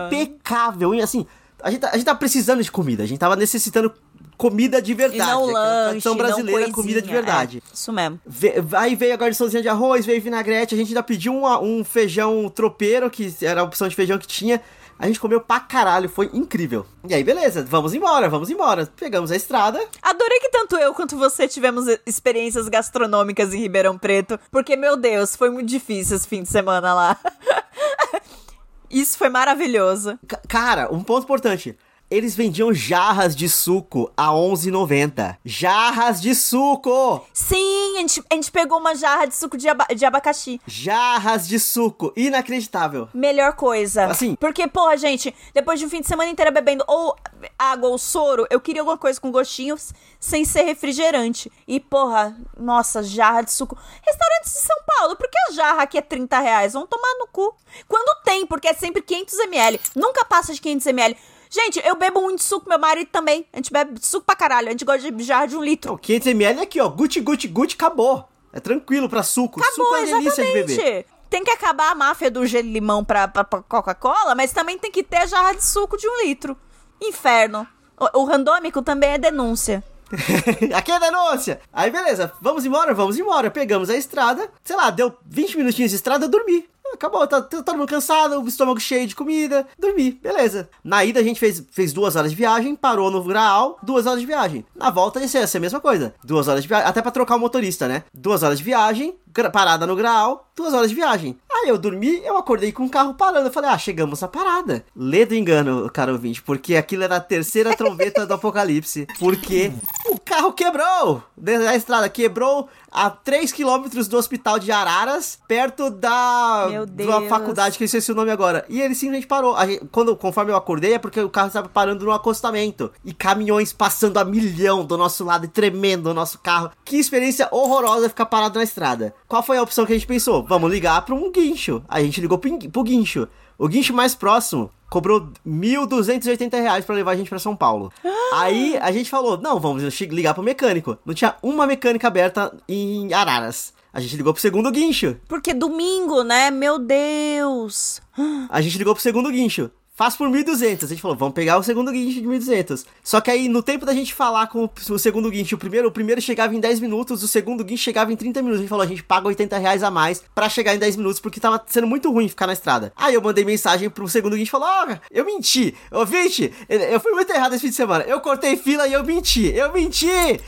impecável. 0.07 0.95
E 0.95 1.01
assim, 1.01 1.25
a 1.61 1.69
gente, 1.69 1.81
tá- 1.81 1.89
a 1.89 1.93
gente 1.97 2.05
tava 2.05 2.17
precisando 2.19 2.63
de 2.63 2.71
comida. 2.71 3.03
A 3.03 3.05
gente 3.05 3.19
tava 3.19 3.35
necessitando 3.35 3.91
comida 4.37 4.81
de 4.81 4.91
E 4.93 4.95
verdade. 4.95 5.29
não 5.29 5.43
aquela 5.43 5.85
lanche, 5.91 6.07
não 6.07 6.15
brasileira, 6.15 6.51
coisinha. 6.61 6.73
comida 6.73 7.01
de 7.01 7.11
verdade. 7.11 7.63
É, 7.69 7.73
isso 7.75 7.91
mesmo. 7.93 8.19
Ve- 8.25 8.55
Aí 8.73 8.95
veio 8.95 9.13
a 9.13 9.17
garniçãozinha 9.17 9.61
de 9.61 9.69
arroz, 9.69 10.03
veio 10.05 10.19
vinagrete, 10.21 10.73
a 10.73 10.77
gente 10.77 10.87
ainda 10.87 11.03
pediu 11.03 11.33
um, 11.33 11.45
um 11.79 11.83
feijão 11.83 12.49
tropeiro, 12.49 13.07
que 13.09 13.31
era 13.41 13.61
a 13.61 13.63
opção 13.63 13.87
de 13.87 13.95
feijão 13.95 14.17
que 14.17 14.25
tinha. 14.25 14.59
A 15.01 15.07
gente 15.07 15.19
comeu 15.19 15.41
pra 15.41 15.59
caralho, 15.59 16.07
foi 16.07 16.29
incrível. 16.31 16.85
E 17.09 17.13
aí, 17.15 17.23
beleza, 17.23 17.65
vamos 17.67 17.91
embora, 17.95 18.29
vamos 18.29 18.51
embora. 18.51 18.85
Pegamos 18.85 19.31
a 19.31 19.35
estrada. 19.35 19.83
Adorei 19.99 20.39
que 20.39 20.49
tanto 20.49 20.75
eu 20.77 20.93
quanto 20.93 21.17
você 21.17 21.47
tivemos 21.47 21.85
experiências 22.05 22.69
gastronômicas 22.69 23.51
em 23.51 23.57
Ribeirão 23.57 23.97
Preto, 23.97 24.39
porque, 24.51 24.75
meu 24.75 24.95
Deus, 24.95 25.35
foi 25.35 25.49
muito 25.49 25.67
difícil 25.67 26.15
esse 26.15 26.27
fim 26.27 26.43
de 26.43 26.49
semana 26.49 26.93
lá. 26.93 27.17
Isso 28.91 29.17
foi 29.17 29.29
maravilhoso. 29.29 30.19
Ca- 30.27 30.41
cara, 30.47 30.93
um 30.93 31.01
ponto 31.03 31.23
importante. 31.23 31.77
Eles 32.11 32.35
vendiam 32.35 32.73
jarras 32.73 33.33
de 33.33 33.47
suco 33.47 34.11
a 34.17 34.27
11,90. 34.31 35.37
Jarras 35.45 36.21
de 36.21 36.35
suco! 36.35 37.25
Sim, 37.33 37.95
a 37.95 37.99
gente, 38.01 38.21
a 38.29 38.35
gente 38.35 38.51
pegou 38.51 38.79
uma 38.79 38.93
jarra 38.95 39.27
de 39.27 39.33
suco 39.35 39.55
de, 39.57 39.69
aba- 39.69 39.87
de 39.95 40.03
abacaxi. 40.05 40.59
Jarras 40.67 41.47
de 41.47 41.57
suco. 41.57 42.11
Inacreditável. 42.17 43.07
Melhor 43.13 43.53
coisa. 43.53 44.07
Assim. 44.07 44.35
Porque, 44.35 44.67
porra, 44.67 44.97
gente, 44.97 45.33
depois 45.53 45.79
de 45.79 45.85
um 45.85 45.89
fim 45.89 46.01
de 46.01 46.07
semana 46.07 46.29
inteiro 46.29 46.51
bebendo 46.51 46.83
ou 46.85 47.15
água 47.57 47.87
ou 47.87 47.97
soro, 47.97 48.45
eu 48.49 48.59
queria 48.59 48.81
alguma 48.81 48.97
coisa 48.97 49.17
com 49.19 49.31
gostinhos 49.31 49.93
sem 50.19 50.43
ser 50.43 50.63
refrigerante. 50.63 51.49
E, 51.65 51.79
porra, 51.79 52.35
nossa, 52.57 53.01
jarra 53.01 53.41
de 53.41 53.53
suco. 53.53 53.77
Restaurantes 54.05 54.51
de 54.51 54.59
São 54.59 54.77
Paulo, 54.97 55.15
por 55.15 55.29
que 55.29 55.37
a 55.49 55.53
jarra 55.53 55.83
aqui 55.83 55.97
é 55.97 56.01
30 56.01 56.39
reais? 56.39 56.73
Vão 56.73 56.85
tomar 56.85 57.15
no 57.19 57.27
cu. 57.27 57.55
Quando 57.87 58.21
tem, 58.25 58.45
porque 58.45 58.67
é 58.67 58.73
sempre 58.73 59.01
500ml. 59.01 59.79
Nunca 59.95 60.25
passa 60.25 60.53
de 60.53 60.59
500ml. 60.59 61.15
Gente, 61.53 61.81
eu 61.85 61.97
bebo 61.97 62.21
muito 62.21 62.41
suco, 62.41 62.69
meu 62.69 62.79
marido 62.79 63.09
também. 63.11 63.45
A 63.51 63.57
gente 63.57 63.73
bebe 63.73 63.99
suco 64.01 64.25
pra 64.25 64.37
caralho. 64.37 64.69
A 64.69 64.71
gente 64.71 64.85
gosta 64.85 65.11
de 65.11 65.23
jarra 65.23 65.47
de 65.47 65.57
um 65.57 65.63
litro. 65.63 65.99
Então, 66.01 66.15
500ml 66.33 66.61
aqui, 66.61 66.79
ó. 66.79 66.87
Gucci, 66.87 67.19
gucci, 67.19 67.49
gucci, 67.49 67.75
acabou. 67.75 68.25
É 68.53 68.59
tranquilo 68.61 69.09
pra 69.09 69.21
suco. 69.21 69.59
Acabou, 69.59 69.85
suco 69.85 69.95
é 69.97 70.05
delícia 70.05 70.45
de 70.45 70.53
beber. 70.53 70.71
exatamente. 70.71 71.05
Tem 71.29 71.43
que 71.43 71.51
acabar 71.51 71.91
a 71.91 71.95
máfia 71.95 72.31
do 72.31 72.45
gelo 72.45 72.67
e 72.67 72.71
limão 72.73 73.03
pra, 73.03 73.27
pra, 73.27 73.43
pra 73.43 73.61
Coca-Cola, 73.61 74.33
mas 74.35 74.51
também 74.51 74.77
tem 74.77 74.91
que 74.91 75.03
ter 75.03 75.17
a 75.17 75.25
jarra 75.25 75.53
de 75.53 75.63
suco 75.63 75.97
de 75.97 76.07
um 76.07 76.21
litro. 76.23 76.57
Inferno. 77.01 77.67
O, 77.97 78.21
o 78.21 78.25
randômico 78.25 78.81
também 78.81 79.11
é 79.11 79.17
denúncia. 79.17 79.83
Aqui 80.75 80.91
é 80.91 80.99
denúncia! 80.99 81.61
Aí 81.71 81.89
beleza, 81.89 82.33
vamos 82.41 82.65
embora, 82.65 82.93
vamos 82.93 83.17
embora. 83.17 83.49
Pegamos 83.49 83.89
a 83.89 83.95
estrada, 83.95 84.49
sei 84.63 84.75
lá, 84.75 84.89
deu 84.89 85.17
20 85.25 85.57
minutinhos 85.57 85.91
de 85.91 85.95
estrada, 85.95 86.27
dormi. 86.27 86.69
Acabou, 86.93 87.25
tá 87.27 87.41
tá 87.41 87.63
todo 87.63 87.77
mundo 87.77 87.87
cansado, 87.89 88.41
o 88.41 88.47
estômago 88.47 88.79
cheio 88.79 89.07
de 89.07 89.15
comida, 89.15 89.67
dormi, 89.79 90.11
beleza. 90.11 90.69
Na 90.83 91.03
ida 91.03 91.19
a 91.19 91.23
gente 91.23 91.39
fez, 91.39 91.63
fez 91.71 91.93
duas 91.93 92.15
horas 92.15 92.31
de 92.31 92.37
viagem, 92.37 92.75
parou 92.75 93.09
no 93.09 93.23
Graal, 93.23 93.79
duas 93.81 94.05
horas 94.05 94.19
de 94.19 94.25
viagem. 94.25 94.65
Na 94.75 94.89
volta 94.89 95.19
ia 95.19 95.27
ser, 95.27 95.39
ia 95.39 95.47
ser 95.47 95.57
a 95.57 95.61
mesma 95.61 95.79
coisa, 95.79 96.13
duas 96.23 96.47
horas 96.47 96.61
de 96.61 96.67
viagem, 96.67 96.87
até 96.87 97.01
pra 97.01 97.11
trocar 97.11 97.35
o 97.35 97.39
motorista, 97.39 97.87
né? 97.87 98.03
Duas 98.13 98.43
horas 98.43 98.57
de 98.57 98.63
viagem, 98.63 99.15
parada 99.51 99.85
no 99.87 99.95
Graal, 99.95 100.47
duas 100.55 100.73
horas 100.73 100.89
de 100.89 100.95
viagem. 100.95 101.37
Aí 101.51 101.69
eu 101.69 101.77
dormi, 101.77 102.21
eu 102.23 102.37
acordei 102.37 102.71
com 102.71 102.85
o 102.85 102.89
carro 102.89 103.13
parando, 103.13 103.47
eu 103.47 103.51
falei, 103.51 103.69
ah, 103.69 103.77
chegamos 103.77 104.19
na 104.21 104.27
parada. 104.27 104.83
Lê 104.95 105.25
do 105.25 105.35
engano, 105.35 105.89
caro 105.91 106.13
ouvinte, 106.13 106.41
porque 106.41 106.75
aquilo 106.75 107.03
era 107.03 107.17
a 107.17 107.21
terceira 107.21 107.75
trombeta 107.75 108.25
do 108.25 108.33
apocalipse, 108.33 109.07
porque 109.19 109.71
o 110.09 110.19
carro 110.19 110.53
quebrou, 110.53 111.23
dentro 111.37 111.65
da 111.65 111.75
estrada, 111.75 112.09
quebrou, 112.09 112.67
a 112.91 113.09
3 113.09 113.51
quilômetros 113.53 114.07
do 114.07 114.17
hospital 114.17 114.59
de 114.59 114.71
Araras, 114.71 115.39
perto 115.47 115.89
da, 115.89 116.67
Deus. 116.85 117.29
faculdade, 117.29 117.77
que 117.77 117.83
eu 117.83 117.85
esqueci 117.85 118.11
o 118.11 118.15
nome 118.15 118.31
agora. 118.31 118.65
E 118.67 118.81
ele 118.81 118.93
simplesmente 118.93 119.27
parou. 119.27 119.57
Gente- 119.65 119.85
quando, 119.91 120.13
conforme 120.15 120.51
eu 120.51 120.57
acordei, 120.57 120.93
é 120.95 120.99
porque 120.99 121.21
o 121.21 121.29
carro 121.29 121.47
estava 121.47 121.69
parando 121.69 122.03
no 122.03 122.11
acostamento. 122.11 122.91
E 123.05 123.13
caminhões 123.13 123.71
passando 123.71 124.17
a 124.17 124.25
milhão 124.25 124.83
do 124.83 124.97
nosso 124.97 125.23
lado 125.23 125.45
e 125.45 125.47
tremendo 125.47 126.07
o 126.07 126.13
nosso 126.13 126.39
carro. 126.39 126.71
Que 126.83 126.97
experiência 126.97 127.47
horrorosa 127.49 128.09
ficar 128.09 128.25
parado 128.25 128.59
na 128.59 128.63
estrada. 128.63 129.15
Qual 129.31 129.41
foi 129.41 129.57
a 129.57 129.63
opção 129.63 129.85
que 129.85 129.93
a 129.93 129.95
gente 129.95 130.05
pensou? 130.05 130.43
Vamos 130.43 130.69
ligar 130.69 131.05
para 131.05 131.15
um 131.15 131.31
guincho. 131.31 131.81
A 131.87 132.03
gente 132.03 132.19
ligou 132.19 132.37
pro, 132.37 132.83
guincho. 132.83 133.29
O 133.57 133.65
guincho 133.65 133.93
mais 133.93 134.13
próximo 134.13 134.69
cobrou 134.89 135.31
1.280 135.47 136.51
reais 136.61 136.83
pra 136.83 136.93
levar 136.93 137.11
a 137.11 137.15
gente 137.15 137.29
pra 137.29 137.39
São 137.39 137.55
Paulo. 137.55 137.93
Aí 138.33 138.77
a 138.81 138.91
gente 138.91 139.09
falou, 139.09 139.37
não, 139.37 139.57
vamos 139.57 139.83
ligar 140.01 140.33
pro 140.33 140.43
mecânico. 140.43 140.97
Não 141.05 141.13
tinha 141.13 141.33
uma 141.41 141.65
mecânica 141.65 142.09
aberta 142.09 142.53
em 142.67 143.13
Araras. 143.13 143.71
A 143.93 144.01
gente 144.01 144.17
ligou 144.17 144.33
pro 144.33 144.41
segundo 144.41 144.69
guincho. 144.69 145.15
Porque 145.29 145.53
domingo, 145.53 146.23
né? 146.23 146.51
Meu 146.51 146.77
Deus. 146.77 148.01
A 148.49 148.59
gente 148.59 148.77
ligou 148.77 148.93
pro 148.93 149.01
segundo 149.01 149.31
guincho. 149.31 149.71
Faz 149.93 150.15
por 150.15 150.27
1.200. 150.29 150.85
A 150.85 150.87
gente 150.87 151.01
falou, 151.01 151.17
vamos 151.17 151.33
pegar 151.33 151.57
o 151.57 151.63
segundo 151.63 151.91
guincho 151.91 152.21
de 152.21 152.27
1.200. 152.27 152.85
Só 153.03 153.19
que 153.19 153.29
aí, 153.29 153.49
no 153.49 153.61
tempo 153.61 153.85
da 153.85 153.93
gente 153.93 154.13
falar 154.13 154.47
com 154.47 154.69
o 154.89 154.97
segundo 154.97 155.29
guincho, 155.29 155.55
o 155.55 155.59
primeiro, 155.59 155.89
o 155.89 155.91
primeiro 155.91 156.21
chegava 156.21 156.55
em 156.55 156.59
10 156.59 156.79
minutos, 156.79 157.21
o 157.21 157.27
segundo 157.27 157.63
guincho 157.63 157.83
chegava 157.83 158.11
em 158.11 158.15
30 158.15 158.41
minutos. 158.41 158.59
A 158.59 158.61
gente 158.61 158.69
falou, 158.69 158.85
a 158.85 158.87
gente 158.87 159.03
paga 159.03 159.27
80 159.27 159.57
reais 159.57 159.83
a 159.83 159.91
mais 159.91 160.23
pra 160.33 160.47
chegar 160.47 160.73
em 160.73 160.79
10 160.79 160.95
minutos, 160.95 161.19
porque 161.19 161.39
tava 161.41 161.61
sendo 161.67 161.87
muito 161.87 162.09
ruim 162.09 162.29
ficar 162.29 162.47
na 162.47 162.53
estrada. 162.53 162.93
Aí 162.95 163.13
eu 163.13 163.21
mandei 163.21 163.43
mensagem 163.43 163.89
pro 163.89 164.07
segundo 164.07 164.37
guincho 164.37 164.49
e 164.49 164.51
falou, 164.51 164.67
ó, 164.69 164.95
eu 165.11 165.25
menti. 165.25 165.75
Ouvinte, 165.91 166.51
eu 166.69 166.99
fui 166.99 167.11
muito 167.11 167.31
errado 167.31 167.53
esse 167.53 167.61
fim 167.61 167.69
de 167.69 167.75
semana. 167.75 168.05
Eu 168.05 168.21
cortei 168.21 168.55
fila 168.55 168.87
e 168.87 168.93
eu 168.93 169.03
menti. 169.03 169.53
Eu 169.53 169.73
menti! 169.73 170.39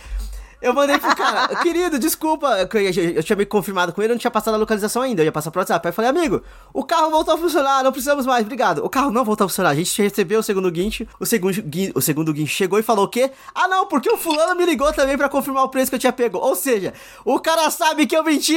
Eu 0.63 0.73
mandei 0.73 0.97
pro 0.97 1.15
cara, 1.15 1.55
querido, 1.57 1.99
desculpa, 1.99 2.47
eu, 2.57 2.81
eu- 2.81 3.11
eu 3.15 3.23
tinha 3.23 3.35
me 3.35 3.45
confirmado 3.45 3.91
com 3.91 4.01
ele, 4.01 4.13
eu 4.13 4.15
não 4.15 4.19
tinha 4.19 4.31
passado 4.31 4.53
a 4.53 4.57
localização 4.57 5.01
ainda, 5.01 5.21
eu 5.21 5.25
ia 5.25 5.31
passar 5.31 5.51
pro 5.51 5.59
WhatsApp. 5.59 5.85
Aí 5.85 5.89
eu 5.91 5.93
falei, 5.93 6.09
amigo, 6.09 6.41
o 6.73 6.83
carro 6.83 7.11
voltou 7.11 7.33
a 7.33 7.37
funcionar, 7.37 7.83
não 7.83 7.91
precisamos 7.91 8.25
mais, 8.25 8.43
obrigado. 8.45 8.83
O 8.85 8.89
carro 8.89 9.11
não 9.11 9.25
voltou 9.25 9.45
a 9.45 9.49
funcionar, 9.49 9.69
a 9.71 9.75
gente 9.75 10.01
recebeu 10.01 10.39
o 10.39 10.43
segundo 10.43 10.71
guincho, 10.71 11.05
o 11.19 11.25
segundo, 11.25 11.61
gui- 11.61 11.91
o 11.93 12.01
segundo 12.01 12.31
guincho 12.33 12.55
chegou 12.55 12.79
e 12.79 12.83
falou 12.83 13.05
o 13.05 13.07
quê? 13.09 13.29
Ah 13.53 13.67
não, 13.67 13.85
porque 13.87 14.09
o 14.09 14.17
fulano 14.17 14.55
me 14.55 14.65
ligou 14.65 14.91
também 14.93 15.17
pra 15.17 15.27
confirmar 15.27 15.65
o 15.65 15.69
preço 15.69 15.91
que 15.91 15.95
eu 15.95 15.99
tinha 15.99 16.13
pego. 16.13 16.37
Ou 16.37 16.55
seja, 16.55 16.93
o 17.25 17.39
cara 17.39 17.69
sabe 17.69 18.07
que 18.07 18.15
eu 18.15 18.23
menti, 18.23 18.55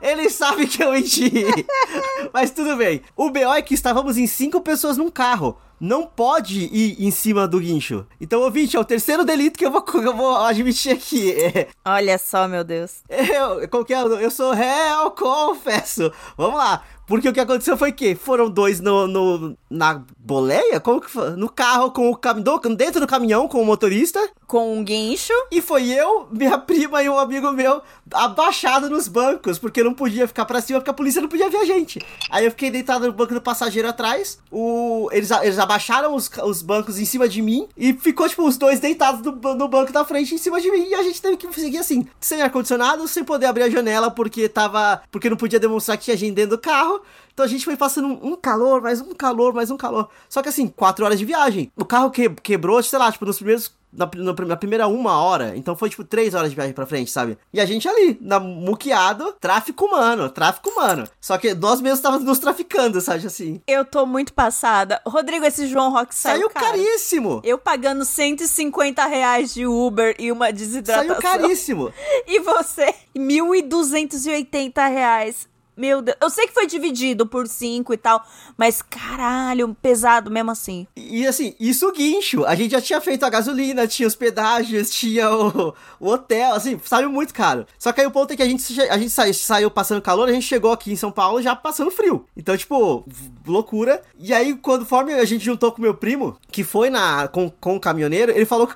ele 0.00 0.30
sabe 0.30 0.66
que 0.68 0.82
eu 0.82 0.92
menti. 0.92 1.32
Mas 2.32 2.50
tudo 2.50 2.76
bem, 2.76 3.02
o 3.16 3.30
BO 3.30 3.52
é 3.54 3.62
que 3.62 3.74
estávamos 3.74 4.16
em 4.16 4.26
cinco 4.26 4.60
pessoas 4.60 4.96
num 4.96 5.10
carro 5.10 5.56
não 5.82 6.06
pode 6.06 6.60
ir 6.72 7.04
em 7.04 7.10
cima 7.10 7.48
do 7.48 7.58
guincho. 7.58 8.06
Então, 8.20 8.40
ouvinte, 8.42 8.76
é 8.76 8.80
o 8.80 8.84
terceiro 8.84 9.24
delito 9.24 9.58
que 9.58 9.66
eu 9.66 9.70
vou, 9.72 9.84
eu 10.00 10.16
vou 10.16 10.36
admitir 10.36 10.92
aqui. 10.92 11.32
É, 11.32 11.66
Olha 11.84 12.16
só, 12.18 12.46
meu 12.46 12.62
Deus. 12.62 13.02
eu, 13.08 13.84
que 13.84 13.92
é? 13.92 14.00
Eu 14.00 14.30
sou 14.30 14.52
réu, 14.52 15.10
confesso. 15.10 16.12
Vamos 16.36 16.56
lá. 16.56 16.84
Porque 17.06 17.28
o 17.28 17.32
que 17.32 17.40
aconteceu 17.40 17.76
foi 17.76 17.92
que 17.92 18.14
foram 18.14 18.48
dois 18.48 18.80
no, 18.80 19.06
no- 19.06 19.56
na 19.68 20.02
boleia? 20.18 20.80
Como 20.80 21.00
que 21.00 21.10
foi? 21.10 21.30
No 21.30 21.48
carro 21.48 21.90
com 21.90 22.10
o 22.10 22.16
caminhão, 22.16 22.58
dentro 22.76 23.00
do 23.00 23.06
caminhão 23.06 23.46
com 23.48 23.60
o 23.60 23.64
motorista. 23.66 24.20
Com 24.46 24.76
um 24.78 24.84
guincho. 24.84 25.32
E 25.50 25.60
foi 25.60 25.88
eu, 25.88 26.28
minha 26.30 26.56
prima 26.58 27.02
e 27.02 27.08
um 27.08 27.18
amigo 27.18 27.50
meu 27.52 27.82
abaixado 28.12 28.88
nos 28.90 29.08
bancos, 29.08 29.58
porque 29.58 29.82
não 29.82 29.94
podia 29.94 30.26
ficar 30.28 30.44
pra 30.44 30.60
cima, 30.60 30.78
porque 30.80 30.90
a 30.90 30.94
polícia 30.94 31.20
não 31.20 31.28
podia 31.28 31.48
ver 31.50 31.58
a 31.58 31.64
gente. 31.64 31.98
Aí 32.30 32.44
eu 32.44 32.50
fiquei 32.50 32.70
deitado 32.70 33.06
no 33.06 33.12
banco 33.12 33.34
do 33.34 33.40
passageiro 33.40 33.88
atrás, 33.88 34.38
o, 34.50 35.08
eles, 35.12 35.30
eles 35.30 35.58
abaixaram 35.58 36.14
os, 36.14 36.30
os 36.44 36.62
bancos 36.62 36.98
em 36.98 37.04
cima 37.04 37.28
de 37.28 37.40
mim 37.42 37.66
e 37.76 37.92
ficou, 37.94 38.28
tipo, 38.28 38.46
os 38.46 38.56
dois 38.56 38.80
deitados 38.80 39.22
no, 39.22 39.54
no 39.54 39.68
banco 39.68 39.92
da 39.92 40.04
frente 40.04 40.34
em 40.34 40.38
cima 40.38 40.60
de 40.60 40.70
mim. 40.70 40.86
E 40.88 40.94
a 40.94 41.02
gente 41.02 41.20
teve 41.20 41.36
que 41.36 41.52
seguir 41.54 41.78
assim, 41.78 42.06
sem 42.20 42.42
ar-condicionado, 42.42 43.08
sem 43.08 43.24
poder 43.24 43.46
abrir 43.46 43.62
a 43.64 43.70
janela, 43.70 44.10
porque 44.10 44.48
tava. 44.48 45.02
Porque 45.10 45.30
não 45.30 45.36
podia 45.36 45.58
demonstrar 45.60 45.96
que 45.96 46.04
tinha 46.04 46.16
gente 46.16 46.34
dentro 46.34 46.56
do 46.56 46.60
carro. 46.62 46.91
Então 47.32 47.44
a 47.44 47.48
gente 47.48 47.64
foi 47.64 47.76
passando 47.76 48.08
um, 48.08 48.36
calor, 48.36 48.82
mais 48.82 49.00
um 49.00 49.14
calor, 49.14 49.54
mais 49.54 49.70
um 49.70 49.76
calor. 49.76 50.08
Só 50.28 50.42
que 50.42 50.48
assim, 50.48 50.68
quatro 50.68 51.04
horas 51.04 51.18
de 51.18 51.24
viagem. 51.24 51.72
O 51.76 51.84
carro 51.84 52.10
que, 52.10 52.28
quebrou, 52.28 52.82
sei 52.82 52.98
lá, 52.98 53.10
tipo, 53.10 53.24
nos 53.24 53.36
primeiros. 53.36 53.80
Na, 53.92 54.08
na, 54.46 54.56
primeira 54.56 54.88
uma 54.88 55.20
hora, 55.20 55.54
então 55.54 55.76
foi 55.76 55.90
tipo 55.90 56.02
três 56.02 56.32
horas 56.32 56.48
de 56.48 56.56
viagem 56.56 56.72
pra 56.72 56.86
frente, 56.86 57.10
sabe? 57.10 57.36
E 57.52 57.60
a 57.60 57.66
gente 57.66 57.86
ali, 57.86 58.16
na, 58.22 58.40
muqueado, 58.40 59.34
tráfico 59.38 59.84
humano, 59.84 60.30
tráfico 60.30 60.70
humano. 60.70 61.06
Só 61.20 61.36
que 61.36 61.52
nós 61.52 61.78
mesmos 61.78 61.98
estávamos 61.98 62.24
nos 62.24 62.38
traficando, 62.38 63.02
sabe 63.02 63.26
assim? 63.26 63.60
Eu 63.66 63.84
tô 63.84 64.06
muito 64.06 64.32
passada. 64.32 64.98
Rodrigo, 65.06 65.44
esse 65.44 65.66
João 65.66 65.92
Rock 65.92 66.14
saiu, 66.14 66.48
Saiu 66.48 66.48
caríssimo! 66.48 67.42
Eu 67.44 67.58
pagando 67.58 68.02
150 68.02 69.04
reais 69.04 69.52
de 69.52 69.66
Uber 69.66 70.16
e 70.18 70.32
uma 70.32 70.50
desidratação. 70.50 71.20
Saiu 71.20 71.20
caríssimo! 71.20 71.92
E 72.26 72.40
você, 72.40 72.94
1.280 73.14 74.90
reais. 74.90 75.51
Meu 75.76 76.02
Deus. 76.02 76.16
Eu 76.20 76.30
sei 76.30 76.46
que 76.46 76.54
foi 76.54 76.66
dividido 76.66 77.26
por 77.26 77.48
5 77.48 77.92
e 77.92 77.96
tal, 77.96 78.24
mas 78.56 78.82
caralho, 78.82 79.74
pesado 79.80 80.30
mesmo 80.30 80.50
assim. 80.50 80.86
E 80.94 81.26
assim, 81.26 81.54
isso 81.58 81.90
guincho. 81.92 82.44
A 82.44 82.54
gente 82.54 82.72
já 82.72 82.80
tinha 82.80 83.00
feito 83.00 83.24
a 83.24 83.30
gasolina, 83.30 83.86
tinha 83.86 84.06
os 84.06 84.14
pedágios, 84.14 84.90
tinha 84.90 85.30
o, 85.30 85.74
o 85.98 86.08
hotel, 86.08 86.54
assim, 86.54 86.78
saiu 86.84 87.10
muito 87.10 87.34
caro. 87.34 87.66
Só 87.78 87.92
que 87.92 88.00
aí 88.00 88.06
o 88.06 88.10
ponto 88.10 88.32
é 88.32 88.36
que 88.36 88.42
a 88.42 88.46
gente, 88.46 88.80
a 88.82 88.98
gente 88.98 89.10
saiu, 89.10 89.34
saiu 89.34 89.70
passando 89.70 90.02
calor, 90.02 90.28
a 90.28 90.32
gente 90.32 90.46
chegou 90.46 90.72
aqui 90.72 90.92
em 90.92 90.96
São 90.96 91.10
Paulo 91.10 91.42
já 91.42 91.56
passando 91.56 91.90
frio. 91.90 92.26
Então, 92.36 92.56
tipo, 92.56 93.04
loucura. 93.46 94.02
E 94.18 94.32
aí, 94.32 94.54
quando 94.54 94.82
conforme 94.82 95.14
a 95.14 95.24
gente 95.24 95.44
juntou 95.44 95.72
com 95.72 95.80
meu 95.80 95.94
primo, 95.94 96.36
que 96.50 96.62
foi 96.62 96.90
na 96.90 97.26
com, 97.28 97.48
com 97.48 97.76
o 97.76 97.80
caminhoneiro, 97.80 98.32
ele 98.32 98.44
falou 98.44 98.66
que 98.66 98.74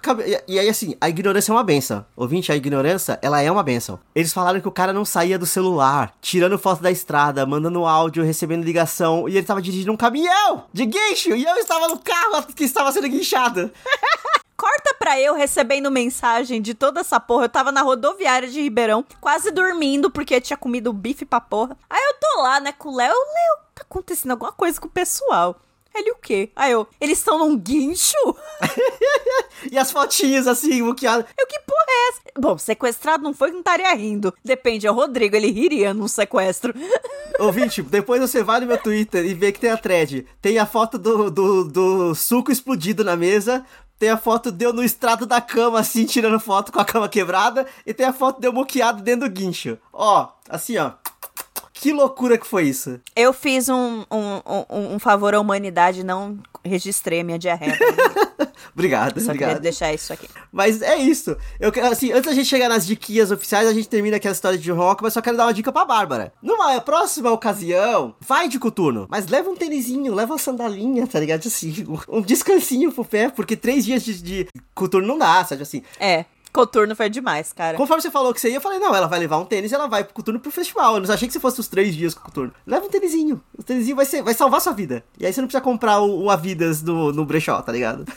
e 0.49 0.59
aí, 0.59 0.69
assim, 0.69 0.97
a 1.01 1.09
ignorância 1.09 1.53
é 1.53 1.55
uma 1.55 1.65
benção. 1.65 2.07
Ouvinte, 2.17 2.51
a 2.51 2.57
ignorância, 2.57 3.19
ela 3.21 3.43
é 3.43 3.51
uma 3.51 3.63
benção. 3.63 3.99
Eles 4.15 4.33
falaram 4.33 4.61
que 4.61 4.69
o 4.69 4.73
cara 4.73 4.93
não 4.93 5.05
saía 5.05 5.39
do 5.39 5.45
celular, 5.45 6.15
tirando 6.23 6.59
foto 6.59 6.81
da 6.87 6.91
estrada, 6.93 7.45
mandando 7.45 7.85
áudio, 7.85 8.25
recebendo 8.25 8.65
ligação, 8.65 9.29
e 9.29 9.37
ele 9.37 9.47
tava 9.47 9.61
dirigindo 9.61 9.93
um 9.93 9.97
caminhão 9.97 10.67
de 10.73 10.87
guincho, 10.87 11.35
e 11.35 11.45
eu 11.45 11.57
estava 11.57 11.89
no 11.89 11.99
carro 11.99 12.47
que 12.55 12.63
estava 12.63 12.93
sendo 12.93 13.09
guinchado. 13.09 13.73
Corta 14.57 14.95
pra 14.99 15.21
eu 15.21 15.35
recebendo 15.35 15.91
mensagem 15.91 16.63
de 16.63 16.73
toda 16.73 17.01
essa 17.01 17.21
porra. 17.21 17.45
Eu 17.45 17.49
tava 17.49 17.71
na 17.71 17.83
rodoviária 17.83 18.49
de 18.49 18.63
Ribeirão, 18.63 19.05
quase 19.21 19.51
dormindo, 19.51 20.11
porque 20.11 20.41
tinha 20.41 20.57
comido 20.57 20.95
bife 20.95 21.27
pra 21.27 21.41
porra. 21.41 21.77
Aí 21.91 22.01
eu 22.01 22.15
tô 22.19 22.41
lá, 22.41 22.59
né, 22.59 22.73
com 22.73 22.89
o 22.89 22.97
Léo. 22.97 23.13
Léo, 23.13 23.59
tá 23.75 23.83
acontecendo 23.83 24.31
alguma 24.31 24.53
coisa 24.53 24.81
com 24.81 24.87
o 24.87 24.91
pessoal. 24.91 25.61
Ele 25.99 26.11
o 26.11 26.17
quê? 26.17 26.51
Aí 26.55 26.73
eu, 26.73 26.87
eles 27.01 27.19
estão 27.19 27.39
num 27.39 27.57
guincho? 27.57 28.17
E 29.71 29.79
as 29.79 29.91
fotinhas 29.91 30.47
assim, 30.47 30.83
muqueadas. 30.83 31.27
Eu, 31.37 31.47
que 31.47 31.59
porra 31.61 31.87
é 31.89 32.09
essa? 32.09 32.21
Bom, 32.39 32.59
sequestrado 32.59 33.23
não 33.23 33.33
foi 33.33 33.49
que 33.49 33.55
não 33.55 33.61
estaria 33.61 33.93
rindo. 33.95 34.33
Depende, 34.45 34.87
é 34.87 34.91
o 34.91 34.95
Rodrigo, 34.95 35.35
ele 35.35 35.51
riria 35.51 35.95
num 35.95 36.07
sequestro. 36.07 36.75
Ouvinte, 37.41 37.83
depois 37.83 38.21
você 38.21 38.43
vai 38.43 38.61
no 38.61 38.67
meu 38.67 38.79
Twitter 38.79 39.25
e 39.25 39.35
vê 39.35 39.53
que 39.53 39.61
tem 39.61 39.71
a 39.71 39.77
thread. 39.77 40.27
Tem 40.41 40.59
a 40.59 40.67
foto 40.67 40.99
do, 40.99 41.31
do, 41.31 41.65
do 41.65 42.15
suco 42.15 42.53
explodido 42.53 43.03
na 43.03 43.17
mesa. 43.17 43.65
Tem 43.99 44.11
a 44.11 44.17
foto 44.17 44.53
de 44.53 44.65
eu 44.65 44.75
no 44.75 44.85
estrado 44.85 45.25
da 45.25 45.41
cama, 45.41 45.81
assim, 45.81 46.05
tirando 46.05 46.39
foto 46.39 46.71
com 46.71 46.79
a 46.79 46.85
cama 46.85 47.09
quebrada. 47.09 47.67
E 47.87 47.95
tem 47.95 48.07
a 48.07 48.13
foto 48.13 48.41
de 48.41 48.47
eu 48.47 48.53
moqueado 48.53 49.03
dentro 49.03 49.29
do 49.29 49.33
guincho. 49.33 49.79
Ó, 49.93 50.29
assim, 50.49 50.77
ó. 50.77 50.93
Que 51.79 51.93
loucura 51.93 52.39
que 52.39 52.47
foi 52.47 52.65
isso. 52.65 52.99
Eu 53.15 53.35
fiz 53.35 53.69
um, 53.69 54.03
um, 54.11 54.41
um, 54.71 54.95
um 54.95 54.99
favor 54.99 55.35
à 55.35 55.41
humanidade, 55.41 56.03
não 56.03 56.39
registrei 56.65 57.21
a 57.21 57.25
minha 57.25 57.39
diarreia. 57.39 57.77
obrigado, 58.75 59.21
Só 59.21 59.27
obrigado. 59.27 59.61
deixar 59.61 59.93
isso 59.93 60.11
aqui. 60.13 60.27
Mas 60.51 60.81
é 60.81 60.97
isso. 60.97 61.37
Eu, 61.61 61.71
quero- 61.71 61.89
assim, 61.89 62.13
antes 62.13 62.25
da 62.31 62.35
gente 62.35 62.47
chegar 62.49 62.69
nas 62.71 62.87
diquinhas 62.87 63.31
oficiais, 63.31 63.69
a 63.69 63.73
gente 63.75 63.89
termina 63.89 64.17
aquela 64.17 64.33
história 64.35 64.59
de 64.59 64.71
rock, 64.71 65.03
mas 65.03 65.13
só 65.13 65.21
quero 65.21 65.37
dar 65.37 65.45
uma 65.47 65.55
dica 65.55 65.71
pra 65.71 65.85
Bárbara. 65.85 66.33
Numa 66.43 66.81
próxima 66.81 67.31
ocasião, 67.31 68.15
vai 68.21 68.49
de 68.49 68.59
coturno, 68.59 69.07
mas 69.11 69.27
leva 69.29 69.51
um 69.51 69.55
tênisinho, 69.55 70.15
leva 70.15 70.33
uma 70.33 70.39
sandalinha, 70.39 71.07
tá 71.07 71.21
ligado? 71.21 71.47
Assim, 71.47 71.87
um 72.09 72.23
descansinho 72.23 72.91
pro 72.91 73.05
pé, 73.05 73.29
porque 73.29 73.55
três 73.55 73.85
dias 73.85 74.03
de, 74.03 74.23
de 74.23 74.49
coturno 74.75 75.07
não 75.07 75.19
dá, 75.19 75.45
sabe 75.45 75.63
assim. 75.63 75.83
É, 76.01 76.25
coturno 76.57 76.97
foi 76.97 77.11
demais, 77.11 77.53
cara. 77.53 77.77
Conforme 77.77 78.01
você 78.01 78.11
falou 78.11 78.33
que 78.33 78.41
você 78.41 78.49
ia, 78.49 78.57
eu 78.57 78.61
falei, 78.63 78.79
não, 78.79 78.95
ela 78.95 79.07
vai 79.07 79.19
levar 79.19 79.37
um 79.37 79.45
tênis 79.45 79.71
e 79.71 79.75
ela 79.75 79.87
vai 79.87 80.03
pro 80.03 80.15
coturno 80.15 80.41
pro 80.41 80.51
festival. 80.51 80.95
Eu 80.95 81.03
não 81.03 81.15
achei 81.15 81.29
que 81.29 81.35
você 81.35 81.39
fosse 81.39 81.61
os 81.61 81.69
três 81.69 81.95
dias 81.95 82.15
com 82.15 82.21
o 82.21 82.25
coturno. 82.25 82.55
Leva 82.67 82.87
um 82.87 82.89
tênisinho. 82.89 83.43
O 83.57 83.63
tênisinho 83.63 83.95
vai, 83.95 84.07
ser, 84.07 84.23
vai 84.23 84.33
salvar 84.33 84.63
sua 84.63 84.73
vida. 84.73 85.05
E 85.19 85.27
aí 85.27 85.33
você 85.33 85.43
não 85.43 85.49
precisa 85.49 85.63
comprar 85.63 86.01
o, 86.01 86.25
o 86.25 86.31
Avidas 86.31 86.83
no, 86.83 87.13
no 87.13 87.27
brechó, 87.27 87.61
tá 87.61 87.73
ligado? 87.73 88.07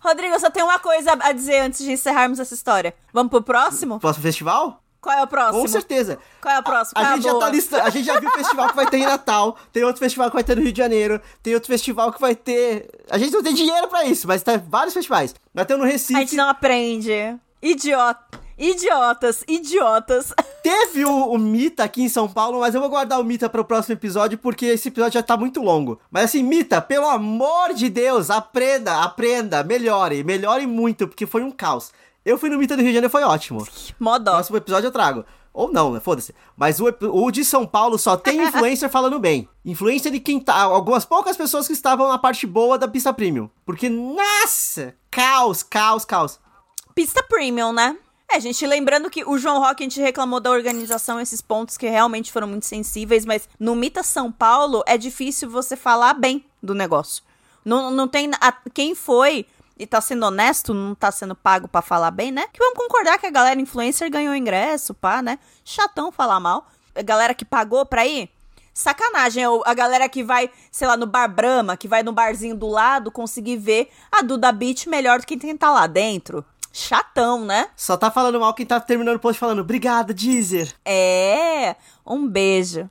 Rodrigo, 0.00 0.34
eu 0.34 0.40
só 0.40 0.50
tenho 0.50 0.66
uma 0.66 0.80
coisa 0.80 1.16
a 1.20 1.32
dizer 1.32 1.60
antes 1.60 1.84
de 1.84 1.92
encerrarmos 1.92 2.40
essa 2.40 2.54
história. 2.54 2.92
Vamos 3.12 3.30
pro 3.30 3.40
próximo? 3.40 4.00
Próximo 4.00 4.24
festival? 4.24 4.81
Qual 5.02 5.18
é 5.18 5.22
o 5.22 5.26
próximo? 5.26 5.60
Com 5.60 5.66
certeza. 5.68 6.18
Qual 6.40 6.54
é 6.54 6.60
o 6.60 6.62
próximo? 6.62 6.92
A, 6.96 7.02
é 7.02 7.14
gente 7.14 7.24
já 7.24 7.30
boa? 7.32 7.44
tá 7.44 7.50
lista, 7.50 7.82
a 7.82 7.90
gente 7.90 8.04
já 8.06 8.20
viu 8.20 8.30
o 8.30 8.32
festival 8.32 8.68
que 8.68 8.76
vai 8.76 8.86
ter 8.86 8.98
em 8.98 9.04
Natal, 9.04 9.56
tem 9.72 9.82
outro 9.82 9.98
festival 9.98 10.30
que 10.30 10.34
vai 10.36 10.44
ter 10.44 10.54
no 10.56 10.62
Rio 10.62 10.72
de 10.72 10.78
Janeiro, 10.78 11.20
tem 11.42 11.54
outro 11.54 11.66
festival 11.66 12.12
que 12.12 12.20
vai 12.20 12.36
ter. 12.36 12.88
A 13.10 13.18
gente 13.18 13.32
não 13.32 13.42
tem 13.42 13.52
dinheiro 13.52 13.88
pra 13.88 14.04
isso, 14.04 14.28
mas 14.28 14.44
tem 14.44 14.56
vários 14.58 14.94
festivais. 14.94 15.34
Vai 15.52 15.66
ter 15.66 15.74
um 15.74 15.78
no 15.78 15.84
A 15.84 15.88
Recife. 15.88 16.20
gente 16.20 16.36
não 16.36 16.48
aprende. 16.48 17.12
Idiota. 17.60 18.40
Idiotas, 18.58 19.42
idiotas. 19.48 20.32
Teve 20.62 21.04
o, 21.04 21.32
o 21.32 21.38
Mita 21.38 21.82
aqui 21.82 22.02
em 22.02 22.08
São 22.08 22.28
Paulo, 22.28 22.60
mas 22.60 22.72
eu 22.74 22.80
vou 22.80 22.88
guardar 22.88 23.18
o 23.18 23.24
Mita 23.24 23.48
pro 23.48 23.64
próximo 23.64 23.94
episódio, 23.94 24.38
porque 24.38 24.66
esse 24.66 24.86
episódio 24.86 25.14
já 25.14 25.22
tá 25.22 25.36
muito 25.36 25.60
longo. 25.60 25.98
Mas 26.10 26.26
assim, 26.26 26.44
Mita, 26.44 26.80
pelo 26.80 27.08
amor 27.08 27.74
de 27.74 27.88
Deus, 27.88 28.30
aprenda, 28.30 29.02
aprenda, 29.02 29.64
melhore, 29.64 30.22
melhore 30.22 30.66
muito, 30.66 31.08
porque 31.08 31.26
foi 31.26 31.42
um 31.42 31.50
caos. 31.50 31.90
Eu 32.24 32.38
fui 32.38 32.48
no 32.50 32.58
Mita 32.58 32.76
do 32.76 32.80
Rio 32.82 32.90
de 32.90 32.94
Janeiro, 32.94 33.10
foi 33.10 33.22
ótimo. 33.24 33.66
Modó. 33.98 34.32
Próximo 34.32 34.56
episódio 34.56 34.86
eu 34.88 34.92
trago. 34.92 35.24
Ou 35.52 35.70
não, 35.70 35.92
né? 35.92 36.00
Foda-se. 36.00 36.34
Mas 36.56 36.80
o, 36.80 36.86
o 37.12 37.30
de 37.30 37.44
São 37.44 37.66
Paulo 37.66 37.98
só 37.98 38.16
tem 38.16 38.40
influencer 38.46 38.88
falando 38.88 39.18
bem. 39.18 39.48
Influencer 39.64 40.10
de 40.12 40.20
quem 40.20 40.40
tá. 40.40 40.54
Algumas 40.62 41.04
poucas 41.04 41.36
pessoas 41.36 41.66
que 41.66 41.72
estavam 41.72 42.08
na 42.08 42.16
parte 42.18 42.46
boa 42.46 42.78
da 42.78 42.88
pista 42.88 43.12
premium. 43.12 43.50
Porque, 43.66 43.88
nossa! 43.88 44.94
Caos, 45.10 45.62
caos, 45.62 46.04
caos. 46.04 46.40
Pista 46.94 47.22
premium, 47.22 47.72
né? 47.72 47.96
É, 48.30 48.40
gente, 48.40 48.66
lembrando 48.66 49.10
que 49.10 49.24
o 49.26 49.36
João 49.36 49.58
Rock, 49.60 49.82
a 49.82 49.84
gente 49.84 50.00
reclamou 50.00 50.40
da 50.40 50.50
organização, 50.50 51.20
esses 51.20 51.42
pontos 51.42 51.76
que 51.76 51.86
realmente 51.86 52.32
foram 52.32 52.46
muito 52.48 52.64
sensíveis, 52.64 53.26
mas 53.26 53.46
no 53.60 53.74
Mita 53.76 54.02
São 54.02 54.32
Paulo 54.32 54.82
é 54.86 54.96
difícil 54.96 55.50
você 55.50 55.76
falar 55.76 56.14
bem 56.14 56.42
do 56.62 56.74
negócio. 56.74 57.22
Não, 57.62 57.90
não 57.90 58.08
tem. 58.08 58.30
a- 58.40 58.56
quem 58.72 58.94
foi 58.94 59.44
e 59.82 59.86
tá 59.86 60.00
sendo 60.00 60.24
honesto, 60.24 60.72
não 60.72 60.94
tá 60.94 61.10
sendo 61.10 61.34
pago 61.34 61.66
pra 61.66 61.82
falar 61.82 62.12
bem, 62.12 62.30
né? 62.30 62.46
Que 62.52 62.58
vamos 62.60 62.78
concordar 62.78 63.18
que 63.18 63.26
a 63.26 63.30
galera 63.30 63.60
influencer 63.60 64.08
ganhou 64.08 64.34
ingresso, 64.34 64.94
pá, 64.94 65.20
né? 65.20 65.40
Chatão 65.64 66.12
falar 66.12 66.38
mal. 66.38 66.68
A 66.94 67.02
galera 67.02 67.34
que 67.34 67.44
pagou 67.44 67.84
pra 67.84 68.06
ir, 68.06 68.30
sacanagem. 68.72 69.44
Ou 69.46 69.62
A 69.66 69.74
galera 69.74 70.08
que 70.08 70.22
vai, 70.22 70.48
sei 70.70 70.86
lá, 70.86 70.96
no 70.96 71.06
Bar 71.06 71.28
Brahma, 71.28 71.76
que 71.76 71.88
vai 71.88 72.04
no 72.04 72.12
barzinho 72.12 72.56
do 72.56 72.68
lado, 72.68 73.10
conseguir 73.10 73.56
ver 73.56 73.90
a 74.12 74.22
Duda 74.22 74.52
Beat 74.52 74.86
melhor 74.86 75.18
do 75.18 75.26
que 75.26 75.36
quem 75.36 75.56
tá 75.56 75.70
lá 75.70 75.88
dentro. 75.88 76.44
Chatão, 76.72 77.44
né? 77.44 77.68
Só 77.76 77.96
tá 77.96 78.08
falando 78.08 78.38
mal 78.38 78.54
quem 78.54 78.64
tá 78.64 78.80
terminando 78.80 79.16
o 79.16 79.20
post 79.20 79.38
falando, 79.38 79.58
obrigada, 79.60 80.14
Deezer. 80.14 80.72
É, 80.84 81.74
um 82.06 82.26
beijo. 82.26 82.88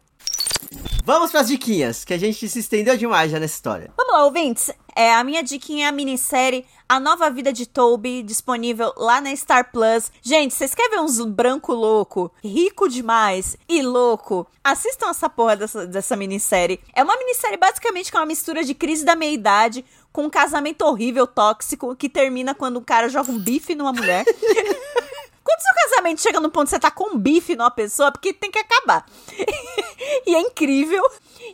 Vamos 1.03 1.31
pras 1.31 1.47
diquinhas, 1.47 2.05
que 2.05 2.13
a 2.13 2.17
gente 2.17 2.47
se 2.47 2.59
estendeu 2.59 2.95
demais 2.95 3.31
já 3.31 3.39
nessa 3.39 3.55
história. 3.55 3.91
Vamos 3.97 4.13
lá, 4.13 4.25
ouvintes. 4.25 4.71
É, 4.95 5.13
a 5.13 5.23
minha 5.23 5.43
diquinha 5.43 5.85
é 5.85 5.89
a 5.89 5.91
minissérie 5.91 6.65
A 6.91 6.99
Nova 6.99 7.29
Vida 7.29 7.53
de 7.53 7.65
Toby, 7.65 8.21
disponível 8.21 8.91
lá 8.97 9.21
na 9.21 9.33
Star 9.33 9.71
Plus. 9.71 10.11
Gente, 10.21 10.53
vocês 10.53 10.75
querem 10.75 10.91
ver 10.91 10.99
uns 10.99 11.21
branco 11.21 11.71
louco, 11.71 12.29
rico 12.43 12.89
demais 12.89 13.55
e 13.69 13.81
louco? 13.81 14.45
Assistam 14.61 15.07
essa 15.07 15.29
porra 15.29 15.55
dessa, 15.55 15.87
dessa 15.87 16.17
minissérie. 16.17 16.81
É 16.93 17.01
uma 17.01 17.15
minissérie 17.15 17.55
basicamente 17.55 18.11
que 18.11 18.17
é 18.17 18.19
uma 18.19 18.25
mistura 18.25 18.61
de 18.61 18.73
crise 18.73 19.05
da 19.05 19.15
meia-idade 19.15 19.85
com 20.11 20.25
um 20.25 20.29
casamento 20.29 20.81
horrível, 20.81 21.25
tóxico, 21.25 21.95
que 21.95 22.09
termina 22.09 22.53
quando 22.53 22.77
um 22.77 22.83
cara 22.83 23.07
joga 23.07 23.31
um 23.31 23.39
bife 23.39 23.73
numa 23.73 23.93
mulher. 23.93 24.25
Quando 25.43 25.61
seu 25.61 25.89
casamento 25.89 26.21
chega 26.21 26.39
no 26.39 26.51
ponto 26.51 26.65
que 26.65 26.71
você 26.71 26.79
tá 26.79 26.91
com 26.91 27.15
um 27.15 27.17
bife 27.17 27.55
numa 27.55 27.71
pessoa, 27.71 28.09
é 28.09 28.11
porque 28.11 28.31
tem 28.31 28.51
que 28.51 28.59
acabar. 28.59 29.05
e 30.27 30.35
é 30.35 30.39
incrível. 30.39 31.03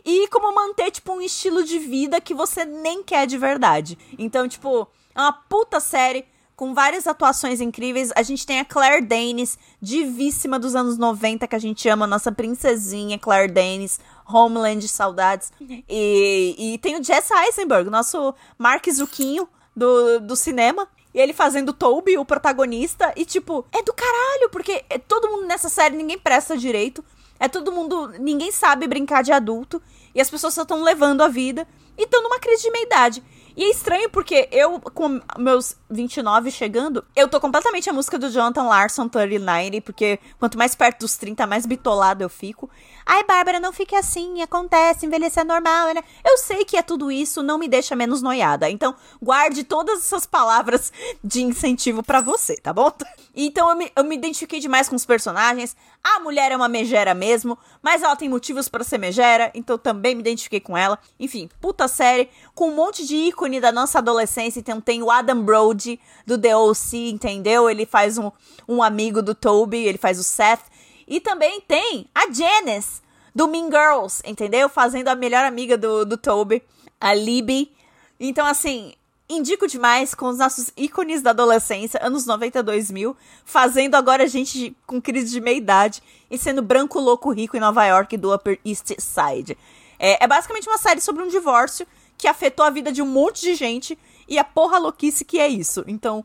E 0.04 0.28
como 0.28 0.54
manter, 0.54 0.90
tipo, 0.90 1.12
um 1.12 1.20
estilo 1.20 1.64
de 1.64 1.78
vida 1.78 2.20
que 2.20 2.34
você 2.34 2.64
nem 2.64 3.02
quer 3.02 3.26
de 3.26 3.38
verdade. 3.38 3.96
Então, 4.18 4.46
tipo, 4.46 4.86
é 5.18 5.22
uma 5.22 5.32
puta 5.32 5.80
série 5.80 6.24
com 6.54 6.74
várias 6.74 7.06
atuações 7.06 7.60
incríveis. 7.60 8.10
A 8.14 8.22
gente 8.22 8.46
tem 8.46 8.60
a 8.60 8.64
Claire 8.64 9.04
Danes, 9.04 9.58
divíssima 9.80 10.58
dos 10.58 10.74
anos 10.74 10.96
90, 10.96 11.46
que 11.46 11.56
a 11.56 11.58
gente 11.58 11.88
ama, 11.88 12.06
nossa 12.06 12.30
princesinha 12.32 13.18
Claire 13.18 13.52
Danes, 13.52 14.00
Homeland, 14.26 14.86
saudades. 14.88 15.52
E, 15.88 16.54
e 16.58 16.78
tem 16.78 16.98
o 16.98 17.02
Jesse 17.02 17.32
Eisenberg, 17.34 17.90
nosso 17.90 18.34
Mark 18.56 18.84
Zucchino 18.90 19.48
do, 19.74 20.20
do 20.20 20.36
cinema. 20.36 20.88
E 21.14 21.20
ele 21.20 21.32
fazendo 21.32 21.72
Toby, 21.72 22.16
o 22.16 22.24
protagonista. 22.24 23.12
E, 23.16 23.24
tipo, 23.24 23.64
é 23.72 23.82
do 23.82 23.92
caralho, 23.92 24.50
porque 24.50 24.84
é 24.88 24.98
todo 24.98 25.28
mundo 25.28 25.46
nessa 25.46 25.68
série, 25.68 25.96
ninguém 25.96 26.18
presta 26.18 26.56
direito. 26.56 27.04
É 27.40 27.48
todo 27.48 27.72
mundo. 27.72 28.08
Ninguém 28.18 28.52
sabe 28.52 28.86
brincar 28.86 29.22
de 29.22 29.32
adulto. 29.32 29.80
E 30.14 30.20
as 30.20 30.30
pessoas 30.30 30.54
só 30.54 30.62
estão 30.62 30.82
levando 30.82 31.22
a 31.22 31.28
vida. 31.28 31.66
E 31.96 32.02
estão 32.02 32.22
numa 32.22 32.38
crise 32.38 32.62
de 32.62 32.70
meia-idade. 32.70 33.22
E 33.58 33.64
é 33.64 33.70
estranho 33.70 34.08
porque 34.08 34.48
eu, 34.52 34.80
com 34.80 35.20
meus 35.36 35.74
29 35.90 36.50
chegando, 36.50 37.04
eu 37.16 37.28
tô 37.28 37.40
completamente 37.40 37.88
a 37.88 37.92
música 37.92 38.18
do 38.18 38.30
Jonathan 38.30 38.64
Larson, 38.64 39.08
3090, 39.08 39.80
porque 39.82 40.18
quanto 40.38 40.58
mais 40.58 40.74
perto 40.74 41.00
dos 41.00 41.16
30, 41.16 41.46
mais 41.46 41.64
bitolada 41.66 42.22
eu 42.22 42.28
fico. 42.28 42.68
Ai, 43.10 43.24
Bárbara, 43.24 43.58
não 43.58 43.72
fique 43.72 43.96
assim, 43.96 44.42
acontece, 44.42 45.06
envelhecer 45.06 45.42
é 45.42 45.44
normal, 45.44 45.94
né? 45.94 46.02
Eu 46.22 46.36
sei 46.36 46.64
que 46.64 46.76
é 46.76 46.82
tudo 46.82 47.10
isso, 47.10 47.42
não 47.42 47.56
me 47.56 47.66
deixa 47.66 47.96
menos 47.96 48.20
noiada. 48.20 48.68
Então, 48.68 48.94
guarde 49.22 49.64
todas 49.64 50.00
essas 50.00 50.26
palavras 50.26 50.92
de 51.24 51.40
incentivo 51.42 52.02
pra 52.02 52.20
você, 52.20 52.56
tá 52.56 52.72
bom? 52.72 52.92
Então, 53.34 53.70
eu 53.70 53.76
me, 53.76 53.92
eu 53.96 54.04
me 54.04 54.14
identifiquei 54.14 54.60
demais 54.60 54.88
com 54.88 54.96
os 54.96 55.06
personagens. 55.06 55.74
A 56.04 56.20
mulher 56.20 56.52
é 56.52 56.56
uma 56.56 56.68
megera 56.68 57.14
mesmo, 57.14 57.56
mas 57.82 58.02
ela 58.02 58.16
tem 58.16 58.28
motivos 58.28 58.68
pra 58.68 58.84
ser 58.84 58.98
megera, 58.98 59.50
então 59.54 59.78
também 59.78 60.14
me 60.14 60.20
identifiquei 60.20 60.60
com 60.60 60.76
ela. 60.76 60.98
Enfim, 61.18 61.48
puta 61.60 61.88
série, 61.88 62.28
com 62.54 62.68
um 62.68 62.74
monte 62.74 63.06
de 63.06 63.16
ícone 63.16 63.60
da 63.60 63.72
nossa 63.72 63.98
adolescência. 63.98 64.60
Então 64.60 64.80
tem 64.80 65.02
o 65.02 65.10
Adam 65.10 65.42
Brody, 65.42 65.77
do 66.26 66.38
The 66.38 66.56
O.C., 66.56 66.96
entendeu? 67.08 67.68
Ele 67.68 67.86
faz 67.86 68.18
um, 68.18 68.30
um 68.68 68.82
amigo 68.82 69.22
do 69.22 69.34
Toby, 69.34 69.84
ele 69.84 69.98
faz 69.98 70.18
o 70.18 70.24
Seth. 70.24 70.64
E 71.06 71.20
também 71.20 71.60
tem 71.60 72.06
a 72.14 72.30
Janice, 72.30 73.00
do 73.34 73.46
Mean 73.48 73.70
Girls, 73.70 74.22
entendeu? 74.24 74.68
Fazendo 74.68 75.08
a 75.08 75.14
melhor 75.14 75.44
amiga 75.44 75.78
do, 75.78 76.04
do 76.04 76.16
Toby, 76.16 76.62
a 77.00 77.14
Libby. 77.14 77.72
Então, 78.18 78.44
assim, 78.44 78.92
indico 79.28 79.66
demais 79.66 80.14
com 80.14 80.26
os 80.26 80.38
nossos 80.38 80.72
ícones 80.76 81.22
da 81.22 81.30
adolescência, 81.30 82.00
anos 82.02 82.24
90 82.24 82.62
2000, 82.62 83.16
fazendo 83.44 83.94
agora 83.94 84.26
gente 84.26 84.76
com 84.86 85.00
crise 85.00 85.30
de 85.30 85.40
meia-idade 85.40 86.02
e 86.30 86.38
sendo 86.38 86.62
branco, 86.62 86.98
louco, 86.98 87.30
rico 87.30 87.56
em 87.56 87.60
Nova 87.60 87.84
York 87.86 88.16
do 88.16 88.34
Upper 88.34 88.58
East 88.64 88.92
Side. 88.98 89.56
É, 89.98 90.24
é 90.24 90.26
basicamente 90.26 90.68
uma 90.68 90.78
série 90.78 91.00
sobre 91.00 91.22
um 91.22 91.28
divórcio 91.28 91.86
que 92.16 92.26
afetou 92.26 92.64
a 92.64 92.70
vida 92.70 92.90
de 92.90 93.02
um 93.02 93.06
monte 93.06 93.42
de 93.42 93.54
gente 93.54 93.98
e 94.28 94.38
a 94.38 94.44
porra 94.44 94.78
louquice 94.78 95.24
que 95.24 95.38
é 95.38 95.48
isso. 95.48 95.82
Então, 95.86 96.24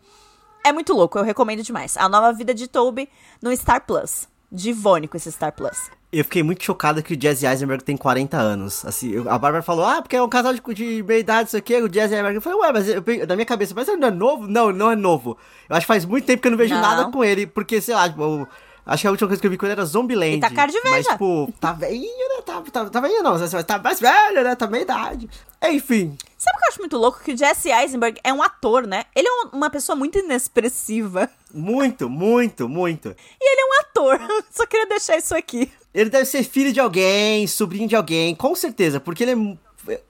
é 0.64 0.72
muito 0.72 0.94
louco, 0.94 1.18
eu 1.18 1.24
recomendo 1.24 1.64
demais. 1.64 1.98
A 1.98 2.08
nova 2.08 2.32
vida 2.34 2.54
de 2.54 2.68
Toby 2.68 3.10
no 3.42 3.56
Star 3.56 3.86
Plus. 3.86 4.28
Divônico 4.52 5.18
esse 5.18 5.32
Star 5.32 5.52
Plus. 5.52 5.90
Eu 6.12 6.24
fiquei 6.24 6.44
muito 6.44 6.64
chocado 6.64 7.02
que 7.02 7.16
o 7.16 7.20
Jesse 7.20 7.44
Eisenberg 7.48 7.84
tem 7.84 7.98
40 7.98 8.38
anos. 8.38 8.86
Assim, 8.86 9.18
a 9.28 9.38
Bárbara 9.40 9.64
falou, 9.64 9.84
ah, 9.84 10.00
porque 10.00 10.16
é 10.16 10.22
um 10.22 10.30
casal 10.30 10.54
de, 10.54 10.62
de 10.76 11.02
meia 11.02 11.20
idade, 11.20 11.48
isso 11.48 11.58
aqui, 11.58 11.74
o 11.82 11.92
Jesse 11.92 12.14
Eisenberg. 12.14 12.36
Eu 12.36 12.42
falei, 12.42 12.60
ué, 12.60 12.72
mas 12.72 12.88
eu, 12.88 13.04
na 13.28 13.36
minha 13.36 13.48
cabeça, 13.48 13.74
mas 13.76 13.88
ele 13.88 13.98
não 13.98 14.10
é 14.10 14.12
novo? 14.12 14.48
Não, 14.48 14.70
ele 14.70 14.78
não 14.78 14.92
é 14.92 14.96
novo. 14.96 15.36
Eu 15.68 15.76
acho 15.76 15.86
que 15.86 15.88
faz 15.88 16.06
muito 16.06 16.26
tempo 16.26 16.40
que 16.40 16.48
eu 16.48 16.52
não 16.52 16.58
vejo 16.58 16.76
Não. 16.76 16.82
nada 16.82 17.12
com 17.12 17.24
ele, 17.24 17.48
porque, 17.48 17.82
sei 17.82 17.96
lá, 17.96 18.08
tipo, 18.08 18.48
acho 18.86 19.02
que 19.02 19.08
a 19.08 19.12
última 19.12 19.28
coisa 19.28 19.40
que 19.42 19.48
eu 19.48 19.52
vi 19.52 19.58
com 19.58 19.66
ele 19.66 19.74
era 19.74 19.86
Zombieland. 19.86 20.34
Ele 20.34 20.42
tá 20.42 20.50
cara 20.50 20.72
de 20.72 20.80
velho 20.82 20.96
Mas, 20.96 21.08
tipo, 21.08 21.54
tá 21.60 21.72
velhinho, 21.74 22.30
né? 22.30 22.42
Tá, 22.46 22.62
tá, 22.72 22.90
tá 22.90 23.00
velhinho 23.00 23.24
não, 23.24 23.38
mas 23.38 23.64
tá 23.66 23.78
mais 23.80 24.00
velho, 24.00 24.44
né? 24.44 24.56
Tá 24.56 24.68
meia 24.68 24.82
idade. 24.84 25.30
Enfim, 25.66 26.18
Sabe 26.38 26.58
o 26.58 26.60
que 26.60 26.66
eu 26.66 26.70
acho 26.72 26.80
muito 26.80 26.98
louco? 26.98 27.22
Que 27.24 27.32
o 27.34 27.38
Jesse 27.38 27.70
Eisenberg 27.72 28.20
é 28.22 28.34
um 28.34 28.44
ator, 28.44 28.86
né? 28.86 29.06
Ele 29.16 29.28
é 29.28 29.32
um- 29.32 29.50
uma 29.58 29.70
pessoa 29.70 29.96
muito 29.96 30.20
inexpressiva. 30.20 31.30
muito, 31.54 32.10
muito, 32.10 32.68
muito. 32.68 33.16
E 33.40 33.50
ele 33.52 33.62
é 33.62 33.66
um 33.66 33.80
ator. 33.82 34.20
Só 34.52 34.66
queria 34.66 34.86
deixar 34.88 35.16
isso 35.18 35.34
aqui. 35.34 35.72
Ele 35.94 36.10
deve 36.10 36.26
ser 36.26 36.44
filho 36.44 36.74
de 36.74 36.80
alguém, 36.82 37.48
sobrinho 37.48 37.88
de 37.88 37.96
alguém, 37.96 38.36
com 38.36 38.54
certeza, 38.56 39.00
porque 39.00 39.24
ele 39.24 39.58
é. 39.88 40.02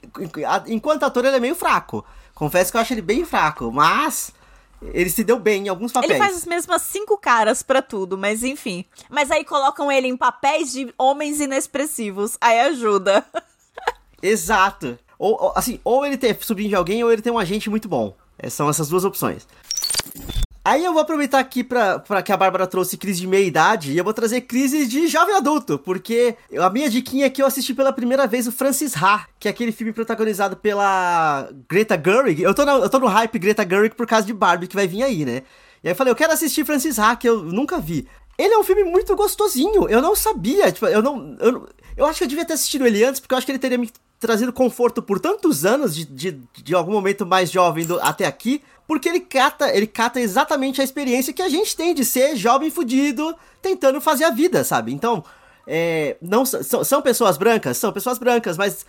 Enquanto 0.67 1.03
ator, 1.03 1.26
ele 1.26 1.36
é 1.36 1.39
meio 1.39 1.55
fraco. 1.55 2.03
Confesso 2.34 2.71
que 2.71 2.78
eu 2.78 2.82
acho 2.82 2.93
ele 2.93 3.01
bem 3.01 3.24
fraco, 3.26 3.71
mas. 3.71 4.32
Ele 4.94 5.10
se 5.10 5.24
deu 5.24 5.40
bem 5.40 5.66
em 5.66 5.70
alguns 5.70 5.92
papéis. 5.92 6.12
Ele 6.12 6.20
faz 6.20 6.36
as 6.38 6.46
mesmas 6.46 6.82
cinco 6.82 7.18
caras 7.18 7.64
pra 7.64 7.82
tudo, 7.82 8.18
mas 8.18 8.44
enfim. 8.44 8.86
Mas 9.10 9.32
aí 9.32 9.44
colocam 9.46 9.92
ele 9.92 10.08
em 10.08 10.18
papéis 10.18 10.72
de 10.72 10.94
homens 10.98 11.40
inexpressivos. 11.40 12.38
Aí 12.42 12.60
ajuda. 12.60 13.26
Exato. 14.22 14.98
Ou, 15.18 15.54
assim, 15.56 15.80
ou 15.84 16.06
ele 16.06 16.18
tem 16.18 16.36
sobrinho 16.42 16.70
de 16.70 16.76
alguém, 16.76 17.04
ou 17.04 17.12
ele 17.12 17.22
tem 17.22 17.32
um 17.32 17.40
agente 17.40 17.70
muito 17.70 17.88
bom. 17.88 18.16
É, 18.38 18.50
São 18.50 18.70
essas 18.70 18.90
duas 18.90 19.06
opções. 19.06 19.48
Aí 20.66 20.86
eu 20.86 20.93
vou 20.93 21.01
aproveitar 21.01 21.39
aqui 21.39 21.61
pra, 21.61 21.99
que 22.24 22.32
a 22.32 22.38
Bárbara 22.38 22.66
trouxe 22.66 22.95
crise 22.97 23.20
de 23.20 23.28
meia-idade 23.28 23.91
e 23.91 23.97
eu 23.97 24.03
vou 24.03 24.14
trazer 24.14 24.41
crise 24.41 24.88
de 24.88 25.07
jovem 25.09 25.36
adulto, 25.36 25.78
porque 25.78 26.38
a 26.57 26.70
minha 26.70 26.89
diquinha 26.89 27.26
é 27.26 27.30
que 27.30 27.41
eu 27.41 27.45
assisti 27.45 27.74
pela 27.74 27.91
primeira 27.91 28.26
vez 28.26 28.47
o 28.47 28.51
Francis 28.51 28.95
Ha, 28.95 29.26
que 29.38 29.49
é 29.49 29.51
aquele 29.51 29.74
filme 29.74 29.91
protagonizado 29.91 30.55
pela 30.55 31.49
Greta 31.70 32.01
Gerwig. 32.01 32.41
Eu 32.41 32.53
tô, 32.53 32.64
na- 32.64 32.76
eu 32.78 32.89
tô 32.89 32.97
no 32.97 33.07
hype 33.07 33.38
Greta 33.39 33.68
Gerwig 33.70 33.93
por 33.93 34.07
causa 34.07 34.26
de 34.26 34.32
Barbie 34.34 34.68
que 34.68 34.76
vai 34.76 34.88
vir 34.88 35.03
aí, 35.03 35.26
né? 35.26 35.43
E 35.84 35.88
aí 35.89 35.91
eu 35.91 35.95
falei, 35.97 36.11
eu 36.11 36.16
quero 36.16 36.32
assistir 36.32 36.64
Francis 36.66 36.97
Ha, 36.97 37.14
que 37.18 37.28
eu 37.28 37.43
nunca 37.43 37.78
vi. 37.78 38.07
Ele 38.38 38.53
é 38.53 38.57
um 38.57 38.64
filme 38.64 38.86
muito 38.86 39.14
gostosinho, 39.18 39.89
eu 39.89 40.01
não 40.01 40.16
sabia, 40.16 40.72
tipo, 40.72 40.88
eu 40.88 41.01
não... 41.01 41.36
Eu, 41.41 41.68
eu 41.97 42.05
acho 42.05 42.20
que 42.20 42.24
eu 42.24 42.28
devia 42.30 42.45
ter 42.45 42.53
assistido 42.53 42.88
ele 42.88 43.03
antes, 43.03 43.20
porque 43.20 43.34
eu 43.34 43.38
acho 43.38 43.45
que 43.45 43.51
ele 43.51 43.59
teria 43.59 43.78
me 43.78 43.91
trazido 44.24 44.51
conforto 44.51 45.01
por 45.01 45.19
tantos 45.19 45.65
anos, 45.65 45.95
de, 45.95 46.05
de, 46.05 46.32
de 46.63 46.74
algum 46.74 46.91
momento 46.91 47.26
mais 47.26 47.51
jovem 47.51 47.86
do- 47.86 47.99
até 48.01 48.26
aqui, 48.26 48.63
porque 48.88 49.07
ele 49.07 49.19
cata, 49.19 49.69
ele 49.76 49.86
cata 49.86 50.19
exatamente 50.19 50.82
a 50.82 50.84
experiência 50.84 51.32
que 51.34 51.41
a 51.41 51.49
gente 51.49 51.76
tem 51.76 51.93
de 51.93 52.03
ser 52.03 52.36
jovem 52.36 52.71
fudido, 52.71 53.36
tentando 53.61 54.01
fazer 54.01 54.24
a 54.24 54.30
vida, 54.32 54.63
sabe? 54.63 54.91
Então, 54.93 55.24
é, 55.66 56.18
não 56.22 56.45
são, 56.45 56.84
são 56.84 57.01
pessoas 57.01 57.38
brancas? 57.38 57.78
São 57.78 57.91
pessoas 57.91 58.18
brancas, 58.18 58.57
mas 58.57 58.86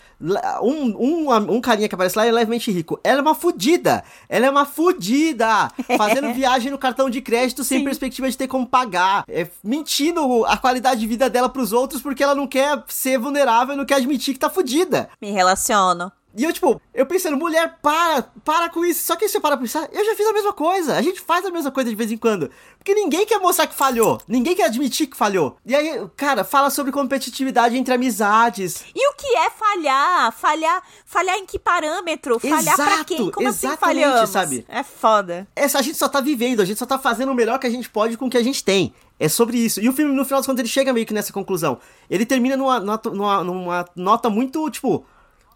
um, 0.63 1.31
um, 1.31 1.33
um 1.55 1.61
carinha 1.61 1.89
que 1.89 1.95
aparece 1.95 2.19
lá 2.19 2.27
é 2.27 2.33
levemente 2.33 2.71
rico. 2.71 2.99
Ela 3.05 3.19
é 3.19 3.23
uma 3.23 3.35
fudida! 3.35 4.05
Ela 4.29 4.47
é 4.47 4.51
uma 4.51 4.67
fudida! 4.67 5.71
Fazendo 5.97 6.33
viagem 6.35 6.71
no 6.71 6.79
cartão 6.79 7.09
de 7.09 7.21
crédito 7.21 7.63
sem 7.63 7.79
Sim. 7.79 7.85
perspectiva 7.85 8.31
de 8.31 8.37
ter 8.37 8.49
como 8.49 8.67
pagar. 8.67 9.25
É, 9.29 9.47
mentindo 9.63 10.45
a 10.47 10.57
qualidade 10.57 11.01
de 11.01 11.07
vida 11.07 11.31
dela 11.31 11.49
pros 11.49 11.73
outros 11.73 12.03
porque 12.03 12.23
ela 12.23 12.35
não 12.35 12.47
quer 12.47 12.83
ser 12.89 13.19
vulnerável 13.19 13.77
não 13.77 13.85
quer 13.85 13.97
admitir 13.97 14.35
que 14.35 14.41
tá 14.41 14.51
fudida. 14.51 15.09
Me 15.21 15.31
relaciono. 15.31 16.11
E 16.37 16.43
eu, 16.43 16.53
tipo, 16.53 16.81
eu 16.93 17.07
pensando, 17.07 17.37
mulher, 17.37 17.79
para, 17.81 18.23
para 18.45 18.69
com 18.69 18.85
isso. 18.85 19.05
Só 19.05 19.15
que 19.15 19.29
se 19.29 19.37
eu 19.37 19.41
parar 19.41 19.57
pra 19.57 19.65
pensar, 19.65 19.89
eu 19.93 20.05
já 20.05 20.15
fiz 20.17 20.27
a 20.27 20.33
mesma 20.33 20.53
coisa. 20.53 20.97
A 20.97 21.03
gente 21.03 21.21
faz 21.21 21.45
a 21.45 21.51
mesma 21.51 21.71
coisa 21.71 21.89
de 21.89 21.97
vez 21.97 22.11
em 22.11 22.17
quando. 22.17 22.51
Porque 22.77 22.95
ninguém 22.95 23.25
quer 23.25 23.39
mostrar 23.39 23.67
que 23.67 23.75
falhou. 23.75 24.21
Ninguém 24.27 24.55
quer 24.55 24.65
admitir 24.65 25.07
que 25.07 25.17
falhou. 25.17 25.57
E 25.65 25.75
aí, 25.75 26.07
cara, 26.17 26.43
fala 26.43 26.71
sobre 26.71 26.91
competitividade 26.93 27.77
entre 27.77 27.95
amizades. 27.95 28.85
E 28.95 29.09
o 29.11 29.15
que 29.15 29.37
é 29.37 29.51
falhar? 29.51 30.33
Falhar, 30.33 30.83
falhar 31.05 31.37
em 31.37 31.47
que 31.47 31.59
parâmetro? 31.59 32.39
Falhar 32.39 32.75
Exato, 32.75 32.83
pra 32.83 33.05
quem? 33.05 33.31
Como 33.31 33.49
assim 33.49 33.77
falhamos? 33.77 34.31
sabe? 34.31 34.65
É 34.69 34.83
foda. 34.83 35.47
Essa 35.55 35.79
a 35.79 35.83
gente 35.83 35.97
só 35.97 36.09
tá 36.09 36.21
vivendo, 36.21 36.61
a 36.61 36.65
gente 36.65 36.79
só 36.79 36.87
tá 36.87 36.99
fazendo 36.99 37.31
o 37.33 37.35
melhor 37.35 37.59
que 37.59 37.67
a 37.67 37.71
gente 37.71 37.89
pode 37.89 38.17
com 38.17 38.27
o 38.27 38.31
que 38.31 38.37
a 38.37 38.43
gente 38.43 38.63
tem. 38.65 38.93
É 39.19 39.29
sobre 39.29 39.59
isso. 39.59 39.81
E 39.81 39.89
o 39.89 39.93
filme, 39.93 40.13
no 40.13 40.25
final 40.25 40.41
das 40.41 40.47
contas, 40.47 40.61
ele 40.61 40.69
chega 40.69 40.93
meio 40.93 41.07
que 41.07 41.15
nessa 41.15 41.33
conclusão. 41.33 41.79
Ele 42.11 42.27
termina 42.27 42.57
numa, 42.57 42.81
numa, 42.81 43.45
numa 43.45 43.85
nota 43.95 44.29
muito, 44.29 44.69
tipo, 44.71 45.07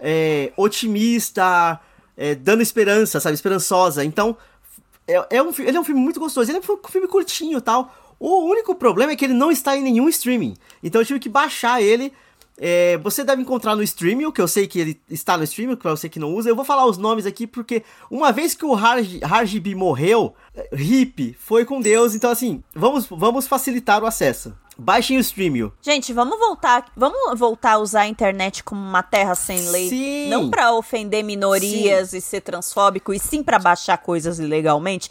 é, 0.01 0.53
otimista, 0.57 1.81
é, 2.17 2.35
dando 2.35 2.63
esperança, 2.63 3.21
sabe? 3.21 3.35
Esperançosa. 3.35 4.05
Então, 4.05 4.37
é, 5.07 5.37
é 5.37 5.43
um, 5.43 5.51
ele 5.59 5.77
é 5.77 5.81
um 5.81 5.85
filme 5.85 6.01
muito 6.01 6.21
gostoso. 6.21 6.51
Ele 6.51 6.59
é 6.59 6.61
um 6.61 6.89
filme 6.89 7.09
curtinho 7.09 7.61
tal. 7.61 7.95
O 8.21 8.45
único 8.45 8.75
problema 8.75 9.13
é 9.13 9.17
que 9.17 9.25
ele 9.25 9.35
não 9.35 9.51
está 9.51 9.77
em 9.77 9.83
nenhum 9.83 10.09
streaming. 10.09 10.55
Então 10.83 11.01
eu 11.01 11.07
tive 11.07 11.21
que 11.21 11.29
baixar 11.29 11.81
ele. 11.81 12.13
É, 12.61 12.99
você 12.99 13.23
deve 13.23 13.41
encontrar 13.41 13.77
no 13.77 13.85
streaming, 13.85 14.33
que 14.33 14.41
eu 14.41 14.49
sei 14.49 14.67
que 14.67 14.81
ele 14.81 15.01
está 15.09 15.39
no 15.39 15.45
streaming, 15.45 15.77
pra 15.77 15.93
você 15.93 16.09
que 16.09 16.19
não 16.19 16.35
usa. 16.35 16.49
Eu 16.49 16.57
vou 16.57 16.65
falar 16.65 16.87
os 16.87 16.99
nomes 16.99 17.25
aqui 17.25 17.47
porque 17.47 17.85
uma 18.11 18.33
vez 18.33 18.53
que 18.53 18.65
o 18.65 18.75
Harj, 18.75 19.21
Harjibi 19.23 19.77
morreu, 19.77 20.35
Hip 20.73 21.37
foi 21.39 21.65
com 21.65 21.81
Deus. 21.81 22.17
Então, 22.17 22.31
assim, 22.31 22.63
vamos, 22.75 23.07
vamos 23.09 23.47
facilitar 23.47 24.03
o 24.03 24.07
acesso. 24.07 24.53
Baixem 24.81 25.17
o 25.17 25.21
streaming. 25.21 25.73
Gente, 25.83 26.13
vamos 26.13 26.39
voltar, 26.39 26.87
vamos 26.97 27.37
voltar 27.39 27.73
a 27.73 27.79
usar 27.79 28.03
a 28.03 28.07
internet 28.07 28.63
como 28.63 28.81
uma 28.81 29.03
terra 29.03 29.35
sem 29.35 29.69
lei, 29.71 29.89
Sim. 29.89 30.29
não 30.29 30.49
pra 30.49 30.73
ofender 30.73 31.25
minorias 31.25 32.13
e 32.13 32.21
ser 32.21 32.43
transfóbico, 32.43 33.13
e 33.13 33.19
sim 33.19 33.43
pra 33.43 33.59
baixar 33.59 33.99
coisas 33.99 34.39
ilegalmente. 34.39 35.11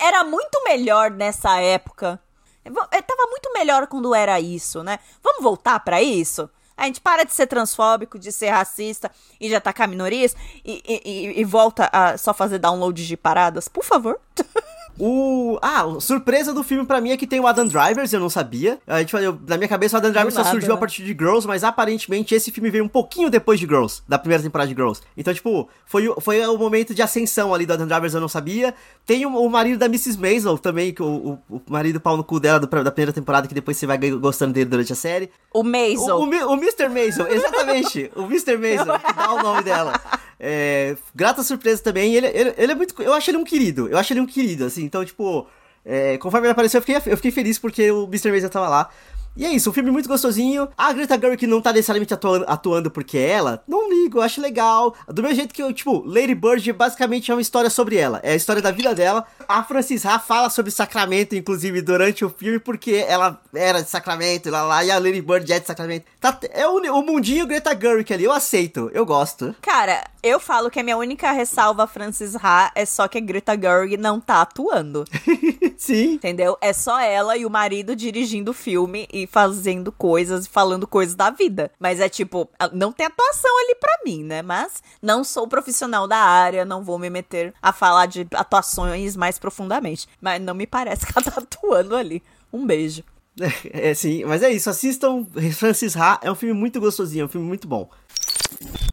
Era 0.00 0.24
muito 0.24 0.62
melhor 0.64 1.12
nessa 1.12 1.60
época. 1.60 2.20
Tava 2.64 3.26
muito 3.30 3.52
melhor 3.52 3.86
quando 3.86 4.14
era 4.14 4.40
isso, 4.40 4.82
né? 4.82 4.98
Vamos 5.22 5.42
voltar 5.44 5.78
pra 5.80 6.02
isso? 6.02 6.50
A 6.76 6.86
gente 6.86 7.00
para 7.00 7.22
de 7.22 7.32
ser 7.32 7.46
transfóbico, 7.46 8.18
de 8.18 8.32
ser 8.32 8.48
racista 8.48 9.08
e 9.40 9.46
de 9.48 9.54
atacar 9.54 9.86
minorias 9.86 10.34
e, 10.64 10.82
e- 10.84 11.40
e- 11.40 11.44
volta 11.44 11.88
a 11.92 12.18
só 12.18 12.34
fazer 12.34 12.58
download 12.58 13.06
de 13.06 13.16
paradas, 13.16 13.68
por 13.68 13.84
favor. 13.84 14.18
O. 14.98 15.58
Ah, 15.62 15.84
surpresa 16.00 16.52
do 16.52 16.62
filme 16.62 16.84
pra 16.86 17.00
mim 17.00 17.10
é 17.10 17.16
que 17.16 17.26
tem 17.26 17.40
o 17.40 17.46
Adam 17.46 17.66
Drivers, 17.66 18.12
eu 18.12 18.20
não 18.20 18.30
sabia. 18.30 18.78
A 18.86 19.00
gente, 19.00 19.14
eu, 19.14 19.38
na 19.46 19.56
minha 19.56 19.68
cabeça 19.68 19.96
o 19.96 19.98
Adam 19.98 20.10
Drivers 20.12 20.34
só 20.34 20.40
nada, 20.40 20.50
surgiu 20.52 20.68
né? 20.70 20.74
a 20.74 20.78
partir 20.78 21.02
de 21.02 21.12
Girls, 21.12 21.46
mas 21.46 21.64
aparentemente 21.64 22.34
esse 22.34 22.50
filme 22.50 22.70
veio 22.70 22.84
um 22.84 22.88
pouquinho 22.88 23.28
depois 23.30 23.58
de 23.58 23.66
Girls, 23.66 24.02
da 24.08 24.18
primeira 24.18 24.42
temporada 24.42 24.68
de 24.68 24.74
Girls. 24.74 25.00
Então, 25.16 25.32
tipo, 25.34 25.68
foi, 25.86 26.08
o- 26.08 26.20
foi 26.20 26.44
o 26.46 26.56
momento 26.56 26.94
de 26.94 27.02
ascensão 27.02 27.52
ali 27.54 27.66
do 27.66 27.72
Adam 27.72 27.86
Drivers, 27.86 28.14
eu 28.14 28.20
não 28.20 28.28
sabia. 28.28 28.74
Tem 29.04 29.26
o, 29.26 29.30
o 29.30 29.50
marido 29.50 29.78
da 29.78 29.86
Mrs. 29.86 30.18
Maisel 30.18 30.56
também, 30.58 30.92
que 30.92 31.02
o, 31.02 31.38
o, 31.48 31.56
o 31.56 31.62
marido 31.68 32.00
pau 32.00 32.16
no 32.16 32.24
cu 32.24 32.38
dela 32.38 32.60
do- 32.60 32.66
da 32.84 32.90
primeira 32.90 33.12
temporada, 33.12 33.46
que 33.48 33.54
depois 33.54 33.76
você 33.76 33.86
vai 33.86 33.98
gostando 33.98 34.52
dele 34.52 34.66
durante 34.70 34.92
a 34.92 34.96
série. 34.96 35.30
O 35.52 35.62
Maisel. 35.62 36.16
O, 36.16 36.24
o, 36.24 36.52
o 36.52 36.54
Mr. 36.54 36.88
Maisel, 36.88 37.26
exatamente. 37.28 38.10
o 38.14 38.22
Mr. 38.22 38.56
Maisel, 38.56 38.98
que 39.00 39.12
dá 39.12 39.32
o 39.32 39.42
nome 39.42 39.62
dela. 39.62 40.00
É, 40.38 40.96
grata 41.14 41.42
surpresa 41.42 41.82
também. 41.82 42.14
Ele, 42.14 42.26
ele, 42.26 42.54
ele 42.56 42.72
é 42.72 42.74
muito. 42.74 43.00
Eu 43.02 43.12
acho 43.12 43.30
ele 43.30 43.38
um 43.38 43.44
querido. 43.44 43.88
Eu 43.88 43.98
acho 43.98 44.12
ele 44.12 44.20
um 44.20 44.26
querido, 44.26 44.64
assim. 44.64 44.84
Então, 44.84 45.04
tipo, 45.04 45.46
é, 45.84 46.16
conforme 46.18 46.46
ele 46.46 46.52
apareceu, 46.52 46.78
eu 46.78 46.82
fiquei, 46.82 47.12
eu 47.12 47.16
fiquei 47.16 47.30
feliz 47.30 47.58
porque 47.58 47.90
o 47.90 48.04
Mr. 48.04 48.30
Maisel 48.30 48.50
tava 48.50 48.68
lá. 48.68 48.90
E 49.36 49.44
é 49.44 49.50
isso, 49.52 49.68
um 49.68 49.72
filme 49.72 49.90
muito 49.90 50.08
gostosinho. 50.08 50.68
A 50.76 50.92
Greta 50.92 51.18
Gerwig 51.18 51.46
não 51.46 51.60
tá 51.60 51.72
necessariamente 51.72 52.14
atuando, 52.14 52.44
atuando 52.48 52.90
porque 52.90 53.18
é 53.18 53.30
ela. 53.30 53.64
Não 53.66 53.90
ligo, 53.90 54.18
eu 54.18 54.22
acho 54.22 54.40
legal. 54.40 54.94
Do 55.08 55.22
mesmo 55.22 55.36
jeito 55.36 55.52
que 55.52 55.62
eu, 55.62 55.72
tipo, 55.72 56.04
Lady 56.06 56.34
Bird 56.34 56.72
basicamente 56.72 57.30
é 57.30 57.34
uma 57.34 57.40
história 57.40 57.68
sobre 57.68 57.96
ela. 57.96 58.20
É 58.22 58.32
a 58.32 58.36
história 58.36 58.62
da 58.62 58.70
vida 58.70 58.94
dela. 58.94 59.26
A 59.48 59.64
Francis 59.64 60.06
Ha 60.06 60.18
fala 60.20 60.50
sobre 60.50 60.70
Sacramento, 60.70 61.34
inclusive, 61.34 61.82
durante 61.82 62.24
o 62.24 62.30
filme, 62.30 62.60
porque 62.60 63.04
ela 63.08 63.40
era 63.52 63.82
de 63.82 63.90
Sacramento 63.90 64.46
e 64.46 64.50
lá, 64.50 64.62
lá 64.62 64.84
e 64.84 64.90
a 64.90 64.98
Lady 64.98 65.20
Bird 65.20 65.52
é 65.52 65.58
de 65.58 65.66
Sacramento. 65.66 66.04
Tá, 66.20 66.38
é 66.50 66.66
o, 66.68 66.76
o 66.76 67.02
mundinho 67.02 67.46
Greta 67.46 67.76
Gerwig 67.78 68.12
ali, 68.14 68.24
eu 68.24 68.32
aceito, 68.32 68.90
eu 68.94 69.04
gosto. 69.04 69.54
Cara, 69.60 70.04
eu 70.22 70.38
falo 70.38 70.70
que 70.70 70.80
a 70.80 70.82
minha 70.82 70.96
única 70.96 71.32
ressalva 71.32 71.84
a 71.84 71.86
Francis 71.86 72.36
Ha 72.36 72.70
é 72.74 72.86
só 72.86 73.08
que 73.08 73.18
a 73.18 73.20
Greta 73.20 73.58
Gerwig 73.60 73.96
não 73.96 74.20
tá 74.20 74.40
atuando, 74.42 75.04
Sim. 75.76 76.14
entendeu? 76.14 76.56
É 76.60 76.72
só 76.72 76.98
ela 77.00 77.36
e 77.36 77.44
o 77.44 77.50
marido 77.50 77.94
dirigindo 77.94 78.52
o 78.52 78.54
filme 78.54 79.06
e 79.12 79.23
fazendo 79.26 79.90
coisas, 79.92 80.46
falando 80.46 80.86
coisas 80.86 81.14
da 81.14 81.30
vida. 81.30 81.70
Mas 81.78 82.00
é 82.00 82.08
tipo, 82.08 82.48
não 82.72 82.92
tem 82.92 83.06
atuação 83.06 83.50
ali 83.60 83.74
pra 83.76 83.98
mim, 84.04 84.22
né? 84.24 84.42
Mas 84.42 84.82
não 85.02 85.24
sou 85.24 85.48
profissional 85.48 86.06
da 86.06 86.18
área, 86.18 86.64
não 86.64 86.82
vou 86.82 86.98
me 86.98 87.10
meter 87.10 87.54
a 87.60 87.72
falar 87.72 88.06
de 88.06 88.26
atuações 88.34 89.16
mais 89.16 89.38
profundamente. 89.38 90.08
Mas 90.20 90.40
não 90.40 90.54
me 90.54 90.66
parece 90.66 91.06
que 91.06 91.12
ela 91.16 91.24
tá 91.24 91.40
atuando 91.40 91.96
ali. 91.96 92.22
Um 92.52 92.66
beijo. 92.66 93.02
É, 93.72 93.92
sim, 93.94 94.24
mas 94.24 94.44
é 94.44 94.50
isso, 94.52 94.70
assistam 94.70 95.26
Francis 95.54 95.96
Ha, 95.96 96.20
é 96.22 96.30
um 96.30 96.36
filme 96.36 96.54
muito 96.54 96.80
gostosinho, 96.80 97.22
é 97.22 97.24
um 97.24 97.28
filme 97.28 97.46
muito 97.46 97.66
bom. 97.66 97.90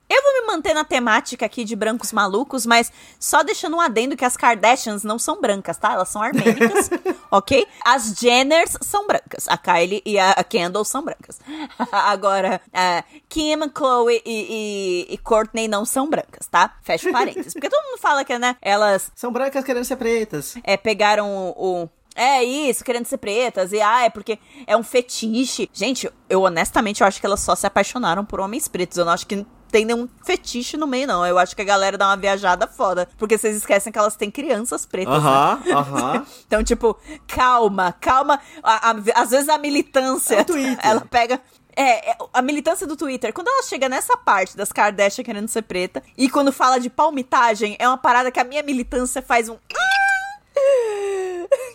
Eu 0.10 0.22
vou 0.24 0.34
me 0.42 0.48
manter 0.48 0.74
na 0.74 0.84
temática 0.84 1.46
aqui 1.46 1.64
de 1.64 1.74
brancos 1.76 2.12
malucos, 2.12 2.66
mas 2.66 2.92
só 3.20 3.44
deixando 3.44 3.78
um 3.78 3.80
adendo 3.82 4.18
que 4.18 4.26
as 4.26 4.36
Kardashians 4.36 5.04
não 5.04 5.18
são 5.18 5.40
brancas, 5.40 5.78
tá? 5.78 5.94
Elas 5.94 6.10
são 6.10 6.22
armênicas, 6.22 6.90
ok? 7.32 7.66
As 7.86 8.14
Jenners 8.20 8.78
são 8.82 9.08
brancas. 9.08 9.48
A 9.48 9.58
Kylie 9.58 10.02
e 10.06 10.20
a 10.20 10.44
Kendall 10.44 10.84
são 10.84 11.02
brancas. 11.04 11.40
Agora, 11.92 12.60
a 12.74 13.04
Kim, 13.30 13.58
Chloe 13.76 14.22
e, 14.26 15.08
e, 15.10 15.14
e 15.14 15.18
Courtney 15.20 15.68
não 15.70 15.86
são 15.86 16.10
brancas, 16.10 16.46
tá? 16.48 16.76
Fecha 16.82 17.10
parênteses. 17.12 17.54
Porque 17.54 17.70
todo 17.70 17.86
mundo 17.86 18.00
fala 18.00 18.26
que, 18.26 18.38
né, 18.38 18.58
elas 18.62 19.12
São 19.16 19.32
brancas 19.32 19.64
querendo 19.64 19.86
ser 19.86 19.96
pretas. 19.96 20.56
é, 20.64 20.76
pegaram 20.76 21.54
o, 21.56 21.84
o- 21.84 21.90
É 22.16 22.44
isso, 22.44 22.84
querendo 22.84 23.06
ser 23.06 23.18
pretas. 23.18 23.72
E 23.72 23.82
ah, 23.82 24.04
é 24.04 24.10
porque 24.10 24.38
é 24.68 24.76
um 24.76 24.84
fetiche. 24.84 25.70
Gente, 25.74 26.10
eu 26.30 26.42
honestamente 26.42 27.02
eu 27.02 27.08
acho 27.08 27.20
que 27.20 27.26
elas 27.26 27.40
só 27.40 27.56
se 27.56 27.66
apaixonaram 27.66 28.26
por 28.26 28.40
homens 28.40 28.68
pretos. 28.68 28.98
Eu 28.98 29.06
não 29.06 29.14
acho 29.14 29.26
que 29.26 29.46
tem 29.72 29.86
nenhum 29.86 30.10
fetiche 30.26 30.76
no 30.76 30.86
meio, 30.86 31.08
não. 31.08 31.26
Eu 31.26 31.40
acho 31.40 31.56
que 31.56 31.62
a 31.62 31.66
galera 31.66 31.98
dá 31.98 32.08
uma 32.10 32.18
viajada 32.18 32.68
foda. 32.68 33.08
Porque 33.18 33.38
vocês 33.38 33.56
esquecem 33.56 33.94
que 33.94 33.98
elas 33.98 34.18
têm 34.18 34.30
crianças 34.30 34.86
pretas. 34.86 35.14
né? 35.14 35.30
Aham, 35.30 35.62
aham. 35.74 36.26
Então, 36.46 36.62
tipo, 36.64 36.98
calma, 37.28 37.94
calma. 37.94 38.40
A- 38.62 38.92
a- 38.92 39.22
às 39.22 39.30
vezes 39.32 39.48
a 39.48 39.58
militância. 39.58 40.36
É. 40.84 40.88
Ela 40.90 41.02
pega. 41.02 41.40
É, 41.74 42.12
é, 42.12 42.18
a 42.34 42.42
militância 42.42 42.86
do 42.86 42.98
Twitter, 42.98 43.32
quando 43.32 43.48
ela 43.48 43.64
chega 43.64 43.88
nessa 43.88 44.18
parte 44.18 44.58
das 44.58 44.74
Kardashian 44.74 45.24
querendo 45.24 45.48
ser 45.48 45.62
preta, 45.62 46.04
e 46.18 46.30
quando 46.30 46.52
fala 46.52 46.78
de 46.78 46.90
palmitagem, 46.90 47.78
é 47.80 47.88
uma 47.88 47.98
parada 47.98 48.30
que 48.30 48.42
a 48.42 48.44
minha 48.44 48.62
militância 48.62 49.22
faz 49.22 49.48
um. 49.48 49.58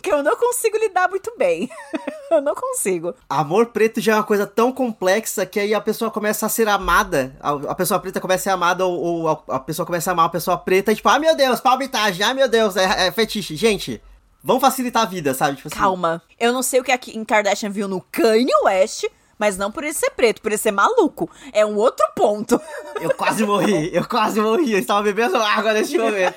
Que 0.07 0.13
eu 0.13 0.23
não 0.23 0.37
consigo 0.37 0.79
lidar 0.79 1.11
muito 1.11 1.33
bem. 1.37 1.69
eu 2.31 2.41
não 2.41 2.55
consigo. 2.55 3.13
Amor 3.29 3.67
preto 3.67 4.01
já 4.01 4.13
é 4.13 4.15
uma 4.15 4.23
coisa 4.23 4.47
tão 4.47 4.71
complexa 4.71 5.45
que 5.45 5.59
aí 5.59 5.75
a 5.75 5.81
pessoa 5.81 6.13
começa 6.13 6.47
a 6.47 6.49
ser 6.49 6.69
amada. 6.69 7.37
A, 7.41 7.51
a 7.73 7.75
pessoa 7.75 7.99
preta 7.99 8.21
começa 8.21 8.43
a 8.43 8.45
ser 8.45 8.51
amada 8.51 8.87
ou, 8.87 9.01
ou 9.01 9.29
a, 9.29 9.57
a 9.57 9.59
pessoa 9.59 9.85
começa 9.85 10.09
a 10.09 10.13
amar 10.13 10.27
a 10.27 10.29
pessoa 10.29 10.57
preta 10.57 10.93
e 10.93 10.95
tipo, 10.95 11.09
ah 11.09 11.19
meu 11.19 11.35
Deus, 11.35 11.59
palmitagem, 11.59 12.25
ah 12.25 12.33
meu 12.33 12.47
Deus, 12.47 12.77
é, 12.77 13.09
é 13.09 13.11
fetiche. 13.11 13.57
Gente, 13.57 14.01
vamos 14.45 14.61
facilitar 14.61 15.03
a 15.03 15.07
vida, 15.07 15.35
sabe? 15.35 15.57
Tipo 15.57 15.67
assim, 15.67 15.77
Calma. 15.77 16.23
Eu 16.39 16.53
não 16.53 16.63
sei 16.63 16.79
o 16.79 16.85
que 16.85 16.93
a 16.93 16.99
Kim 16.99 17.25
Kardashian 17.25 17.71
viu 17.71 17.89
no 17.89 18.01
Kanye 18.01 18.55
West, 18.63 19.07
mas 19.39 19.57
não 19.57 19.71
por 19.71 19.85
ele 19.85 19.93
ser 19.93 20.11
preto, 20.11 20.41
por 20.41 20.51
ele 20.51 20.59
ser 20.59 20.71
maluco. 20.71 21.31
É 21.53 21.65
um 21.65 21.77
outro 21.77 22.07
ponto. 22.15 22.61
Eu 23.01 23.15
quase 23.15 23.45
morri, 23.45 23.95
eu 23.95 24.09
quase 24.09 24.41
morri, 24.41 24.73
eu 24.73 24.79
estava 24.79 25.03
bebendo 25.03 25.37
água 25.37 25.75
neste 25.75 25.99
momento. 25.99 26.35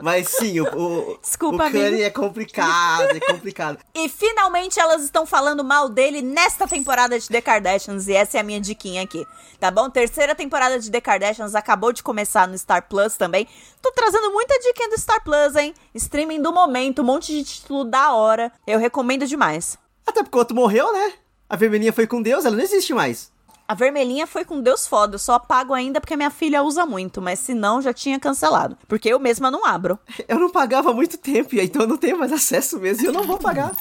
Mas 0.00 0.28
sim, 0.28 0.58
o, 0.60 0.64
o, 0.64 1.18
Desculpa, 1.20 1.68
o 1.68 1.70
Kanye 1.70 2.02
é 2.02 2.10
complicado, 2.10 3.14
é 3.14 3.20
complicado. 3.20 3.78
E 3.94 4.08
finalmente 4.08 4.80
elas 4.80 5.02
estão 5.02 5.26
falando 5.26 5.62
mal 5.62 5.88
dele 5.90 6.22
nesta 6.22 6.66
temporada 6.66 7.18
de 7.18 7.28
The 7.28 7.42
Kardashians, 7.42 8.08
e 8.08 8.14
essa 8.14 8.38
é 8.38 8.40
a 8.40 8.42
minha 8.42 8.60
diquinha 8.60 9.02
aqui, 9.02 9.26
tá 9.58 9.70
bom? 9.70 9.90
Terceira 9.90 10.34
temporada 10.34 10.78
de 10.78 10.90
The 10.90 11.00
Kardashians 11.00 11.54
acabou 11.54 11.92
de 11.92 12.02
começar 12.02 12.48
no 12.48 12.56
Star 12.56 12.88
Plus 12.88 13.16
também. 13.16 13.46
Tô 13.82 13.92
trazendo 13.92 14.32
muita 14.32 14.58
dica 14.60 14.88
do 14.88 14.98
Star 14.98 15.22
Plus, 15.22 15.54
hein? 15.56 15.74
Streaming 15.94 16.40
do 16.40 16.52
momento, 16.52 17.02
um 17.02 17.04
monte 17.04 17.32
de 17.32 17.44
título 17.44 17.84
da 17.84 18.12
hora. 18.12 18.50
Eu 18.66 18.78
recomendo 18.78 19.26
demais. 19.26 19.76
Até 20.06 20.22
porque 20.22 20.36
o 20.36 20.38
outro 20.38 20.56
morreu, 20.56 20.90
né? 20.92 21.12
A 21.50 21.56
vermelhinha 21.56 21.92
foi 21.92 22.06
com 22.06 22.22
Deus, 22.22 22.44
ela 22.44 22.54
não 22.54 22.62
existe 22.62 22.94
mais. 22.94 23.32
A 23.66 23.74
vermelhinha 23.74 24.24
foi 24.24 24.44
com 24.44 24.60
Deus 24.60 24.86
foda, 24.86 25.16
eu 25.16 25.18
só 25.18 25.34
apago 25.34 25.74
ainda 25.74 26.00
porque 26.00 26.16
minha 26.16 26.30
filha 26.30 26.62
usa 26.62 26.86
muito, 26.86 27.20
mas 27.20 27.40
se 27.40 27.54
não, 27.54 27.82
já 27.82 27.92
tinha 27.92 28.20
cancelado. 28.20 28.78
Porque 28.86 29.08
eu 29.08 29.18
mesma 29.18 29.50
não 29.50 29.66
abro. 29.66 29.98
Eu 30.28 30.38
não 30.38 30.48
pagava 30.48 30.90
há 30.90 30.94
muito 30.94 31.18
tempo, 31.18 31.56
e 31.56 31.60
então 31.60 31.82
eu 31.82 31.88
não 31.88 31.96
tenho 31.96 32.16
mais 32.16 32.32
acesso 32.32 32.78
mesmo, 32.78 33.02
e 33.02 33.06
eu 33.06 33.12
não 33.12 33.24
vou 33.24 33.36
pagar. 33.36 33.72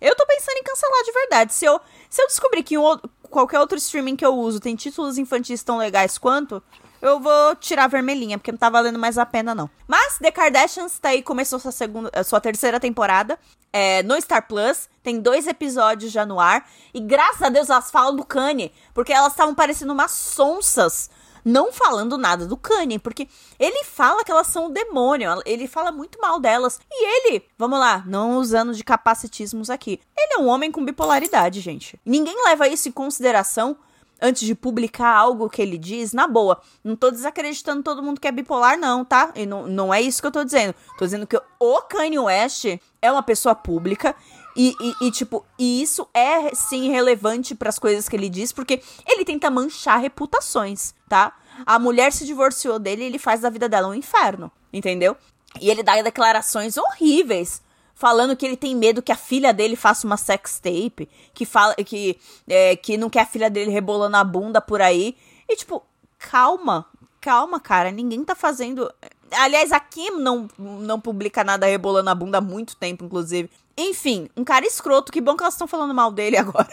Eu 0.00 0.14
tô 0.14 0.24
pensando 0.24 0.58
em 0.58 0.62
cancelar 0.62 1.04
de 1.04 1.12
verdade. 1.12 1.52
Se 1.52 1.64
eu, 1.64 1.80
se 2.08 2.22
eu 2.22 2.28
descobrir 2.28 2.62
que 2.62 2.78
um 2.78 2.96
qualquer 3.22 3.58
outro 3.58 3.76
streaming 3.76 4.14
que 4.14 4.24
eu 4.24 4.34
uso 4.34 4.60
tem 4.60 4.76
títulos 4.76 5.18
infantis 5.18 5.64
tão 5.64 5.78
legais 5.78 6.16
quanto, 6.16 6.62
eu 7.00 7.20
vou 7.20 7.56
tirar 7.56 7.84
a 7.84 7.88
vermelhinha, 7.88 8.38
porque 8.38 8.52
não 8.52 8.58
tá 8.58 8.68
valendo 8.68 8.98
mais 8.98 9.18
a 9.18 9.26
pena, 9.26 9.54
não. 9.54 9.70
Mas 9.86 10.18
The 10.18 10.30
Kardashians 10.30 10.98
tá 10.98 11.10
aí, 11.10 11.22
começou 11.22 11.58
sua, 11.58 11.72
segunda, 11.72 12.10
a 12.14 12.22
sua 12.22 12.40
terceira 12.40 12.78
temporada 12.78 13.38
é, 13.72 14.02
no 14.02 14.20
Star 14.20 14.46
Plus. 14.46 14.88
Tem 15.02 15.20
dois 15.20 15.46
episódios 15.46 16.12
já 16.12 16.26
no 16.26 16.38
ar. 16.38 16.68
E 16.92 17.00
graças 17.00 17.42
a 17.42 17.48
Deus 17.48 17.70
elas 17.70 17.90
falam 17.90 18.14
do 18.14 18.24
Kanye, 18.24 18.72
porque 18.92 19.12
elas 19.12 19.32
estavam 19.32 19.54
parecendo 19.54 19.92
umas 19.92 20.10
sonsas 20.10 21.10
não 21.44 21.72
falando 21.72 22.18
nada 22.18 22.46
do 22.46 22.56
Kanye, 22.56 22.98
porque 22.98 23.28
ele 23.58 23.84
fala 23.84 24.24
que 24.24 24.30
elas 24.30 24.46
são 24.48 24.66
o 24.66 24.72
demônio, 24.72 25.30
ele 25.44 25.66
fala 25.66 25.90
muito 25.90 26.20
mal 26.20 26.38
delas. 26.38 26.80
E 26.90 27.30
ele, 27.30 27.44
vamos 27.56 27.78
lá, 27.78 28.04
não 28.06 28.36
usando 28.36 28.74
de 28.74 28.84
capacitismos 28.84 29.70
aqui, 29.70 30.00
ele 30.16 30.34
é 30.34 30.38
um 30.38 30.48
homem 30.48 30.70
com 30.70 30.84
bipolaridade, 30.84 31.60
gente. 31.60 31.98
Ninguém 32.04 32.36
leva 32.44 32.68
isso 32.68 32.88
em 32.88 32.92
consideração 32.92 33.76
antes 34.20 34.42
de 34.46 34.54
publicar 34.54 35.14
algo 35.14 35.48
que 35.48 35.62
ele 35.62 35.78
diz, 35.78 36.12
na 36.12 36.26
boa. 36.26 36.60
Não 36.84 36.94
tô 36.94 37.10
desacreditando 37.10 37.82
todo 37.82 38.02
mundo 38.02 38.20
que 38.20 38.28
é 38.28 38.32
bipolar, 38.32 38.78
não, 38.78 39.04
tá? 39.04 39.32
E 39.34 39.46
não, 39.46 39.66
não 39.66 39.92
é 39.92 40.00
isso 40.00 40.20
que 40.20 40.26
eu 40.26 40.32
tô 40.32 40.44
dizendo. 40.44 40.74
Tô 40.98 41.04
dizendo 41.04 41.26
que 41.26 41.40
o 41.58 41.82
Kanye 41.82 42.18
West 42.18 42.66
é 43.00 43.10
uma 43.10 43.22
pessoa 43.22 43.54
pública 43.54 44.14
e, 44.56 44.74
e, 44.80 45.06
e, 45.06 45.10
tipo, 45.10 45.44
e 45.58 45.80
isso 45.82 46.08
é 46.12 46.54
sim 46.54 46.90
relevante 46.90 47.54
para 47.54 47.68
as 47.68 47.78
coisas 47.78 48.08
que 48.08 48.16
ele 48.16 48.28
diz, 48.28 48.52
porque 48.52 48.82
ele 49.06 49.24
tenta 49.24 49.50
manchar 49.50 50.00
reputações, 50.00 50.94
tá? 51.08 51.34
A 51.64 51.78
mulher 51.78 52.12
se 52.12 52.26
divorciou 52.26 52.78
dele 52.78 53.02
e 53.02 53.06
ele 53.06 53.18
faz 53.18 53.40
da 53.40 53.50
vida 53.50 53.68
dela 53.68 53.88
um 53.88 53.94
inferno, 53.94 54.50
entendeu? 54.72 55.16
E 55.60 55.70
ele 55.70 55.82
dá 55.82 56.00
declarações 56.02 56.76
horríveis 56.76 57.62
falando 58.00 58.34
que 58.34 58.46
ele 58.46 58.56
tem 58.56 58.74
medo 58.74 59.02
que 59.02 59.12
a 59.12 59.16
filha 59.16 59.52
dele 59.52 59.76
faça 59.76 60.06
uma 60.06 60.16
sex 60.16 60.58
tape, 60.58 61.06
que 61.34 61.44
fala 61.44 61.74
que 61.74 62.18
é, 62.48 62.74
que 62.74 62.96
não 62.96 63.10
quer 63.10 63.20
a 63.20 63.26
filha 63.26 63.50
dele 63.50 63.70
rebolando 63.70 64.16
a 64.16 64.24
bunda 64.24 64.58
por 64.58 64.80
aí. 64.80 65.14
E 65.46 65.54
tipo, 65.54 65.82
calma, 66.18 66.86
calma, 67.20 67.60
cara, 67.60 67.90
ninguém 67.90 68.24
tá 68.24 68.34
fazendo. 68.34 68.90
Aliás, 69.32 69.70
a 69.70 69.78
Kim 69.78 70.12
não, 70.12 70.48
não 70.58 70.98
publica 70.98 71.44
nada 71.44 71.66
rebolando 71.66 72.08
a 72.08 72.14
bunda 72.14 72.38
há 72.38 72.40
muito 72.40 72.74
tempo, 72.74 73.04
inclusive. 73.04 73.50
Enfim, 73.76 74.30
um 74.34 74.44
cara 74.44 74.66
escroto, 74.66 75.12
que 75.12 75.20
bom 75.20 75.36
que 75.36 75.42
elas 75.42 75.54
estão 75.54 75.68
falando 75.68 75.94
mal 75.94 76.10
dele 76.10 76.36
agora. 76.40 76.68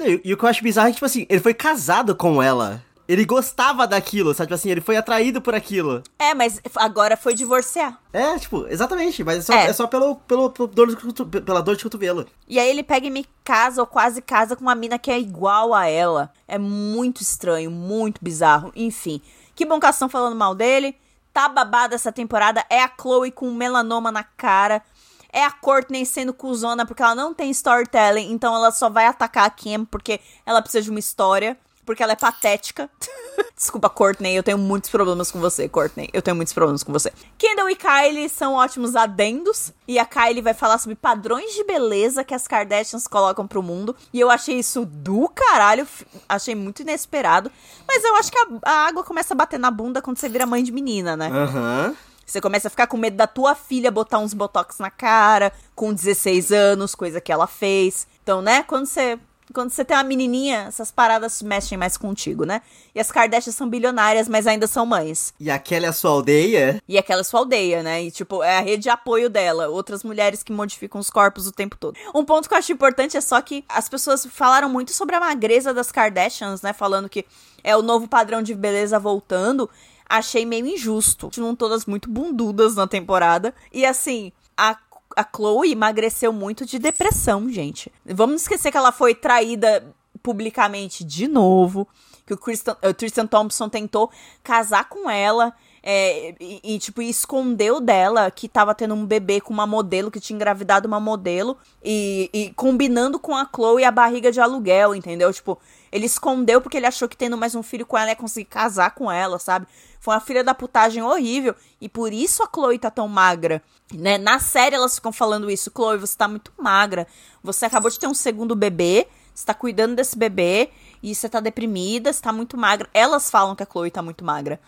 E, 0.00 0.20
e, 0.24 0.34
o 0.34 0.36
que 0.36 0.44
eu 0.44 0.48
acho 0.48 0.64
bizarro 0.64 0.88
é 0.88 0.90
que, 0.90 0.96
tipo 0.96 1.06
assim, 1.06 1.26
ele 1.28 1.40
foi 1.40 1.54
casado 1.54 2.16
com 2.16 2.42
ela. 2.42 2.82
Ele 3.12 3.26
gostava 3.26 3.86
daquilo, 3.86 4.32
sabe? 4.32 4.46
Tipo 4.46 4.54
assim, 4.54 4.70
ele 4.70 4.80
foi 4.80 4.96
atraído 4.96 5.42
por 5.42 5.54
aquilo. 5.54 6.02
É, 6.18 6.32
mas 6.32 6.58
agora 6.76 7.14
foi 7.14 7.34
divorciar. 7.34 8.00
É, 8.10 8.38
tipo, 8.38 8.66
exatamente. 8.66 9.22
Mas 9.22 9.40
é 9.40 9.42
só, 9.42 9.52
é. 9.52 9.66
É 9.66 9.72
só 9.74 9.86
pelo, 9.86 10.16
pelo, 10.16 10.48
pelo 10.48 10.66
dor 10.66 10.86
de, 10.88 11.40
pela 11.42 11.60
dor 11.60 11.76
de 11.76 11.82
cotovelo. 11.82 12.26
E 12.48 12.58
aí 12.58 12.70
ele 12.70 12.82
pega 12.82 13.06
e 13.06 13.10
me 13.10 13.26
casa, 13.44 13.82
ou 13.82 13.86
quase 13.86 14.22
casa, 14.22 14.56
com 14.56 14.62
uma 14.62 14.74
mina 14.74 14.98
que 14.98 15.10
é 15.10 15.20
igual 15.20 15.74
a 15.74 15.86
ela. 15.86 16.32
É 16.48 16.56
muito 16.56 17.20
estranho, 17.20 17.70
muito 17.70 18.18
bizarro. 18.22 18.72
Enfim, 18.74 19.20
que 19.54 19.66
bom 19.66 19.78
que 19.78 19.84
elas 19.84 19.96
estão 19.96 20.08
falando 20.08 20.34
mal 20.34 20.54
dele. 20.54 20.96
Tá 21.34 21.50
babada 21.50 21.94
essa 21.94 22.10
temporada. 22.10 22.64
É 22.70 22.82
a 22.82 22.90
Chloe 22.98 23.30
com 23.30 23.50
melanoma 23.50 24.10
na 24.10 24.24
cara. 24.24 24.82
É 25.30 25.44
a 25.44 25.50
Courtney 25.50 26.06
sendo 26.06 26.32
cuzona 26.32 26.86
porque 26.86 27.02
ela 27.02 27.14
não 27.14 27.34
tem 27.34 27.50
storytelling. 27.50 28.32
Então 28.32 28.54
ela 28.54 28.70
só 28.70 28.88
vai 28.88 29.04
atacar 29.04 29.44
a 29.44 29.50
Kim 29.50 29.84
porque 29.84 30.18
ela 30.46 30.62
precisa 30.62 30.82
de 30.82 30.88
uma 30.88 30.98
história 30.98 31.58
porque 31.84 32.02
ela 32.02 32.12
é 32.12 32.16
patética. 32.16 32.88
Desculpa, 33.56 33.88
Courtney, 33.88 34.34
eu 34.34 34.42
tenho 34.42 34.58
muitos 34.58 34.90
problemas 34.90 35.30
com 35.30 35.40
você, 35.40 35.68
Courtney. 35.68 36.08
Eu 36.12 36.20
tenho 36.20 36.36
muitos 36.36 36.52
problemas 36.52 36.82
com 36.82 36.92
você. 36.92 37.12
Kendall 37.38 37.70
e 37.70 37.76
Kylie 37.76 38.28
são 38.28 38.54
ótimos 38.54 38.96
adendos. 38.96 39.72
E 39.86 39.98
a 39.98 40.04
Kylie 40.04 40.42
vai 40.42 40.54
falar 40.54 40.78
sobre 40.78 40.96
padrões 40.96 41.54
de 41.54 41.64
beleza 41.64 42.24
que 42.24 42.34
as 42.34 42.48
Kardashians 42.48 43.06
colocam 43.06 43.46
pro 43.46 43.62
mundo. 43.62 43.94
E 44.12 44.20
eu 44.20 44.30
achei 44.30 44.58
isso 44.58 44.84
do 44.84 45.28
caralho. 45.28 45.86
Achei 46.28 46.54
muito 46.54 46.82
inesperado. 46.82 47.50
Mas 47.86 48.02
eu 48.04 48.16
acho 48.16 48.32
que 48.32 48.38
a, 48.38 48.46
a 48.64 48.86
água 48.86 49.04
começa 49.04 49.32
a 49.32 49.36
bater 49.36 49.58
na 49.58 49.70
bunda 49.70 50.02
quando 50.02 50.18
você 50.18 50.28
vira 50.28 50.46
mãe 50.46 50.62
de 50.62 50.72
menina, 50.72 51.16
né? 51.16 51.28
Aham. 51.28 51.88
Uhum. 51.88 51.96
Você 52.24 52.40
começa 52.40 52.68
a 52.68 52.70
ficar 52.70 52.86
com 52.86 52.96
medo 52.96 53.16
da 53.16 53.26
tua 53.26 53.54
filha 53.54 53.90
botar 53.90 54.18
uns 54.18 54.32
botox 54.32 54.78
na 54.78 54.90
cara, 54.90 55.52
com 55.74 55.92
16 55.92 56.50
anos, 56.50 56.94
coisa 56.94 57.20
que 57.20 57.30
ela 57.30 57.46
fez. 57.46 58.06
Então, 58.22 58.40
né, 58.40 58.62
quando 58.62 58.86
você 58.86 59.18
quando 59.52 59.70
você 59.70 59.84
tem 59.84 59.96
uma 59.96 60.02
menininha, 60.02 60.66
essas 60.68 60.90
paradas 60.90 61.42
mexem 61.42 61.76
mais 61.76 61.96
contigo, 61.96 62.44
né? 62.44 62.62
E 62.94 63.00
as 63.00 63.10
Kardashians 63.10 63.54
são 63.54 63.68
bilionárias, 63.68 64.28
mas 64.28 64.46
ainda 64.46 64.66
são 64.66 64.86
mães. 64.86 65.34
E 65.40 65.50
aquela 65.50 65.86
é 65.86 65.88
a 65.88 65.92
sua 65.92 66.10
aldeia? 66.10 66.82
E 66.88 66.96
aquela 66.98 67.20
é 67.20 67.22
a 67.22 67.24
sua 67.24 67.40
aldeia, 67.40 67.82
né? 67.82 68.02
E, 68.02 68.10
tipo, 68.10 68.42
é 68.42 68.58
a 68.58 68.60
rede 68.60 68.84
de 68.84 68.90
apoio 68.90 69.28
dela. 69.28 69.68
Outras 69.68 70.04
mulheres 70.04 70.42
que 70.42 70.52
modificam 70.52 71.00
os 71.00 71.10
corpos 71.10 71.46
o 71.46 71.52
tempo 71.52 71.76
todo. 71.76 71.96
Um 72.14 72.24
ponto 72.24 72.48
que 72.48 72.54
eu 72.54 72.58
acho 72.58 72.72
importante 72.72 73.16
é 73.16 73.20
só 73.20 73.40
que 73.40 73.64
as 73.68 73.88
pessoas 73.88 74.26
falaram 74.26 74.68
muito 74.68 74.92
sobre 74.92 75.16
a 75.16 75.20
magreza 75.20 75.74
das 75.74 75.90
Kardashians, 75.90 76.62
né? 76.62 76.72
Falando 76.72 77.08
que 77.08 77.24
é 77.64 77.76
o 77.76 77.82
novo 77.82 78.08
padrão 78.08 78.42
de 78.42 78.54
beleza 78.54 78.98
voltando. 78.98 79.68
Achei 80.08 80.44
meio 80.44 80.66
injusto. 80.66 81.30
Não 81.36 81.56
todas 81.56 81.86
muito 81.86 82.08
bundudas 82.08 82.74
na 82.74 82.86
temporada. 82.86 83.54
E 83.72 83.84
assim, 83.84 84.32
a 84.56 84.76
a 85.16 85.24
Chloe 85.24 85.72
emagreceu 85.72 86.32
muito 86.32 86.64
de 86.64 86.78
depressão, 86.78 87.48
gente. 87.48 87.92
Vamos 88.04 88.42
esquecer 88.42 88.70
que 88.70 88.76
ela 88.76 88.92
foi 88.92 89.14
traída 89.14 89.84
publicamente 90.22 91.04
de 91.04 91.26
novo, 91.26 91.86
que 92.26 92.32
o 92.32 92.36
Tristan, 92.36 92.76
o 92.82 92.94
Tristan 92.94 93.26
Thompson 93.26 93.68
tentou 93.68 94.10
casar 94.42 94.88
com 94.88 95.10
ela. 95.10 95.52
É, 95.84 96.36
e, 96.40 96.60
e, 96.62 96.78
tipo, 96.78 97.02
escondeu 97.02 97.80
dela 97.80 98.30
que 98.30 98.48
tava 98.48 98.72
tendo 98.72 98.94
um 98.94 99.04
bebê 99.04 99.40
com 99.40 99.52
uma 99.52 99.66
modelo, 99.66 100.12
que 100.12 100.20
tinha 100.20 100.36
engravidado 100.36 100.86
uma 100.86 101.00
modelo, 101.00 101.58
e, 101.82 102.30
e 102.32 102.50
combinando 102.54 103.18
com 103.18 103.34
a 103.34 103.48
Chloe 103.52 103.82
a 103.84 103.90
barriga 103.90 104.30
de 104.30 104.40
aluguel, 104.40 104.94
entendeu? 104.94 105.32
Tipo, 105.32 105.58
ele 105.92 106.06
escondeu 106.06 106.60
porque 106.60 106.78
ele 106.78 106.86
achou 106.86 107.06
que 107.06 107.16
tendo 107.16 107.36
mais 107.36 107.54
um 107.54 107.62
filho 107.62 107.84
com 107.84 107.98
ela 107.98 108.08
ia 108.08 108.16
conseguir 108.16 108.46
casar 108.46 108.92
com 108.92 109.12
ela, 109.12 109.38
sabe? 109.38 109.66
Foi 110.00 110.14
uma 110.14 110.20
filha 110.20 110.42
da 110.42 110.54
putagem 110.54 111.02
horrível. 111.02 111.54
E 111.78 111.88
por 111.88 112.12
isso 112.12 112.42
a 112.42 112.48
Chloe 112.52 112.78
tá 112.78 112.90
tão 112.90 113.06
magra. 113.06 113.62
Né? 113.92 114.16
Na 114.16 114.38
série 114.38 114.74
elas 114.74 114.94
ficam 114.94 115.12
falando 115.12 115.50
isso. 115.50 115.70
Chloe, 115.70 115.98
você 115.98 116.16
tá 116.16 116.26
muito 116.26 116.50
magra. 116.58 117.06
Você 117.42 117.66
acabou 117.66 117.90
de 117.90 118.00
ter 118.00 118.06
um 118.06 118.14
segundo 118.14 118.56
bebê. 118.56 119.06
Você 119.34 119.44
tá 119.44 119.52
cuidando 119.52 119.94
desse 119.94 120.16
bebê. 120.16 120.70
E 121.02 121.14
você 121.14 121.28
tá 121.28 121.40
deprimida. 121.40 122.10
Você 122.10 122.22
tá 122.22 122.32
muito 122.32 122.56
magra. 122.56 122.88
Elas 122.94 123.30
falam 123.30 123.54
que 123.54 123.62
a 123.62 123.68
Chloe 123.70 123.90
tá 123.90 124.02
muito 124.02 124.24
magra. 124.24 124.58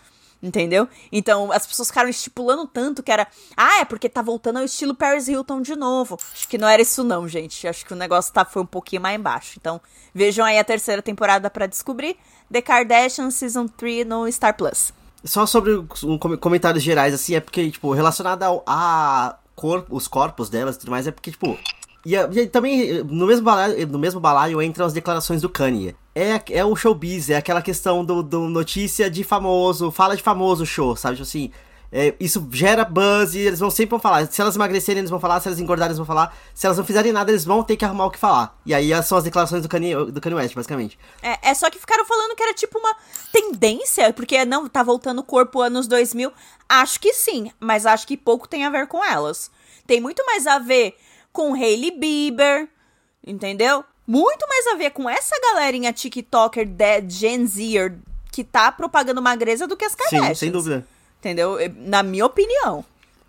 Entendeu? 0.43 0.87
Então, 1.11 1.51
as 1.51 1.67
pessoas 1.67 1.89
ficaram 1.89 2.09
estipulando 2.09 2.67
tanto 2.67 3.03
que 3.03 3.11
era. 3.11 3.27
Ah, 3.57 3.81
é 3.81 3.85
porque 3.85 4.09
tá 4.09 4.21
voltando 4.21 4.59
ao 4.59 4.65
estilo 4.65 4.95
Paris 4.95 5.27
Hilton 5.27 5.63
de 5.63 5.75
novo. 5.75 6.19
Acho 6.33 6.47
que 6.47 6.59
não 6.59 6.69
era 6.69 6.83
isso, 6.83 7.03
não, 7.03 7.27
gente. 7.27 7.67
Acho 7.67 7.87
que 7.87 7.95
o 7.95 7.97
negócio 7.97 8.33
tá, 8.33 8.45
foi 8.45 8.63
um 8.63 8.67
pouquinho 8.67 9.01
mais 9.01 9.19
embaixo. 9.19 9.55
Então, 9.59 9.81
vejam 10.15 10.45
aí 10.45 10.59
a 10.59 10.65
terceira 10.65 11.01
temporada 11.01 11.49
para 11.49 11.67
descobrir. 11.67 12.17
The 12.53 12.61
Kardashian 12.61 13.31
Season 13.31 13.67
3 13.67 14.07
no 14.07 14.31
Star 14.31 14.55
Plus. 14.55 14.93
Só 15.25 15.47
sobre 15.47 15.73
um, 15.73 16.19
comentários 16.19 16.85
gerais, 16.85 17.15
assim, 17.15 17.35
é 17.35 17.41
porque, 17.41 17.71
tipo, 17.71 17.93
relacionado 17.93 18.43
ao, 18.43 18.63
a 18.67 19.39
corpo, 19.57 19.97
os 19.97 20.07
corpos 20.07 20.51
delas 20.51 20.77
e 20.77 20.81
tudo 20.81 20.91
mais, 20.91 21.07
é 21.07 21.11
porque, 21.11 21.31
tipo, 21.31 21.59
e, 22.05 22.15
e, 22.15 22.47
também, 22.47 23.03
no 23.05 23.27
mesmo, 23.27 23.45
balaio, 23.45 23.87
no 23.87 23.99
mesmo 23.99 24.21
balaio 24.21 24.61
entram 24.61 24.85
as 24.85 24.93
declarações 24.93 25.41
do 25.41 25.49
Kanye. 25.49 25.97
É, 26.15 26.41
é 26.51 26.65
o 26.65 26.77
showbiz, 26.77 27.29
é 27.29 27.37
aquela 27.37 27.61
questão 27.61 28.05
do, 28.05 28.23
do 28.23 28.49
notícia 28.49 29.11
de 29.11 29.25
famoso, 29.25 29.91
fala 29.91 30.17
de 30.17 30.23
famoso 30.23 30.65
show, 30.65 30.95
sabe? 30.95 31.17
Tipo 31.17 31.27
assim, 31.27 31.51
é, 31.97 32.13
isso 32.19 32.49
gera 32.51 32.85
buzz 32.85 33.35
e 33.35 33.39
eles 33.39 33.61
vão 33.61 33.71
sempre 33.71 33.97
falar. 34.01 34.27
Se 34.27 34.41
elas 34.41 34.57
emagrecerem, 34.57 34.99
eles 34.99 35.11
vão 35.11 35.21
falar. 35.21 35.39
Se 35.39 35.47
elas 35.47 35.61
engordarem, 35.61 35.91
eles 35.91 35.99
vão 35.99 36.05
falar. 36.05 36.37
Se 36.53 36.67
elas 36.67 36.77
não 36.77 36.85
fizerem 36.85 37.13
nada, 37.13 37.31
eles 37.31 37.45
vão 37.45 37.63
ter 37.63 37.77
que 37.77 37.85
arrumar 37.85 38.07
o 38.07 38.11
que 38.11 38.19
falar. 38.19 38.59
E 38.67 38.75
aí 38.75 38.91
são 39.05 39.17
as 39.17 39.23
declarações 39.23 39.63
do 39.63 39.69
Kanye, 39.69 39.95
do 40.11 40.21
Kanye 40.21 40.35
West, 40.35 40.57
basicamente. 40.57 40.99
É, 41.23 41.51
é 41.51 41.55
só 41.55 41.71
que 41.71 41.79
ficaram 41.79 42.05
falando 42.05 42.35
que 42.35 42.43
era 42.43 42.53
tipo 42.53 42.81
uma 42.81 42.97
tendência, 43.31 44.13
porque 44.13 44.45
não, 44.45 44.69
tá 44.69 44.83
voltando 44.83 45.21
o 45.21 45.25
corpo 45.25 45.61
anos 45.61 45.87
2000. 45.87 46.33
Acho 46.69 46.99
que 46.99 47.13
sim, 47.13 47.53
mas 47.61 47.87
acho 47.87 48.09
que 48.09 48.17
pouco 48.17 48.49
tem 48.49 48.65
a 48.65 48.71
ver 48.71 48.89
com 48.89 49.05
elas. 49.05 49.49
Tem 49.87 50.01
muito 50.01 50.27
mais 50.27 50.49
a 50.49 50.59
ver 50.59 50.97
com 51.33 51.55
Hailey 51.55 51.93
Bieber, 51.93 52.69
entendeu? 53.25 53.85
Muito 54.07 54.47
mais 54.49 54.67
a 54.69 54.75
ver 54.75 54.91
com 54.91 55.09
essa 55.09 55.35
galerinha 55.41 55.93
TikToker 55.93 56.67
de 56.67 57.01
Gen 57.09 57.47
Z 57.47 57.93
que 58.31 58.45
tá 58.45 58.71
propagando 58.71 59.23
magreza 59.23 59.67
do 59.67 59.77
que 59.77 59.85
as 59.85 59.95
Kardashians. 59.95 60.39
Sim, 60.39 60.47
sem 60.47 60.51
dúvida. 60.51 60.87
Entendeu? 61.21 61.57
Na 61.77 62.03
minha 62.03 62.27
opinião. 62.27 62.85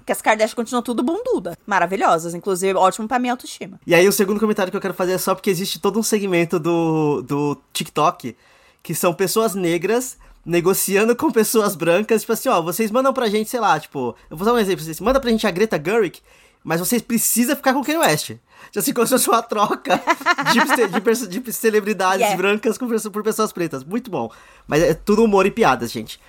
Que 0.05 0.11
as 0.11 0.21
Kardashians 0.21 0.53
continuam 0.53 0.83
tudo 0.83 1.01
bunduda. 1.01 1.57
Maravilhosas, 1.65 2.33
inclusive 2.33 2.73
ótimo 2.77 3.07
pra 3.07 3.19
minha 3.19 3.33
autoestima. 3.33 3.79
E 3.87 3.95
aí 3.95 4.07
o 4.07 4.11
segundo 4.11 4.39
comentário 4.39 4.69
que 4.69 4.77
eu 4.77 4.81
quero 4.81 4.93
fazer 4.93 5.13
é 5.13 5.17
só 5.17 5.33
porque 5.33 5.49
existe 5.49 5.79
todo 5.79 5.99
um 5.99 6.03
segmento 6.03 6.59
do, 6.59 7.21
do 7.21 7.57
TikTok 7.71 8.35
que 8.83 8.93
são 8.93 9.13
pessoas 9.13 9.55
negras 9.55 10.17
negociando 10.45 11.15
com 11.15 11.31
pessoas 11.31 11.75
brancas, 11.75 12.21
tipo 12.21 12.33
assim, 12.33 12.49
ó, 12.49 12.61
vocês 12.61 12.91
mandam 12.91 13.11
pra 13.11 13.27
gente, 13.27 13.49
sei 13.49 13.59
lá, 13.59 13.79
tipo, 13.79 14.15
eu 14.29 14.37
vou 14.37 14.45
dar 14.45 14.53
um 14.53 14.59
exemplo, 14.59 14.83
vocês 14.83 14.99
mandam 14.99 15.19
pra 15.19 15.31
gente 15.31 15.47
a 15.47 15.49
Greta 15.51 15.81
Gerwig 15.83 16.19
mas 16.65 16.79
vocês 16.79 16.99
precisam 16.99 17.55
ficar 17.55 17.73
com 17.73 17.81
o 17.81 17.85
Kanye 17.85 17.99
West. 17.99 18.31
Já 18.71 18.81
assim, 18.81 18.91
se 18.91 19.07
fosse 19.07 19.29
uma 19.29 19.43
troca 19.43 20.01
de, 20.51 21.29
de, 21.29 21.39
de 21.39 21.53
celebridades 21.53 22.21
yeah. 22.21 22.35
brancas 22.35 22.75
com, 22.75 22.87
por 22.87 23.23
pessoas 23.23 23.53
pretas. 23.53 23.83
Muito 23.83 24.09
bom. 24.09 24.31
Mas 24.67 24.81
é 24.81 24.95
tudo 24.95 25.23
humor 25.23 25.45
e 25.45 25.51
piadas, 25.51 25.91
gente. 25.91 26.19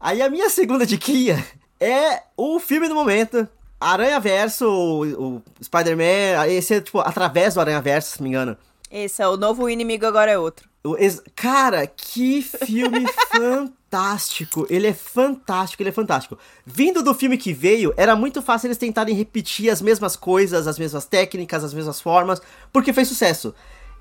Aí 0.00 0.20
a 0.20 0.28
minha 0.28 0.50
segunda 0.50 0.84
diquinha 0.84 1.42
é 1.78 2.24
o 2.36 2.58
filme 2.58 2.88
do 2.88 2.96
momento. 2.96 3.46
Aranha 3.80 4.18
Verso, 4.18 4.66
o, 4.66 5.36
o 5.36 5.42
Spider-Man, 5.62 6.48
esse 6.48 6.74
é 6.74 6.80
tipo 6.80 6.98
através 6.98 7.54
do 7.54 7.60
Aranha 7.60 7.80
Verso, 7.80 8.10
se 8.10 8.18
não 8.18 8.24
me 8.24 8.30
engano. 8.30 8.56
Esse 8.90 9.22
é 9.22 9.28
o 9.28 9.36
novo 9.36 9.70
inimigo 9.70 10.04
agora 10.04 10.32
é 10.32 10.38
outro. 10.38 10.68
Cara, 11.36 11.86
que 11.86 12.42
filme 12.42 13.06
fantástico! 13.30 14.66
Ele 14.68 14.88
é 14.88 14.92
fantástico, 14.92 15.82
ele 15.82 15.90
é 15.90 15.92
fantástico. 15.92 16.36
Vindo 16.66 17.02
do 17.02 17.14
filme 17.14 17.38
que 17.38 17.52
veio, 17.52 17.94
era 17.96 18.16
muito 18.16 18.42
fácil 18.42 18.66
eles 18.66 18.78
tentarem 18.78 19.14
repetir 19.14 19.70
as 19.70 19.80
mesmas 19.80 20.16
coisas, 20.16 20.66
as 20.66 20.78
mesmas 20.78 21.04
técnicas, 21.04 21.62
as 21.62 21.72
mesmas 21.72 22.00
formas, 22.00 22.42
porque 22.72 22.92
fez 22.92 23.06
sucesso. 23.06 23.54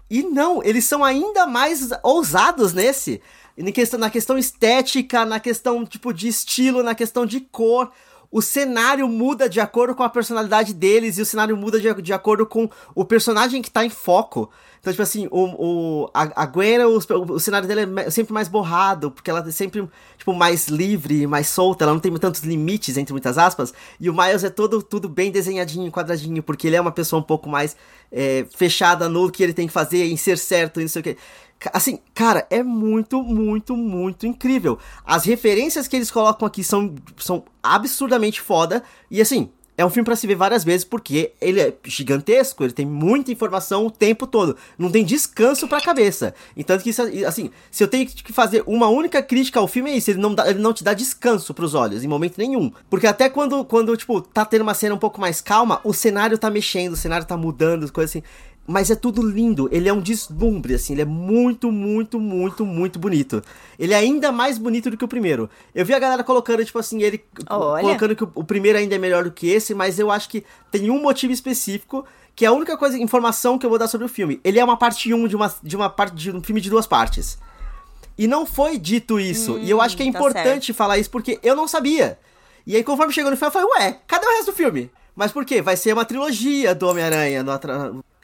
E 0.09 0.23
não, 0.23 0.63
eles 0.63 0.85
são 0.85 1.03
ainda 1.03 1.45
mais 1.45 1.89
ousados 2.03 2.73
nesse. 2.73 3.21
Na 3.55 3.71
questão, 3.71 3.99
na 3.99 4.09
questão 4.09 4.37
estética, 4.37 5.23
na 5.23 5.39
questão 5.39 5.85
tipo 5.85 6.11
de 6.11 6.27
estilo, 6.27 6.81
na 6.81 6.95
questão 6.95 7.25
de 7.25 7.41
cor 7.41 7.91
o 8.31 8.41
cenário 8.41 9.07
muda 9.07 9.49
de 9.49 9.59
acordo 9.59 9.93
com 9.93 10.03
a 10.03 10.09
personalidade 10.09 10.73
deles 10.73 11.17
e 11.17 11.21
o 11.21 11.25
cenário 11.25 11.57
muda 11.57 11.79
de, 11.79 11.93
de 12.01 12.13
acordo 12.13 12.45
com 12.45 12.69
o 12.95 13.03
personagem 13.03 13.61
que 13.61 13.69
tá 13.69 13.85
em 13.85 13.89
foco. 13.89 14.49
Então, 14.79 14.91
tipo 14.91 15.03
assim, 15.03 15.27
o, 15.29 15.43
o, 15.43 16.09
a, 16.11 16.43
a 16.43 16.45
Gwen, 16.47 16.79
o, 16.85 16.97
o, 16.97 17.39
cenário 17.39 17.67
dela 17.67 18.01
é 18.01 18.09
sempre 18.09 18.33
mais 18.33 18.47
borrado, 18.47 19.11
porque 19.11 19.29
ela 19.29 19.45
é 19.47 19.51
sempre, 19.51 19.87
tipo, 20.17 20.33
mais 20.33 20.69
livre, 20.69 21.27
mais 21.27 21.49
solta, 21.49 21.83
ela 21.83 21.93
não 21.93 21.99
tem 21.99 22.11
tantos 22.17 22.41
limites, 22.41 22.97
entre 22.97 23.13
muitas 23.13 23.37
aspas. 23.37 23.71
E 23.99 24.09
o 24.09 24.13
Miles 24.13 24.43
é 24.43 24.49
todo, 24.49 24.81
tudo 24.81 25.07
bem 25.07 25.29
desenhadinho, 25.29 25.91
quadradinho, 25.91 26.41
porque 26.41 26.65
ele 26.65 26.77
é 26.77 26.81
uma 26.81 26.91
pessoa 26.91 27.19
um 27.19 27.23
pouco 27.23 27.47
mais 27.47 27.75
é, 28.11 28.47
fechada 28.55 29.07
no 29.07 29.29
que 29.29 29.43
ele 29.43 29.53
tem 29.53 29.67
que 29.67 29.73
fazer, 29.73 30.05
em 30.05 30.17
ser 30.17 30.37
certo 30.37 30.79
e 30.79 30.83
não 30.83 30.89
sei 30.89 30.99
o 31.01 31.03
que. 31.03 31.17
Assim, 31.73 31.99
cara, 32.13 32.47
é 32.49 32.63
muito, 32.63 33.21
muito, 33.21 33.75
muito 33.75 34.25
incrível. 34.25 34.79
As 35.05 35.25
referências 35.25 35.87
que 35.87 35.95
eles 35.95 36.09
colocam 36.09 36.47
aqui 36.47 36.63
são, 36.63 36.95
são 37.17 37.43
absurdamente 37.61 38.41
foda. 38.41 38.83
E 39.09 39.21
assim, 39.21 39.49
é 39.81 39.85
um 39.85 39.89
filme 39.89 40.05
para 40.05 40.15
se 40.15 40.27
ver 40.27 40.35
várias 40.35 40.63
vezes 40.63 40.85
porque 40.85 41.33
ele 41.41 41.59
é 41.59 41.73
gigantesco, 41.83 42.63
ele 42.63 42.73
tem 42.73 42.85
muita 42.85 43.31
informação 43.31 43.85
o 43.85 43.91
tempo 43.91 44.27
todo. 44.27 44.55
Não 44.77 44.91
tem 44.91 45.03
descanso 45.03 45.67
pra 45.67 45.81
cabeça. 45.81 46.35
Então, 46.55 46.77
assim, 47.25 47.49
se 47.71 47.83
eu 47.83 47.87
tenho 47.87 48.05
que 48.05 48.31
fazer 48.31 48.63
uma 48.67 48.87
única 48.89 49.23
crítica 49.23 49.59
ao 49.59 49.67
filme 49.67 49.91
é 49.91 49.97
isso, 49.97 50.11
ele 50.11 50.19
não, 50.19 50.35
dá, 50.35 50.49
ele 50.49 50.59
não 50.59 50.73
te 50.73 50.83
dá 50.83 50.93
descanso 50.93 51.53
pros 51.53 51.73
olhos 51.73 52.03
em 52.03 52.07
momento 52.07 52.37
nenhum. 52.37 52.71
Porque 52.89 53.07
até 53.07 53.29
quando, 53.29 53.65
quando, 53.65 53.95
tipo, 53.97 54.21
tá 54.21 54.45
tendo 54.45 54.61
uma 54.61 54.73
cena 54.73 54.93
um 54.93 54.99
pouco 54.99 55.19
mais 55.19 55.41
calma, 55.41 55.81
o 55.83 55.93
cenário 55.93 56.37
tá 56.37 56.49
mexendo, 56.49 56.93
o 56.93 56.97
cenário 56.97 57.25
tá 57.25 57.35
mudando, 57.35 57.91
coisas 57.91 58.11
assim. 58.11 58.23
Mas 58.67 58.91
é 58.91 58.95
tudo 58.95 59.21
lindo, 59.21 59.67
ele 59.71 59.89
é 59.89 59.93
um 59.93 59.99
deslumbre, 59.99 60.75
assim, 60.75 60.93
ele 60.93 61.01
é 61.01 61.05
muito, 61.05 61.71
muito, 61.71 62.19
muito, 62.19 62.65
muito 62.65 62.99
bonito. 62.99 63.41
Ele 63.77 63.93
é 63.93 63.97
ainda 63.97 64.31
mais 64.31 64.57
bonito 64.57 64.89
do 64.89 64.95
que 64.95 65.03
o 65.03 65.07
primeiro. 65.07 65.49
Eu 65.73 65.83
vi 65.83 65.93
a 65.93 65.99
galera 65.99 66.23
colocando, 66.23 66.63
tipo 66.63 66.77
assim, 66.77 67.01
ele 67.01 67.23
Olha. 67.49 67.81
colocando 67.81 68.15
que 68.15 68.23
o, 68.23 68.43
primeiro 68.43 68.77
ainda 68.77 68.95
é 68.95 68.99
melhor 68.99 69.23
do 69.23 69.31
que 69.31 69.49
esse, 69.49 69.73
mas 69.73 69.97
eu 69.97 70.11
acho 70.11 70.29
que 70.29 70.45
tem 70.71 70.91
um 70.91 71.01
motivo 71.01 71.33
específico, 71.33 72.05
que 72.35 72.45
é 72.45 72.47
a 72.47 72.51
única 72.51 72.77
coisa, 72.77 72.97
informação 72.97 73.57
que 73.57 73.65
eu 73.65 73.69
vou 73.69 73.79
dar 73.79 73.87
sobre 73.87 74.05
o 74.05 74.09
filme. 74.09 74.39
Ele 74.43 74.59
é 74.59 74.63
uma 74.63 74.77
parte 74.77 75.11
1 75.11 75.27
de 75.27 75.35
uma, 75.35 75.53
de 75.61 75.75
uma 75.75 75.89
parte 75.89 76.15
de 76.15 76.31
um 76.31 76.41
filme 76.41 76.61
de 76.61 76.69
duas 76.69 76.85
partes. 76.85 77.39
E 78.17 78.27
não 78.27 78.45
foi 78.45 78.77
dito 78.77 79.19
isso. 79.19 79.55
Hum, 79.55 79.59
e 79.59 79.69
eu 79.69 79.81
acho 79.81 79.97
que 79.97 80.03
é 80.03 80.05
hum, 80.05 80.11
tá 80.11 80.19
importante 80.19 80.67
certo. 80.67 80.77
falar 80.77 80.99
isso 80.99 81.09
porque 81.09 81.39
eu 81.41 81.55
não 81.55 81.67
sabia. 81.67 82.19
E 82.65 82.75
aí, 82.75 82.83
conforme 82.83 83.11
chegou 83.11 83.31
no 83.31 83.37
filme, 83.37 83.49
eu 83.49 83.51
falei, 83.51 83.67
ué, 83.79 83.99
cadê 84.05 84.25
o 84.25 84.29
resto 84.29 84.51
do 84.51 84.55
filme? 84.55 84.91
Mas 85.15 85.31
por 85.31 85.43
quê? 85.43 85.61
Vai 85.61 85.75
ser 85.75 85.93
uma 85.93 86.05
trilogia 86.05 86.75
do 86.75 86.87
Homem-Aranha 86.87 87.43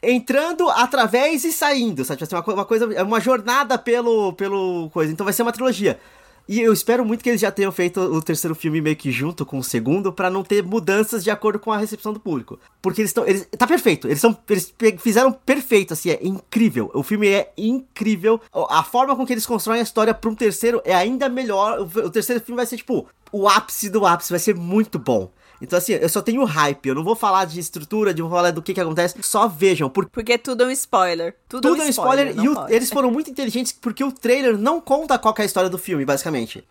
entrando 0.02 0.70
através 0.70 1.44
e 1.44 1.52
saindo, 1.52 2.06
sabe? 2.06 2.20
Vai 2.20 2.28
ser 2.30 2.36
uma, 2.36 2.66
coisa, 2.66 2.94
é 2.94 3.04
uma 3.04 3.20
jornada 3.20 3.78
pelo, 3.78 4.34
pelo 4.34 4.90
coisa. 4.92 5.12
Então 5.12 5.24
vai 5.24 5.34
ser 5.34 5.42
uma 5.42 5.52
trilogia. 5.52 6.00
E 6.48 6.62
eu 6.62 6.72
espero 6.72 7.04
muito 7.04 7.22
que 7.22 7.30
eles 7.30 7.42
já 7.42 7.52
tenham 7.52 7.72
feito 7.74 8.00
o 8.00 8.22
terceiro 8.22 8.56
filme 8.56 8.80
meio 8.80 8.96
que 8.96 9.12
junto 9.12 9.46
com 9.46 9.58
o 9.60 9.64
segundo, 9.64 10.14
para 10.14 10.30
não 10.30 10.44
ter 10.44 10.64
mudanças 10.64 11.22
de 11.22 11.30
acordo 11.30 11.60
com 11.60 11.74
a 11.74 11.78
recepção 11.78 12.14
do 12.14 12.22
público. 12.22 12.58
Porque 12.82 13.02
eles 13.02 13.10
estão. 13.10 13.28
Eles, 13.28 13.46
tá 13.58 13.68
perfeito. 13.68 14.08
Eles, 14.08 14.22
são, 14.22 14.38
eles 14.50 14.74
fizeram 15.00 15.34
perfeito, 15.34 15.94
assim, 15.94 16.10
é 16.10 16.20
incrível. 16.22 16.90
O 16.94 17.04
filme 17.04 17.28
é 17.28 17.52
incrível. 17.58 18.40
A 18.70 18.82
forma 18.82 19.14
com 19.14 19.26
que 19.26 19.34
eles 19.34 19.46
constroem 19.46 19.82
a 19.82 19.84
história 19.84 20.14
para 20.14 20.30
um 20.30 20.36
terceiro 20.36 20.82
é 20.86 20.96
ainda 20.96 21.28
melhor. 21.28 21.82
O 21.82 22.10
terceiro 22.10 22.42
filme 22.42 22.56
vai 22.56 22.66
ser, 22.66 22.78
tipo, 22.78 23.06
o 23.30 23.50
ápice 23.50 23.90
do 23.90 24.06
ápice. 24.06 24.32
Vai 24.32 24.40
ser 24.40 24.56
muito 24.56 24.98
bom. 24.98 25.30
Então, 25.62 25.78
assim, 25.78 25.94
eu 25.94 26.10
só 26.10 26.22
tenho 26.22 26.44
hype. 26.44 26.88
Eu 26.88 26.96
não 26.96 27.04
vou 27.04 27.16
falar 27.16 27.46
de 27.46 27.60
estrutura, 27.60 28.14
de 28.14 28.22
falar 28.22 28.52
do 28.52 28.62
que 28.62 28.74
que 28.74 28.82
acontece. 28.82 29.16
Só 29.22 29.48
vejam. 29.48 29.90
Por... 29.90 30.10
Porque 30.10 30.38
tudo 30.38 30.64
é 30.64 30.68
um 30.68 30.72
spoiler. 30.72 31.36
Tudo, 31.50 31.70
tudo 31.70 31.82
é 31.82 31.86
um 31.86 31.90
spoiler. 31.90 32.30
spoiler 32.30 32.46
e 32.46 32.50
o, 32.50 32.68
eles 32.70 32.90
foram 32.90 33.12
muito 33.12 33.30
inteligentes 33.30 33.72
porque 33.72 34.04
o 34.04 34.12
trailer 34.12 34.58
não 34.58 34.80
conta 34.80 35.18
qual 35.18 35.34
é 35.38 35.42
a 35.42 35.46
história 35.46 35.70
do 35.70 35.78
filme, 35.78 36.06
basicamente. 36.06 36.64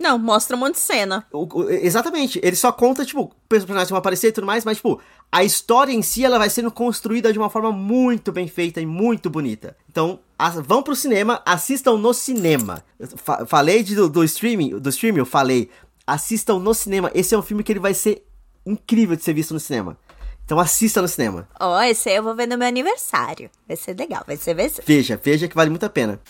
Não, 0.00 0.18
mostra 0.18 0.56
um 0.56 0.60
monte 0.60 0.76
de 0.76 0.80
cena. 0.80 1.26
O, 1.30 1.60
o, 1.60 1.70
exatamente. 1.70 2.40
Ele 2.42 2.56
só 2.56 2.72
conta, 2.72 3.04
tipo, 3.04 3.30
personagens 3.46 3.90
vão 3.90 3.98
aparecer 3.98 4.28
e 4.28 4.32
tudo 4.32 4.46
mais, 4.46 4.64
mas, 4.64 4.78
tipo, 4.78 4.98
a 5.30 5.44
história 5.44 5.92
em 5.92 6.00
si, 6.00 6.24
ela 6.24 6.38
vai 6.38 6.48
sendo 6.48 6.70
construída 6.70 7.30
de 7.30 7.38
uma 7.38 7.50
forma 7.50 7.70
muito 7.70 8.32
bem 8.32 8.48
feita 8.48 8.80
e 8.80 8.86
muito 8.86 9.28
bonita. 9.28 9.76
Então, 9.90 10.20
as, 10.38 10.54
vão 10.54 10.82
pro 10.82 10.96
cinema, 10.96 11.42
assistam 11.44 11.98
no 11.98 12.14
cinema. 12.14 12.82
Fa 13.16 13.44
falei 13.44 13.82
de, 13.82 13.94
do, 13.94 14.08
do 14.08 14.24
streaming, 14.24 14.78
do 14.78 14.88
streaming, 14.88 15.18
eu 15.18 15.26
falei 15.26 15.68
assistam 16.12 16.58
no 16.58 16.74
cinema. 16.74 17.10
Esse 17.14 17.34
é 17.34 17.38
um 17.38 17.42
filme 17.42 17.62
que 17.62 17.72
ele 17.72 17.80
vai 17.80 17.94
ser 17.94 18.24
incrível 18.66 19.16
de 19.16 19.22
ser 19.22 19.32
visto 19.32 19.54
no 19.54 19.60
cinema. 19.60 19.96
Então 20.44 20.58
assista 20.58 21.00
no 21.00 21.06
cinema. 21.06 21.48
Ó, 21.60 21.78
oh, 21.78 21.82
esse 21.82 22.08
aí 22.08 22.16
eu 22.16 22.22
vou 22.22 22.34
ver 22.34 22.46
no 22.46 22.58
meu 22.58 22.66
aniversário. 22.66 23.48
Vai 23.68 23.76
ser 23.76 23.96
legal, 23.96 24.24
vai 24.26 24.36
ser... 24.36 24.52
Veja, 24.84 25.20
veja 25.22 25.46
que 25.46 25.54
vale 25.54 25.70
muito 25.70 25.86
a 25.86 25.88
pena. 25.88 26.20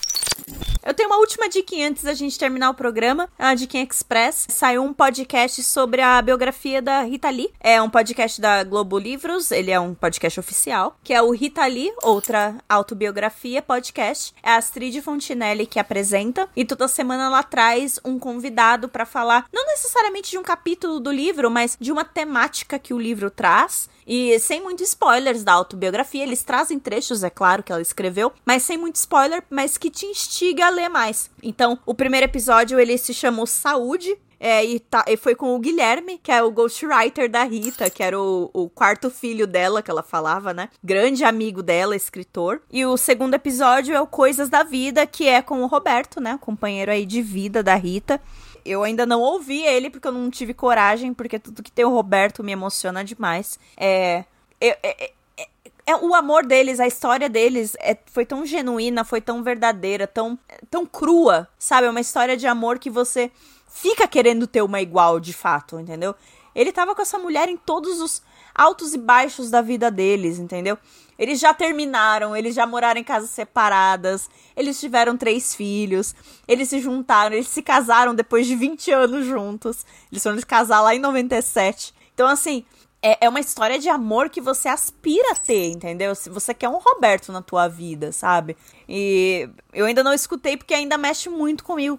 Eu 0.91 0.95
tenho 0.95 1.09
uma 1.09 1.19
última 1.19 1.49
dica 1.49 1.77
antes 1.87 2.03
da 2.03 2.13
gente 2.15 2.37
terminar 2.37 2.69
o 2.69 2.75
programa, 2.75 3.29
a 3.39 3.55
Dica 3.55 3.79
Express. 3.79 4.49
Saiu 4.51 4.83
um 4.83 4.93
podcast 4.93 5.63
sobre 5.63 6.03
a 6.03 6.21
biografia 6.21 6.83
da 6.83 7.03
Rita 7.03 7.31
Lee. 7.31 7.53
É 7.61 7.81
um 7.81 7.89
podcast 7.89 8.41
da 8.41 8.65
Globo 8.65 8.99
Livros, 8.99 9.53
ele 9.53 9.71
é 9.71 9.79
um 9.79 9.95
podcast 9.95 10.41
oficial, 10.41 10.99
que 11.05 11.15
é 11.15 11.23
o 11.23 11.31
Rita 11.31 11.65
Lee, 11.65 11.93
outra 12.03 12.57
autobiografia 12.69 13.63
podcast. 13.63 14.35
É 14.43 14.51
a 14.51 14.57
Astrid 14.57 15.01
Fontinelli 15.01 15.65
que 15.65 15.79
apresenta 15.79 16.49
e 16.57 16.65
toda 16.65 16.89
semana 16.89 17.27
ela 17.27 17.45
traz 17.45 18.01
um 18.05 18.19
convidado 18.19 18.89
para 18.89 19.07
falar, 19.07 19.47
não 19.53 19.65
necessariamente 19.67 20.33
de 20.33 20.39
um 20.39 20.43
capítulo 20.43 20.99
do 20.99 21.13
livro, 21.13 21.49
mas 21.53 21.77
de 21.81 21.93
uma 21.93 22.05
temática 22.05 22.81
que 22.81 22.93
o 22.93 22.99
livro 22.99 23.31
traz. 23.31 23.89
E 24.11 24.37
sem 24.41 24.61
muitos 24.61 24.89
spoilers 24.89 25.45
da 25.45 25.53
autobiografia, 25.53 26.25
eles 26.25 26.43
trazem 26.43 26.81
trechos, 26.81 27.23
é 27.23 27.31
claro, 27.31 27.63
que 27.63 27.71
ela 27.71 27.81
escreveu, 27.81 28.33
mas 28.45 28.65
sem 28.65 28.77
muito 28.77 28.97
spoiler, 28.97 29.45
mas 29.49 29.79
que 29.79 29.89
te 29.89 30.05
instiga 30.05 30.67
a 30.67 30.71
ler 30.71 30.89
mais. 30.89 31.31
Então, 31.41 31.79
o 31.87 31.95
primeiro 31.95 32.27
episódio 32.27 32.81
ele 32.81 32.99
se 32.99 33.15
chamou 33.15 33.47
Saúde, 33.47 34.19
é, 34.41 34.65
e, 34.65 34.81
tá, 34.81 35.05
e 35.07 35.17
foi 35.17 35.35
com 35.35 35.55
o 35.55 35.59
Guilherme, 35.61 36.19
que 36.19 36.33
é 36.33 36.43
o 36.43 36.51
ghostwriter 36.51 37.31
da 37.31 37.45
Rita, 37.45 37.91
que 37.91 38.03
era 38.03 38.19
o, 38.19 38.51
o, 38.55 38.71
quarto 38.71 39.11
filho 39.11 39.47
dela, 39.47 39.83
que 39.83 39.91
ela 39.91 40.03
falava, 40.03 40.55
né? 40.55 40.71
Grande 40.83 41.23
amigo 41.25 41.63
dela, 41.63 41.95
escritor. 41.95 42.63
E 42.73 42.85
o 42.87 42.97
segundo 42.97 43.35
episódio 43.35 43.95
é 43.95 44.01
o 44.01 44.07
Coisas 44.07 44.49
da 44.49 44.63
Vida, 44.63 45.07
que 45.07 45.29
é 45.29 45.43
com 45.43 45.63
o 45.63 45.67
Roberto, 45.67 46.21
né? 46.21 46.39
companheiro 46.41 46.91
aí 46.91 47.05
de 47.05 47.21
vida 47.21 47.63
da 47.63 47.75
Rita. 47.75 48.19
Eu 48.65 48.83
ainda 48.83 49.07
não 49.07 49.21
ouvi 49.21 49.63
ele 49.63 49.91
porque 49.91 50.09
eu 50.09 50.13
não 50.13 50.31
tive 50.31 50.55
coragem, 50.55 51.15
porque 51.15 51.39
tudo 51.39 51.63
que 51.63 51.73
tem 51.73 51.85
o 51.85 51.91
Roberto 51.91 52.43
me 52.43 52.53
emociona 52.53 53.05
demais. 53.05 53.59
É. 53.77 54.25
é, 54.61 54.79
é, 54.83 55.13
é, 55.39 55.51
é 55.87 55.97
o 55.97 56.15
amor 56.15 56.47
deles, 56.47 56.79
a 56.81 56.87
história 56.87 57.29
deles 57.29 57.77
é, 57.81 57.97
foi 58.07 58.25
tão 58.25 58.45
genuína, 58.47 59.05
foi 59.05 59.21
tão 59.21 59.43
verdadeira, 59.43 60.07
tão, 60.07 60.39
tão 60.71 60.87
crua, 60.87 61.49
sabe? 61.59 61.87
É 61.87 61.91
uma 61.91 62.01
história 62.01 62.37
de 62.37 62.47
amor 62.47 62.79
que 62.79 62.91
você 62.91 63.31
fica 63.69 64.07
querendo 64.07 64.47
ter 64.47 64.63
uma 64.63 64.81
igual 64.81 65.19
de 65.21 65.33
fato, 65.33 65.79
entendeu? 65.79 66.15
Ele 66.55 66.73
tava 66.73 66.95
com 66.95 67.03
essa 67.03 67.19
mulher 67.19 67.49
em 67.49 67.57
todos 67.57 68.01
os 68.01 68.23
altos 68.55 68.95
e 68.95 68.99
baixos 68.99 69.51
da 69.51 69.63
vida 69.63 69.91
deles, 69.91 70.39
entendeu? 70.39 70.77
Eles 71.21 71.39
já 71.39 71.53
terminaram, 71.53 72.35
eles 72.35 72.55
já 72.55 72.67
moraram 72.67 72.99
em 72.99 73.05
casas 73.05 73.29
separadas, 73.29 74.31
eles 74.57 74.81
tiveram 74.81 75.19
três 75.19 75.55
filhos, 75.55 76.15
eles 76.49 76.71
se 76.71 76.81
juntaram, 76.81 77.37
eles 77.37 77.49
se 77.49 77.61
casaram 77.63 78.15
depois 78.15 78.47
de 78.47 78.57
20 78.57 78.91
anos 78.91 79.27
juntos. 79.27 79.85
Eles 80.11 80.23
foram 80.23 80.39
se 80.39 80.47
casar 80.47 80.81
lá 80.81 80.95
em 80.95 80.99
97. 80.99 81.93
Então, 82.15 82.27
assim, 82.27 82.65
é, 83.03 83.27
é 83.27 83.29
uma 83.29 83.41
história 83.41 83.79
de 83.79 83.91
amor 83.91 84.31
que 84.31 84.41
você 84.41 84.69
aspira 84.69 85.33
a 85.33 85.35
ter, 85.35 85.71
entendeu? 85.71 86.15
Se 86.15 86.31
você 86.31 86.55
quer 86.55 86.71
um 86.71 86.79
Roberto 86.79 87.33
na 87.33 87.43
tua 87.43 87.69
vida, 87.69 88.13
sabe? 88.13 88.57
E 88.89 89.47
eu 89.75 89.85
ainda 89.85 90.03
não 90.03 90.15
escutei 90.15 90.57
porque 90.57 90.73
ainda 90.73 90.97
mexe 90.97 91.29
muito 91.29 91.65
comigo 91.65 91.99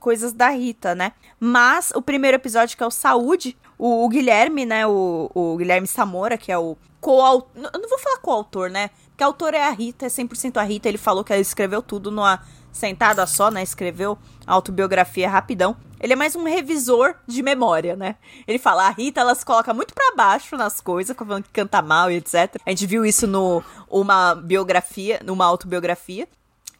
coisas 0.00 0.32
da 0.32 0.48
Rita, 0.48 0.94
né? 0.94 1.12
Mas 1.38 1.92
o 1.94 2.00
primeiro 2.00 2.36
episódio, 2.36 2.78
que 2.78 2.82
é 2.82 2.86
o 2.86 2.90
Saúde, 2.90 3.56
o, 3.78 4.06
o 4.06 4.08
Guilherme, 4.08 4.64
né? 4.64 4.86
O, 4.86 5.30
o 5.34 5.56
Guilherme 5.56 5.86
Samora, 5.86 6.38
que 6.38 6.50
é 6.50 6.58
o 6.58 6.76
coautor. 7.04 7.50
Eu 7.54 7.80
não 7.80 7.88
vou 7.88 7.98
falar 7.98 8.16
coautor, 8.18 8.70
né? 8.70 8.88
Porque 9.08 9.22
a 9.22 9.26
autora 9.26 9.58
é 9.58 9.64
a 9.64 9.70
Rita, 9.70 10.06
é 10.06 10.08
100% 10.08 10.56
a 10.56 10.62
Rita. 10.62 10.88
Ele 10.88 10.96
falou 10.96 11.22
que 11.22 11.32
ela 11.32 11.42
escreveu 11.42 11.82
tudo 11.82 12.10
numa 12.10 12.42
sentada 12.72 13.26
só, 13.26 13.50
né? 13.50 13.62
Escreveu 13.62 14.16
autobiografia 14.46 15.28
rapidão. 15.28 15.76
Ele 16.00 16.14
é 16.14 16.16
mais 16.16 16.34
um 16.34 16.44
revisor 16.44 17.14
de 17.26 17.42
memória, 17.42 17.94
né? 17.94 18.16
Ele 18.48 18.58
fala, 18.58 18.86
a 18.86 18.90
Rita, 18.90 19.20
ela 19.20 19.34
se 19.34 19.44
coloca 19.44 19.72
muito 19.74 19.94
para 19.94 20.16
baixo 20.16 20.56
nas 20.56 20.80
coisas, 20.80 21.14
falando 21.14 21.44
que 21.44 21.50
canta 21.50 21.82
mal 21.82 22.10
e 22.10 22.16
etc. 22.16 22.56
A 22.64 22.70
gente 22.70 22.86
viu 22.86 23.04
isso 23.04 23.26
no 23.26 23.62
uma 23.88 24.34
biografia, 24.34 25.20
numa 25.22 25.44
autobiografia 25.44 26.26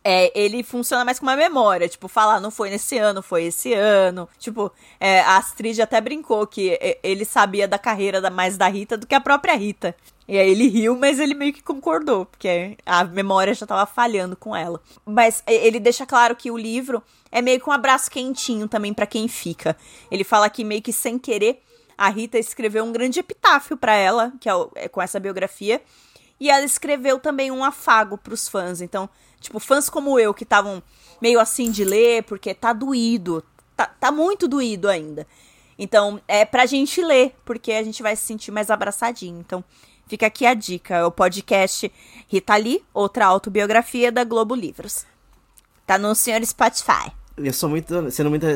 é, 0.04 0.30
ele 0.38 0.62
funciona 0.62 1.02
mais 1.02 1.18
como 1.18 1.30
uma 1.30 1.36
memória. 1.36 1.88
Tipo, 1.88 2.06
falar, 2.06 2.38
não 2.38 2.50
foi 2.50 2.68
nesse 2.68 2.98
ano, 2.98 3.22
foi 3.22 3.44
esse 3.44 3.72
ano. 3.72 4.28
Tipo, 4.38 4.70
é, 5.00 5.20
a 5.20 5.38
Astrid 5.38 5.80
até 5.80 5.98
brincou 6.00 6.46
que 6.46 6.78
ele 7.02 7.24
sabia 7.24 7.66
da 7.66 7.78
carreira 7.78 8.20
da, 8.20 8.28
mais 8.28 8.58
da 8.58 8.68
Rita 8.68 8.98
do 8.98 9.06
que 9.06 9.14
a 9.14 9.20
própria 9.20 9.56
Rita. 9.56 9.96
E 10.26 10.38
aí 10.38 10.50
ele 10.50 10.68
riu, 10.68 10.96
mas 10.96 11.18
ele 11.18 11.34
meio 11.34 11.52
que 11.52 11.62
concordou, 11.62 12.24
porque 12.26 12.78
a 12.86 13.04
memória 13.04 13.52
já 13.52 13.66
tava 13.66 13.84
falhando 13.84 14.34
com 14.34 14.56
ela. 14.56 14.80
Mas 15.04 15.42
ele 15.46 15.78
deixa 15.78 16.06
claro 16.06 16.34
que 16.34 16.50
o 16.50 16.56
livro 16.56 17.02
é 17.30 17.42
meio 17.42 17.60
que 17.60 17.68
um 17.68 17.72
abraço 17.72 18.10
quentinho 18.10 18.66
também 18.66 18.94
para 18.94 19.06
quem 19.06 19.28
fica. 19.28 19.76
Ele 20.10 20.24
fala 20.24 20.48
que 20.48 20.64
meio 20.64 20.80
que 20.80 20.92
sem 20.92 21.18
querer 21.18 21.62
a 21.96 22.08
Rita 22.08 22.38
escreveu 22.38 22.84
um 22.84 22.92
grande 22.92 23.20
epitáfio 23.20 23.76
para 23.76 23.94
ela, 23.94 24.32
que 24.40 24.48
é, 24.48 24.52
é 24.74 24.88
com 24.88 25.00
essa 25.00 25.20
biografia. 25.20 25.80
E 26.38 26.50
ela 26.50 26.64
escreveu 26.64 27.18
também 27.18 27.50
um 27.50 27.64
afago 27.64 28.18
pros 28.18 28.48
fãs. 28.48 28.80
Então, 28.80 29.08
tipo, 29.40 29.60
fãs 29.60 29.88
como 29.88 30.18
eu 30.18 30.34
que 30.34 30.42
estavam 30.42 30.82
meio 31.20 31.38
assim 31.38 31.70
de 31.70 31.84
ler, 31.84 32.24
porque 32.24 32.52
tá 32.52 32.72
doído. 32.72 33.42
Tá, 33.76 33.86
tá 33.86 34.10
muito 34.10 34.48
doído 34.48 34.88
ainda. 34.88 35.26
Então, 35.78 36.20
é 36.28 36.44
pra 36.44 36.66
gente 36.66 37.00
ler, 37.02 37.34
porque 37.44 37.72
a 37.72 37.82
gente 37.82 38.02
vai 38.02 38.14
se 38.16 38.22
sentir 38.22 38.50
mais 38.50 38.70
abraçadinho. 38.70 39.40
Então, 39.40 39.64
fica 40.06 40.26
aqui 40.26 40.46
a 40.46 40.54
dica: 40.54 40.96
é 40.96 41.04
o 41.04 41.10
podcast 41.10 41.90
Rita 42.28 42.56
Lee, 42.56 42.84
outra 42.92 43.26
autobiografia 43.26 44.10
da 44.10 44.24
Globo 44.24 44.54
Livros. 44.54 45.06
Tá 45.86 45.98
no 45.98 46.14
senhor 46.14 46.44
Spotify 46.44 47.12
eu 47.36 47.52
sou 47.52 47.68
muito. 47.68 48.10
Sendo 48.10 48.30
muito, 48.30 48.46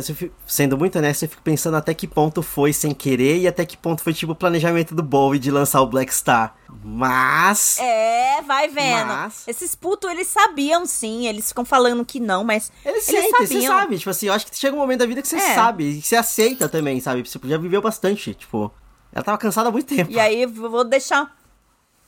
sendo 0.46 0.78
muito 0.78 0.98
honesto, 0.98 1.24
eu 1.24 1.28
fico 1.28 1.42
pensando 1.42 1.76
até 1.76 1.92
que 1.92 2.06
ponto 2.06 2.42
foi 2.42 2.72
sem 2.72 2.92
querer 2.94 3.38
e 3.38 3.48
até 3.48 3.66
que 3.66 3.76
ponto 3.76 4.02
foi 4.02 4.14
tipo 4.14 4.32
o 4.32 4.36
planejamento 4.36 4.94
do 4.94 5.02
Bowie 5.02 5.40
de 5.40 5.50
lançar 5.50 5.80
o 5.80 5.86
Black 5.86 6.14
Star. 6.14 6.54
Mas. 6.84 7.78
É, 7.80 8.40
vai 8.42 8.68
vendo. 8.68 9.08
Mas... 9.08 9.48
Esses 9.48 9.74
putos, 9.74 10.08
eles 10.10 10.28
sabiam 10.28 10.86
sim, 10.86 11.26
eles 11.26 11.48
ficam 11.48 11.64
falando 11.64 12.04
que 12.04 12.20
não, 12.20 12.44
mas. 12.44 12.70
Eles, 12.84 13.08
eles 13.08 13.22
sentem, 13.22 13.46
sabiam. 13.46 13.60
você 13.60 13.66
sabe. 13.66 13.98
Tipo 13.98 14.10
assim, 14.10 14.26
eu 14.26 14.32
acho 14.32 14.46
que 14.46 14.56
chega 14.56 14.76
um 14.76 14.80
momento 14.80 15.00
da 15.00 15.06
vida 15.06 15.22
que 15.22 15.28
você 15.28 15.36
é. 15.36 15.54
sabe, 15.54 16.00
que 16.00 16.06
você 16.06 16.16
aceita 16.16 16.68
também, 16.68 17.00
sabe? 17.00 17.28
Você 17.28 17.38
já 17.44 17.58
viveu 17.58 17.82
bastante, 17.82 18.34
tipo. 18.34 18.72
Ela 19.12 19.24
tava 19.24 19.38
cansada 19.38 19.70
há 19.70 19.72
muito 19.72 19.92
tempo. 19.92 20.10
E 20.10 20.20
aí, 20.20 20.46
vou 20.46 20.84
deixar. 20.84 21.37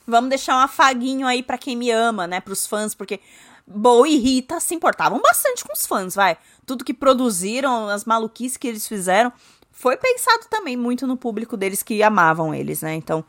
Vamos 0.05 0.29
deixar 0.29 0.55
um 0.55 0.59
afaguinho 0.59 1.27
aí 1.27 1.43
para 1.43 1.57
quem 1.57 1.75
me 1.75 1.91
ama, 1.91 2.27
né? 2.27 2.39
Pros 2.39 2.65
fãs, 2.65 2.93
porque 2.93 3.19
Bo 3.65 4.05
e 4.05 4.17
Rita 4.17 4.59
se 4.59 4.75
importavam 4.75 5.21
bastante 5.21 5.63
com 5.63 5.73
os 5.73 5.85
fãs, 5.85 6.15
vai. 6.15 6.37
Tudo 6.65 6.83
que 6.83 6.93
produziram, 6.93 7.87
as 7.87 8.05
maluquices 8.05 8.57
que 8.57 8.67
eles 8.67 8.87
fizeram, 8.87 9.31
foi 9.71 9.97
pensado 9.97 10.45
também 10.49 10.75
muito 10.75 11.07
no 11.07 11.15
público 11.15 11.55
deles 11.55 11.81
que 11.81 12.03
amavam 12.03 12.53
eles, 12.53 12.81
né? 12.81 12.93
Então, 12.95 13.23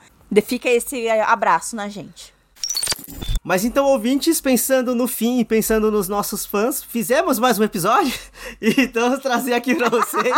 fica 0.44 0.68
esse 0.68 1.08
abraço 1.08 1.76
na 1.76 1.88
gente. 1.88 2.34
Mas 3.42 3.64
então, 3.64 3.86
ouvintes, 3.86 4.40
pensando 4.40 4.94
no 4.94 5.08
fim 5.08 5.40
e 5.40 5.44
pensando 5.44 5.90
nos 5.90 6.08
nossos 6.08 6.46
fãs, 6.46 6.82
fizemos 6.82 7.38
mais 7.38 7.58
um 7.58 7.64
episódio 7.64 8.12
e 8.60 8.82
então 8.82 9.18
trazer 9.18 9.54
aqui 9.54 9.74
pra 9.74 9.88
vocês. 9.88 10.36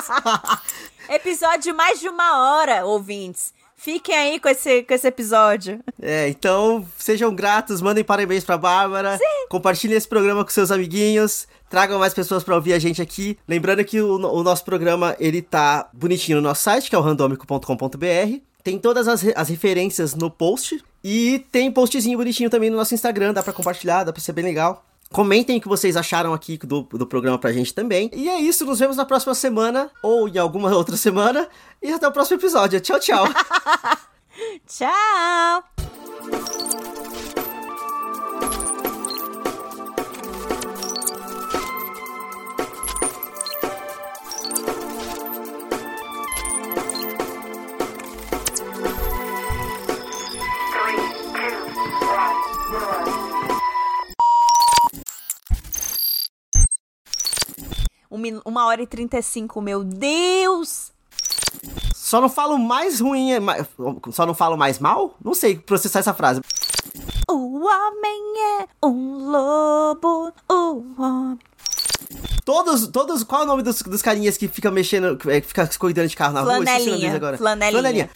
episódio 1.08 1.60
de 1.60 1.72
mais 1.72 2.00
de 2.00 2.08
uma 2.08 2.38
hora, 2.38 2.86
ouvintes. 2.86 3.52
Fiquem 3.84 4.16
aí 4.16 4.40
com 4.40 4.48
esse, 4.48 4.82
com 4.82 4.94
esse 4.94 5.06
episódio. 5.06 5.78
É, 6.00 6.26
então 6.30 6.88
sejam 6.96 7.34
gratos, 7.34 7.82
mandem 7.82 8.02
parabéns 8.02 8.42
pra 8.42 8.56
Bárbara. 8.56 9.18
Sim. 9.18 9.46
Compartilhem 9.50 9.94
esse 9.94 10.08
programa 10.08 10.42
com 10.42 10.50
seus 10.50 10.70
amiguinhos. 10.70 11.46
Tragam 11.68 11.98
mais 11.98 12.14
pessoas 12.14 12.42
para 12.42 12.54
ouvir 12.54 12.72
a 12.72 12.78
gente 12.78 13.02
aqui. 13.02 13.36
Lembrando 13.46 13.84
que 13.84 14.00
o, 14.00 14.14
o, 14.14 14.42
nosso 14.42 14.64
programa 14.64 15.14
ele 15.20 15.42
tá 15.42 15.90
bonitinho 15.92 16.36
no 16.38 16.48
nosso 16.48 16.62
site, 16.62 16.88
que 16.88 16.96
é 16.96 16.98
o 16.98 17.02
randomico.com.br. 17.02 18.38
Tem 18.62 18.78
todas 18.78 19.06
as, 19.06 19.22
as 19.36 19.50
referências 19.50 20.14
no 20.14 20.30
post. 20.30 20.82
E 21.04 21.44
tem 21.52 21.70
postzinho 21.70 22.16
bonitinho 22.16 22.48
também 22.48 22.70
no 22.70 22.78
nosso 22.78 22.94
Instagram, 22.94 23.34
dá 23.34 23.42
para 23.42 23.52
compartilhar, 23.52 24.04
dá 24.04 24.14
pra 24.14 24.22
ser 24.22 24.32
bem 24.32 24.46
legal. 24.46 24.82
Comentem 25.10 25.58
o 25.58 25.60
que 25.60 25.68
vocês 25.68 25.96
acharam 25.96 26.34
aqui 26.34 26.58
do, 26.58 26.82
do 26.82 27.06
programa 27.06 27.38
pra 27.38 27.52
gente 27.52 27.72
também. 27.72 28.10
E 28.12 28.28
é 28.28 28.40
isso, 28.40 28.64
nos 28.64 28.78
vemos 28.78 28.96
na 28.96 29.04
próxima 29.04 29.34
semana, 29.34 29.90
ou 30.02 30.28
em 30.28 30.38
alguma 30.38 30.74
outra 30.76 30.96
semana. 30.96 31.48
E 31.82 31.92
até 31.92 32.08
o 32.08 32.12
próximo 32.12 32.38
episódio. 32.38 32.80
Tchau, 32.80 32.98
tchau. 32.98 33.26
tchau. 34.66 35.64
Uma 58.44 58.66
hora 58.66 58.82
e 58.82 58.86
trinta 58.86 59.18
e 59.18 59.22
cinco, 59.22 59.60
meu 59.60 59.82
Deus! 59.84 60.92
Só 61.94 62.20
não 62.20 62.28
falo 62.28 62.58
mais 62.58 63.00
ruim, 63.00 63.32
é 63.32 63.40
só 64.12 64.26
não 64.26 64.34
falo 64.34 64.56
mais 64.56 64.78
mal? 64.78 65.16
Não 65.24 65.34
sei 65.34 65.58
processar 65.58 66.00
essa 66.00 66.14
frase. 66.14 66.40
O 67.28 67.64
homem 67.66 68.34
é 68.60 68.86
um 68.86 69.30
lobo, 69.30 70.32
o 70.48 70.84
homem... 70.98 71.38
Todos, 72.44 72.86
todos, 72.88 73.24
qual 73.24 73.40
é 73.40 73.44
o 73.44 73.46
nome 73.46 73.62
dos, 73.62 73.80
dos 73.80 74.02
carinhas 74.02 74.36
que 74.36 74.46
fica 74.48 74.70
mexendo, 74.70 75.16
que 75.16 75.40
fica 75.40 75.66
cuidando 75.78 76.08
de 76.08 76.16
carro 76.16 76.34
na 76.34 76.42
rua? 76.42 76.56
Flanelinha, 76.56 77.16
agora. 77.16 77.38
Flanelinha. 77.38 77.80
Flanelinha. 77.80 78.10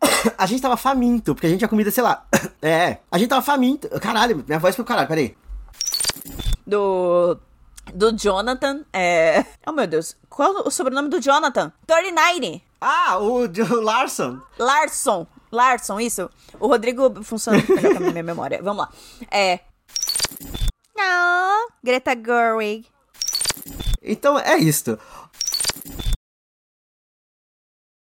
A 0.38 0.46
gente 0.46 0.62
tava 0.62 0.76
faminto, 0.76 1.34
porque 1.34 1.46
a 1.46 1.50
gente 1.50 1.58
tinha 1.58 1.68
comida, 1.68 1.90
sei 1.90 2.02
lá. 2.02 2.24
É, 2.62 2.98
a 3.12 3.18
gente 3.18 3.28
tava 3.28 3.42
faminto. 3.42 3.88
Caralho, 4.00 4.42
minha 4.44 4.58
voz 4.58 4.74
foi 4.74 4.84
pro 4.84 4.92
caralho, 4.92 5.06
peraí. 5.06 5.36
Do 6.66 7.38
do 7.94 8.12
Jonathan 8.12 8.84
é. 8.92 9.44
Oh 9.66 9.72
meu 9.72 9.86
Deus, 9.86 10.16
qual 10.28 10.58
é 10.58 10.60
o 10.62 10.70
sobrenome 10.70 11.08
do 11.08 11.20
Jonathan? 11.20 11.72
39. 11.86 12.62
Ah, 12.80 13.18
o, 13.18 13.44
o 13.44 13.80
Larson. 13.80 14.40
Larson. 14.58 15.26
Larson, 15.50 16.00
isso. 16.00 16.30
O 16.60 16.66
Rodrigo 16.66 17.22
funciona 17.22 17.62
melhor 17.68 17.92
com 17.96 18.04
a 18.04 18.10
minha 18.10 18.22
memória. 18.22 18.60
Vamos 18.62 18.84
lá. 18.84 18.92
É. 19.30 19.60
Não, 20.96 21.68
Greta 21.82 22.14
Gerwig. 22.14 22.86
Então 24.02 24.38
é 24.38 24.56
isto. 24.58 24.98